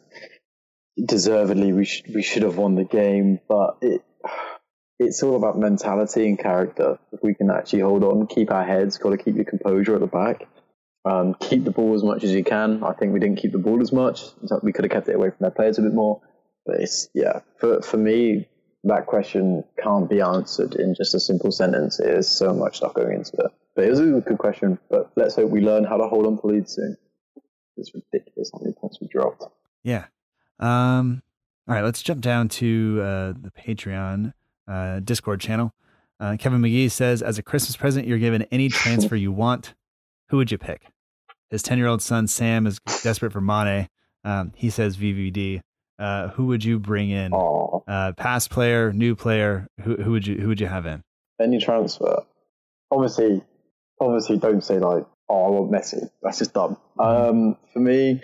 deservedly 1.03 1.73
we 1.73 1.85
should 1.85 2.13
we 2.13 2.23
should 2.23 2.43
have 2.43 2.57
won 2.57 2.75
the 2.75 2.85
game, 2.85 3.39
but 3.49 3.79
it 3.81 4.03
it's 4.99 5.23
all 5.23 5.37
about 5.37 5.59
mentality 5.59 6.29
and 6.29 6.39
character. 6.39 6.99
If 7.13 7.23
we 7.23 7.35
can 7.35 7.51
actually 7.51 7.81
hold 7.81 8.03
on, 8.05 8.27
keep 8.27 8.51
our 8.51 8.65
heads, 8.65 8.99
got 8.99 9.11
to 9.11 9.19
keep 9.19 9.37
your 9.37 9.45
composure 9.45 9.95
at 9.95 10.01
the 10.01 10.07
back, 10.07 10.47
um, 11.05 11.35
keep 11.41 11.65
the 11.65 11.71
ball 11.71 11.95
as 11.95 12.03
much 12.03 12.25
as 12.25 12.33
you 12.33 12.45
can. 12.45 12.83
I 12.83 12.93
think 12.93 13.13
we 13.13 13.21
didn't 13.21 13.39
keep 13.39 13.53
the 13.53 13.59
ball 13.59 13.81
as 13.81 13.93
much. 13.93 14.23
We 14.63 14.73
could 14.73 14.85
have 14.85 14.93
kept 14.93 15.09
it 15.09 15.15
away 15.15 15.31
from 15.31 15.39
their 15.41 15.51
players 15.51 15.79
a 15.79 15.83
bit 15.83 15.95
more. 15.95 16.21
But 16.67 16.81
it's 16.81 17.09
yeah, 17.15 17.41
for 17.59 17.81
for 17.81 17.97
me, 17.97 18.49
that 18.85 19.07
question 19.07 19.65
can't 19.83 20.11
be 20.11 20.21
answered 20.21 20.75
in 20.75 20.95
just 20.95 21.15
a 21.15 21.21
simple 21.21 21.51
sentence. 21.51 21.97
There's 21.97 22.29
so 22.29 22.53
much 22.53 22.79
stuff 22.79 22.95
going 22.95 23.17
into 23.17 23.37
it. 23.39 23.51
But 23.75 23.85
it 23.85 23.91
was 23.91 24.01
a 24.01 24.05
good 24.05 24.39
question. 24.39 24.79
But 24.91 25.11
let's 25.17 25.37
hope 25.37 25.51
we 25.51 25.61
learn 25.61 25.85
how 25.85 25.97
to 25.97 26.09
hold 26.09 26.27
on 26.27 26.39
to 26.41 26.47
leads 26.47 26.75
soon. 26.75 26.97
It's 27.77 27.95
ridiculous 27.95 28.51
how 28.53 28.59
many 28.61 28.75
points 28.75 28.99
we 29.01 29.07
dropped. 29.07 29.45
Yeah. 29.85 30.07
Um, 30.59 31.23
all 31.69 31.75
right, 31.75 31.85
let's 31.85 32.01
jump 32.03 32.23
down 32.23 32.49
to 32.49 32.99
uh, 33.03 33.33
the 33.39 33.51
Patreon 33.51 34.33
uh, 34.67 35.01
Discord 35.01 35.41
channel. 35.41 35.75
Uh, 36.19 36.37
Kevin 36.39 36.63
McGee 36.63 36.91
says, 36.91 37.23
as 37.23 37.39
a 37.39 37.43
Christmas 37.43 37.77
present, 37.77 38.07
you're 38.07 38.19
given 38.19 38.43
any 38.51 38.71
transfer 38.71 39.15
you 39.15 39.31
want. 39.33 39.75
Who 40.31 40.39
would 40.39 40.51
you 40.51 40.57
pick? 40.57 40.87
His 41.51 41.63
10 41.63 41.77
year 41.77 41.87
old 41.87 42.01
son, 42.01 42.27
Sam, 42.27 42.67
is 42.67 42.81
desperate 43.03 43.33
for 43.33 43.43
Mane. 43.43 43.89
Um, 44.25 44.53
he 44.57 44.71
says 44.71 44.97
VVD. 44.97 45.61
Uh, 45.99 46.29
who 46.29 46.47
would 46.47 46.65
you 46.65 46.79
bring 46.79 47.11
in? 47.11 47.33
Uh, 47.35 48.13
past 48.13 48.51
player, 48.51 48.93
new 48.93 49.15
player. 49.15 49.67
Who, 49.83 49.97
who 49.97 50.13
would 50.13 50.27
you 50.27 50.37
who 50.37 50.49
would 50.49 50.61
you 50.61 50.69
have 50.69 50.87
in? 50.87 51.03
Any 51.41 51.59
transfer. 51.59 52.23
Obviously, 52.91 53.43
obviously, 54.01 54.39
don't 54.39 54.63
say 54.63 54.79
like, 54.79 55.05
"Oh, 55.29 55.45
I 55.45 55.49
want 55.49 55.73
Messi." 55.73 56.09
That's 56.23 56.39
just 56.39 56.55
dumb. 56.55 56.77
Mm-hmm. 56.97 57.31
Um, 57.31 57.57
for 57.73 57.81
me, 57.81 58.21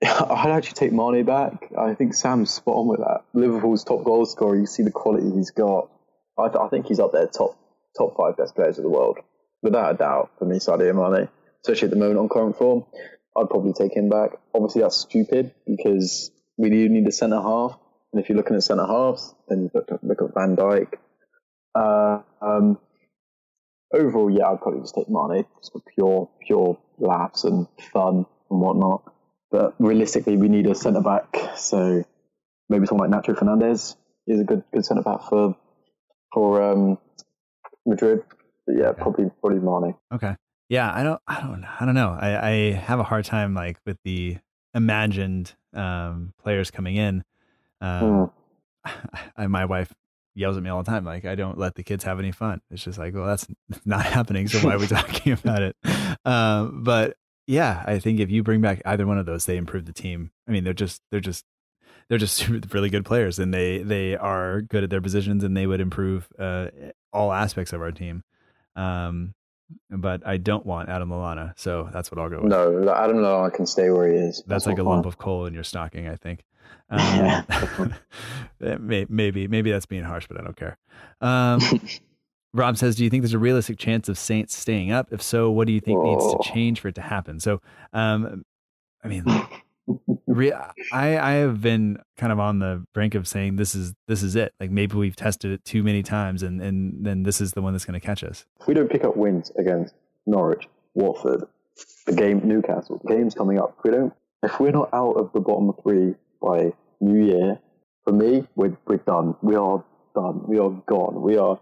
I'd 0.04 0.50
actually 0.50 0.74
take 0.74 0.92
Mane 0.92 1.24
back. 1.24 1.70
I 1.76 1.94
think 1.94 2.14
Sam's 2.14 2.52
spot 2.52 2.76
on 2.76 2.86
with 2.86 3.00
that. 3.00 3.22
Liverpool's 3.34 3.82
top 3.82 4.04
goal 4.04 4.26
scorer. 4.26 4.56
You 4.56 4.66
see 4.66 4.84
the 4.84 4.92
quality 4.92 5.30
he's 5.32 5.50
got. 5.50 5.90
I, 6.38 6.48
th- 6.48 6.60
I 6.60 6.68
think 6.68 6.86
he's 6.86 7.00
up 7.00 7.12
there, 7.12 7.26
top 7.26 7.58
top 7.96 8.16
five 8.16 8.36
best 8.36 8.54
players 8.54 8.78
of 8.78 8.84
the 8.84 8.90
world, 8.90 9.18
without 9.60 9.94
a 9.94 9.98
doubt. 9.98 10.30
For 10.38 10.44
me, 10.44 10.58
Sadio 10.58 10.94
Mane, 10.94 11.28
especially 11.64 11.86
at 11.86 11.90
the 11.90 11.96
moment 11.96 12.20
on 12.20 12.28
current 12.28 12.56
form, 12.56 12.84
I'd 13.36 13.50
probably 13.50 13.72
take 13.72 13.96
him 13.96 14.08
back. 14.08 14.30
Obviously, 14.54 14.82
that's 14.82 14.96
stupid 14.96 15.52
because 15.66 16.30
we 16.56 16.70
do 16.70 16.88
need 16.88 17.08
a 17.08 17.12
centre 17.12 17.42
half, 17.42 17.76
and 18.12 18.22
if 18.22 18.28
you're 18.28 18.38
looking 18.38 18.54
at 18.54 18.62
centre 18.62 18.86
halves, 18.86 19.34
then 19.48 19.62
you 19.62 19.70
look, 19.74 19.88
look 20.02 20.22
at 20.22 20.34
Van 20.34 20.54
Dijk. 20.54 20.94
Uh, 21.74 22.20
um, 22.40 22.78
overall, 23.92 24.30
yeah, 24.30 24.48
I'd 24.48 24.60
probably 24.60 24.80
just 24.80 24.94
take 24.94 25.08
Mane 25.08 25.44
just 25.60 25.72
for 25.72 25.82
pure 25.94 26.30
pure 26.46 26.78
laughs 26.98 27.42
and 27.42 27.66
fun 27.92 28.26
and 28.48 28.60
whatnot. 28.60 29.02
But 29.50 29.74
realistically, 29.78 30.36
we 30.36 30.48
need 30.48 30.66
a 30.66 30.74
centre 30.74 31.00
back. 31.00 31.36
So 31.56 32.04
maybe 32.68 32.86
someone 32.86 33.10
like 33.10 33.24
Nacho 33.24 33.38
Fernandez 33.38 33.96
is 34.26 34.40
a 34.40 34.44
good 34.44 34.62
good 34.72 34.84
centre 34.84 35.02
back 35.02 35.22
for 35.28 35.56
for 36.32 36.62
um, 36.62 36.98
Madrid. 37.86 38.22
But 38.66 38.76
yeah, 38.76 38.88
okay. 38.88 39.02
probably 39.02 39.30
probably 39.40 39.60
Mane. 39.60 39.94
Okay. 40.12 40.36
Yeah, 40.68 40.92
I 40.92 41.02
don't, 41.02 41.20
I 41.26 41.40
don't, 41.40 41.64
I 41.64 41.86
don't 41.86 41.94
know. 41.94 42.16
I, 42.20 42.48
I 42.48 42.52
have 42.72 43.00
a 43.00 43.02
hard 43.02 43.24
time 43.24 43.54
like 43.54 43.78
with 43.86 43.96
the 44.04 44.36
imagined 44.74 45.54
um, 45.72 46.34
players 46.42 46.70
coming 46.70 46.96
in. 46.96 47.24
Um, 47.80 48.30
mm. 48.84 49.00
I, 49.36 49.46
my 49.46 49.64
wife 49.64 49.94
yells 50.34 50.56
at 50.56 50.62
me 50.62 50.68
all 50.68 50.82
the 50.82 50.90
time, 50.90 51.04
like 51.04 51.24
I 51.24 51.34
don't 51.34 51.58
let 51.58 51.74
the 51.74 51.82
kids 51.82 52.04
have 52.04 52.18
any 52.18 52.32
fun. 52.32 52.60
It's 52.70 52.84
just 52.84 52.98
like, 52.98 53.14
well, 53.14 53.26
that's 53.26 53.46
not 53.86 54.04
happening. 54.04 54.46
So 54.48 54.58
why 54.58 54.74
are 54.74 54.78
we 54.78 54.86
talking 54.88 55.32
about 55.32 55.62
it? 55.62 55.76
Um, 56.24 56.82
but 56.84 57.16
yeah, 57.48 57.82
I 57.86 57.98
think 57.98 58.20
if 58.20 58.30
you 58.30 58.42
bring 58.42 58.60
back 58.60 58.82
either 58.84 59.06
one 59.06 59.16
of 59.16 59.24
those, 59.24 59.46
they 59.46 59.56
improve 59.56 59.86
the 59.86 59.92
team. 59.92 60.30
I 60.46 60.50
mean, 60.50 60.64
they're 60.64 60.74
just 60.74 61.00
they're 61.10 61.18
just 61.18 61.46
they're 62.08 62.18
just 62.18 62.46
really 62.74 62.90
good 62.90 63.06
players, 63.06 63.38
and 63.38 63.52
they 63.54 63.78
they 63.78 64.16
are 64.16 64.60
good 64.60 64.84
at 64.84 64.90
their 64.90 65.00
positions, 65.00 65.42
and 65.42 65.56
they 65.56 65.66
would 65.66 65.80
improve 65.80 66.28
uh, 66.38 66.66
all 67.10 67.32
aspects 67.32 67.72
of 67.72 67.80
our 67.80 67.90
team. 67.90 68.22
Um, 68.76 69.34
but 69.90 70.26
I 70.26 70.36
don't 70.36 70.66
want 70.66 70.90
Adam 70.90 71.08
Lallana, 71.08 71.54
so 71.56 71.88
that's 71.90 72.10
what 72.10 72.20
I'll 72.20 72.28
go 72.28 72.42
with. 72.42 72.50
No, 72.50 72.92
Adam 72.94 73.16
Lallana 73.16 73.52
can 73.52 73.64
stay 73.64 73.90
where 73.90 74.08
he 74.08 74.18
is. 74.18 74.36
That's, 74.36 74.64
that's 74.64 74.66
like 74.66 74.78
a 74.78 74.82
lump 74.82 75.06
of 75.06 75.16
coal 75.16 75.46
in 75.46 75.54
your 75.54 75.64
stocking, 75.64 76.06
I 76.06 76.16
think. 76.16 76.44
Um, 76.90 77.94
maybe 79.10 79.46
maybe 79.46 79.70
that's 79.70 79.84
being 79.84 80.04
harsh, 80.04 80.26
but 80.26 80.40
I 80.40 80.42
don't 80.42 80.56
care. 80.56 80.78
Um, 81.20 81.60
Rob 82.54 82.76
says, 82.76 82.96
"Do 82.96 83.04
you 83.04 83.10
think 83.10 83.22
there's 83.22 83.34
a 83.34 83.38
realistic 83.38 83.78
chance 83.78 84.08
of 84.08 84.18
Saints 84.18 84.56
staying 84.56 84.90
up? 84.90 85.12
If 85.12 85.22
so, 85.22 85.50
what 85.50 85.66
do 85.66 85.72
you 85.72 85.80
think 85.80 85.98
Whoa. 85.98 86.14
needs 86.14 86.32
to 86.32 86.52
change 86.52 86.80
for 86.80 86.88
it 86.88 86.94
to 86.94 87.02
happen?" 87.02 87.40
So, 87.40 87.60
um, 87.92 88.44
I 89.04 89.08
mean, 89.08 89.24
re- 90.26 90.52
I 90.52 91.18
I 91.18 91.32
have 91.32 91.60
been 91.60 91.98
kind 92.16 92.32
of 92.32 92.38
on 92.40 92.58
the 92.58 92.84
brink 92.94 93.14
of 93.14 93.28
saying 93.28 93.56
this 93.56 93.74
is 93.74 93.94
this 94.06 94.22
is 94.22 94.34
it. 94.36 94.54
Like 94.60 94.70
maybe 94.70 94.96
we've 94.96 95.16
tested 95.16 95.52
it 95.52 95.64
too 95.64 95.82
many 95.82 96.02
times, 96.02 96.42
and 96.42 96.60
and 96.60 97.04
then 97.04 97.22
this 97.22 97.40
is 97.40 97.52
the 97.52 97.62
one 97.62 97.72
that's 97.72 97.84
going 97.84 97.98
to 97.98 98.06
catch 98.06 98.24
us. 98.24 98.46
If 98.60 98.66
we 98.66 98.74
don't 98.74 98.90
pick 98.90 99.04
up 99.04 99.16
wins 99.16 99.52
against 99.58 99.94
Norwich, 100.26 100.68
Watford, 100.94 101.44
the 102.06 102.14
game 102.14 102.40
Newcastle, 102.44 103.00
the 103.04 103.14
games 103.14 103.34
coming 103.34 103.58
up, 103.58 103.76
if 103.78 103.84
we 103.84 103.90
don't, 103.90 104.12
if 104.42 104.58
we're 104.58 104.70
not 104.70 104.88
out 104.92 105.12
of 105.12 105.32
the 105.32 105.40
bottom 105.40 105.72
three 105.82 106.14
by 106.40 106.72
New 107.00 107.24
Year, 107.24 107.58
for 108.04 108.12
me, 108.12 108.46
we're 108.56 108.76
we're 108.86 108.96
done. 108.98 109.36
We 109.42 109.54
are 109.54 109.84
done. 110.14 110.42
We 110.46 110.58
are 110.58 110.70
gone. 110.86 111.20
We 111.20 111.36
are 111.36 111.58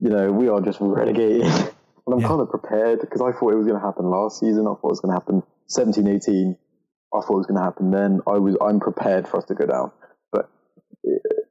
you 0.00 0.08
know, 0.08 0.32
we 0.32 0.48
are 0.48 0.60
just 0.60 0.78
relegated. 0.80 1.42
and 2.06 2.14
I'm 2.14 2.20
yeah. 2.20 2.28
kind 2.28 2.40
of 2.40 2.50
prepared 2.50 3.00
because 3.00 3.20
I 3.20 3.32
thought 3.32 3.52
it 3.52 3.56
was 3.56 3.66
going 3.66 3.78
to 3.78 3.86
happen 3.86 4.10
last 4.10 4.40
season. 4.40 4.62
I 4.62 4.74
thought 4.74 4.84
it 4.84 4.96
was 4.96 5.00
going 5.00 5.14
to 5.14 5.20
happen 5.20 5.42
17, 5.68 6.06
18. 6.06 6.56
I 7.12 7.20
thought 7.20 7.34
it 7.34 7.36
was 7.36 7.46
going 7.46 7.58
to 7.58 7.64
happen 7.64 7.90
then. 7.90 8.20
I 8.26 8.38
was, 8.38 8.56
I'm 8.60 8.80
prepared 8.80 9.28
for 9.28 9.38
us 9.38 9.44
to 9.46 9.54
go 9.54 9.66
down. 9.66 9.92
But 10.32 10.48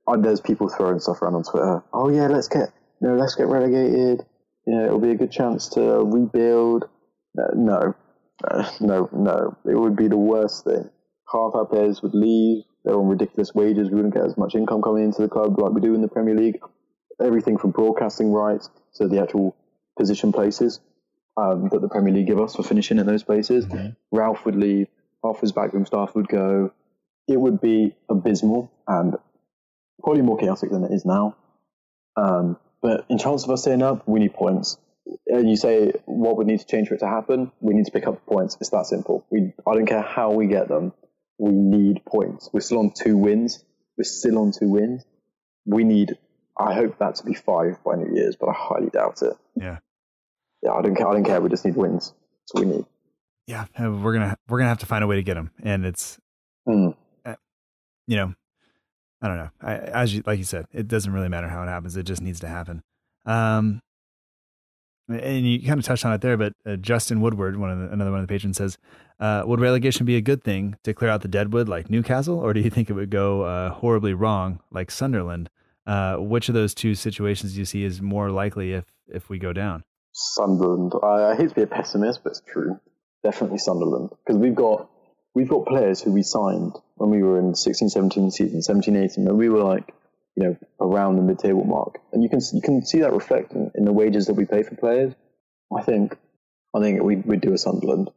uh, 0.08 0.18
there's 0.18 0.41
people 0.41 0.68
throwing 0.70 1.00
stuff 1.00 1.22
around 1.22 1.36
on 1.36 1.43
Twitter. 1.43 1.84
Oh 1.93 2.10
yeah, 2.10 2.28
let's 2.28 2.47
get, 2.47 2.72
you 3.02 3.08
know, 3.08 3.16
let's 3.16 3.36
get 3.36 3.47
relegated. 3.47 4.26
You 4.66 4.76
know, 4.76 4.86
it'll 4.86 5.00
be 5.00 5.12
a 5.12 5.16
good 5.16 5.32
chance 5.32 5.70
to 5.70 5.82
rebuild. 6.04 6.86
Uh, 7.38 7.54
no, 7.56 7.95
uh, 8.43 8.70
no, 8.80 9.10
no. 9.14 9.58
It 9.66 9.76
would 9.76 9.95
be 9.95 10.08
the 10.08 10.18
worst 10.18 10.64
thing. 10.64 10.89
Half 11.32 11.54
our 11.54 11.66
players 11.66 12.02
would 12.02 12.16
leave. 12.16 12.64
They're 12.84 12.95
on 12.95 13.08
ridiculous 13.08 13.54
wages. 13.54 13.89
We 13.89 13.97
wouldn't 13.97 14.16
get 14.16 14.26
as 14.26 14.38
much 14.38 14.56
income 14.56 14.82
coming 14.82 15.04
into 15.04 15.22
the 15.22 15.28
club 15.28 15.60
like 15.60 15.74
we 15.74 15.82
do 15.82 15.93
in 15.93 16.02
the 16.02 16.08
Premier 16.08 16.36
League 16.36 16.60
everything 17.22 17.57
from 17.57 17.72
broadcasting 17.72 18.32
rights 18.32 18.70
to 18.95 19.07
the 19.07 19.22
actual 19.22 19.55
position 19.97 20.32
places 20.32 20.80
um, 21.38 21.70
that 21.70 21.82
the 21.82 21.89
Premier 21.89 22.13
League 22.13 22.28
give 22.28 22.39
us 22.39 22.55
for 22.55 22.63
finishing 22.63 22.99
in 22.99 23.05
those 23.05 23.24
places. 23.24 23.65
Ralph 24.11 24.45
would 24.45 24.55
leave, 24.55 24.88
half 25.24 25.39
his 25.41 25.51
backroom 25.51 25.86
staff 25.86 26.15
would 26.15 26.28
go. 26.28 26.72
It 27.28 27.39
would 27.39 27.61
be 27.61 27.95
abysmal 28.09 28.72
and 28.88 29.15
probably 30.01 30.22
more 30.24 30.38
chaotic 30.38 30.72
than 30.72 30.84
it 30.84 30.91
is 30.91 31.05
now. 31.05 31.36
Um, 32.15 32.57
but 32.82 33.05
in 33.09 33.17
chance 33.17 33.43
of 33.43 33.49
us 33.51 33.61
staying 33.61 33.84
up, 33.84 34.07
we 34.07 34.20
need 34.20 34.34
points. 34.34 34.78
And 35.28 35.49
you 35.49 35.57
say 35.57 35.93
what 36.05 36.38
would 36.38 36.47
need 36.47 36.59
to 36.59 36.65
change 36.65 36.88
for 36.88 36.95
it 36.95 36.99
to 36.99 37.07
happen? 37.07 37.51
We 37.59 37.74
need 37.74 37.86
to 37.86 37.91
pick 37.91 38.07
up 38.07 38.26
points. 38.26 38.57
It's 38.59 38.70
that 38.70 38.86
simple. 38.86 39.26
We, 39.30 39.53
I 39.67 39.74
don't 39.74 39.86
care 39.86 40.01
how 40.01 40.32
we 40.32 40.47
get 40.47 40.67
them. 40.67 40.93
We 41.38 41.51
need 41.51 42.03
points. 42.05 42.49
We're 42.51 42.59
still 42.61 42.80
on 42.80 42.91
two 42.91 43.17
wins. 43.17 43.63
We're 43.97 44.03
still 44.03 44.38
on 44.39 44.51
two 44.51 44.70
wins. 44.70 45.03
We 45.65 45.84
need 45.84 46.17
I 46.60 46.74
hope 46.74 46.97
that 46.99 47.16
to 47.16 47.26
be 47.26 47.34
five 47.34 47.82
by 47.84 47.95
New 47.95 48.14
Year's, 48.14 48.36
but 48.36 48.49
I 48.49 48.53
highly 48.53 48.89
doubt 48.89 49.22
it. 49.22 49.34
Yeah. 49.55 49.78
Yeah, 50.62 50.74
I 50.74 50.82
don't 50.82 50.95
care. 50.95 51.07
I 51.07 51.14
don't 51.14 51.24
care. 51.24 51.39
We 51.39 51.49
just 51.49 51.66
need 51.66 51.76
wins. 51.76 52.14
That's 52.41 52.53
what 52.53 52.66
we 52.66 52.76
need. 52.78 52.86
Yeah, 53.47 53.66
we're 53.80 54.14
gonna 54.14 54.38
we're 54.47 54.60
gonna 54.60 54.70
have 54.70 54.80
to 54.80 54.86
find 54.86 55.03
a 55.03 55.07
way 55.07 55.16
to 55.16 55.24
get 55.24 55.34
them, 55.34 55.49
and 55.64 55.84
it's, 55.84 56.20
mm. 56.68 56.95
uh, 57.26 57.36
you 58.05 58.18
know, 58.18 58.36
I 59.24 59.28
don't 59.28 59.38
know. 59.38 59.49
I, 59.60 59.78
as 59.78 60.14
you 60.14 60.22
like 60.26 60.38
you 60.38 60.43
said, 60.43 60.68
it 60.72 60.88
doesn't 60.88 61.12
really 61.12 61.30
matter 61.30 61.47
how 61.47 61.64
it 61.64 61.68
happens. 61.68 61.97
It 61.97 62.03
just 62.03 62.22
needs 62.22 62.39
to 62.41 62.47
happen. 62.47 62.84
Um, 63.26 63.82
and 65.07 65.47
you 65.47 65.66
kind 65.66 65.80
of 65.80 65.86
touched 65.86 66.05
on 66.05 66.14
it 66.14 66.22
there, 66.22 66.38
but 66.38 66.53
uh, 66.64 66.76
Justin 66.76 67.22
Woodward, 67.22 67.57
one 67.57 67.72
of 67.72 67.80
the, 67.80 67.91
another 67.91 68.12
one 68.12 68.20
of 68.20 68.28
the 68.28 68.32
patrons, 68.32 68.57
says, 68.57 68.78
uh, 69.20 69.41
"Would 69.47 69.60
relegation 69.60 70.05
be 70.05 70.16
a 70.16 70.22
good 70.22 70.43
thing 70.43 70.76
to 70.84 70.93
clear 70.93 71.10
out 71.10 71.22
the 71.22 71.28
deadwood 71.28 71.68
like 71.68 71.89
Newcastle, 71.89 72.38
or 72.38 72.53
do 72.53 72.60
you 72.60 72.70
think 72.70 72.89
it 72.89 72.93
would 72.93 73.10
go 73.10 73.41
uh, 73.43 73.72
horribly 73.72 74.14
wrong 74.14 74.60
like 74.70 74.91
Sunderland?" 74.91 75.49
Uh, 75.86 76.17
which 76.17 76.49
of 76.49 76.55
those 76.55 76.73
two 76.73 76.93
situations 76.93 77.53
do 77.53 77.59
you 77.59 77.65
see 77.65 77.84
is 77.84 78.01
more 78.01 78.30
likely 78.30 78.73
if 78.73 78.86
if 79.07 79.30
we 79.30 79.39
go 79.39 79.53
down? 79.53 79.84
Sunderland. 80.11 80.93
I, 81.01 81.32
I 81.32 81.36
hate 81.36 81.49
to 81.49 81.55
be 81.55 81.61
a 81.63 81.67
pessimist, 81.67 82.23
but 82.23 82.32
it's 82.32 82.41
true. 82.41 82.80
Definitely 83.23 83.57
Sunderland 83.57 84.09
because 84.11 84.39
we've 84.39 84.55
got 84.55 84.89
we've 85.34 85.49
got 85.49 85.65
players 85.65 86.01
who 86.01 86.11
we 86.11 86.23
signed 86.23 86.73
when 86.95 87.09
we 87.09 87.23
were 87.23 87.39
in 87.39 87.55
16, 87.55 87.89
17 87.89 88.32
season, 88.32 88.61
17, 88.61 88.95
18, 88.95 89.27
and 89.27 89.38
we 89.38 89.49
were 89.49 89.63
like, 89.63 89.93
you 90.36 90.43
know, 90.43 90.57
around 90.80 91.15
the 91.15 91.21
mid-table 91.21 91.63
mark, 91.63 91.99
and 92.13 92.23
you 92.23 92.30
can 92.30 92.39
you 92.53 92.61
can 92.61 92.86
see 92.86 92.99
that 92.99 93.13
reflect 93.13 93.53
in, 93.53 93.71
in 93.75 93.86
the 93.86 93.93
wages 93.93 94.27
that 94.27 94.34
we 94.34 94.45
pay 94.45 94.63
for 94.63 94.75
players. 94.75 95.13
I 95.75 95.82
think 95.82 96.17
I 96.75 96.82
think 96.82 97.01
we 97.01 97.17
we'd 97.17 97.41
do 97.41 97.53
a 97.53 97.57
Sunderland. 97.57 98.09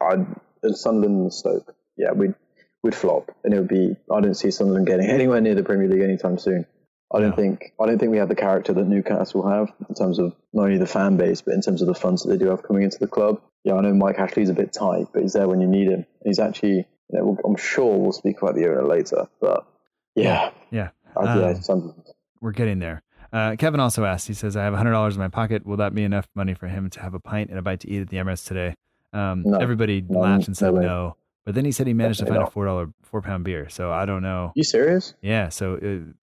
I'd, 0.00 0.26
a 0.62 0.74
Sunderland 0.74 1.20
and 1.20 1.32
Stoke. 1.32 1.74
Yeah, 1.96 2.12
we'd 2.12 2.34
we'd 2.82 2.94
flop, 2.94 3.34
and 3.42 3.52
it 3.52 3.58
would 3.58 3.68
be. 3.68 3.96
I 4.12 4.20
don't 4.20 4.34
see 4.34 4.50
Sunderland 4.50 4.86
getting 4.86 5.06
anywhere 5.10 5.40
near 5.40 5.54
the 5.54 5.64
Premier 5.64 5.88
League 5.88 6.02
anytime 6.02 6.38
soon. 6.38 6.66
I 7.14 7.20
don't 7.20 7.30
No. 7.30 7.36
think 7.36 7.72
I 7.80 7.86
don't 7.86 7.98
think 7.98 8.10
we 8.12 8.18
have 8.18 8.28
the 8.28 8.34
character 8.34 8.72
that 8.72 8.86
Newcastle 8.86 9.48
have 9.48 9.72
in 9.88 9.94
terms 9.94 10.18
of 10.18 10.34
not 10.52 10.64
only 10.64 10.78
the 10.78 10.86
fan 10.86 11.16
base 11.16 11.40
but 11.42 11.54
in 11.54 11.60
terms 11.60 11.80
of 11.80 11.86
the 11.88 11.94
funds 11.94 12.22
that 12.22 12.30
they 12.30 12.36
do 12.38 12.48
have 12.50 12.62
coming 12.62 12.82
into 12.82 12.98
the 12.98 13.06
club. 13.06 13.40
Yeah, 13.62 13.74
I 13.74 13.80
know 13.82 13.94
Mike 13.94 14.18
Ashley's 14.18 14.50
a 14.50 14.54
bit 14.54 14.72
tight, 14.72 15.06
but 15.12 15.22
he's 15.22 15.32
there 15.32 15.48
when 15.48 15.60
you 15.60 15.66
need 15.68 15.88
him. 15.88 16.04
He's 16.24 16.38
actually, 16.38 16.76
you 16.78 16.84
know, 17.18 17.24
we'll- 17.24 17.38
I'm 17.44 17.56
sure 17.56 17.96
we'll 17.98 18.12
speak 18.12 18.42
about 18.42 18.54
the 18.56 18.68
owner 18.68 18.82
later, 18.84 19.26
but 19.40 19.64
yeah, 20.14 20.50
Yeah. 20.70 20.90
yeah, 21.16 21.48
Um, 21.54 21.54
some, 21.62 21.94
We're 22.40 22.52
getting 22.52 22.78
there. 22.80 23.02
Uh, 23.32 23.56
Kevin 23.56 23.80
also 23.80 24.04
asked, 24.04 24.28
he 24.28 24.34
says, 24.34 24.56
I 24.56 24.64
have 24.64 24.74
$100 24.74 25.14
in 25.14 25.20
my 25.20 25.28
pocket. 25.28 25.64
Will 25.66 25.76
that 25.78 25.94
be 25.94 26.04
enough 26.04 26.28
money 26.34 26.54
for 26.54 26.68
him 26.68 26.90
to 26.90 27.00
have 27.00 27.14
a 27.14 27.20
pint 27.20 27.48
and 27.50 27.58
a 27.58 27.62
bite 27.62 27.80
to 27.80 27.90
eat 27.90 28.00
at 28.02 28.08
the 28.10 28.16
Emirates 28.18 28.46
today? 28.46 28.74
Um, 29.12 29.42
No. 29.46 29.58
everybody 29.58 30.04
No, 30.08 30.20
laughed 30.20 30.48
and 30.48 30.60
no 30.60 30.66
said 30.68 30.74
way. 30.74 30.82
no. 30.82 31.16
But 31.44 31.54
then 31.54 31.64
he 31.66 31.72
said 31.72 31.86
he 31.86 31.92
managed 31.92 32.20
to 32.20 32.26
find 32.26 32.42
a 32.42 32.46
$4, 32.46 32.92
four 33.02 33.20
pound 33.20 33.44
beer. 33.44 33.68
So 33.68 33.92
I 33.92 34.06
don't 34.06 34.22
know. 34.22 34.52
you 34.54 34.64
serious? 34.64 35.14
Yeah. 35.20 35.50
So 35.50 35.74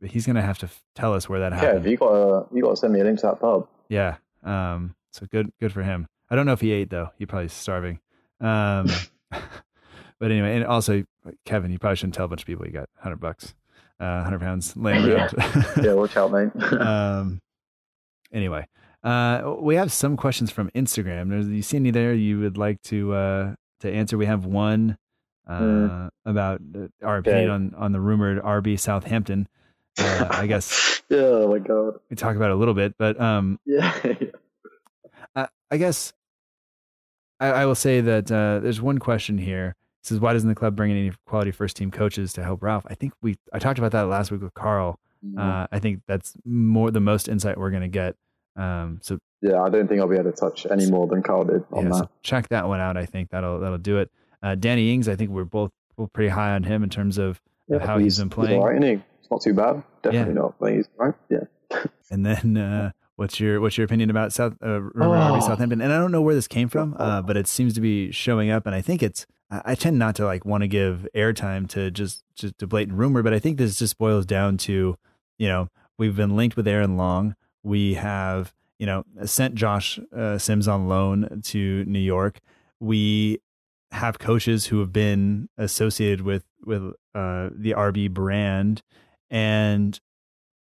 uh, 0.01 0.05
he's 0.07 0.26
going 0.26 0.36
to 0.36 0.41
have 0.41 0.57
to 0.59 0.65
f- 0.65 0.84
tell 0.95 1.13
us 1.13 1.30
where 1.30 1.39
that 1.41 1.53
happened. 1.53 1.86
you 1.86 1.97
got 1.97 2.09
to 2.09 2.55
you 2.55 2.63
got 2.63 2.72
to 2.72 2.78
send 2.78 2.93
me 2.93 3.01
a 3.01 3.03
link 3.03 3.19
to 3.19 3.28
that 3.28 3.39
pub. 3.39 3.67
Yeah. 3.88 4.15
Um, 4.43 4.95
so 5.11 5.28
good, 5.32 5.51
good 5.59 5.72
for 5.74 5.84
him. 5.84 6.07
I 6.30 6.36
don't 6.36 6.45
know 6.47 6.53
if 6.53 6.61
he 6.61 6.72
ate 6.72 6.89
though. 6.89 7.09
He 7.19 7.26
probably 7.28 7.49
starving. 7.49 7.99
Um, 8.39 8.88
but 9.32 10.32
anyway, 10.32 10.55
and 10.55 10.65
also 10.65 11.03
Kevin, 11.45 11.72
you 11.72 11.78
probably 11.78 11.97
shouldn't 11.97 12.15
tell 12.15 12.26
a 12.26 12.30
bunch 12.30 12.41
of 12.41 12.47
people 12.47 12.65
you 12.65 12.72
got 12.72 12.89
hundred 12.97 13.17
bucks, 13.19 13.53
uh, 13.99 14.24
hundred 14.24 14.39
pounds 14.41 14.76
laying 14.76 15.05
Yeah. 15.05 15.30
around. 15.36 15.65
Yeah, 15.84 15.93
watch 15.93 16.17
out, 16.17 16.32
mate. 16.32 16.49
um, 16.74 17.39
anyway, 18.32 18.65
uh, 19.03 19.55
we 19.59 19.76
have 19.76 19.91
some 19.91 20.17
questions 20.17 20.49
from 20.51 20.69
Instagram. 20.72 21.30
There's, 21.30 21.47
you 21.47 21.61
see 21.61 21.78
any 21.78 21.91
there 21.91 22.13
you 22.13 22.39
would 22.39 22.57
like 22.57 22.82
to 22.84 23.13
uh, 23.13 23.55
to 23.82 23.91
answer? 23.91 24.17
We 24.17 24.26
have 24.26 24.45
one 24.45 24.97
uh, 25.47 25.59
Mm. 25.59 26.09
about 26.25 26.61
uh, 26.75 26.87
our 27.05 27.17
opinion 27.17 27.49
Okay. 27.49 27.75
on 27.75 27.83
on 27.83 27.91
the 27.91 27.99
rumored 27.99 28.41
RB 28.41 28.79
Southampton. 28.79 29.47
Uh, 29.99 30.27
I 30.29 30.47
guess 30.47 31.01
oh 31.11 31.49
my 31.51 31.59
god. 31.59 31.95
we 32.09 32.15
talk 32.15 32.35
about 32.35 32.51
it 32.51 32.53
a 32.53 32.57
little 32.57 32.73
bit, 32.73 32.95
but 32.97 33.19
um, 33.19 33.59
Yeah. 33.65 33.93
I, 35.35 35.47
I 35.69 35.77
guess 35.77 36.13
I, 37.39 37.47
I 37.47 37.65
will 37.65 37.75
say 37.75 38.01
that 38.01 38.31
uh, 38.31 38.59
there's 38.59 38.81
one 38.81 38.99
question 38.99 39.37
here. 39.37 39.75
It 40.01 40.07
says, 40.07 40.19
why 40.19 40.33
doesn't 40.33 40.49
the 40.49 40.55
club 40.55 40.75
bring 40.75 40.91
in 40.91 40.97
any 40.97 41.11
quality 41.27 41.51
first 41.51 41.77
team 41.77 41.91
coaches 41.91 42.33
to 42.33 42.43
help 42.43 42.63
Ralph? 42.63 42.85
I 42.87 42.95
think 42.95 43.13
we 43.21 43.37
I 43.53 43.59
talked 43.59 43.79
about 43.79 43.91
that 43.91 44.03
last 44.07 44.31
week 44.31 44.41
with 44.41 44.53
Carl. 44.53 44.99
Mm-hmm. 45.25 45.37
Uh, 45.39 45.67
I 45.71 45.79
think 45.79 46.01
that's 46.07 46.33
more 46.45 46.89
the 46.91 46.99
most 46.99 47.27
insight 47.27 47.57
we're 47.57 47.69
going 47.69 47.83
to 47.83 47.87
get. 47.87 48.15
Um, 48.55 48.99
so 49.03 49.19
yeah, 49.41 49.61
I 49.61 49.69
don't 49.69 49.87
think 49.87 50.01
I'll 50.01 50.07
be 50.07 50.15
able 50.17 50.31
to 50.31 50.37
touch 50.37 50.65
any 50.69 50.89
more 50.89 51.07
than 51.07 51.21
Carl 51.23 51.43
did 51.45 51.63
on 51.71 51.83
yeah, 51.83 51.89
that. 51.89 51.97
so 51.97 52.09
check 52.23 52.49
that 52.49 52.67
one 52.67 52.79
out. 52.79 52.97
I 52.97 53.05
think 53.05 53.29
that'll 53.29 53.59
that'll 53.59 53.77
do 53.77 53.97
it. 53.99 54.11
Uh, 54.43 54.55
Danny 54.55 54.93
Ings, 54.93 55.07
I 55.07 55.15
think 55.15 55.29
we're 55.31 55.43
both 55.45 55.71
both 55.97 56.11
pretty 56.13 56.29
high 56.29 56.51
on 56.55 56.63
him 56.63 56.83
in 56.83 56.89
terms 56.89 57.17
of, 57.17 57.41
of 57.69 57.81
how 57.81 57.97
he's 57.97 58.17
been 58.17 58.29
playing. 58.29 58.59
all 58.59 58.67
right, 58.67 58.81
isn't 58.81 58.97
he? 58.97 59.03
It's 59.21 59.29
not 59.29 59.41
too 59.41 59.53
bad. 59.53 59.83
Definitely 60.01 60.33
not. 60.33 60.55
But 60.59 60.73
he's 60.73 60.87
all 60.99 61.07
right. 61.07 61.15
Yeah. 61.29 61.39
And 62.09 62.25
then 62.25 62.57
uh, 62.57 62.91
what's 63.15 63.39
your 63.39 63.61
what's 63.61 63.77
your 63.77 63.85
opinion 63.85 64.09
about 64.09 64.33
South 64.33 64.55
uh, 64.61 64.81
rumor 64.81 65.15
Oh. 65.15 65.35
RB 65.37 65.41
Southampton? 65.43 65.79
And 65.79 65.93
I 65.93 65.97
don't 65.97 66.11
know 66.11 66.21
where 66.21 66.35
this 66.35 66.47
came 66.47 66.67
from, 66.67 66.95
uh, 66.99 67.21
but 67.21 67.37
it 67.37 67.47
seems 67.47 67.73
to 67.75 67.81
be 67.81 68.11
showing 68.11 68.49
up. 68.49 68.65
And 68.65 68.75
I 68.75 68.81
think 68.81 69.01
it's 69.01 69.25
I 69.49 69.61
I 69.63 69.75
tend 69.75 69.97
not 69.97 70.15
to 70.15 70.25
like 70.25 70.43
want 70.43 70.63
to 70.63 70.67
give 70.67 71.07
airtime 71.15 71.69
to 71.69 71.89
just 71.91 72.23
just 72.35 72.57
to 72.59 72.67
blatant 72.67 72.97
rumor, 72.97 73.23
but 73.23 73.33
I 73.33 73.39
think 73.39 73.57
this 73.57 73.77
just 73.79 73.97
boils 73.97 74.25
down 74.25 74.57
to 74.57 74.97
you 75.37 75.47
know 75.47 75.69
we've 75.97 76.15
been 76.17 76.35
linked 76.35 76.57
with 76.57 76.67
Aaron 76.67 76.97
Long. 76.97 77.35
We 77.63 77.93
have 77.93 78.53
you 78.77 78.85
know 78.87 79.05
sent 79.23 79.55
Josh 79.55 79.97
uh, 80.13 80.37
Sims 80.37 80.67
on 80.67 80.89
loan 80.89 81.41
to 81.45 81.85
New 81.85 81.99
York. 81.99 82.39
We 82.81 83.39
have 83.91 84.19
coaches 84.19 84.67
who 84.67 84.79
have 84.79 84.93
been 84.93 85.49
associated 85.57 86.21
with 86.21 86.43
with 86.65 86.81
uh, 87.15 87.49
the 87.53 87.71
RB 87.77 88.09
brand, 88.11 88.81
and 89.29 89.99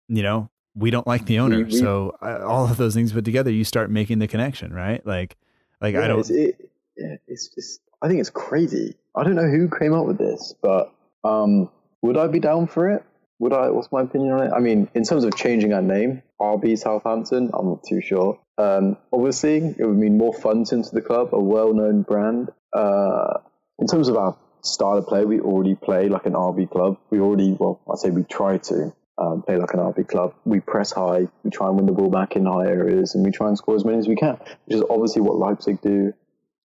you 0.08 0.24
know 0.24 0.50
we 0.76 0.90
don't 0.92 1.06
like 1.08 1.26
the 1.26 1.40
owner. 1.40 1.58
We- 1.58 1.64
we- 1.66 1.72
so 1.78 2.16
uh, 2.22 2.40
all 2.46 2.66
of 2.66 2.78
those 2.78 2.94
things 2.94 3.12
put 3.12 3.26
together, 3.26 3.52
you 3.52 3.64
start 3.64 3.90
making 3.92 4.20
the 4.20 4.28
connection, 4.28 4.74
right? 4.74 5.06
Like, 5.06 5.38
like 5.82 5.96
I 5.96 6.08
don't. 6.08 6.20
It's, 6.20 6.30
it, 6.30 6.70
yeah, 6.98 7.16
it's 7.28 7.48
just. 7.50 7.82
I 8.02 8.08
think 8.08 8.20
it's 8.20 8.30
crazy. 8.32 8.96
I 9.16 9.24
don't 9.24 9.36
know 9.36 9.48
who 9.50 9.70
came 9.70 9.94
up 9.94 10.06
with 10.06 10.18
this, 10.18 10.56
but 10.62 10.92
um, 11.24 11.70
would 12.02 12.18
I 12.18 12.28
be 12.28 12.40
down 12.40 12.66
for 12.68 12.90
it? 12.90 13.04
Would 13.42 13.54
I? 13.54 13.72
What's 13.72 13.92
my 13.92 14.02
opinion 14.04 14.34
on 14.34 14.44
it? 14.44 14.52
I 14.56 14.60
mean, 14.60 14.88
in 14.94 15.04
terms 15.04 15.24
of 15.24 15.36
changing 15.36 15.74
our 15.74 15.82
name, 15.82 16.22
RB 16.40 16.78
Southampton, 16.78 17.50
I'm 17.56 17.70
not 17.70 17.84
too 17.84 18.00
sure. 18.00 18.40
Um, 18.60 18.98
obviously, 19.12 19.58
it 19.80 19.84
would 19.84 19.98
mean 19.98 20.16
more 20.16 20.32
funds 20.32 20.72
into 20.72 20.92
the 20.94 21.02
club, 21.02 21.34
a 21.34 21.40
well-known 21.40 22.04
brand. 22.04 22.52
Uh, 22.72 23.40
in 23.80 23.88
terms 23.88 24.10
of 24.10 24.16
our 24.16 24.38
style 24.62 25.00
of 25.00 25.08
play, 25.08 25.26
we 25.26 25.40
already 25.40 25.74
play 25.74 26.08
like 26.08 26.28
an 26.28 26.34
RB 26.34 26.70
club. 26.70 27.00
We 27.10 27.20
already, 27.20 27.58
well, 27.60 27.82
I 27.92 27.96
say 27.98 28.12
we 28.12 28.24
try 28.26 28.60
to 28.60 28.94
um, 29.18 29.42
play 29.42 29.58
like 29.58 29.74
an 29.74 29.80
RB 29.80 30.08
club. 30.08 30.36
We 30.46 30.60
press 30.60 30.92
high, 30.92 31.28
we 31.44 31.50
try 31.50 31.66
and 31.66 31.78
win 31.78 31.88
the 31.88 31.94
ball 31.94 32.12
back 32.12 32.36
in 32.36 32.46
high 32.46 32.68
areas, 32.68 33.16
and 33.16 33.26
we 33.26 33.32
try 33.32 33.48
and 33.48 33.58
score 33.58 33.76
as 33.76 33.84
many 33.84 33.98
as 33.98 34.08
we 34.08 34.16
can, 34.16 34.38
which 34.66 34.78
is 34.78 34.84
obviously 34.88 35.24
what 35.24 35.38
Leipzig 35.38 35.82
do. 35.82 36.14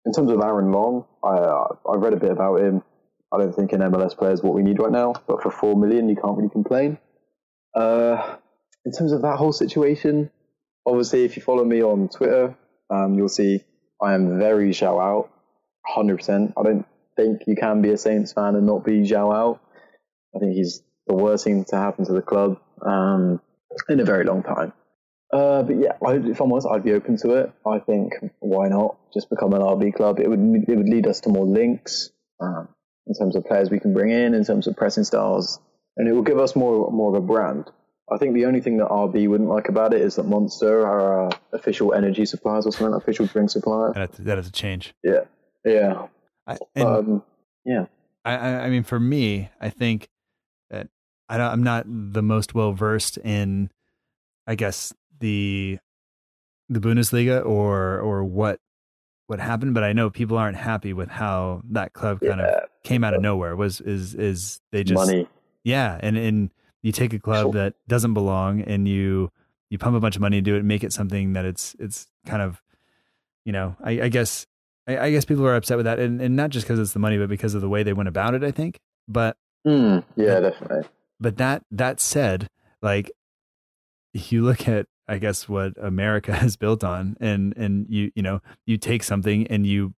In 0.05 0.11
terms 0.11 0.29
of 0.29 0.41
Aaron 0.41 0.73
Long, 0.73 1.05
I 1.23 1.37
I 1.89 1.95
read 1.95 2.11
a 2.11 2.17
bit 2.17 2.31
about 2.31 2.59
him. 2.59 2.83
I 3.33 3.37
don't 3.37 3.53
think 3.53 3.73
an 3.73 3.81
MLS 3.81 4.17
player 4.17 4.31
is 4.31 4.43
what 4.43 4.53
we 4.53 4.63
need 4.63 4.79
right 4.79 4.91
now, 4.91 5.13
but 5.27 5.41
for 5.41 5.51
four 5.51 5.75
million, 5.75 6.09
you 6.09 6.15
can't 6.15 6.37
really 6.37 6.49
complain. 6.49 6.97
Uh, 7.75 8.37
in 8.85 8.91
terms 8.91 9.11
of 9.11 9.21
that 9.23 9.37
whole 9.37 9.51
situation, 9.51 10.31
obviously, 10.85 11.25
if 11.25 11.35
you 11.35 11.41
follow 11.41 11.65
me 11.65 11.83
on 11.83 12.09
Twitter, 12.09 12.55
um, 12.89 13.15
you'll 13.15 13.29
see 13.29 13.63
I 14.01 14.13
am 14.13 14.39
very 14.39 14.69
Zhao 14.69 15.01
out, 15.01 15.31
hundred 15.85 16.17
percent. 16.17 16.53
I 16.57 16.63
don't 16.63 16.85
think 17.15 17.41
you 17.47 17.55
can 17.55 17.81
be 17.81 17.91
a 17.91 17.97
Saints 17.97 18.33
fan 18.33 18.55
and 18.55 18.65
not 18.65 18.85
be 18.85 19.01
Zhao 19.01 19.33
out. 19.35 19.61
I 20.35 20.39
think 20.39 20.53
he's 20.53 20.81
the 21.07 21.15
worst 21.15 21.43
thing 21.43 21.65
to 21.65 21.75
happen 21.77 22.05
to 22.05 22.13
the 22.13 22.21
club 22.21 22.59
um, 22.85 23.41
in 23.89 23.99
a 23.99 24.05
very 24.05 24.25
long 24.25 24.43
time. 24.43 24.73
Uh, 25.33 25.63
but 25.63 25.75
yeah, 25.77 25.93
if 26.01 26.39
I'm 26.39 26.51
honest, 26.51 26.67
I'd 26.71 26.83
be 26.83 26.93
open 26.93 27.17
to 27.17 27.31
it. 27.31 27.51
I 27.65 27.79
think 27.79 28.13
why 28.39 28.67
not 28.69 28.97
just 29.13 29.29
become 29.29 29.53
an 29.53 29.61
RB 29.61 29.93
club? 29.93 30.19
It 30.19 30.29
would 30.29 30.39
it 30.67 30.75
would 30.75 30.89
lead 30.89 31.07
us 31.07 31.21
to 31.21 31.29
more 31.29 31.45
links 31.45 32.11
um, 32.39 32.69
in 33.07 33.13
terms 33.13 33.35
of 33.35 33.45
players 33.45 33.69
we 33.69 33.79
can 33.79 33.93
bring 33.93 34.11
in, 34.11 34.33
in 34.33 34.43
terms 34.43 34.67
of 34.67 34.75
pressing 34.75 35.03
styles, 35.03 35.59
and 35.97 36.07
it 36.07 36.13
will 36.13 36.23
give 36.23 36.39
us 36.39 36.55
more 36.55 36.91
more 36.91 37.15
of 37.15 37.23
a 37.23 37.25
brand. 37.25 37.69
I 38.11 38.17
think 38.17 38.35
the 38.35 38.45
only 38.45 38.61
thing 38.61 38.77
that 38.77 38.87
RB 38.87 39.27
wouldn't 39.27 39.49
like 39.49 39.67
about 39.67 39.93
it 39.93 40.01
is 40.01 40.15
that 40.15 40.23
Monster 40.23 40.85
are 40.85 41.23
our 41.23 41.31
official 41.53 41.93
energy 41.93 42.25
suppliers 42.25 42.67
or 42.67 42.71
something, 42.71 42.93
official 42.93 43.25
drink 43.25 43.49
supplier. 43.49 43.93
that, 43.93 44.11
that 44.13 44.37
is 44.37 44.47
a 44.47 44.51
change. 44.51 44.93
Yeah, 45.03 45.21
yeah, 45.63 46.07
I, 46.45 46.57
um, 46.79 47.23
yeah. 47.65 47.85
I, 48.23 48.35
I 48.35 48.65
I 48.65 48.69
mean, 48.69 48.83
for 48.83 48.99
me, 48.99 49.49
I 49.59 49.69
think 49.69 50.09
that 50.69 50.87
I 51.29 51.37
don't, 51.37 51.51
I'm 51.51 51.63
not 51.63 51.85
the 51.87 52.21
most 52.21 52.53
well 52.53 52.73
versed 52.73 53.17
in, 53.17 53.71
I 54.45 54.55
guess 54.55 54.93
the 55.19 55.79
the 56.69 56.79
Bundesliga 56.79 57.45
or 57.45 57.99
or 57.99 58.23
what 58.23 58.59
what 59.27 59.39
happened, 59.39 59.73
but 59.73 59.83
I 59.83 59.93
know 59.93 60.09
people 60.09 60.37
aren't 60.37 60.57
happy 60.57 60.93
with 60.93 61.09
how 61.09 61.61
that 61.71 61.93
club 61.93 62.19
kind 62.21 62.41
of 62.41 62.65
came 62.83 63.03
out 63.03 63.13
of 63.13 63.21
nowhere. 63.21 63.55
Was 63.55 63.81
is 63.81 64.13
is 64.15 64.61
they 64.71 64.83
just 64.83 65.07
Money. 65.07 65.27
yeah, 65.63 65.97
and 66.01 66.17
and 66.17 66.51
you 66.83 66.91
take 66.91 67.13
a 67.13 67.19
club 67.19 67.45
Sure. 67.45 67.53
that 67.53 67.73
doesn't 67.87 68.13
belong 68.13 68.61
and 68.61 68.87
you 68.87 69.31
you 69.69 69.77
pump 69.79 69.95
a 69.95 69.99
bunch 69.99 70.15
of 70.15 70.21
money 70.21 70.37
into 70.37 70.53
it, 70.55 70.59
and 70.59 70.67
make 70.67 70.83
it 70.83 70.93
something 70.93 71.33
that 71.33 71.43
it's 71.45 71.75
it's 71.79 72.07
kind 72.27 72.41
of, 72.43 72.61
you 73.45 73.51
know, 73.51 73.75
I, 73.83 74.01
I 74.03 74.09
guess 74.09 74.45
I, 74.87 74.97
I 74.99 75.11
guess 75.11 75.25
people 75.25 75.45
are 75.47 75.55
upset 75.55 75.77
with 75.77 75.85
that, 75.85 75.97
and 75.99 76.21
and 76.21 76.35
not 76.35 76.51
just 76.51 76.65
because 76.67 76.79
it's 76.79 76.93
the 76.93 76.99
money, 76.99 77.17
but 77.17 77.27
because 77.29 77.55
of 77.55 77.61
the 77.61 77.69
way 77.69 77.81
they 77.83 77.93
went 77.93 78.09
about 78.09 78.35
it. 78.35 78.43
I 78.43 78.51
think, 78.51 78.79
but 79.07 79.37
Mm, 79.65 80.03
yeah, 80.15 80.39
definitely. 80.41 80.87
but 81.19 81.37
that 81.37 81.63
that 81.71 81.99
said, 81.99 82.47
like 82.83 83.09
you 84.15 84.43
look 84.43 84.67
at 84.67 84.87
I 85.07 85.17
guess 85.17 85.47
what 85.47 85.73
America 85.81 86.33
has 86.35 86.55
built 86.55 86.83
on, 86.83 87.17
and 87.19 87.55
and 87.57 87.85
you 87.89 88.11
you 88.15 88.23
know 88.23 88.41
you 88.65 88.77
take 88.77 89.03
something 89.03 89.45
and 89.47 89.65
you 89.65 89.93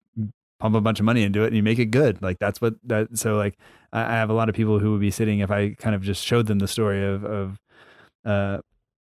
pump 0.59 0.75
a 0.75 0.81
bunch 0.81 0.99
of 0.99 1.05
money 1.05 1.23
into 1.23 1.43
it 1.43 1.49
and 1.49 1.57
you 1.57 1.63
make 1.63 1.79
it 1.79 1.87
good. 1.87 2.23
Like 2.23 2.39
that's 2.39 2.61
what 2.61 2.75
that. 2.85 3.19
So 3.19 3.37
like 3.37 3.59
I, 3.93 4.03
I 4.03 4.13
have 4.13 4.31
a 4.31 4.35
lot 4.35 4.49
of 4.49 4.55
people 4.55 4.79
who 4.79 4.93
would 4.93 5.01
be 5.01 5.11
sitting 5.11 5.41
if 5.41 5.51
I 5.51 5.75
kind 5.75 5.95
of 5.95 6.03
just 6.03 6.25
showed 6.25 6.47
them 6.47 6.59
the 6.59 6.69
story 6.69 7.05
of 7.05 7.25
of 7.25 7.61
uh 8.25 8.59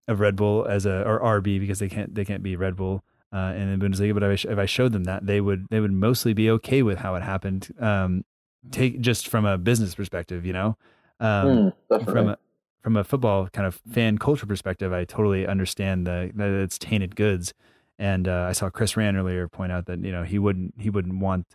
of 0.09 0.20
Red 0.20 0.36
Bull 0.36 0.66
as 0.66 0.86
a 0.86 1.02
or 1.02 1.20
RB 1.40 1.61
because 1.61 1.78
they 1.78 1.88
can't 1.88 2.14
they 2.14 2.24
can't 2.24 2.42
be 2.42 2.57
Red 2.57 2.76
Bull. 2.76 3.02
Uh, 3.32 3.52
in 3.54 3.76
the 3.76 3.84
Bundesliga, 3.84 4.14
but 4.14 4.22
if 4.22 4.46
I, 4.46 4.52
if 4.52 4.59
I 4.59 4.66
showed 4.66 4.92
them 4.92 5.04
that, 5.04 5.26
they 5.26 5.40
would 5.40 5.66
they 5.68 5.80
would 5.80 5.92
mostly 5.92 6.32
be 6.32 6.48
okay 6.50 6.82
with 6.82 6.98
how 6.98 7.16
it 7.16 7.22
happened. 7.22 7.68
Um, 7.78 8.24
take 8.70 9.00
just 9.00 9.28
from 9.28 9.44
a 9.44 9.59
business 9.59 9.96
perspective, 9.96 10.46
you 10.46 10.52
know. 10.52 10.76
Um, 11.20 11.72
Mm, 11.90 12.04
from 12.04 12.28
a 12.28 12.38
from 12.83 12.97
a 12.97 13.05
football 13.05 13.49
kind 13.49 13.66
of 13.66 13.81
fan 13.91 14.18
culture 14.18 14.47
perspective, 14.47 14.93
I 14.93 15.05
totally 15.05 15.47
understand 15.47 16.07
the, 16.07 16.31
that 16.35 16.51
it's 16.51 16.79
tainted 16.79 17.16
goods. 17.16 17.53
And 17.99 18.29
uh, 18.29 18.47
I 18.49 18.53
saw 18.53 18.70
Chris 18.70 18.97
Rand 18.97 19.16
earlier 19.16 19.49
point 19.49 19.72
out 19.72 19.87
that 19.87 20.01
you 20.01 20.12
know 20.12 20.22
he 20.22 20.39
wouldn't 20.39 20.74
he 20.79 20.91
wouldn't 20.91 21.18
want 21.18 21.47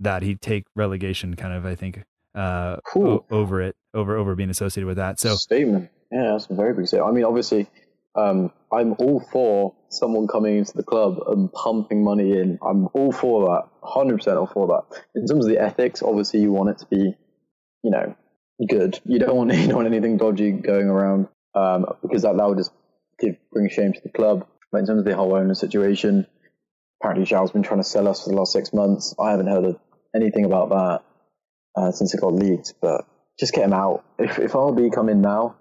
that. 0.00 0.22
He'd 0.22 0.40
take 0.40 0.64
relegation 0.76 1.34
kind 1.34 1.52
of 1.52 1.66
I 1.66 1.74
think 1.74 2.04
uh, 2.34 2.76
o- 2.94 3.24
over 3.30 3.60
it 3.60 3.76
over 3.94 4.16
over 4.16 4.34
being 4.34 4.50
associated 4.50 4.86
with 4.86 4.96
that. 4.96 5.18
So 5.18 5.34
statement. 5.34 5.90
Yeah, 6.12 6.30
that's 6.32 6.46
a 6.46 6.54
very 6.54 6.72
big 6.72 6.86
statement. 6.86 7.10
I 7.10 7.14
mean, 7.14 7.24
obviously, 7.24 7.68
um, 8.14 8.52
I'm 8.72 8.94
all 8.94 9.20
for 9.20 9.74
someone 9.90 10.26
coming 10.26 10.58
into 10.58 10.76
the 10.76 10.82
club 10.82 11.18
and 11.26 11.52
pumping 11.52 12.02
money 12.02 12.32
in. 12.32 12.58
I'm 12.62 12.88
all 12.94 13.12
for 13.12 13.46
that, 13.46 13.68
hundred 13.82 14.18
percent 14.18 14.38
all 14.38 14.46
for 14.46 14.66
that. 14.68 15.02
In 15.14 15.26
terms 15.26 15.44
of 15.44 15.50
the 15.50 15.60
ethics, 15.60 16.02
obviously, 16.02 16.40
you 16.40 16.52
want 16.52 16.70
it 16.70 16.78
to 16.78 16.86
be, 16.86 17.16
you 17.82 17.90
know, 17.90 18.16
good. 18.66 18.98
You 19.04 19.18
don't 19.18 19.36
want 19.36 19.52
you 19.54 19.66
don't 19.68 19.76
want 19.76 19.88
anything 19.88 20.16
dodgy 20.16 20.52
going 20.52 20.88
around. 20.88 21.28
um, 21.54 21.86
because 22.02 22.22
that, 22.22 22.36
that 22.36 22.48
would 22.48 22.58
just 22.58 22.72
give, 23.20 23.36
bring 23.52 23.68
shame 23.70 23.92
to 23.92 24.00
the 24.02 24.10
club. 24.10 24.46
But 24.72 24.78
in 24.78 24.86
terms 24.86 25.00
of 25.00 25.04
the 25.04 25.16
whole 25.16 25.34
owner 25.34 25.54
situation, 25.54 26.26
apparently 27.00 27.26
João's 27.26 27.52
been 27.52 27.62
trying 27.62 27.80
to 27.80 27.88
sell 27.88 28.08
us 28.08 28.24
for 28.24 28.30
the 28.30 28.36
last 28.36 28.52
six 28.52 28.72
months. 28.72 29.14
I 29.20 29.30
haven't 29.32 29.48
heard 29.48 29.76
anything 30.14 30.44
about 30.44 30.70
that 30.70 31.02
uh, 31.80 31.92
since 31.92 32.14
it 32.14 32.20
got 32.20 32.34
leaked, 32.34 32.74
but 32.80 33.06
just 33.38 33.54
get 33.54 33.64
him 33.64 33.72
out. 33.72 34.04
If, 34.18 34.38
if 34.38 34.52
RB 34.52 34.92
come 34.94 35.08
in 35.08 35.20
now, 35.22 35.56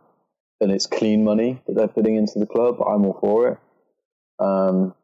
then 0.60 0.72
it's 0.72 0.88
clean 0.88 1.24
money 1.24 1.62
that 1.68 1.76
they're 1.76 1.88
putting 1.88 2.16
into 2.16 2.40
the 2.40 2.48
club. 2.48 2.78
I'm 2.82 3.06
all 3.06 3.18
for 3.20 3.50
it. 3.50 3.60
Um, 4.40 4.96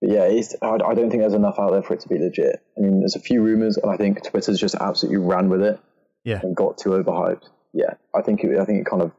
but 0.00 0.10
yeah, 0.10 0.24
I, 0.62 0.66
I 0.66 0.94
don't 0.94 1.10
think 1.10 1.22
there's 1.22 1.34
enough 1.34 1.58
out 1.58 1.72
there 1.72 1.82
for 1.82 1.94
it 1.94 2.00
to 2.00 2.08
be 2.08 2.18
legit. 2.18 2.62
I 2.76 2.80
mean, 2.82 3.00
there's 3.00 3.16
a 3.16 3.20
few 3.20 3.42
rumors, 3.42 3.76
and 3.78 3.90
I 3.90 3.96
think 3.96 4.24
Twitter's 4.24 4.60
just 4.60 4.74
absolutely 4.76 5.18
ran 5.18 5.48
with 5.48 5.62
it. 5.62 5.80
Yeah. 6.24 6.40
And 6.42 6.56
got 6.56 6.78
too 6.78 6.90
overhyped. 6.90 7.44
Yeah, 7.72 7.94
I 8.14 8.22
think 8.22 8.44
it, 8.44 8.58
I 8.58 8.64
think 8.64 8.80
it 8.80 8.86
kind 8.86 9.02
of. 9.02 9.12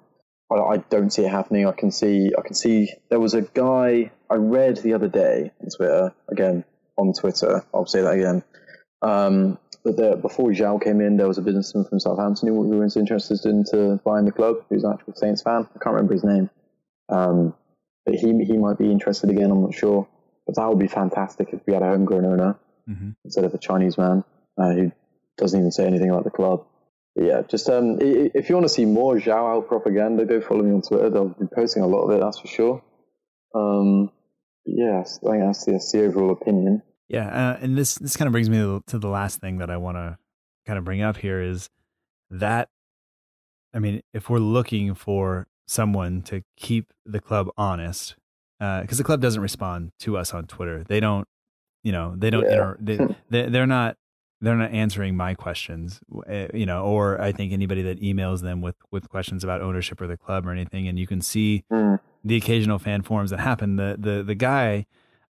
I, 0.51 0.55
I 0.55 0.77
don't 0.77 1.11
see 1.11 1.23
it 1.23 1.31
happening. 1.31 1.67
I 1.67 1.71
can 1.71 1.91
see. 1.91 2.31
I 2.37 2.41
can 2.41 2.55
see. 2.55 2.91
There 3.09 3.19
was 3.19 3.33
a 3.33 3.41
guy 3.41 4.11
I 4.29 4.35
read 4.35 4.77
the 4.77 4.93
other 4.93 5.07
day 5.07 5.51
on 5.61 5.69
Twitter. 5.69 6.13
Again, 6.29 6.63
on 6.97 7.13
Twitter. 7.13 7.63
I'll 7.73 7.85
say 7.85 8.01
that 8.01 8.13
again. 8.13 8.43
Um, 9.01 9.59
but 9.83 9.97
the, 9.97 10.15
before 10.15 10.49
João 10.49 10.81
came 10.81 11.01
in, 11.01 11.17
there 11.17 11.27
was 11.27 11.37
a 11.37 11.43
businessman 11.43 11.85
from 11.85 11.99
Southampton 11.99 12.47
who, 12.47 12.63
who 12.63 12.79
was 12.79 12.97
interested 12.97 13.45
into 13.45 13.99
buying 14.03 14.25
the 14.25 14.31
club. 14.31 14.57
Who's 14.69 14.83
an 14.83 14.93
actual 14.93 15.13
Saints 15.15 15.41
fan. 15.41 15.67
I 15.75 15.79
can't 15.83 15.95
remember 15.95 16.13
his 16.13 16.23
name. 16.23 16.49
Um, 17.09 17.53
but 18.05 18.15
he 18.15 18.45
he 18.45 18.57
might 18.57 18.77
be 18.77 18.91
interested 18.91 19.29
again. 19.29 19.51
I'm 19.51 19.61
not 19.61 19.73
sure. 19.73 20.07
But 20.45 20.55
that 20.55 20.69
would 20.69 20.79
be 20.79 20.87
fantastic 20.87 21.49
if 21.53 21.61
we 21.65 21.73
had 21.73 21.81
a 21.81 21.87
homegrown 21.87 22.25
owner 22.25 22.59
mm-hmm. 22.87 23.11
instead 23.23 23.45
of 23.45 23.53
a 23.53 23.57
Chinese 23.57 23.97
man 23.97 24.23
uh, 24.57 24.71
who 24.73 24.91
doesn't 25.37 25.59
even 25.59 25.71
say 25.71 25.85
anything 25.85 26.09
about 26.09 26.23
the 26.23 26.29
club. 26.29 26.65
Yeah, 27.15 27.43
just 27.47 27.69
um, 27.69 27.97
if 28.01 28.49
you 28.49 28.55
want 28.55 28.65
to 28.65 28.73
see 28.73 28.85
more 28.85 29.15
João 29.15 29.65
propaganda, 29.65 30.25
go 30.25 30.41
follow 30.41 30.63
me 30.63 30.73
on 30.73 30.81
Twitter. 30.81 31.15
I'll 31.15 31.29
be 31.29 31.45
posting 31.53 31.81
a 31.81 31.87
lot 31.87 32.03
of 32.03 32.11
it, 32.11 32.19
that's 32.19 32.39
for 32.39 32.47
sure. 32.47 32.83
Um, 33.53 34.11
yes, 34.65 35.19
I 35.25 35.31
think 35.31 35.43
that's 35.43 35.63
the, 35.63 35.71
that's 35.73 35.91
the 35.93 36.05
overall 36.05 36.31
opinion. 36.31 36.81
Yeah, 37.07 37.27
uh, 37.27 37.57
and 37.61 37.77
this 37.77 37.95
this 37.95 38.17
kind 38.17 38.27
of 38.27 38.33
brings 38.33 38.49
me 38.49 38.57
to, 38.57 38.81
to 38.87 38.99
the 38.99 39.07
last 39.07 39.39
thing 39.39 39.59
that 39.59 39.69
I 39.69 39.77
want 39.77 39.95
to 39.95 40.17
kind 40.65 40.77
of 40.77 40.83
bring 40.83 41.01
up 41.01 41.15
here 41.15 41.41
is 41.41 41.69
that 42.31 42.67
I 43.73 43.79
mean, 43.79 44.01
if 44.13 44.29
we're 44.29 44.39
looking 44.39 44.93
for 44.93 45.47
someone 45.67 46.21
to 46.23 46.41
keep 46.57 46.93
the 47.05 47.19
club 47.19 47.49
honest, 47.57 48.15
because 48.59 48.97
uh, 48.99 49.01
the 49.01 49.03
club 49.03 49.21
doesn't 49.21 49.41
respond 49.41 49.91
to 49.99 50.17
us 50.17 50.33
on 50.33 50.47
Twitter. 50.47 50.83
They 50.83 50.99
don't, 50.99 51.27
you 51.83 51.91
know, 51.91 52.13
they 52.17 52.29
don't. 52.29 52.43
Yeah. 52.43 52.53
Inter- 52.53 52.77
they, 52.79 52.97
they 53.29 53.49
they're 53.49 53.67
not 53.67 53.97
they're 54.41 54.55
not 54.55 54.71
answering 54.71 55.15
my 55.15 55.33
questions, 55.33 55.99
eh, 56.27 56.47
you 56.53 56.65
know, 56.65 56.83
or 56.83 57.19
I 57.21 57.31
think 57.31 57.53
anybody 57.53 57.81
that 57.83 58.01
emails 58.01 58.41
them 58.41 58.61
with 58.61 58.75
with 58.91 59.09
questions 59.09 59.43
about 59.43 59.61
ownership 59.61 60.01
or 60.01 60.07
the 60.07 60.17
club 60.17 60.45
or 60.45 60.51
anything, 60.51 60.87
and 60.87 60.99
you 60.99 61.07
can 61.07 61.21
see 61.21 61.63
mm. 61.71 61.99
the 62.23 62.35
occasional 62.35 62.79
fan 62.79 63.01
forums 63.01 63.31
that 63.31 63.39
happen. 63.39 63.77
The 63.77 63.95
the 63.97 64.23
the 64.23 64.35
guy 64.35 64.85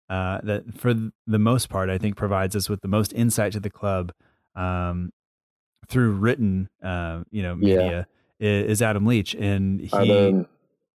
uh, 0.10 0.40
that 0.44 0.78
for 0.78 0.94
the 0.94 1.40
most 1.40 1.70
part 1.70 1.90
I 1.90 1.98
think 1.98 2.16
provides 2.16 2.56
us 2.56 2.70
with 2.70 2.82
the 2.82 2.88
most 2.88 3.14
insight 3.14 3.54
to 3.54 3.60
the 3.60 3.70
club 3.70 4.12
um, 4.56 5.12
through 5.88 6.12
written, 6.14 6.70
uh, 6.84 7.22
you 7.32 7.44
know, 7.44 7.56
media 7.56 8.08
yeah. 8.40 8.50
is, 8.50 8.82
Adam 8.82 9.06
Leitch, 9.06 9.36
and 9.36 9.82
he. 9.82 9.90
Adam 9.94 10.48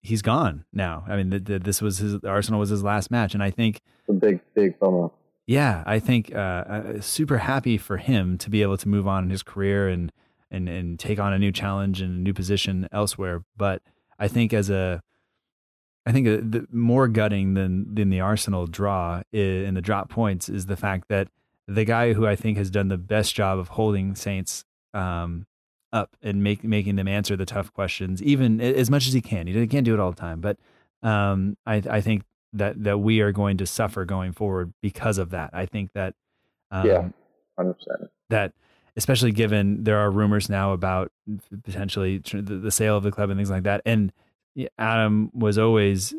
he's 0.01 0.21
gone 0.21 0.65
now. 0.71 1.03
I 1.07 1.15
mean, 1.17 1.29
the, 1.29 1.39
the, 1.39 1.59
this 1.59 1.81
was 1.81 1.97
his 1.97 2.23
Arsenal 2.23 2.59
was 2.59 2.69
his 2.69 2.83
last 2.83 3.11
match, 3.11 3.33
and 3.33 3.43
I 3.43 3.51
think 3.51 3.81
a 4.07 4.13
big 4.13 4.39
big 4.53 4.79
bummer. 4.79 5.09
Yeah, 5.49 5.83
I 5.87 5.97
think 5.97 6.31
uh, 6.31 6.37
uh, 6.37 7.01
super 7.01 7.39
happy 7.39 7.79
for 7.79 7.97
him 7.97 8.37
to 8.37 8.51
be 8.51 8.61
able 8.61 8.77
to 8.77 8.87
move 8.87 9.07
on 9.07 9.23
in 9.23 9.29
his 9.31 9.41
career 9.41 9.89
and 9.89 10.11
and 10.51 10.69
and 10.69 10.99
take 10.99 11.17
on 11.17 11.33
a 11.33 11.39
new 11.39 11.51
challenge 11.51 12.01
and 12.01 12.19
a 12.19 12.21
new 12.21 12.35
position 12.35 12.87
elsewhere. 12.91 13.43
But 13.57 13.81
I 14.19 14.27
think 14.27 14.53
as 14.53 14.69
a 14.69 15.01
I 16.05 16.11
think 16.11 16.27
the, 16.27 16.67
more 16.71 17.07
gutting 17.07 17.55
than 17.55 17.95
than 17.95 18.11
the 18.11 18.19
Arsenal 18.19 18.67
draw 18.67 19.23
in 19.31 19.73
the 19.73 19.81
drop 19.81 20.11
points 20.11 20.49
is 20.49 20.67
the 20.67 20.77
fact 20.77 21.07
that 21.07 21.29
the 21.67 21.83
guy 21.83 22.13
who 22.13 22.27
I 22.27 22.35
think 22.35 22.55
has 22.59 22.69
done 22.69 22.89
the 22.89 22.99
best 22.99 23.33
job 23.33 23.57
of 23.57 23.69
holding 23.69 24.13
Saints 24.13 24.65
um, 24.93 25.47
up 25.91 26.15
and 26.21 26.43
make, 26.43 26.63
making 26.63 26.95
them 26.95 27.07
answer 27.07 27.35
the 27.35 27.47
tough 27.47 27.73
questions, 27.73 28.21
even 28.21 28.61
as 28.61 28.91
much 28.91 29.07
as 29.07 29.13
he 29.13 29.21
can. 29.21 29.47
He 29.47 29.65
can't 29.65 29.85
do 29.85 29.95
it 29.95 29.99
all 29.99 30.11
the 30.11 30.21
time, 30.21 30.41
but 30.41 30.59
um, 31.01 31.57
I, 31.65 31.81
I 31.89 32.01
think 32.01 32.21
that 32.53 32.83
that 32.83 32.99
we 32.99 33.21
are 33.21 33.31
going 33.31 33.57
to 33.57 33.65
suffer 33.65 34.05
going 34.05 34.33
forward 34.33 34.73
because 34.81 35.17
of 35.17 35.31
that. 35.31 35.51
I 35.53 35.65
think 35.65 35.93
that 35.93 36.15
um, 36.71 36.87
yeah, 36.87 37.09
hundred 37.57 37.73
percent. 37.73 38.11
That 38.29 38.53
especially 38.95 39.31
given 39.31 39.83
there 39.83 39.97
are 39.97 40.11
rumors 40.11 40.49
now 40.49 40.73
about 40.73 41.11
potentially 41.63 42.17
the, 42.17 42.41
the 42.41 42.71
sale 42.71 42.97
of 42.97 43.03
the 43.03 43.11
club 43.11 43.29
and 43.29 43.37
things 43.37 43.49
like 43.49 43.63
that, 43.63 43.81
and 43.85 44.11
Adam 44.77 45.31
was 45.33 45.57
always 45.57 46.13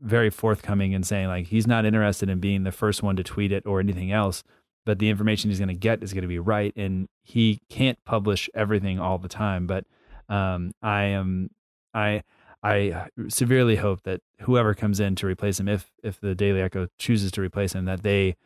very 0.00 0.30
forthcoming 0.30 0.92
in 0.92 1.02
saying 1.02 1.26
like 1.26 1.46
he's 1.46 1.66
not 1.66 1.84
interested 1.84 2.28
in 2.28 2.38
being 2.38 2.62
the 2.62 2.72
first 2.72 3.02
one 3.02 3.16
to 3.16 3.24
tweet 3.24 3.50
it 3.50 3.66
or 3.66 3.80
anything 3.80 4.12
else 4.12 4.44
but 4.86 5.00
the 5.00 5.10
information 5.10 5.50
he's 5.50 5.58
going 5.58 5.68
to 5.68 5.74
get 5.74 6.02
is 6.02 6.12
going 6.12 6.22
to 6.22 6.28
be 6.28 6.38
right 6.38 6.72
and 6.76 7.08
he 7.22 7.60
can't 7.68 7.98
publish 8.04 8.48
everything 8.54 9.00
all 9.00 9.18
the 9.18 9.28
time 9.28 9.66
but 9.66 9.84
um, 10.28 10.72
i 10.82 11.02
am 11.02 11.50
i 11.94 12.22
i 12.62 13.06
severely 13.28 13.76
hope 13.76 14.02
that 14.02 14.20
whoever 14.40 14.74
comes 14.74 15.00
in 15.00 15.14
to 15.14 15.26
replace 15.26 15.60
him 15.60 15.68
if 15.68 15.90
if 16.02 16.20
the 16.20 16.34
daily 16.34 16.60
echo 16.60 16.88
chooses 16.98 17.30
to 17.32 17.40
replace 17.40 17.72
him 17.72 17.84
that 17.84 18.02
they 18.02 18.36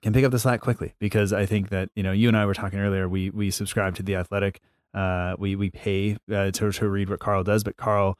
can 0.00 0.12
pick 0.12 0.24
up 0.24 0.30
the 0.30 0.38
slack 0.38 0.60
quickly. 0.60 0.94
Because 0.98 1.32
i 1.32 1.46
think 1.46 1.70
that 1.70 1.90
you 1.94 2.02
know 2.02 2.12
you 2.12 2.28
and 2.28 2.36
i 2.36 2.46
were 2.46 2.54
talking 2.54 2.78
earlier 2.78 3.08
we 3.08 3.30
we 3.30 3.50
subscribe 3.50 3.94
to 3.96 4.02
the 4.02 4.16
athletic. 4.16 4.60
Uh, 4.94 5.36
we 5.38 5.54
we 5.54 5.68
pay 5.70 6.16
uh, 6.32 6.50
to 6.50 6.72
to 6.72 6.88
read 6.88 7.10
what 7.10 7.20
carl 7.20 7.44
does 7.44 7.62
but 7.62 7.76
carl 7.76 8.18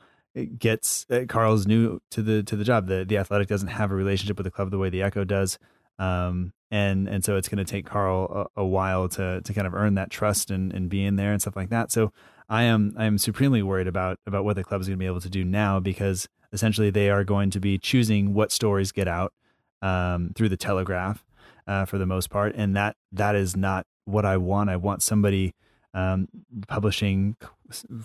gets 0.59 1.07
uh, 1.11 1.25
carl's 1.29 1.67
new 1.67 2.01
to 2.11 2.23
the 2.23 2.43
to 2.43 2.57
the 2.57 2.65
job. 2.65 2.87
The 2.87 3.05
the 3.05 3.17
athletic 3.19 3.49
doesn't 3.49 3.69
have 3.69 3.91
a 3.91 3.95
relationship 3.95 4.37
with 4.37 4.45
the 4.45 4.51
club 4.51 4.71
the 4.71 4.79
way 4.79 4.91
the 4.91 5.03
echo 5.03 5.25
does. 5.25 5.59
Um, 5.99 6.53
and 6.71 7.09
and 7.09 7.25
so 7.25 7.37
it's 7.37 7.49
going 7.49 7.65
to 7.65 7.71
take 7.71 7.87
Carl 7.87 8.49
a, 8.57 8.61
a, 8.61 8.65
while 8.65 9.09
to 9.09 9.41
to 9.41 9.55
kind 9.55 9.67
of 9.67 9.75
earn 9.75 9.95
that 9.95 10.11
trust 10.11 10.51
and 10.51 10.73
and 10.73 10.89
be 10.89 11.05
in 11.05 11.17
there 11.17 11.33
and 11.33 11.41
stuff 11.41 11.57
like 11.57 11.71
that. 11.71 11.91
So 11.91 12.13
I 12.49 12.65
am 12.65 12.95
I 12.97 13.05
am 13.05 13.19
supremely 13.19 13.63
worried 13.63 13.87
about 13.87 14.19
about 14.27 14.45
what 14.45 14.57
the 14.57 14.65
club 14.65 14.81
is 14.81 14.89
going 14.89 14.99
to 14.99 15.03
be 15.03 15.07
able 15.07 15.21
to 15.21 15.31
do 15.31 15.45
now 15.45 15.81
because 15.81 16.29
essentially 16.53 16.91
they 16.91 17.11
are 17.11 17.25
going 17.25 17.51
to 17.51 17.61
be 17.61 17.79
choosing 17.79 18.35
what 18.35 18.53
stories 18.53 18.93
get 18.93 19.09
out 19.09 19.33
um, 19.83 20.33
through 20.35 20.49
the 20.49 20.57
Telegraph 20.57 21.25
uh, 21.67 21.85
for 21.85 21.99
the 21.99 22.07
most 22.07 22.31
part, 22.31 22.55
and 22.55 22.77
that 22.77 22.97
that 23.13 23.35
is 23.35 23.57
not 23.57 23.87
what 24.05 24.25
I 24.25 24.37
want. 24.37 24.71
I 24.71 24.77
want 24.77 25.03
somebody 25.03 25.55
um, 25.95 26.29
publishing 26.69 27.37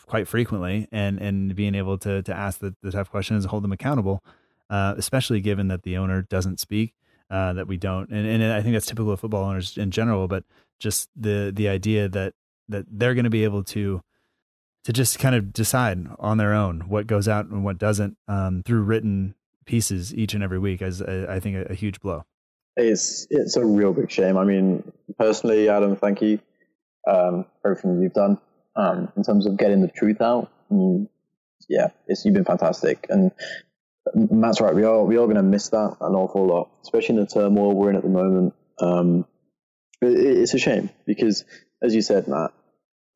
quite 0.05 0.27
frequently 0.27 0.87
and 0.91 1.19
and 1.19 1.55
being 1.55 1.75
able 1.75 1.97
to 1.99 2.21
to 2.23 2.33
ask 2.33 2.59
the, 2.59 2.75
the 2.83 2.91
tough 2.91 3.09
questions 3.09 3.45
and 3.45 3.51
hold 3.51 3.63
them 3.63 3.71
accountable, 3.71 4.23
uh, 4.69 4.93
especially 4.97 5.39
given 5.39 5.69
that 5.69 5.83
the 5.83 5.97
owner 5.97 6.21
doesn't 6.21 6.59
speak 6.59 6.93
uh, 7.33 7.53
that 7.53 7.67
we 7.67 7.77
don't. 7.77 8.11
And, 8.11 8.27
and 8.27 8.53
I 8.53 8.61
think 8.61 8.73
that's 8.73 8.85
typical 8.85 9.11
of 9.11 9.19
football 9.19 9.43
owners 9.43 9.77
in 9.77 9.91
general, 9.91 10.27
but 10.27 10.43
just 10.79 11.09
the, 11.15 11.51
the 11.53 11.67
idea 11.67 12.07
that, 12.09 12.33
that 12.69 12.85
they're 12.89 13.15
going 13.15 13.23
to 13.23 13.31
be 13.31 13.43
able 13.43 13.63
to, 13.65 14.01
to 14.83 14.93
just 14.93 15.19
kind 15.19 15.35
of 15.35 15.53
decide 15.53 16.07
on 16.19 16.37
their 16.37 16.53
own 16.53 16.81
what 16.81 17.07
goes 17.07 17.27
out 17.27 17.45
and 17.45 17.63
what 17.63 17.77
doesn't 17.77 18.17
um, 18.27 18.63
through 18.63 18.81
written 18.81 19.35
pieces 19.65 20.13
each 20.13 20.33
and 20.33 20.43
every 20.43 20.59
week 20.59 20.81
is, 20.81 21.01
I 21.01 21.39
think, 21.39 21.55
a, 21.55 21.71
a, 21.71 21.73
huge 21.73 22.01
blow. 22.01 22.25
It's 22.75 23.27
it's 23.29 23.55
a 23.55 23.65
real 23.65 23.93
big 23.93 24.11
shame. 24.11 24.37
I 24.37 24.43
mean, 24.43 24.91
personally, 25.17 25.69
Adam, 25.69 25.95
thank 25.95 26.21
you 26.21 26.39
um, 27.07 27.45
for 27.61 27.71
everything 27.71 28.01
you've 28.01 28.13
done 28.13 28.39
um, 28.75 29.11
in 29.15 29.23
terms 29.23 29.45
of 29.45 29.57
getting 29.57 29.81
the 29.81 29.87
truth 29.87 30.21
out. 30.21 30.51
You, 30.69 31.07
yeah, 31.69 31.89
it's 32.07 32.25
you've 32.25 32.33
been 32.33 32.45
fantastic, 32.45 33.05
and 33.09 33.31
Matt's 34.15 34.59
right. 34.59 34.73
We 34.73 34.83
are 34.83 35.03
we 35.03 35.17
are 35.17 35.25
going 35.25 35.37
to 35.37 35.43
miss 35.43 35.69
that 35.69 35.97
an 36.01 36.15
awful 36.15 36.47
lot, 36.47 36.69
especially 36.81 37.15
in 37.15 37.21
the 37.21 37.27
turmoil 37.27 37.73
we're 37.73 37.91
in 37.91 37.95
at 37.95 38.03
the 38.03 38.09
moment. 38.09 38.53
Um, 38.79 39.25
it, 40.01 40.07
it's 40.07 40.53
a 40.53 40.59
shame 40.59 40.89
because, 41.05 41.45
as 41.81 41.93
you 41.93 42.01
said, 42.01 42.27
Matt, 42.27 42.51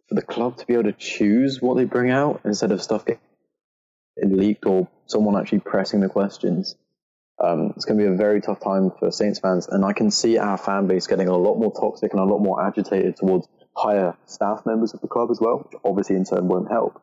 the 0.10 0.22
club 0.22 0.58
to 0.58 0.66
be 0.66 0.74
able 0.74 0.84
to 0.84 0.94
choose 0.94 1.62
what 1.62 1.76
they 1.76 1.84
bring 1.84 2.12
out 2.12 2.42
instead 2.46 2.72
of 2.72 2.82
stuff 2.82 3.06
getting 3.06 3.20
leaked 4.38 4.66
or 4.66 4.88
someone 5.06 5.40
actually 5.40 5.60
pressing 5.60 6.00
the 6.00 6.10
questions, 6.10 6.76
um, 7.44 7.74
it's 7.76 7.86
going 7.86 8.00
to 8.00 8.06
be 8.06 8.12
a 8.12 8.18
very 8.18 8.42
tough 8.42 8.60
time 8.60 8.92
for 9.00 9.12
Saints 9.12 9.40
fans. 9.40 9.68
And 9.68 9.86
I 9.86 9.94
can 9.94 10.10
see 10.10 10.38
our 10.38 10.58
fan 10.58 10.88
base 10.88 11.08
getting 11.08 11.28
a 11.28 11.38
lot 11.38 11.58
more 11.58 11.72
toxic 11.72 12.14
and 12.14 12.22
a 12.22 12.26
lot 12.26 12.40
more 12.40 12.66
agitated 12.66 13.18
towards 13.18 13.48
higher 13.76 14.16
staff 14.26 14.66
members 14.66 14.94
of 14.94 15.02
the 15.02 15.08
club 15.08 15.30
as 15.30 15.40
well, 15.40 15.58
which 15.60 15.80
obviously 15.84 16.16
in 16.16 16.26
turn 16.26 16.48
won't 16.48 16.72
help 16.72 17.02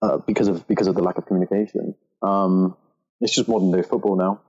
uh, 0.00 0.18
because 0.18 0.48
of 0.48 0.66
because 0.66 0.86
of 0.86 0.94
the 0.94 1.02
lack 1.02 1.18
of 1.18 1.26
communication. 1.26 1.94
Um, 2.22 2.76
it's 3.20 3.34
just 3.34 3.48
modern 3.48 3.72
day 3.72 3.82
football 3.82 4.16
now. 4.16 4.40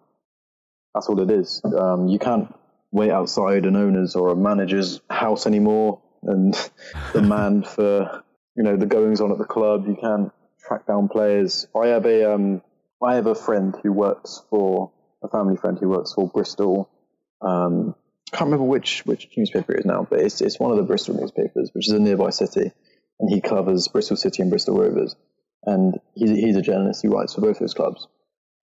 That's 0.93 1.07
all 1.07 1.19
it 1.19 1.31
is. 1.31 1.61
Um, 1.65 2.07
you 2.07 2.19
can't 2.19 2.53
wait 2.91 3.11
outside 3.11 3.65
an 3.65 3.75
owner's 3.75 4.15
or 4.15 4.29
a 4.29 4.35
manager's 4.35 5.01
house 5.09 5.45
anymore 5.45 6.01
and 6.23 6.53
the 6.53 7.11
demand 7.21 7.67
for 7.67 8.23
you 8.55 8.63
know 8.63 8.75
the 8.75 8.85
goings 8.85 9.21
on 9.21 9.31
at 9.31 9.37
the 9.37 9.45
club. 9.45 9.87
You 9.87 9.97
can't 9.99 10.31
track 10.59 10.85
down 10.87 11.07
players. 11.07 11.67
I 11.75 11.87
have 11.87 12.05
a 12.05 12.33
um, 12.33 12.61
I 13.03 13.15
have 13.15 13.27
a 13.27 13.35
friend 13.35 13.75
who 13.83 13.91
works 13.91 14.41
for 14.49 14.91
a 15.23 15.29
family 15.29 15.57
friend 15.57 15.77
who 15.79 15.89
works 15.89 16.13
for 16.13 16.27
Bristol. 16.27 16.89
Um, 17.41 17.95
can't 18.31 18.45
remember 18.45 18.65
which 18.65 19.05
which 19.05 19.27
newspaper 19.35 19.73
it 19.73 19.79
is 19.79 19.85
now, 19.85 20.05
but 20.09 20.19
it's 20.19 20.41
it's 20.41 20.59
one 20.59 20.71
of 20.71 20.77
the 20.77 20.83
Bristol 20.83 21.15
newspapers, 21.15 21.71
which 21.73 21.87
is 21.87 21.93
a 21.93 21.99
nearby 21.99 22.29
city, 22.29 22.71
and 23.19 23.29
he 23.29 23.41
covers 23.41 23.87
Bristol 23.87 24.17
City 24.17 24.41
and 24.41 24.51
Bristol 24.51 24.77
Rovers. 24.77 25.15
and 25.63 25.99
he's, 26.15 26.29
he's 26.29 26.55
a 26.55 26.61
journalist. 26.61 27.01
He 27.01 27.07
writes 27.07 27.33
for 27.33 27.41
both 27.41 27.59
those 27.59 27.73
clubs. 27.73 28.07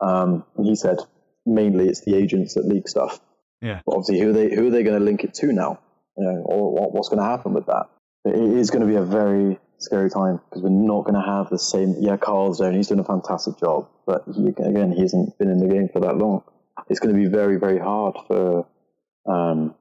Um, 0.01 0.45
and 0.57 0.67
he 0.67 0.77
said 0.77 0.99
mainly 1.45 1.89
it's 1.89 2.03
the 2.05 2.17
agents 2.17 2.55
that 2.55 2.67
leak 2.67 2.89
stuff. 2.89 3.21
Yeah. 3.63 3.81
But 3.87 3.93
obviously, 3.97 4.21
who 4.21 4.31
are 4.31 4.33
they 4.33 4.55
who 4.55 4.67
are 4.69 4.71
they 4.71 4.83
going 4.83 4.99
to 4.99 5.05
link 5.05 5.25
it 5.25 5.35
to 5.35 5.53
now? 5.53 5.81
You 6.17 6.25
know, 6.25 6.43
or 6.45 6.73
what, 6.73 6.93
what's 6.93 7.09
going 7.09 7.23
to 7.23 7.29
happen 7.29 7.53
with 7.53 7.67
that? 7.67 7.87
It 8.25 8.35
is 8.35 8.71
going 8.71 8.83
to 8.83 8.89
be 8.89 8.97
a 8.97 9.05
very 9.05 9.59
scary 9.79 10.11
time 10.11 10.41
because 10.49 10.63
we're 10.63 10.71
not 10.71 11.05
going 11.05 11.15
to 11.15 11.21
have 11.21 11.51
the 11.51 11.59
same. 11.59 11.95
Yeah, 12.01 12.17
Carl's 12.17 12.61
and 12.61 12.75
he's 12.75 12.89
doing 12.89 13.01
a 13.01 13.05
fantastic 13.05 13.59
job, 13.59 13.89
but 14.07 14.25
he, 14.35 14.49
again, 14.49 14.93
he 14.93 15.03
hasn't 15.03 15.39
been 15.39 15.51
in 15.51 15.59
the 15.59 15.73
game 15.73 15.89
for 15.93 16.01
that 16.01 16.17
long. 16.17 16.43
It's 16.89 17.01
going 17.01 17.15
to 17.15 17.21
be 17.21 17.29
very, 17.29 17.59
very 17.59 17.79
hard 17.79 18.17
for 18.27 18.67
um, 19.27 19.75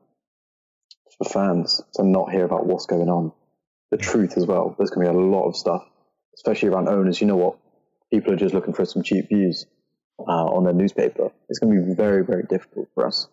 for 1.17 1.29
fans 1.29 1.81
to 1.95 2.03
not 2.03 2.31
hear 2.31 2.45
about 2.45 2.65
what's 2.65 2.86
going 2.86 3.09
on. 3.09 3.31
The 3.91 3.97
truth 3.97 4.38
as 4.38 4.45
well. 4.45 4.75
There's 4.77 4.89
going 4.89 5.05
to 5.07 5.13
be 5.13 5.17
a 5.17 5.21
lot 5.21 5.47
of 5.47 5.55
stuff, 5.55 5.83
especially 6.36 6.69
around 6.69 6.89
owners. 6.89 7.21
You 7.21 7.27
know 7.27 7.38
what? 7.38 7.57
People 8.11 8.33
are 8.33 8.38
just 8.38 8.53
looking 8.53 8.73
for 8.73 8.86
some 8.86 9.03
cheap 9.03 9.29
views 9.29 9.65
uh, 10.19 10.45
on 10.45 10.63
their 10.63 10.73
newspaper. 10.73 11.31
It's 11.49 11.59
going 11.59 11.75
to 11.75 11.81
be 11.81 11.93
very, 11.93 12.25
very 12.25 12.43
difficult 12.43 12.89
for 12.93 13.07
us. 13.07 13.27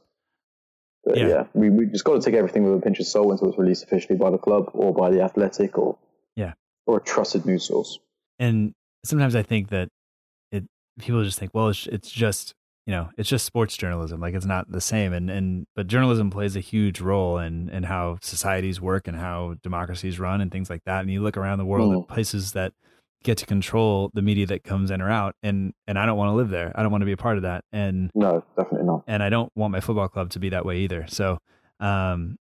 But 1.05 1.19
yeah, 1.19 1.29
yeah 1.29 1.45
we, 1.55 1.71
we 1.71 1.87
just 1.87 2.05
got 2.05 2.15
to 2.15 2.21
take 2.21 2.35
everything 2.35 2.65
with 2.65 2.79
a 2.79 2.81
pinch 2.83 3.01
of 3.01 3.07
salt 3.07 3.31
until 3.31 3.49
it's 3.49 3.59
released 3.59 3.85
officially 3.85 4.17
by 4.17 4.31
the 4.31 4.39
club 4.39 4.71
or 4.73 4.95
by 4.95 5.11
the 5.11 5.23
Athletic 5.23 5.77
or 5.79 5.99
yeah 6.37 6.53
or 6.87 6.99
a 6.99 7.01
trusted 7.01 7.45
news 7.47 7.65
source. 7.65 7.99
And 8.39 8.73
sometimes 9.05 9.35
I 9.35 9.43
think 9.43 9.69
that 9.71 9.89
it 10.51 10.65
people 10.99 11.23
just 11.25 11.39
think, 11.39 11.53
well, 11.55 11.69
it's, 11.69 11.87
it's 11.87 12.11
just 12.11 12.55
you 12.87 12.93
know, 12.93 13.11
it's 13.17 13.29
just 13.29 13.47
sports 13.47 13.77
journalism. 13.77 14.21
Like 14.21 14.35
it's 14.35 14.47
not 14.47 14.71
the 14.71 14.81
same. 14.81 15.13
And 15.13 15.31
and 15.31 15.67
but 15.77 15.87
journalism 15.87 16.31
plays 16.31 16.57
a 16.57 16.61
huge 16.61 17.01
role 17.01 17.39
in 17.39 17.69
in 17.69 17.85
how 17.85 18.19
societies 18.23 18.81
work 18.81 19.07
and 19.07 19.17
how 19.17 19.55
democracies 19.63 20.19
run 20.19 20.41
and 20.41 20.51
things 20.51 20.69
like 20.69 20.85
that. 20.85 21.01
And 21.01 21.11
you 21.11 21.23
look 21.23 21.37
around 21.37 21.59
the 21.59 21.65
world 21.65 21.93
mm. 21.93 22.03
at 22.03 22.09
places 22.09 22.53
that 22.53 22.73
get 23.23 23.39
to 23.39 23.47
control 23.47 24.11
the 24.15 24.23
media 24.23 24.47
that 24.47 24.65
comes 24.65 24.91
in 24.91 25.01
or 25.01 25.11
out 25.11 25.35
and 25.43 25.73
and 25.87 25.99
I 25.99 26.07
don't 26.07 26.17
want 26.17 26.29
to 26.31 26.35
live 26.35 26.51
there. 26.51 26.73
I 26.75 26.83
don't 26.83 26.91
want 26.91 27.03
to 27.03 27.07
be 27.07 27.13
a 27.13 27.17
part 27.17 27.37
of 27.37 27.43
that. 27.43 27.65
And 27.73 28.11
No, 28.15 28.45
definitely 28.57 28.87
not. 28.87 29.05
And 29.07 29.23
I 29.23 29.29
don't 29.29 29.51
want 29.55 29.73
my 29.73 29.81
football 29.81 30.09
club 30.09 30.31
to 30.31 30.39
be 30.39 30.49
that 30.51 30.65
way 30.65 30.79
either. 30.79 31.07
So 31.09 31.39
um 31.81 32.39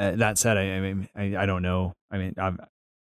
uh, 0.00 0.16
that 0.16 0.38
said, 0.38 0.56
I, 0.56 0.62
I 0.62 0.80
mean, 0.80 1.08
I, 1.14 1.42
I, 1.42 1.46
don't 1.46 1.60
know. 1.60 1.92
I 2.10 2.16
mean, 2.16 2.32
I'm, 2.38 2.58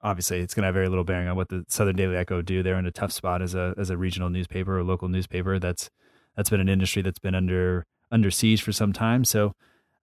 obviously, 0.03 0.41
it's 0.41 0.53
going 0.53 0.61
to 0.61 0.67
have 0.67 0.75
very 0.75 0.89
little 0.89 1.03
bearing 1.03 1.27
on 1.27 1.35
what 1.35 1.49
the 1.49 1.65
Southern 1.67 1.95
Daily 1.95 2.15
Echo 2.15 2.43
do. 2.43 2.61
They're 2.61 2.77
in 2.77 2.85
a 2.85 2.91
tough 2.91 3.11
spot 3.11 3.41
as 3.41 3.55
a 3.55 3.73
as 3.79 3.89
a 3.89 3.97
regional 3.97 4.29
newspaper 4.29 4.77
or 4.77 4.83
local 4.83 5.09
newspaper. 5.09 5.57
That's 5.57 5.89
that's 6.35 6.51
been 6.51 6.59
an 6.59 6.69
industry 6.69 7.01
that's 7.01 7.17
been 7.17 7.33
under 7.33 7.87
under 8.11 8.29
siege 8.29 8.61
for 8.61 8.71
some 8.71 8.93
time. 8.93 9.25
So 9.25 9.55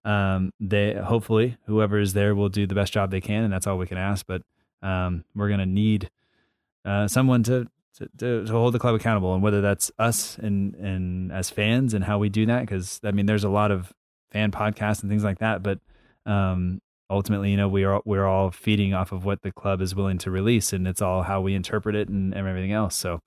um, 0.03 0.51
they 0.59 0.95
hopefully 0.95 1.55
whoever 1.65 1.97
is 1.97 2.11
there 2.11 2.35
will 2.35 2.49
do 2.49 2.67
the 2.67 2.75
best 2.75 2.91
job 2.91 3.09
they 3.09 3.21
can, 3.21 3.45
and 3.45 3.53
that's 3.53 3.67
all 3.67 3.77
we 3.77 3.87
can 3.87 3.97
ask. 3.97 4.25
But 4.27 4.41
um, 4.81 5.23
we're 5.33 5.47
going 5.47 5.59
to 5.61 5.65
need 5.65 6.09
uh, 6.85 7.07
someone 7.07 7.43
to, 7.43 7.67
to, 8.17 8.45
to 8.45 8.51
hold 8.51 8.73
the 8.73 8.79
club 8.79 8.95
accountable, 8.95 9.33
and 9.33 9.43
whether 9.43 9.61
that's 9.61 9.91
us 9.99 10.37
and 10.37 10.75
and 10.75 11.31
as 11.31 11.49
fans 11.49 11.93
and 11.93 12.03
how 12.03 12.17
we 12.17 12.29
do 12.29 12.45
that, 12.45 12.61
because 12.61 12.99
I 13.03 13.11
mean, 13.11 13.25
there's 13.25 13.43
a 13.43 13.49
lot 13.49 13.71
of 13.71 13.93
fan 14.31 14.51
podcasts 14.51 15.01
and 15.01 15.09
things 15.09 15.23
like 15.23 15.39
that, 15.39 15.61
but 15.61 15.79
um, 16.25 16.81
ultimately, 17.09 17.51
you 17.51 17.57
know, 17.57 17.67
we 17.67 17.83
are 17.83 18.01
we're 18.05 18.25
all 18.25 18.51
feeding 18.51 18.93
off 18.93 19.11
of 19.11 19.25
what 19.25 19.41
the 19.41 19.51
club 19.51 19.81
is 19.81 19.95
willing 19.95 20.17
to 20.19 20.31
release, 20.31 20.73
and 20.73 20.87
it's 20.87 21.01
all 21.01 21.23
how 21.23 21.41
we 21.41 21.53
interpret 21.53 21.95
it 21.95 22.09
and, 22.09 22.33
and 22.33 22.47
everything 22.47 22.71
else. 22.71 22.95
So 22.95 23.21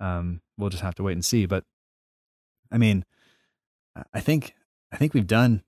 um, 0.00 0.40
we'll 0.56 0.70
just 0.70 0.82
have 0.82 0.94
to 0.96 1.02
wait 1.02 1.12
and 1.12 1.24
see. 1.24 1.46
But 1.46 1.64
I 2.70 2.78
mean, 2.78 3.04
I 4.12 4.20
think 4.20 4.54
I 4.92 4.96
think 4.96 5.14
we've 5.14 5.26
done 5.26 5.62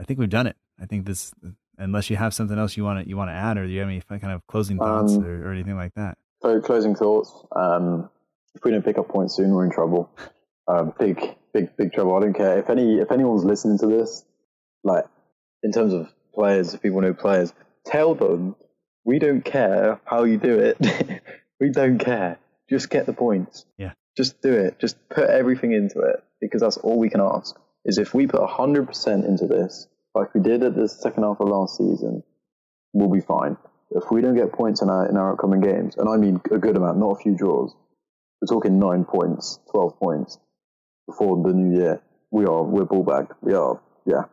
I 0.00 0.04
think 0.04 0.18
we've 0.18 0.30
done 0.30 0.46
it. 0.46 0.56
I 0.80 0.86
think 0.86 1.06
this 1.06 1.32
unless 1.78 2.10
you 2.10 2.16
have 2.16 2.34
something 2.34 2.58
else 2.58 2.76
you 2.76 2.84
want 2.84 3.04
to 3.04 3.08
you 3.08 3.16
want 3.16 3.28
to 3.28 3.34
add 3.34 3.58
or 3.58 3.66
do 3.66 3.72
you 3.72 3.80
have 3.80 3.88
any 3.88 4.00
kind 4.00 4.32
of 4.32 4.46
closing 4.46 4.78
thoughts 4.78 5.14
um, 5.14 5.24
or, 5.24 5.48
or, 5.48 5.52
anything 5.52 5.76
like 5.76 5.94
that? 5.94 6.16
So 6.42 6.60
closing 6.60 6.94
thoughts. 6.94 7.32
Um, 7.54 8.10
if 8.54 8.64
we 8.64 8.70
don't 8.70 8.84
pick 8.84 8.98
up 8.98 9.08
points 9.08 9.36
soon, 9.36 9.50
we're 9.50 9.64
in 9.64 9.70
trouble. 9.70 10.10
Uh, 10.66 10.84
big, 10.98 11.36
big, 11.52 11.76
big 11.76 11.92
trouble. 11.92 12.16
I 12.16 12.20
don't 12.20 12.34
care 12.34 12.58
if 12.58 12.70
any 12.70 12.98
if 12.98 13.10
anyone's 13.10 13.44
listening 13.44 13.78
to 13.78 13.86
this, 13.86 14.24
like 14.84 15.04
in 15.62 15.72
terms 15.72 15.92
of 15.92 16.12
players, 16.34 16.74
if 16.74 16.82
people 16.82 17.00
know 17.00 17.12
players, 17.12 17.52
tell 17.84 18.14
them 18.14 18.56
we 19.04 19.18
don't 19.18 19.44
care 19.44 20.00
how 20.04 20.24
you 20.24 20.38
do 20.38 20.58
it. 20.58 21.22
we 21.60 21.70
don't 21.70 21.98
care. 21.98 22.38
Just 22.68 22.90
get 22.90 23.06
the 23.06 23.12
points. 23.12 23.64
Yeah. 23.78 23.92
Just 24.16 24.40
do 24.42 24.52
it. 24.52 24.78
Just 24.78 24.96
put 25.08 25.28
everything 25.28 25.72
into 25.72 26.00
it 26.00 26.22
because 26.40 26.60
that's 26.60 26.76
all 26.78 26.98
we 26.98 27.10
can 27.10 27.20
ask. 27.20 27.56
Is 27.84 27.98
if 27.98 28.14
we 28.14 28.26
put 28.26 28.40
100% 28.40 29.26
into 29.26 29.46
this, 29.46 29.88
like 30.14 30.34
we 30.34 30.40
did 30.40 30.62
at 30.62 30.74
the 30.74 30.88
second 30.88 31.22
half 31.22 31.40
of 31.40 31.48
last 31.48 31.78
season, 31.78 32.22
we'll 32.92 33.10
be 33.10 33.20
fine. 33.20 33.56
If 33.90 34.10
we 34.10 34.20
don't 34.20 34.36
get 34.36 34.52
points 34.52 34.82
in 34.82 34.88
our 34.88 35.08
in 35.08 35.16
our 35.16 35.32
upcoming 35.32 35.60
games, 35.60 35.96
and 35.96 36.08
I 36.08 36.16
mean 36.16 36.40
a 36.50 36.58
good 36.58 36.76
amount, 36.76 36.98
not 36.98 37.12
a 37.12 37.22
few 37.22 37.34
draws, 37.34 37.74
we're 38.40 38.46
talking 38.46 38.78
nine 38.78 39.04
points, 39.04 39.58
twelve 39.70 39.98
points 39.98 40.38
before 41.06 41.42
the 41.42 41.52
new 41.52 41.76
year. 41.76 42.00
We 42.30 42.44
are 42.46 42.62
we're 42.62 42.84
ball 42.84 43.02
bagged. 43.02 43.32
We 43.40 43.54
are 43.54 43.80
yeah. 44.06 44.24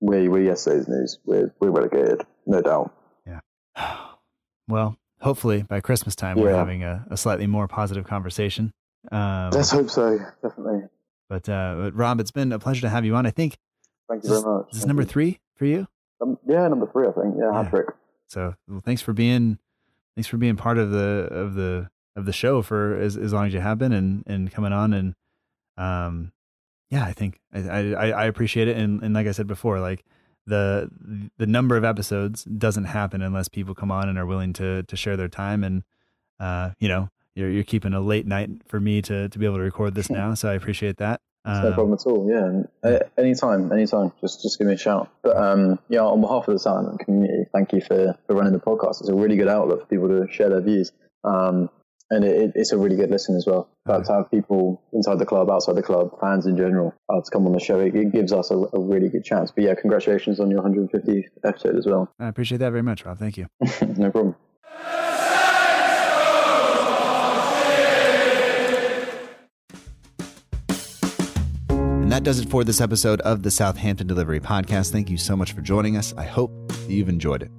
We 0.00 0.28
we're 0.28 0.42
yesterday's 0.44 0.88
news. 0.88 1.18
We're 1.24 1.54
we're 1.60 1.70
relegated, 1.70 2.22
no 2.46 2.60
doubt. 2.62 2.94
Yeah. 3.26 3.40
Well, 4.70 4.98
hopefully 5.20 5.62
by 5.62 5.80
Christmas 5.80 6.14
time 6.14 6.36
yeah. 6.36 6.44
we're 6.44 6.54
having 6.54 6.84
a, 6.84 7.06
a 7.10 7.16
slightly 7.16 7.46
more 7.46 7.66
positive 7.66 8.06
conversation. 8.06 8.70
Um, 9.10 9.50
Let's 9.50 9.70
hope 9.70 9.88
so. 9.88 10.18
Definitely. 10.42 10.82
But, 11.28 11.48
uh, 11.48 11.74
but 11.78 11.94
Rob, 11.94 12.20
it's 12.20 12.30
been 12.30 12.52
a 12.52 12.58
pleasure 12.58 12.82
to 12.82 12.88
have 12.88 13.04
you 13.04 13.14
on. 13.14 13.26
I 13.26 13.30
think. 13.30 13.56
Thank 14.08 14.24
you 14.24 14.30
very 14.30 14.42
much. 14.42 14.66
This 14.72 14.80
is 14.80 14.86
number 14.86 15.04
three 15.04 15.40
for 15.56 15.66
you. 15.66 15.86
Um, 16.20 16.38
yeah, 16.46 16.66
number 16.68 16.86
three, 16.86 17.06
I 17.06 17.12
think. 17.12 17.36
Yeah, 17.38 17.62
yeah. 17.62 17.68
trick. 17.68 17.86
So, 18.28 18.54
well, 18.68 18.80
thanks 18.84 19.02
for 19.02 19.12
being, 19.12 19.58
thanks 20.14 20.28
for 20.28 20.36
being 20.36 20.56
part 20.56 20.78
of 20.78 20.90
the 20.90 21.28
of 21.30 21.54
the 21.54 21.90
of 22.14 22.26
the 22.26 22.32
show 22.32 22.62
for 22.62 22.96
as 22.96 23.16
as 23.16 23.32
long 23.32 23.46
as 23.46 23.54
you 23.54 23.60
have 23.60 23.78
been, 23.78 23.92
and 23.92 24.22
and 24.26 24.52
coming 24.52 24.72
on, 24.72 24.92
and 24.92 25.14
um, 25.76 26.32
yeah, 26.90 27.04
I 27.04 27.12
think 27.12 27.40
I 27.52 27.94
I, 27.94 28.08
I 28.10 28.24
appreciate 28.26 28.68
it, 28.68 28.76
and 28.76 29.02
and 29.02 29.14
like 29.14 29.26
I 29.26 29.32
said 29.32 29.46
before, 29.46 29.80
like 29.80 30.04
the 30.46 30.90
the 31.36 31.46
number 31.46 31.76
of 31.76 31.84
episodes 31.84 32.44
doesn't 32.44 32.84
happen 32.84 33.22
unless 33.22 33.48
people 33.48 33.74
come 33.74 33.90
on 33.90 34.08
and 34.08 34.18
are 34.18 34.26
willing 34.26 34.52
to 34.54 34.82
to 34.82 34.96
share 34.96 35.16
their 35.16 35.28
time, 35.28 35.64
and 35.64 35.82
uh, 36.40 36.70
you 36.78 36.88
know, 36.88 37.08
you're 37.34 37.50
you're 37.50 37.64
keeping 37.64 37.94
a 37.94 38.00
late 38.00 38.26
night 38.26 38.50
for 38.66 38.80
me 38.80 39.02
to 39.02 39.28
to 39.28 39.38
be 39.38 39.46
able 39.46 39.56
to 39.56 39.62
record 39.62 39.94
this 39.94 40.10
now. 40.20 40.34
So 40.34 40.50
I 40.50 40.54
appreciate 40.54 40.96
that. 40.98 41.20
Um, 41.48 41.62
no 41.62 41.72
problem 41.72 41.94
at 41.94 42.06
all. 42.06 42.28
Yeah, 42.28 42.88
uh, 42.90 42.98
anytime, 43.16 43.72
anytime. 43.72 44.12
Just 44.20 44.42
just 44.42 44.58
give 44.58 44.66
me 44.66 44.74
a 44.74 44.78
shout. 44.78 45.10
But 45.22 45.36
um, 45.36 45.78
yeah, 45.88 46.00
on 46.00 46.20
behalf 46.20 46.46
of 46.48 46.54
the 46.54 46.58
Southampton 46.58 46.98
community, 46.98 47.44
thank 47.52 47.72
you 47.72 47.80
for 47.80 48.16
for 48.26 48.36
running 48.36 48.52
the 48.52 48.60
podcast. 48.60 49.00
It's 49.00 49.08
a 49.08 49.14
really 49.14 49.36
good 49.36 49.48
outlet 49.48 49.80
for 49.80 49.86
people 49.86 50.08
to 50.08 50.26
share 50.30 50.50
their 50.50 50.60
views. 50.60 50.92
Um, 51.24 51.70
and 52.10 52.24
it, 52.24 52.52
it's 52.54 52.72
a 52.72 52.78
really 52.78 52.96
good 52.96 53.10
listen 53.10 53.36
as 53.36 53.46
well. 53.46 53.68
But 53.84 54.04
to 54.04 54.12
have 54.12 54.30
people 54.30 54.82
inside 54.92 55.18
the 55.18 55.26
club, 55.26 55.50
outside 55.50 55.76
the 55.76 55.82
club, 55.82 56.18
fans 56.20 56.46
in 56.46 56.56
general, 56.56 56.94
uh, 57.08 57.20
to 57.20 57.30
come 57.30 57.46
on 57.46 57.52
the 57.52 57.60
show, 57.60 57.80
it, 57.80 57.94
it 57.94 58.12
gives 58.12 58.32
us 58.32 58.50
a, 58.50 58.56
a, 58.56 58.80
really 58.80 59.08
good 59.08 59.24
chance. 59.24 59.50
But 59.50 59.64
yeah, 59.64 59.74
congratulations 59.74 60.40
on 60.40 60.50
your 60.50 60.62
150th 60.62 61.24
episode 61.44 61.76
as 61.76 61.86
well. 61.86 62.10
I 62.18 62.28
appreciate 62.28 62.58
that 62.58 62.70
very 62.70 62.82
much, 62.82 63.04
Rob. 63.04 63.18
Thank 63.18 63.36
you. 63.36 63.46
no 63.96 64.10
problem. 64.10 64.36
And 72.08 72.14
that 72.14 72.22
does 72.22 72.38
it 72.38 72.48
for 72.48 72.64
this 72.64 72.80
episode 72.80 73.20
of 73.20 73.42
the 73.42 73.50
Southampton 73.50 74.06
Delivery 74.06 74.40
Podcast. 74.40 74.92
Thank 74.92 75.10
you 75.10 75.18
so 75.18 75.36
much 75.36 75.52
for 75.52 75.60
joining 75.60 75.98
us. 75.98 76.14
I 76.16 76.24
hope 76.24 76.50
you've 76.88 77.10
enjoyed 77.10 77.42
it. 77.42 77.50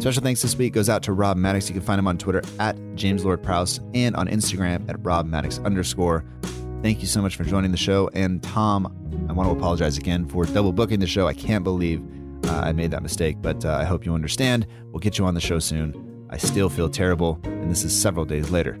Special 0.00 0.22
thanks 0.22 0.40
this 0.40 0.54
week 0.54 0.72
goes 0.72 0.88
out 0.88 1.02
to 1.02 1.12
Rob 1.12 1.36
Maddox. 1.36 1.68
You 1.68 1.74
can 1.74 1.82
find 1.82 1.98
him 1.98 2.06
on 2.06 2.16
Twitter 2.16 2.44
at 2.60 2.76
James 2.94 3.24
Lord 3.24 3.42
Prowse 3.42 3.80
and 3.92 4.14
on 4.14 4.28
Instagram 4.28 4.88
at 4.88 5.04
Rob 5.04 5.26
Maddox 5.26 5.58
underscore. 5.64 6.24
Thank 6.80 7.00
you 7.00 7.08
so 7.08 7.20
much 7.20 7.34
for 7.34 7.42
joining 7.42 7.72
the 7.72 7.76
show. 7.76 8.08
And 8.14 8.40
Tom, 8.40 8.86
I 9.28 9.32
want 9.32 9.50
to 9.50 9.56
apologize 9.56 9.98
again 9.98 10.26
for 10.28 10.44
double 10.44 10.72
booking 10.72 11.00
the 11.00 11.08
show. 11.08 11.26
I 11.26 11.34
can't 11.34 11.64
believe 11.64 12.04
uh, 12.44 12.60
I 12.60 12.70
made 12.70 12.92
that 12.92 13.02
mistake, 13.02 13.38
but 13.42 13.64
uh, 13.64 13.78
I 13.78 13.82
hope 13.82 14.06
you 14.06 14.14
understand. 14.14 14.64
We'll 14.92 15.00
get 15.00 15.18
you 15.18 15.24
on 15.24 15.34
the 15.34 15.40
show 15.40 15.58
soon. 15.58 16.28
I 16.30 16.36
still 16.36 16.68
feel 16.68 16.88
terrible, 16.88 17.40
and 17.42 17.68
this 17.68 17.82
is 17.82 18.00
several 18.00 18.26
days 18.26 18.48
later 18.48 18.78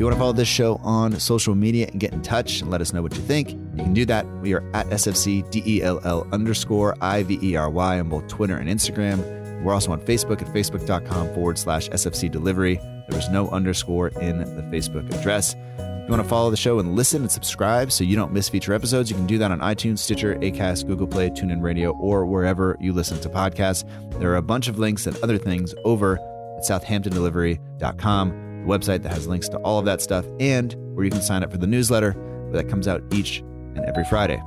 you 0.00 0.06
want 0.06 0.16
to 0.16 0.18
follow 0.18 0.32
this 0.32 0.48
show 0.48 0.76
on 0.76 1.20
social 1.20 1.54
media 1.54 1.86
and 1.92 2.00
get 2.00 2.14
in 2.14 2.22
touch 2.22 2.62
and 2.62 2.70
let 2.70 2.80
us 2.80 2.94
know 2.94 3.02
what 3.02 3.14
you 3.14 3.20
think, 3.20 3.50
you 3.50 3.84
can 3.84 3.92
do 3.92 4.06
that. 4.06 4.26
We 4.40 4.54
are 4.54 4.66
at 4.74 4.86
SFC 4.86 5.44
SFCDELL 5.44 6.32
underscore 6.32 6.96
IVERY 7.02 8.00
on 8.00 8.08
both 8.08 8.26
Twitter 8.26 8.56
and 8.56 8.66
Instagram. 8.66 9.62
We're 9.62 9.74
also 9.74 9.92
on 9.92 10.00
Facebook 10.00 10.40
at 10.40 10.48
facebook.com 10.48 11.34
forward 11.34 11.58
slash 11.58 11.90
SFC 11.90 12.30
delivery. 12.30 12.76
There 13.10 13.18
is 13.18 13.28
no 13.28 13.50
underscore 13.50 14.08
in 14.08 14.38
the 14.38 14.62
Facebook 14.74 15.12
address. 15.14 15.54
If 15.78 16.04
you 16.04 16.10
want 16.10 16.22
to 16.22 16.28
follow 16.30 16.50
the 16.50 16.56
show 16.56 16.78
and 16.78 16.96
listen 16.96 17.20
and 17.20 17.30
subscribe 17.30 17.92
so 17.92 18.02
you 18.02 18.16
don't 18.16 18.32
miss 18.32 18.48
future 18.48 18.72
episodes, 18.72 19.10
you 19.10 19.16
can 19.16 19.26
do 19.26 19.36
that 19.36 19.50
on 19.50 19.60
iTunes, 19.60 19.98
Stitcher, 19.98 20.34
Acast, 20.36 20.86
Google 20.86 21.08
Play, 21.08 21.28
TuneIn 21.28 21.60
Radio, 21.60 21.90
or 21.90 22.24
wherever 22.24 22.74
you 22.80 22.94
listen 22.94 23.20
to 23.20 23.28
podcasts. 23.28 23.84
There 24.18 24.32
are 24.32 24.36
a 24.36 24.42
bunch 24.42 24.66
of 24.66 24.78
links 24.78 25.06
and 25.06 25.14
other 25.18 25.36
things 25.36 25.74
over 25.84 26.16
at 26.16 26.64
southamptondelivery.com 26.64 28.49
website 28.66 29.02
that 29.02 29.12
has 29.12 29.26
links 29.26 29.48
to 29.48 29.56
all 29.58 29.78
of 29.78 29.84
that 29.84 30.00
stuff 30.00 30.26
and 30.38 30.74
where 30.94 31.04
you 31.04 31.10
can 31.10 31.22
sign 31.22 31.42
up 31.42 31.50
for 31.50 31.58
the 31.58 31.66
newsletter 31.66 32.14
that 32.52 32.68
comes 32.68 32.88
out 32.88 33.02
each 33.12 33.38
and 33.38 33.84
every 33.86 34.04
Friday. 34.04 34.42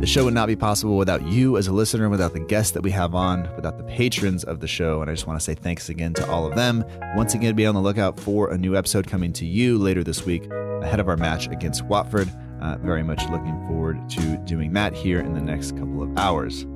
The 0.00 0.06
show 0.06 0.24
would 0.26 0.34
not 0.34 0.46
be 0.46 0.56
possible 0.56 0.98
without 0.98 1.26
you 1.26 1.56
as 1.56 1.66
a 1.68 1.72
listener, 1.72 2.08
without 2.08 2.32
the 2.32 2.40
guests 2.40 2.72
that 2.72 2.82
we 2.82 2.90
have 2.90 3.14
on, 3.14 3.48
without 3.56 3.78
the 3.78 3.84
patrons 3.84 4.44
of 4.44 4.60
the 4.60 4.68
show. 4.68 5.00
And 5.00 5.10
I 5.10 5.14
just 5.14 5.26
want 5.26 5.40
to 5.40 5.44
say 5.44 5.54
thanks 5.54 5.88
again 5.88 6.12
to 6.14 6.30
all 6.30 6.46
of 6.46 6.54
them. 6.54 6.84
Once 7.16 7.34
again, 7.34 7.56
be 7.56 7.66
on 7.66 7.74
the 7.74 7.80
lookout 7.80 8.20
for 8.20 8.50
a 8.50 8.58
new 8.58 8.76
episode 8.76 9.06
coming 9.06 9.32
to 9.32 9.46
you 9.46 9.78
later 9.78 10.04
this 10.04 10.24
week 10.24 10.48
ahead 10.82 11.00
of 11.00 11.08
our 11.08 11.16
match 11.16 11.48
against 11.48 11.82
Watford. 11.86 12.30
Uh, 12.60 12.76
very 12.76 13.02
much 13.02 13.22
looking 13.30 13.58
forward 13.66 14.08
to 14.10 14.36
doing 14.44 14.72
that 14.74 14.92
here 14.92 15.20
in 15.20 15.34
the 15.34 15.40
next 15.40 15.76
couple 15.76 16.02
of 16.02 16.16
hours. 16.18 16.66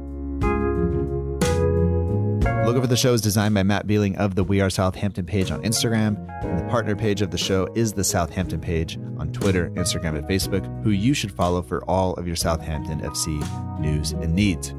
Logo 2.64 2.82
for 2.82 2.86
the 2.86 2.96
show 2.96 3.14
is 3.14 3.20
designed 3.20 3.54
by 3.54 3.62
Matt 3.62 3.86
Beeling 3.86 4.16
of 4.16 4.34
the 4.34 4.44
We 4.44 4.60
Are 4.60 4.70
Southampton 4.70 5.24
page 5.24 5.50
on 5.50 5.62
Instagram. 5.62 6.16
And 6.44 6.58
the 6.58 6.70
partner 6.70 6.94
page 6.94 7.22
of 7.22 7.30
the 7.30 7.38
show 7.38 7.66
is 7.74 7.94
the 7.94 8.04
Southampton 8.04 8.60
page 8.60 8.96
on 9.18 9.32
Twitter, 9.32 9.70
Instagram, 9.70 10.16
and 10.16 10.26
Facebook, 10.28 10.84
who 10.84 10.90
you 10.90 11.14
should 11.14 11.32
follow 11.32 11.62
for 11.62 11.82
all 11.86 12.14
of 12.14 12.26
your 12.26 12.36
Southampton 12.36 13.00
FC 13.00 13.80
news 13.80 14.12
and 14.12 14.34
needs. 14.34 14.74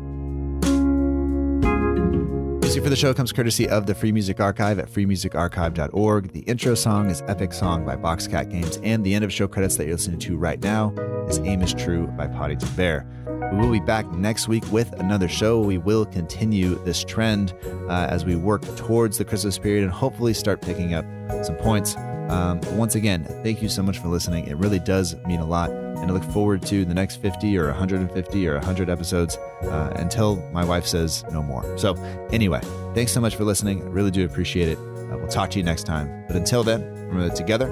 Music 2.72 2.86
for 2.86 2.90
the 2.90 2.96
show 2.96 3.14
comes 3.14 3.34
courtesy 3.34 3.68
of 3.68 3.86
the 3.86 3.94
Free 3.94 4.14
Music 4.14 4.40
Archive 4.40 4.80
at 4.80 4.88
freemusicarchive.org. 4.88 6.32
The 6.32 6.40
intro 6.40 6.74
song 6.74 7.10
is 7.10 7.22
Epic 7.28 7.52
Song 7.52 7.84
by 7.84 7.98
Boxcat 7.98 8.50
Games, 8.50 8.80
and 8.82 9.04
the 9.04 9.14
end 9.14 9.26
of 9.26 9.34
show 9.34 9.46
credits 9.46 9.76
that 9.76 9.88
you're 9.88 9.96
listening 9.96 10.20
to 10.20 10.38
right 10.38 10.58
now 10.62 10.94
is 11.28 11.40
Aim 11.40 11.62
is 11.64 11.74
True 11.74 12.08
by 12.08 12.28
Poddington 12.28 12.74
Bear. 12.78 13.06
We 13.52 13.58
will 13.58 13.74
be 13.74 13.82
back 13.82 14.10
next 14.14 14.48
week 14.48 14.64
with 14.72 14.90
another 15.02 15.28
show. 15.28 15.60
We 15.60 15.80
will 15.80 16.06
continue 16.06 16.82
this 16.86 17.04
trend 17.04 17.54
uh, 17.90 18.08
as 18.10 18.24
we 18.24 18.38
work 18.38 18.64
towards 18.78 19.18
the 19.18 19.26
Christmas 19.26 19.60
period 19.60 19.84
and 19.84 19.92
hopefully 19.92 20.34
start 20.34 20.62
picking 20.62 20.94
up 20.94 21.04
some 21.44 21.58
points. 21.58 21.98
Um, 22.32 22.62
once 22.78 22.96
again, 22.96 23.26
thank 23.44 23.62
you 23.62 23.70
so 23.70 23.84
much 23.84 24.00
for 24.00 24.08
listening. 24.08 24.48
It 24.48 24.56
really 24.58 24.80
does 24.80 25.16
mean 25.26 25.42
a 25.42 25.46
lot. 25.46 25.70
And 25.70 26.10
I 26.10 26.14
look 26.14 26.24
forward 26.24 26.62
to 26.64 26.86
the 26.86 26.94
next 26.94 27.18
50 27.18 27.58
or 27.58 27.68
150 27.68 28.48
or 28.48 28.56
100 28.56 28.90
episodes 28.90 29.38
uh, 29.64 29.94
until 29.98 30.38
my 30.52 30.64
wife 30.64 30.88
says 30.88 31.24
no 31.32 31.44
more. 31.44 31.78
So, 31.78 31.94
anyway, 32.32 32.62
thanks 32.96 33.12
so 33.12 33.22
much 33.22 33.36
for 33.36 33.44
listening. 33.44 33.84
I 33.84 33.88
really 33.88 34.12
do 34.12 34.26
appreciate 34.26 34.70
it. 34.70 34.78
Uh, 34.78 35.18
we'll 35.18 35.28
talk 35.28 35.52
to 35.52 35.60
you 35.60 35.64
next 35.64 35.84
time. 35.84 36.26
But 36.28 36.38
until 36.38 36.64
then, 36.64 36.82
remember 36.82 37.28
that 37.28 37.36
together, 37.36 37.68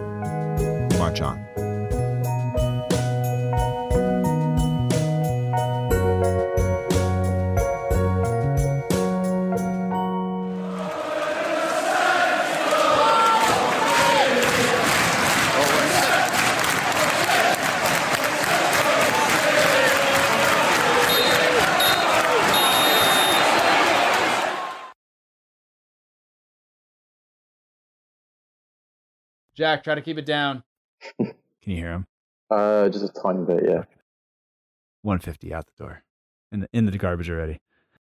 march 0.99 1.21
on. 1.21 1.68
Jack, 29.59 29.83
try 29.83 29.93
to 29.93 30.01
keep 30.01 30.17
it 30.17 30.25
down. 30.25 30.63
Can 31.19 31.33
you 31.65 31.75
hear 31.75 31.91
him? 31.91 32.07
Uh, 32.49 32.87
just 32.87 33.03
a 33.03 33.09
tiny 33.21 33.43
bit, 33.43 33.65
yeah. 33.65 33.83
150 35.01 35.53
out 35.53 35.65
the 35.65 35.83
door. 35.83 36.01
In 36.53 36.61
the 36.61 36.69
in 36.71 36.85
the 36.85 36.97
garbage 36.97 37.29
already. 37.29 37.59